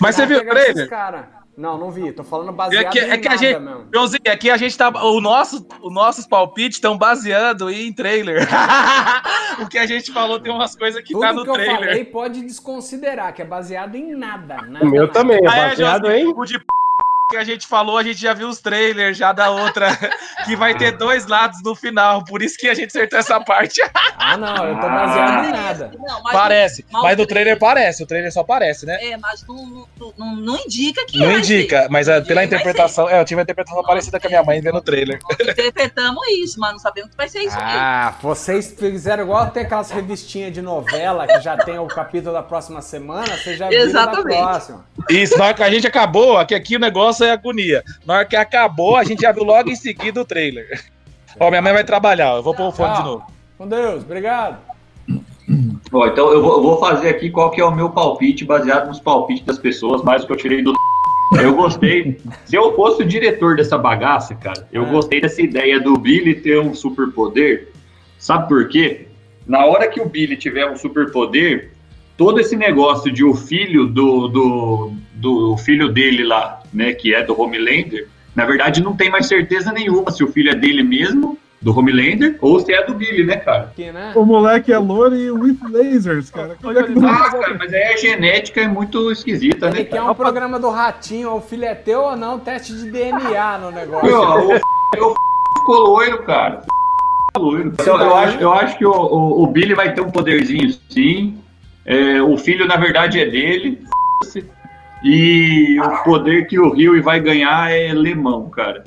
Mas 0.00 0.16
que 0.16 0.22
você 0.22 0.26
viu 0.26 0.38
o 0.38 0.44
trailer? 0.44 0.88
cara. 0.88 1.38
Não, 1.56 1.76
não 1.76 1.90
vi. 1.90 2.12
Tô 2.12 2.22
falando 2.22 2.50
É 2.50 2.52
baseado 2.52 2.92
que, 2.92 3.00
em 3.00 3.10
é 3.10 3.18
que 3.18 3.26
a 3.26 3.36
gente, 3.36 3.58
mesmo. 3.58 3.88
Joãozinho, 3.92 4.22
aqui 4.32 4.48
a 4.48 4.56
gente 4.56 4.78
tá. 4.78 4.90
O 4.90 5.20
nosso, 5.20 5.66
os 5.82 5.92
nossos 5.92 6.24
palpites 6.24 6.76
estão 6.76 6.96
baseando 6.96 7.68
em 7.68 7.92
trailer. 7.92 8.46
o 9.60 9.66
que 9.68 9.76
a 9.76 9.84
gente 9.84 10.12
falou 10.12 10.38
tem 10.38 10.52
umas 10.52 10.76
coisas 10.76 11.02
que 11.02 11.12
Tudo 11.12 11.22
tá 11.22 11.32
no 11.32 11.42
que 11.42 11.50
eu 11.50 11.54
trailer. 11.54 11.78
falei 11.80 12.04
pode 12.04 12.42
desconsiderar, 12.42 13.34
que 13.34 13.42
é 13.42 13.44
baseado 13.44 13.96
em 13.96 14.14
nada. 14.14 14.62
nada 14.68 14.84
O 14.84 14.88
meu 14.88 15.02
nada. 15.08 15.12
também, 15.12 15.38
é 15.44 15.48
Ah, 15.48 15.56
é, 15.56 15.68
baseado 15.70 16.06
Joãozinho, 16.06 16.30
em. 16.30 16.34
O 16.40 16.44
de 16.44 16.58
p... 16.60 16.64
que 17.28 17.36
a 17.36 17.44
gente 17.44 17.66
falou, 17.66 17.98
a 17.98 18.02
gente 18.02 18.20
já 18.20 18.32
viu 18.32 18.48
os 18.48 18.58
trailers 18.58 19.16
já 19.16 19.32
da 19.32 19.50
outra, 19.50 19.88
que 20.46 20.56
vai 20.56 20.74
ter 20.76 20.92
dois 20.92 21.26
lados 21.26 21.60
no 21.62 21.74
final, 21.74 22.24
por 22.24 22.42
isso 22.42 22.56
que 22.56 22.66
a 22.68 22.74
gente 22.74 22.88
acertou 22.88 23.18
essa 23.18 23.38
parte. 23.40 23.80
Ah, 24.20 24.36
não, 24.36 24.66
eu 24.66 24.74
tô 24.74 24.88
baseado 24.88 25.44
em 25.46 25.52
nada. 25.52 25.90
Não, 25.96 26.22
mas 26.22 26.32
parece, 26.32 26.84
mas 26.90 27.02
mas 27.04 27.16
no 27.16 27.24
trailer 27.24 27.56
parece, 27.56 28.02
o 28.02 28.06
trailer 28.06 28.32
só 28.32 28.42
parece, 28.42 28.84
né? 28.84 28.98
É, 29.00 29.16
mas 29.16 29.46
não, 29.46 29.86
não, 30.18 30.36
não- 30.36 30.56
indica 30.56 31.06
que 31.06 31.18
Não 31.18 31.26
vai 31.26 31.38
indica, 31.38 31.86
mas 31.88 32.08
Não 32.08 32.22
pela 32.24 32.44
interpretação, 32.44 33.08
é, 33.08 33.20
eu 33.20 33.24
tive 33.24 33.38
uma 33.38 33.44
interpretação 33.44 33.80
parecida 33.84 34.18
com 34.18 34.26
a 34.26 34.30
minha 34.30 34.42
mãe 34.42 34.60
vendo 34.60 34.76
o 34.76 34.80
trailer. 34.82 35.20
Interpretamos 35.40 36.26
isso, 36.30 36.58
mas 36.58 36.72
não 36.72 36.78
sabemos 36.80 37.10
que 37.10 37.16
vai 37.16 37.28
ser 37.28 37.42
isso. 37.42 37.56
Ah, 37.58 38.16
vocês 38.20 38.74
fizeram 38.76 39.22
igual 39.22 39.46
tem 39.50 39.62
aquelas 39.62 39.90
revistinhas 39.90 40.52
de 40.52 40.60
novela 40.60 41.26
que 41.26 41.40
já 41.40 41.56
tem 41.56 41.78
o 41.78 41.86
capítulo 41.86 42.34
da 42.34 42.42
próxima 42.42 42.82
semana, 42.82 43.36
vocês 43.36 43.56
já 43.56 43.68
viram 43.68 43.84
da 43.84 43.88
Exatamente. 43.88 44.36
próxima. 44.36 44.84
Isso, 45.08 45.38
na 45.38 45.44
hora 45.46 45.54
que 45.54 45.62
a 45.62 45.70
gente 45.70 45.86
acabou, 45.86 46.36
aqui, 46.36 46.54
aqui 46.56 46.76
o 46.76 46.80
negócio 46.80 47.17
é 47.24 47.32
agonia. 47.32 47.82
Na 48.06 48.14
hora 48.14 48.24
que 48.24 48.36
acabou, 48.36 48.96
a 48.96 49.04
gente 49.04 49.22
já 49.22 49.32
viu 49.32 49.44
logo 49.44 49.70
em 49.70 49.76
seguida 49.76 50.20
o 50.20 50.24
trailer. 50.24 50.80
Ó, 51.38 51.48
minha 51.50 51.62
mãe 51.62 51.72
vai 51.72 51.84
trabalhar, 51.84 52.36
eu 52.36 52.42
vou 52.42 52.54
pôr 52.54 52.68
o 52.68 52.72
fone 52.72 52.96
de 52.96 53.02
novo. 53.02 53.24
Com 53.56 53.68
Deus, 53.68 54.02
obrigado. 54.02 54.58
Ó, 55.92 56.06
então 56.06 56.30
eu 56.32 56.42
vou, 56.42 56.56
eu 56.56 56.62
vou 56.62 56.78
fazer 56.78 57.08
aqui 57.08 57.30
qual 57.30 57.50
que 57.50 57.60
é 57.60 57.64
o 57.64 57.74
meu 57.74 57.90
palpite, 57.90 58.44
baseado 58.44 58.88
nos 58.88 59.00
palpites 59.00 59.44
das 59.44 59.58
pessoas, 59.58 60.02
mais 60.02 60.22
o 60.22 60.26
que 60.26 60.32
eu 60.32 60.36
tirei 60.36 60.62
do. 60.62 60.72
Eu 61.42 61.54
gostei. 61.54 62.18
Se 62.46 62.56
eu 62.56 62.74
fosse 62.74 63.02
o 63.02 63.06
diretor 63.06 63.54
dessa 63.54 63.76
bagaça, 63.76 64.34
cara, 64.34 64.66
eu 64.72 64.86
É. 64.86 64.90
gostei 64.90 65.20
dessa 65.20 65.42
ideia 65.42 65.78
do 65.78 65.94
Billy 65.98 66.34
ter 66.36 66.58
um 66.58 66.74
superpoder. 66.74 67.68
Sabe 68.18 68.48
por 68.48 68.66
quê? 68.66 69.08
Na 69.46 69.66
hora 69.66 69.88
que 69.88 70.00
o 70.00 70.08
Billy 70.08 70.38
tiver 70.38 70.64
um 70.70 70.74
superpoder, 70.74 71.72
todo 72.16 72.40
esse 72.40 72.56
negócio 72.56 73.12
de 73.12 73.22
o 73.24 73.34
filho 73.34 73.86
do, 73.86 74.28
do, 74.28 74.92
do 75.16 75.56
filho 75.58 75.92
dele 75.92 76.24
lá, 76.24 76.57
né, 76.72 76.92
que 76.92 77.14
é 77.14 77.22
do 77.22 77.40
Homelander, 77.40 78.08
na 78.34 78.44
verdade 78.44 78.82
não 78.82 78.96
tem 78.96 79.10
mais 79.10 79.26
certeza 79.26 79.72
nenhuma 79.72 80.10
se 80.10 80.22
o 80.24 80.28
filho 80.32 80.50
é 80.50 80.54
dele 80.54 80.82
mesmo, 80.82 81.38
do 81.60 81.76
Homelander, 81.76 82.36
ou 82.40 82.60
se 82.60 82.72
é 82.72 82.84
do 82.86 82.94
Billy, 82.94 83.24
né, 83.24 83.36
cara? 83.36 83.72
Né? 83.76 84.12
O 84.14 84.24
moleque 84.24 84.72
é 84.72 84.78
loiro 84.78 85.16
e 85.16 85.28
with 85.28 85.58
lasers, 85.72 86.30
cara. 86.30 86.56
Como 86.62 86.78
é 86.78 86.82
que 86.84 86.94
não- 86.94 87.08
Ah, 87.08 87.30
cara, 87.32 87.56
mas 87.58 87.74
aí 87.74 87.82
a 87.82 87.96
genética 87.96 88.60
é 88.60 88.68
muito 88.68 89.10
esquisita, 89.10 89.66
né? 89.68 89.78
Ele 89.80 89.84
quer 89.86 89.96
cara? 89.98 90.12
um 90.12 90.14
programa 90.14 90.60
do 90.60 90.70
ratinho, 90.70 91.34
o 91.34 91.40
filho 91.40 91.64
é 91.64 91.74
teu 91.74 92.00
ou 92.02 92.16
não, 92.16 92.38
teste 92.38 92.72
de 92.74 92.88
DNA 92.88 93.58
no 93.58 93.72
negócio. 93.72 94.06
Meu, 94.06 94.20
o, 94.20 94.52
f- 94.52 94.62
o 95.00 95.14
ficou 95.58 95.76
loiro, 95.96 96.22
cara. 96.22 96.62
Loiro. 97.36 97.70
Então, 97.80 98.00
eu, 98.00 98.14
acho, 98.16 98.38
eu 98.38 98.52
acho 98.52 98.78
que 98.78 98.86
o, 98.86 98.92
o- 98.92 99.42
o 99.42 99.46
Billy 99.48 99.74
vai 99.74 99.92
ter 99.92 100.00
um 100.00 100.10
poderzinho 100.12 100.72
sim. 100.88 101.38
É, 101.84 102.22
o 102.22 102.36
filho, 102.38 102.68
na 102.68 102.76
verdade, 102.76 103.18
é 103.20 103.26
dele. 103.26 103.82
E 105.02 105.78
o 105.80 106.02
poder 106.02 106.46
que 106.46 106.58
o 106.58 106.70
Rio 106.72 107.00
vai 107.02 107.20
ganhar 107.20 107.70
é 107.70 107.92
lemão, 107.92 108.48
cara. 108.50 108.84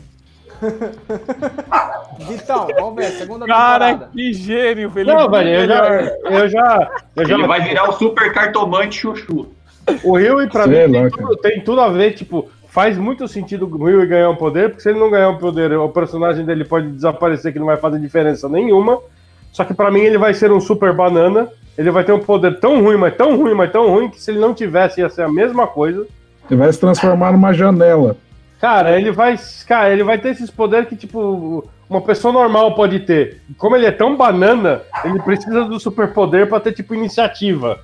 Vitão, 2.27 2.67
vamos 2.77 2.95
ver, 2.95 3.11
segunda 3.11 3.47
Cara, 3.47 3.87
temporada. 3.87 4.11
que 4.13 4.33
gênio, 4.33 4.91
Felipe. 4.91 5.15
Não, 5.15 5.29
velho, 5.29 5.49
eu 5.49 5.67
já. 5.67 6.01
Eu 6.23 6.49
já, 6.49 6.91
eu 7.15 7.27
já 7.27 7.33
Ele 7.35 7.47
vai 7.47 7.61
virar 7.61 7.89
o 7.89 7.93
super 7.93 8.31
cartomante 8.31 8.99
chuchu. 8.99 9.47
O 10.03 10.17
Rio, 10.17 10.47
pra 10.49 10.65
Sei 10.65 10.87
mim, 10.87 10.93
lá, 10.97 11.01
tem 11.01 11.09
tudo, 11.09 11.37
tem 11.37 11.61
tudo 11.61 11.81
a 11.81 11.89
ver, 11.89 12.11
tipo, 12.13 12.49
faz 12.67 12.97
muito 12.97 13.27
sentido 13.27 13.65
o 13.65 13.85
Rio 13.85 14.07
ganhar 14.07 14.29
um 14.29 14.35
poder, 14.35 14.69
porque 14.69 14.83
se 14.83 14.89
ele 14.89 14.99
não 14.99 15.09
ganhar 15.09 15.29
um 15.29 15.37
poder, 15.37 15.73
o 15.73 15.89
personagem 15.89 16.45
dele 16.45 16.63
pode 16.63 16.89
desaparecer, 16.91 17.51
que 17.51 17.59
não 17.59 17.65
vai 17.65 17.77
fazer 17.77 17.99
diferença 17.99 18.47
nenhuma. 18.47 18.99
Só 19.51 19.65
que 19.65 19.73
pra 19.73 19.91
mim 19.91 20.01
ele 20.01 20.17
vai 20.17 20.33
ser 20.33 20.51
um 20.51 20.61
super 20.61 20.93
banana. 20.93 21.49
Ele 21.77 21.91
vai 21.91 22.03
ter 22.03 22.11
um 22.11 22.19
poder 22.19 22.59
tão 22.59 22.81
ruim, 22.83 22.97
mas 22.97 23.15
tão 23.15 23.35
ruim, 23.37 23.53
mas 23.53 23.71
tão 23.71 23.89
ruim, 23.89 24.09
que 24.09 24.21
se 24.21 24.31
ele 24.31 24.39
não 24.39 24.53
tivesse, 24.53 25.01
ia 25.01 25.09
ser 25.09 25.23
a 25.23 25.31
mesma 25.31 25.67
coisa. 25.67 26.05
Ele 26.49 26.59
vai 26.59 26.71
se 26.71 26.79
transformar 26.79 27.31
numa 27.31 27.53
janela. 27.53 28.17
Cara, 28.59 28.97
ele 28.99 29.11
vai. 29.11 29.39
Cara, 29.67 29.89
ele 29.89 30.03
vai 30.03 30.17
ter 30.17 30.29
esses 30.29 30.51
poderes 30.51 30.87
que, 30.87 30.95
tipo, 30.95 31.67
uma 31.89 32.01
pessoa 32.01 32.31
normal 32.31 32.75
pode 32.75 32.99
ter. 32.99 33.41
Como 33.57 33.75
ele 33.75 33.85
é 33.87 33.91
tão 33.91 34.15
banana, 34.15 34.81
ele 35.03 35.19
precisa 35.19 35.65
do 35.65 35.79
superpoder 35.79 36.47
pra 36.47 36.59
ter, 36.59 36.73
tipo, 36.73 36.93
iniciativa. 36.93 37.79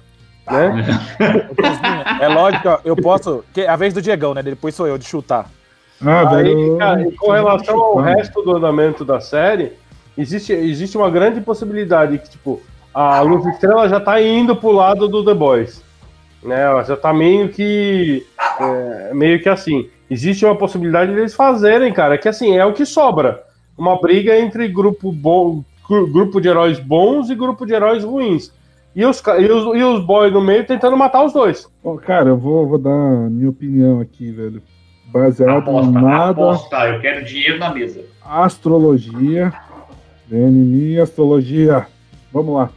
Né? 0.45 0.85
É 2.21 2.27
lógico, 2.27 2.69
ó, 2.69 2.79
eu 2.85 2.95
posso. 2.95 3.43
Que 3.53 3.61
é 3.61 3.69
a 3.69 3.75
vez 3.75 3.93
do 3.93 4.01
Diegão, 4.01 4.33
né? 4.33 4.41
Depois 4.41 4.73
sou 4.75 4.87
eu 4.87 4.97
de 4.97 5.05
chutar. 5.05 5.49
Ah, 6.03 6.35
Aí, 6.35 6.77
cara, 6.77 7.01
e 7.01 7.11
com 7.15 7.31
relação 7.31 7.77
ao 7.77 7.97
resto 7.97 8.41
do 8.41 8.55
andamento 8.55 9.03
da 9.03 9.19
série, 9.19 9.73
existe, 10.17 10.53
existe 10.53 10.97
uma 10.97 11.09
grande 11.09 11.41
possibilidade 11.41 12.17
que, 12.19 12.29
tipo, 12.29 12.61
a 12.93 13.21
Luz 13.21 13.45
Estrela 13.45 13.87
já 13.89 13.99
tá 13.99 14.21
indo 14.21 14.55
pro 14.55 14.71
lado 14.71 15.07
do 15.07 15.23
The 15.23 15.33
Boys. 15.33 15.83
Né? 16.43 16.61
Ela 16.61 16.83
já 16.83 16.95
tá 16.95 17.13
meio 17.13 17.49
que. 17.49 18.25
é, 18.59 19.11
meio 19.13 19.41
que 19.41 19.49
assim. 19.49 19.89
Existe 20.09 20.45
uma 20.45 20.55
possibilidade 20.55 21.13
deles 21.13 21.35
fazerem, 21.35 21.91
cara, 21.91 22.17
que 22.17 22.29
assim, 22.29 22.55
é 22.57 22.65
o 22.65 22.71
que 22.73 22.85
sobra. 22.85 23.43
Uma 23.77 23.99
briga 23.99 24.39
entre 24.39 24.67
grupo 24.69 25.11
bom, 25.11 25.63
gru- 25.87 26.07
grupo 26.11 26.39
de 26.39 26.47
heróis 26.47 26.79
bons 26.79 27.29
e 27.29 27.35
grupo 27.35 27.65
de 27.65 27.73
heróis 27.73 28.03
ruins. 28.05 28.51
E 28.95 29.05
os, 29.05 29.21
e 29.39 29.45
os, 29.51 29.77
e 29.77 29.83
os 29.83 30.03
boys 30.05 30.31
no 30.33 30.41
meio 30.41 30.65
tentando 30.65 30.95
matar 30.97 31.23
os 31.25 31.33
dois. 31.33 31.67
Ó, 31.83 31.97
cara, 31.97 32.29
eu 32.29 32.37
vou, 32.37 32.65
vou 32.67 32.77
dar 32.79 32.89
a 32.89 33.29
minha 33.29 33.49
opinião 33.49 33.99
aqui, 33.99 34.31
velho. 34.31 34.61
Baseado 35.07 35.51
em 35.51 35.57
Aposta, 35.57 35.91
nada, 35.91 36.31
aposta. 36.31 36.87
Eu 36.87 36.99
quero 37.01 37.23
dinheiro 37.25 37.59
na 37.59 37.69
mesa. 37.73 38.01
astrologia. 38.25 39.53
DNI, 40.27 40.99
astrologia. 40.99 41.85
Vamos 42.37 42.53
lá. 42.53 42.69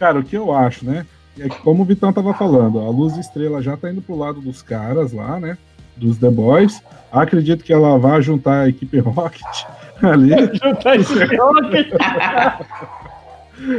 Cara, 0.00 0.18
o 0.18 0.24
que 0.24 0.36
eu 0.36 0.52
acho, 0.52 0.84
né? 0.84 1.06
É 1.38 1.48
que, 1.48 1.60
como 1.60 1.84
o 1.84 1.86
Vitão 1.86 2.12
tava 2.12 2.34
falando, 2.34 2.80
a 2.80 2.90
Luz 2.90 3.16
Estrela 3.16 3.62
já 3.62 3.76
tá 3.76 3.88
indo 3.88 4.02
pro 4.02 4.16
lado 4.16 4.40
dos 4.40 4.62
caras 4.62 5.12
lá, 5.12 5.38
né? 5.38 5.56
Dos 5.96 6.18
The 6.18 6.28
Boys. 6.28 6.82
Acredito 7.12 7.62
que 7.62 7.72
ela 7.72 7.96
vai 8.00 8.20
juntar 8.22 8.62
a 8.62 8.68
equipe 8.68 8.98
Rocket 8.98 9.64
ali. 10.02 10.32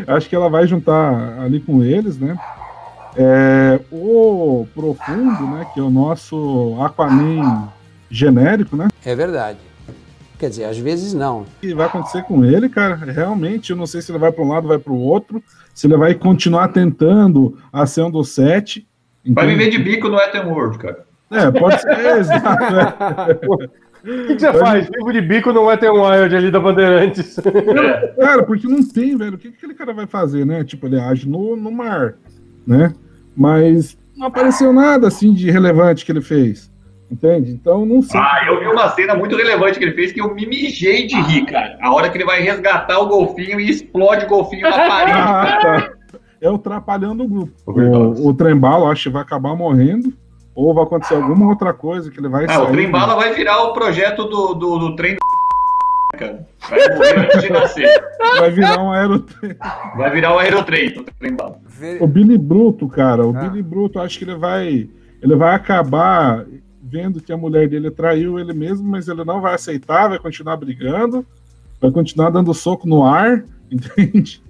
Acho 0.08 0.30
que 0.30 0.36
ela 0.36 0.50
vai 0.50 0.66
juntar 0.66 1.40
ali 1.42 1.60
com 1.60 1.84
eles, 1.84 2.18
né? 2.18 2.38
É, 3.18 3.82
o 3.92 4.66
Profundo, 4.74 5.46
né? 5.48 5.68
Que 5.74 5.82
é 5.82 5.84
o 5.84 5.90
nosso 5.90 6.78
Aquaman 6.80 7.68
genérico, 8.10 8.78
né? 8.78 8.88
É 9.06 9.14
verdade. 9.14 9.60
Quer 10.40 10.50
dizer, 10.50 10.66
às 10.66 10.78
vezes 10.78 11.14
não. 11.14 11.42
O 11.42 11.46
que 11.62 11.74
vai 11.74 11.88
acontecer 11.88 12.24
com 12.24 12.46
ele, 12.46 12.70
cara? 12.70 12.96
Realmente, 12.96 13.72
eu 13.72 13.76
não 13.78 13.88
sei 13.88 14.02
se 14.02 14.12
ele 14.12 14.20
vai 14.20 14.32
para 14.32 14.44
um 14.44 14.50
lado, 14.50 14.68
vai 14.68 14.78
para 14.78 14.94
o 14.94 15.00
outro, 15.00 15.42
se 15.74 15.88
ele 15.88 15.98
vai 15.98 16.14
continuar 16.14 16.68
tentando 16.68 17.58
a 17.74 17.86
ser 17.88 18.04
um 18.04 18.12
dos 18.12 18.30
sete. 18.30 18.88
Vai 19.26 19.46
Então- 19.46 19.58
viver 19.58 19.70
de 19.72 19.80
bico 19.80 20.08
no 20.10 20.18
Ethan 20.18 20.46
World, 20.46 20.78
cara. 20.78 21.06
É, 21.32 21.52
pode 21.52 21.82
ser, 21.82 21.90
é, 21.90 22.18
exato. 22.20 22.64
é. 22.64 23.88
O 24.04 24.28
que, 24.28 24.36
que 24.36 24.40
você 24.40 24.54
faz? 24.54 24.88
Vivo 24.88 25.12
de 25.12 25.22
bico 25.22 25.52
não 25.52 25.66
vai 25.66 25.78
ter 25.78 25.90
um 25.92 26.02
Wild 26.08 26.34
ali 26.36 26.52
da 26.52 26.60
Bandeirantes. 26.60 27.38
É. 27.40 28.08
Cara, 28.22 28.44
porque 28.44 28.68
não 28.68 28.88
tem, 28.88 29.18
velho. 29.18 29.36
O 29.36 29.38
que, 29.38 29.50
que 29.50 29.58
aquele 29.58 29.74
cara 29.74 29.92
vai 29.92 30.06
fazer, 30.06 30.46
né? 30.46 30.64
Tipo, 30.64 30.86
ele 30.86 31.00
age 31.00 31.28
no, 31.28 31.56
no 31.56 31.72
mar, 31.72 32.14
né? 32.66 32.94
Mas 33.36 33.98
não 34.16 34.28
apareceu 34.28 34.72
nada 34.72 35.08
assim 35.08 35.34
de 35.34 35.50
relevante 35.52 36.06
que 36.06 36.12
ele 36.12 36.22
fez. 36.22 36.72
Entende? 37.10 37.52
Então 37.52 37.86
não 37.86 38.02
sei. 38.02 38.20
Ah, 38.20 38.44
eu 38.48 38.60
vi 38.60 38.68
uma 38.68 38.90
cena 38.90 39.16
muito 39.16 39.36
relevante 39.38 39.80
que 39.80 39.86
ele 39.86 39.94
fez 39.96 40.12
que 40.12 40.20
eu 40.22 40.34
me 40.36 40.46
mijei 40.46 41.08
de 41.08 41.16
rir, 41.22 41.46
cara. 41.46 41.78
A 41.82 41.94
hora 41.94 42.10
que 42.10 42.18
ele 42.18 42.26
vai 42.26 42.42
resgatar 42.42 43.00
o 43.00 43.08
golfinho 43.08 43.60
e 43.60 43.70
explode 43.70 44.26
o 44.26 44.28
golfinho 44.28 44.64
na 44.70 44.78
parede. 44.78 45.18
Ah, 45.18 45.60
cara. 45.62 45.82
tá. 45.82 46.20
É 46.42 46.50
o 46.50 46.58
trapalhando 46.58 47.24
o 47.24 47.28
grupo. 47.28 47.52
O, 47.66 48.28
o 48.28 48.34
trembalo 48.34 48.86
acho 48.88 49.04
que 49.04 49.10
vai 49.10 49.22
acabar 49.22 49.56
morrendo. 49.56 50.14
Ou 50.54 50.74
vai 50.74 50.84
acontecer 50.84 51.16
alguma 51.16 51.48
outra 51.48 51.72
coisa 51.74 52.10
que 52.12 52.20
ele 52.20 52.28
vai 52.28 52.46
Ah, 52.46 52.50
sair. 52.50 52.64
o 52.68 52.72
trem 52.72 52.90
bala 52.92 53.16
vai 53.16 53.34
virar 53.34 53.64
o 53.64 53.74
projeto 53.74 54.24
do, 54.26 54.54
do, 54.56 54.78
do 54.80 54.96
trem 54.96 55.14
do 55.16 55.20
cara. 56.18 56.46
Vai 56.70 56.80
morrer 56.90 57.20
antes 57.20 57.42
de 57.42 57.50
nascer. 57.52 58.04
Vai 58.40 58.52
virar 58.52 58.80
um 58.82 58.92
aerotrem. 58.92 59.56
Vai 59.96 60.10
virar 60.12 60.36
o 60.36 60.40
aerotrem, 60.40 60.94
o. 61.22 62.04
O 62.04 62.08
Billy 62.08 62.38
Bruto, 62.38 62.88
cara, 62.88 63.26
o 63.26 63.36
Ah. 63.38 63.42
Billy 63.42 63.62
Bruto, 63.64 64.00
acho 64.00 64.18
que 64.20 64.26
ele 64.26 64.36
vai, 64.36 64.90
ele 65.22 65.36
vai 65.36 65.54
acabar 65.56 66.44
vendo 66.90 67.22
que 67.22 67.32
a 67.32 67.38
mulher 67.38 67.68
dele 67.68 67.92
traiu 67.92 68.40
ele 68.40 68.54
mesmo, 68.54 68.88
mas 68.88 69.08
ele 69.08 69.24
não 69.24 69.42
vai 69.42 69.56
aceitar, 69.56 70.08
vai 70.08 70.20
continuar 70.20 70.58
brigando, 70.58 71.26
vai 71.82 71.92
continuar 71.92 72.30
dando 72.30 72.54
soco 72.54 72.88
no 72.88 73.04
ar, 73.04 73.44
entende? 73.72 74.42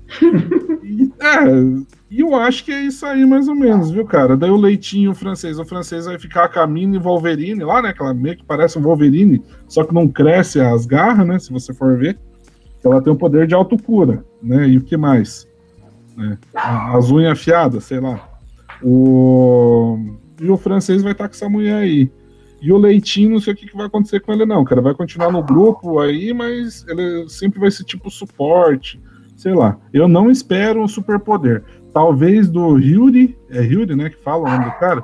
E, 0.83 1.11
é, 1.19 2.19
eu 2.19 2.35
acho 2.35 2.63
que 2.63 2.71
é 2.71 2.81
isso 2.81 3.05
aí 3.05 3.25
mais 3.25 3.47
ou 3.47 3.55
menos, 3.55 3.91
viu, 3.91 4.05
cara? 4.05 4.37
Daí 4.37 4.49
o 4.49 4.55
leitinho 4.55 5.13
francês, 5.13 5.59
o 5.59 5.65
francês 5.65 6.05
vai 6.05 6.17
ficar 6.17 6.45
a 6.45 6.49
caminho 6.49 6.95
e 6.95 6.99
Wolverine 6.99 7.63
lá, 7.63 7.81
né? 7.81 7.93
Que 7.93 8.01
ela 8.01 8.13
meio 8.13 8.37
que 8.37 8.45
parece 8.45 8.77
um 8.77 8.81
Wolverine, 8.81 9.43
só 9.67 9.83
que 9.83 9.93
não 9.93 10.07
cresce 10.07 10.61
as 10.61 10.85
garras, 10.85 11.27
né? 11.27 11.39
Se 11.39 11.51
você 11.51 11.73
for 11.73 11.97
ver. 11.97 12.17
Ela 12.83 13.01
tem 13.01 13.11
o 13.11 13.17
poder 13.17 13.47
de 13.47 13.53
autocura, 13.53 14.23
né? 14.41 14.69
E 14.69 14.77
o 14.77 14.81
que 14.81 14.95
mais? 14.95 15.47
né? 16.17 16.37
As 16.55 17.11
unhas 17.11 17.33
afiadas, 17.33 17.83
sei 17.83 17.99
lá. 17.99 18.27
O... 18.81 19.99
E 20.41 20.49
o 20.49 20.57
francês 20.57 21.03
vai 21.03 21.11
estar 21.11 21.27
com 21.27 21.35
essa 21.35 21.47
mulher 21.47 21.75
aí. 21.75 22.11
E 22.61 22.71
o 22.71 22.77
Leitinho, 22.77 23.31
não 23.31 23.39
sei 23.39 23.53
o 23.53 23.55
que, 23.55 23.67
que 23.67 23.77
vai 23.77 23.85
acontecer 23.85 24.19
com 24.19 24.33
ele, 24.33 24.45
não, 24.45 24.63
cara. 24.63 24.81
Vai 24.81 24.93
continuar 24.93 25.31
no 25.31 25.43
grupo 25.43 25.99
aí, 25.99 26.33
mas 26.33 26.85
ele 26.87 27.29
sempre 27.29 27.59
vai 27.59 27.69
ser 27.69 27.83
tipo 27.83 28.09
suporte. 28.09 28.99
Sei 29.35 29.53
lá. 29.53 29.77
Eu 29.93 30.07
não 30.07 30.31
espero 30.31 30.81
um 30.81 30.87
superpoder. 30.87 31.63
Talvez 31.93 32.47
do 32.49 32.77
Yuri, 32.77 33.37
é 33.49 33.61
Yuri, 33.61 33.95
né, 33.95 34.09
que 34.09 34.17
fala 34.23 34.47
o 34.47 34.51
nome 34.51 34.65
do 34.65 34.71
cara. 34.79 35.03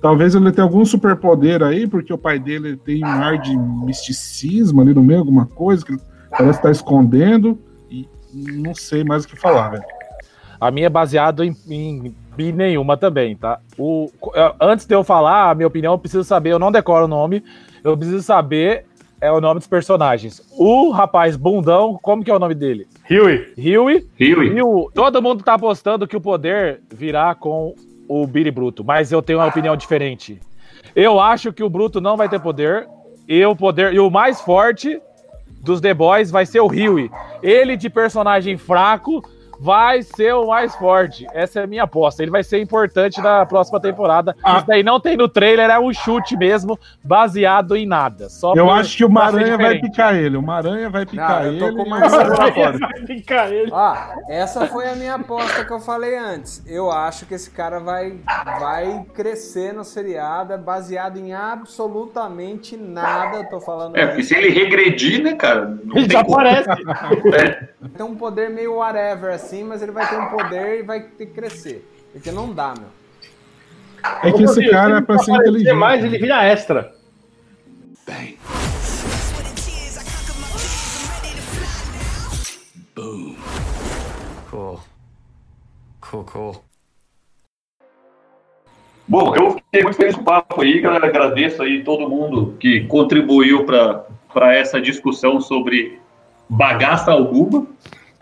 Talvez 0.00 0.34
ele 0.34 0.50
tenha 0.50 0.64
algum 0.64 0.84
superpoder 0.84 1.62
aí, 1.62 1.86
porque 1.86 2.12
o 2.12 2.18
pai 2.18 2.38
dele 2.38 2.76
tem 2.76 3.04
um 3.04 3.08
ar 3.08 3.38
de 3.38 3.56
misticismo 3.56 4.80
ali 4.80 4.94
no 4.94 5.02
meio, 5.02 5.20
alguma 5.20 5.46
coisa 5.46 5.84
que 5.84 5.96
parece 6.30 6.58
estar 6.58 6.70
escondendo. 6.70 7.58
E 7.90 8.08
não 8.32 8.74
sei 8.74 9.04
mais 9.04 9.24
o 9.24 9.28
que 9.28 9.36
falar, 9.36 9.70
velho. 9.70 9.84
A 10.60 10.70
minha 10.70 10.86
é 10.86 10.90
baseado 10.90 11.44
em, 11.44 11.54
em 11.68 12.14
bi 12.36 12.52
nenhuma 12.52 12.96
também, 12.96 13.36
tá? 13.36 13.60
O, 13.78 14.10
antes 14.60 14.86
de 14.86 14.94
eu 14.94 15.04
falar 15.04 15.50
a 15.50 15.54
minha 15.54 15.66
opinião, 15.66 15.94
eu 15.94 15.98
preciso 15.98 16.24
saber, 16.24 16.50
eu 16.50 16.58
não 16.58 16.72
decoro 16.72 17.04
o 17.04 17.08
nome, 17.08 17.42
eu 17.82 17.96
preciso 17.96 18.22
saber 18.22 18.86
é 19.20 19.30
o 19.30 19.40
nome 19.40 19.60
dos 19.60 19.68
personagens. 19.68 20.40
O 20.52 20.90
rapaz 20.90 21.36
bundão, 21.36 21.98
como 22.02 22.24
que 22.24 22.30
é 22.30 22.34
o 22.34 22.38
nome 22.38 22.54
dele? 22.54 22.86
Huey. 23.10 23.52
Huey. 23.58 24.08
Huey. 24.18 24.62
O, 24.62 24.90
todo 24.94 25.20
mundo 25.20 25.44
tá 25.44 25.54
apostando 25.54 26.08
que 26.08 26.16
o 26.16 26.20
poder 26.20 26.80
virá 26.90 27.34
com 27.34 27.74
o 28.08 28.26
Billy 28.26 28.50
Bruto, 28.50 28.82
mas 28.82 29.12
eu 29.12 29.20
tenho 29.20 29.38
uma 29.38 29.48
opinião 29.48 29.76
diferente. 29.76 30.40
Eu 30.96 31.20
acho 31.20 31.52
que 31.52 31.62
o 31.62 31.68
Bruto 31.68 32.00
não 32.00 32.16
vai 32.16 32.28
ter 32.28 32.40
poder, 32.40 32.88
e 33.28 33.44
o 33.44 33.54
poder 33.54 33.92
e 33.92 34.00
o 34.00 34.10
mais 34.10 34.40
forte 34.40 35.00
dos 35.62 35.80
The 35.80 35.92
Boys 35.92 36.30
vai 36.30 36.46
ser 36.46 36.60
o 36.60 36.66
Huey. 36.66 37.10
Ele 37.42 37.76
de 37.76 37.90
personagem 37.90 38.56
fraco 38.56 39.22
vai 39.60 40.02
ser 40.02 40.34
o 40.34 40.46
mais 40.46 40.74
forte. 40.74 41.26
Essa 41.34 41.60
é 41.60 41.64
a 41.64 41.66
minha 41.66 41.82
aposta. 41.82 42.22
Ele 42.22 42.30
vai 42.30 42.42
ser 42.42 42.60
importante 42.62 43.20
na 43.20 43.44
próxima 43.44 43.78
temporada. 43.78 44.34
Ah. 44.42 44.56
Isso 44.56 44.66
daí 44.66 44.82
não 44.82 44.98
tem 44.98 45.16
no 45.16 45.28
trailer, 45.28 45.68
é 45.68 45.78
um 45.78 45.92
chute 45.92 46.36
mesmo, 46.36 46.78
baseado 47.04 47.76
em 47.76 47.86
nada. 47.86 48.28
Só 48.30 48.54
Eu 48.54 48.66
por- 48.66 48.72
acho 48.78 48.96
que 48.96 49.04
o 49.04 49.10
Maranha 49.10 49.58
vai 49.58 49.78
picar 49.78 50.14
ele. 50.16 50.36
O 50.36 50.42
Maranha 50.42 50.88
vai 50.88 51.04
picar 51.04 51.42
Não, 51.42 51.48
ele. 51.52 51.62
eu 51.62 51.68
tô 51.70 51.76
com 51.76 51.82
uma 51.82 52.00
vai. 52.00 52.52
Picar 53.06 53.52
ele. 53.52 53.70
Ó, 53.70 53.96
essa 54.28 54.66
foi 54.66 54.88
a 54.88 54.94
minha 54.94 55.14
aposta 55.16 55.64
que 55.64 55.72
eu 55.72 55.80
falei 55.80 56.16
antes. 56.16 56.62
Eu 56.66 56.90
acho 56.90 57.26
que 57.26 57.34
esse 57.34 57.50
cara 57.50 57.78
vai, 57.80 58.14
vai 58.58 59.04
crescer 59.14 59.74
no 59.74 59.84
seriado, 59.84 60.52
é 60.54 60.58
baseado 60.58 61.18
em 61.18 61.34
absolutamente 61.34 62.76
nada. 62.76 63.38
Eu 63.38 63.48
tô 63.48 63.60
falando. 63.60 63.96
É, 63.96 64.06
porque 64.06 64.22
se 64.22 64.34
ele 64.34 64.48
regredir, 64.50 65.22
né, 65.22 65.34
cara? 65.34 65.66
não 65.84 65.96
Ele 65.96 66.08
tem 66.08 66.22
como. 66.24 66.38
desaparece. 66.38 66.70
É. 67.34 67.68
Tem 67.96 68.06
um 68.06 68.14
poder 68.14 68.50
meio 68.50 68.76
whatever 68.76 69.34
assim, 69.34 69.49
mas 69.64 69.82
ele 69.82 69.92
vai 69.92 70.08
ter 70.08 70.18
um 70.18 70.26
poder 70.26 70.80
e 70.80 70.82
vai 70.82 71.00
ter 71.00 71.26
que 71.26 71.32
crescer. 71.32 71.84
Porque 72.12 72.30
não 72.30 72.52
dá, 72.52 72.74
meu. 72.76 72.88
É 74.22 74.32
que 74.32 74.42
esse 74.42 74.68
cara 74.70 74.98
é 74.98 75.00
pra 75.00 75.18
ser 75.18 75.32
inteligente. 75.32 75.72
mais, 75.74 76.04
ele 76.04 76.18
vira 76.18 76.44
extra. 76.44 76.94
Cool. 84.50 84.80
Cool, 86.00 86.24
cool. 86.24 86.64
Bom, 89.06 89.34
eu 89.34 89.52
fiquei 89.52 89.82
muito 89.82 89.96
feliz 89.96 90.14
com 90.14 90.22
o 90.22 90.24
papo 90.24 90.60
aí, 90.60 90.80
galera. 90.80 91.06
Agradeço 91.06 91.62
aí 91.62 91.82
todo 91.82 92.08
mundo 92.08 92.56
que 92.58 92.86
contribuiu 92.86 93.64
para 93.64 94.54
essa 94.54 94.80
discussão 94.80 95.40
sobre 95.40 96.00
bagaça 96.48 97.12
alguma, 97.12 97.66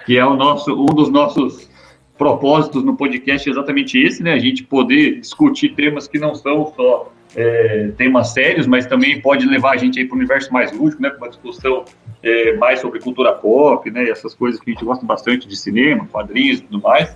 que 0.08 0.16
é 0.16 0.24
o 0.24 0.34
nosso, 0.34 0.72
um 0.72 0.86
dos 0.86 1.10
nossos 1.10 1.68
propósitos 2.16 2.82
no 2.82 2.96
podcast, 2.96 3.46
é 3.46 3.52
exatamente 3.52 3.98
esse, 3.98 4.22
né? 4.22 4.32
A 4.32 4.38
gente 4.38 4.64
poder 4.64 5.20
discutir 5.20 5.74
temas 5.74 6.08
que 6.08 6.18
não 6.18 6.34
são 6.34 6.72
só 6.74 7.12
é, 7.36 7.90
temas 7.94 8.32
sérios, 8.32 8.66
mas 8.66 8.86
também 8.86 9.20
pode 9.20 9.44
levar 9.44 9.72
a 9.72 9.76
gente 9.76 9.98
aí 9.98 10.06
para 10.06 10.14
o 10.14 10.18
universo 10.18 10.50
mais 10.50 10.72
lúdico, 10.72 11.02
né? 11.02 11.10
Para 11.10 11.18
uma 11.18 11.28
discussão 11.28 11.84
é, 12.22 12.56
mais 12.56 12.80
sobre 12.80 13.00
cultura 13.00 13.34
pop, 13.34 13.90
né? 13.90 14.08
Essas 14.08 14.34
coisas 14.34 14.58
que 14.58 14.70
a 14.70 14.72
gente 14.72 14.82
gosta 14.82 15.04
bastante 15.04 15.46
de 15.46 15.54
cinema, 15.54 16.08
quadrinhos 16.10 16.60
e 16.60 16.62
tudo 16.62 16.80
mais. 16.80 17.14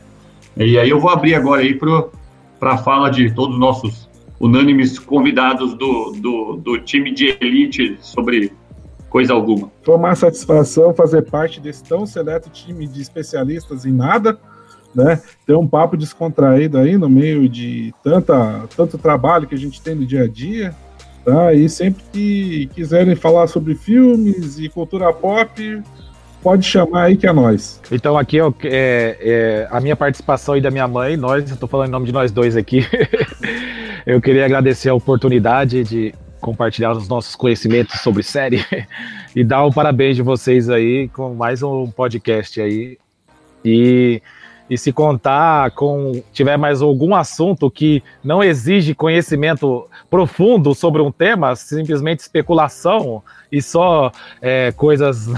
E 0.55 0.79
aí 0.79 0.91
eu 0.91 1.01
vou 1.01 1.11
abrir 1.11 1.35
agora 1.35 1.63
aí 1.63 1.73
para 1.73 2.75
a 2.75 2.77
fala 2.77 3.09
de 3.09 3.35
todos 3.35 3.55
os 3.55 3.61
nossos 3.61 4.07
unânimes 4.39 4.99
convidados 4.99 5.73
do, 5.73 6.13
do, 6.13 6.57
do 6.57 6.79
time 6.79 7.11
de 7.11 7.39
elite 7.41 7.97
sobre 8.01 8.53
coisa 9.13 9.35
alguma. 9.35 9.71
Foi 9.83 9.95
uma 9.95 10.15
satisfação 10.15 10.95
fazer 10.95 11.23
parte 11.23 11.61
desse 11.61 11.85
tão 11.85 12.07
seleto 12.07 12.49
time 12.49 12.89
de 12.89 13.03
especialistas 13.03 13.85
em 13.85 13.93
nada, 13.93 14.39
né? 14.95 15.21
Ter 15.47 15.55
um 15.55 15.69
papo 15.69 15.99
descontraído 15.99 16.79
aí 16.79 16.97
no 16.97 17.11
meio 17.11 17.47
de 17.47 17.95
tanta, 18.03 18.63
tanto 18.75 18.97
trabalho 18.97 19.47
que 19.47 19.55
a 19.55 19.59
gente 19.59 19.83
tem 19.83 19.95
no 19.95 20.07
dia 20.07 20.23
a 20.23 20.27
dia. 20.27 20.75
Tá? 21.25 21.53
E 21.53 21.69
sempre 21.69 22.03
que 22.11 22.67
quiserem 22.75 23.15
falar 23.15 23.47
sobre 23.47 23.75
filmes 23.75 24.59
e 24.59 24.69
cultura 24.71 25.13
pop, 25.13 25.83
pode 26.43 26.65
chamar 26.65 27.05
aí 27.05 27.17
que 27.17 27.27
é 27.27 27.33
nós. 27.33 27.81
Então 27.93 28.17
aqui 28.17 28.41
ó, 28.41 28.51
é, 28.65 29.19
é, 29.21 29.69
a 29.71 29.79
minha 29.79 29.95
participação 29.95 30.57
e 30.57 30.61
da 30.61 30.71
minha 30.71 30.89
mãe, 30.89 31.19
nós, 31.19 31.49
eu 31.51 31.57
tô 31.59 31.67
falando 31.67 31.89
em 31.89 31.93
nome 31.93 32.07
de 32.07 32.13
nós 32.13 32.33
dois 32.33 32.57
aqui. 32.57 32.85
eu 34.07 34.23
queria 34.23 34.47
agradecer 34.47 34.89
a 34.89 34.95
oportunidade 34.95 35.85
de 35.85 36.15
compartilhar 36.43 36.93
os 36.93 37.09
nossos 37.09 37.35
conhecimentos 37.37 38.01
sobre 38.01 38.23
série 38.23 38.63
e 39.35 39.43
dar 39.43 39.65
um 39.65 39.71
parabéns 39.71 40.17
de 40.17 40.23
vocês 40.23 40.69
aí 40.69 41.09
com 41.09 41.33
mais 41.33 41.63
um 41.63 41.91
podcast 41.91 42.61
aí. 42.61 42.99
E, 43.65 44.21
e 44.69 44.77
se 44.77 44.93
contar 44.93 45.71
com 45.71 46.21
tiver 46.33 46.59
mais 46.59 46.83
algum 46.83 47.15
assunto 47.15 47.71
que 47.71 48.03
não 48.25 48.43
exige 48.43 48.93
conhecimento 48.93 49.89
profundo 50.11 50.75
sobre 50.75 51.01
um 51.01 51.13
tema, 51.13 51.55
simplesmente 51.55 52.21
especulação 52.21 53.23
e 53.51 53.63
só 53.63 54.11
é, 54.41 54.73
coisas 54.73 55.29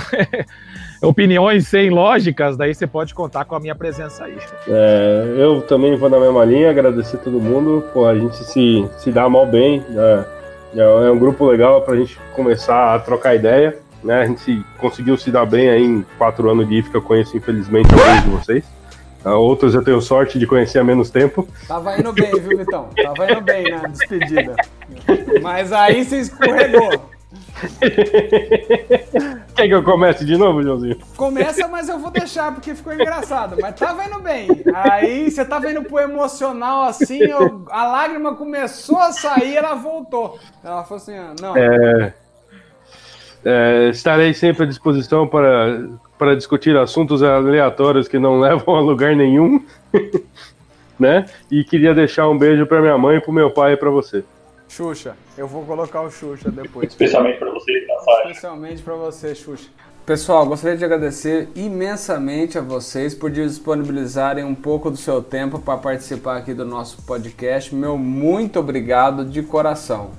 opiniões 1.03 1.69
sem 1.69 1.91
lógicas, 1.91 2.57
daí 2.57 2.75
você 2.75 2.87
pode 2.87 3.13
contar 3.13 3.45
com 3.45 3.55
a 3.55 3.61
minha 3.61 3.75
presença 3.75 4.25
aí. 4.25 4.39
É, 4.67 5.35
eu 5.37 5.61
também 5.63 5.95
vou 5.97 6.09
na 6.09 6.19
mesma 6.19 6.45
linha, 6.47 6.71
agradecer 6.71 7.19
todo 7.19 7.39
mundo. 7.39 7.85
Pô, 7.93 8.07
a 8.07 8.19
gente 8.19 8.37
se, 8.37 8.89
se 8.97 9.13
dá 9.13 9.29
mal 9.29 9.47
bem. 9.47 9.85
né? 9.91 10.25
É, 10.75 10.81
é 10.81 11.11
um 11.11 11.19
grupo 11.19 11.47
legal 11.47 11.83
pra 11.83 11.97
gente 11.97 12.19
começar 12.35 12.95
a 12.95 12.99
trocar 12.99 13.35
ideia. 13.35 13.79
Né? 14.03 14.21
A 14.23 14.27
gente 14.27 14.41
se- 14.41 14.65
conseguiu 14.79 15.17
se 15.17 15.31
dar 15.31 15.47
bem 15.47 15.71
aí 15.71 15.83
em 15.83 16.05
quatro 16.19 16.51
anos 16.51 16.69
de 16.69 16.75
IF, 16.79 16.95
eu 16.95 17.01
conheço 17.03 17.37
infelizmente 17.37 17.89
alguns 17.95 18.23
de 18.25 18.31
vocês. 18.31 18.65
Ah, 19.25 19.37
Outros 19.37 19.75
eu 19.75 19.83
tenho 19.83 20.03
sorte 20.03 20.39
de 20.39 20.47
conhecer 20.47 20.79
há 20.79 20.85
menos 20.85 21.09
tempo. 21.09 21.49
Tava 21.67 21.99
indo 21.99 22.13
bem, 22.13 22.31
viu, 22.39 22.59
Vitão? 22.59 22.91
Tava 23.03 23.33
indo 23.33 23.41
bem 23.41 23.65
na 23.71 23.87
despedida. 23.89 24.55
Mas 25.41 25.73
aí 25.73 26.05
você 26.05 26.19
escorregou. 26.19 27.14
Quer 29.55 29.69
que 29.69 29.75
eu 29.75 29.83
comece 29.83 30.25
de 30.25 30.37
novo, 30.37 30.63
Joãozinho? 30.63 30.97
Começa, 31.17 31.69
mas 31.69 31.89
eu 31.89 31.99
vou 31.99 32.11
deixar 32.11 32.53
porque 32.53 32.75
ficou 32.75 32.93
engraçado. 32.93 33.57
Mas 33.61 33.75
tava 33.77 34.05
indo 34.05 34.21
bem. 34.21 34.49
Aí 34.75 35.31
você 35.31 35.45
tava 35.45 35.71
indo 35.71 35.83
pro 35.83 35.99
emocional 36.01 36.83
assim, 36.85 37.19
eu- 37.23 37.65
a 37.71 37.87
lágrima 37.87 38.35
começou 38.35 38.99
a 38.99 39.13
sair 39.13 39.57
ela 39.57 39.75
voltou. 39.75 40.39
Ela 40.63 40.83
falou 40.85 40.97
assim: 41.03 41.17
ah, 41.17 41.35
não. 41.41 41.57
É, 41.57 42.15
é, 43.45 43.89
estarei 43.91 44.35
sempre 44.35 44.65
à 44.65 44.67
disposição 44.67 45.27
para, 45.27 45.89
para 46.19 46.35
discutir 46.35 46.77
assuntos 46.77 47.23
aleatórios 47.23 48.09
que 48.09 48.19
não 48.19 48.39
levam 48.41 48.75
a 48.75 48.81
lugar 48.81 49.15
nenhum. 49.15 49.65
né? 50.99 51.27
E 51.51 51.65
queria 51.65 51.95
deixar 51.95 52.29
um 52.29 52.39
beijo 52.39 52.67
para 52.67 52.81
minha 52.81 52.97
mãe, 52.97 53.21
para 53.21 53.33
meu 53.33 53.51
pai 53.51 53.73
e 53.73 53.77
para 53.77 53.91
você. 53.91 54.25
Xuxa. 54.69 55.17
Eu 55.37 55.49
vou 55.49 55.65
colocar 55.65 56.03
o 56.03 56.11
Xuxa 56.11 56.51
depois. 56.51 56.89
Especialmente 56.91 57.39
pra 57.39 57.51
você, 57.51 57.87
Nassai. 57.87 58.31
Especialmente 58.31 58.83
pra 58.83 58.95
você, 58.95 59.35
Xuxa. 59.35 59.69
Pessoal, 60.07 60.47
gostaria 60.47 60.77
de 60.77 60.85
agradecer 60.85 61.49
imensamente 61.57 62.59
a 62.59 62.61
vocês 62.61 63.15
por 63.15 63.31
disponibilizarem 63.31 64.45
um 64.45 64.55
pouco 64.55 64.91
do 64.91 64.97
seu 64.97 65.23
tempo 65.23 65.59
para 65.59 65.79
participar 65.79 66.37
aqui 66.37 66.55
do 66.55 66.65
nosso 66.65 67.03
podcast. 67.03 67.75
Meu 67.75 67.97
muito 67.97 68.61
obrigado 68.61 69.25
de 69.25 69.43
coração. 69.43 70.11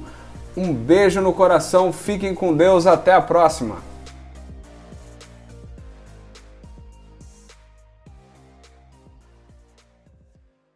Um 0.54 0.74
beijo 0.74 1.22
no 1.22 1.32
coração, 1.32 1.94
fiquem 1.94 2.34
com 2.34 2.54
Deus, 2.54 2.86
até 2.86 3.14
a 3.14 3.22
próxima. 3.22 3.85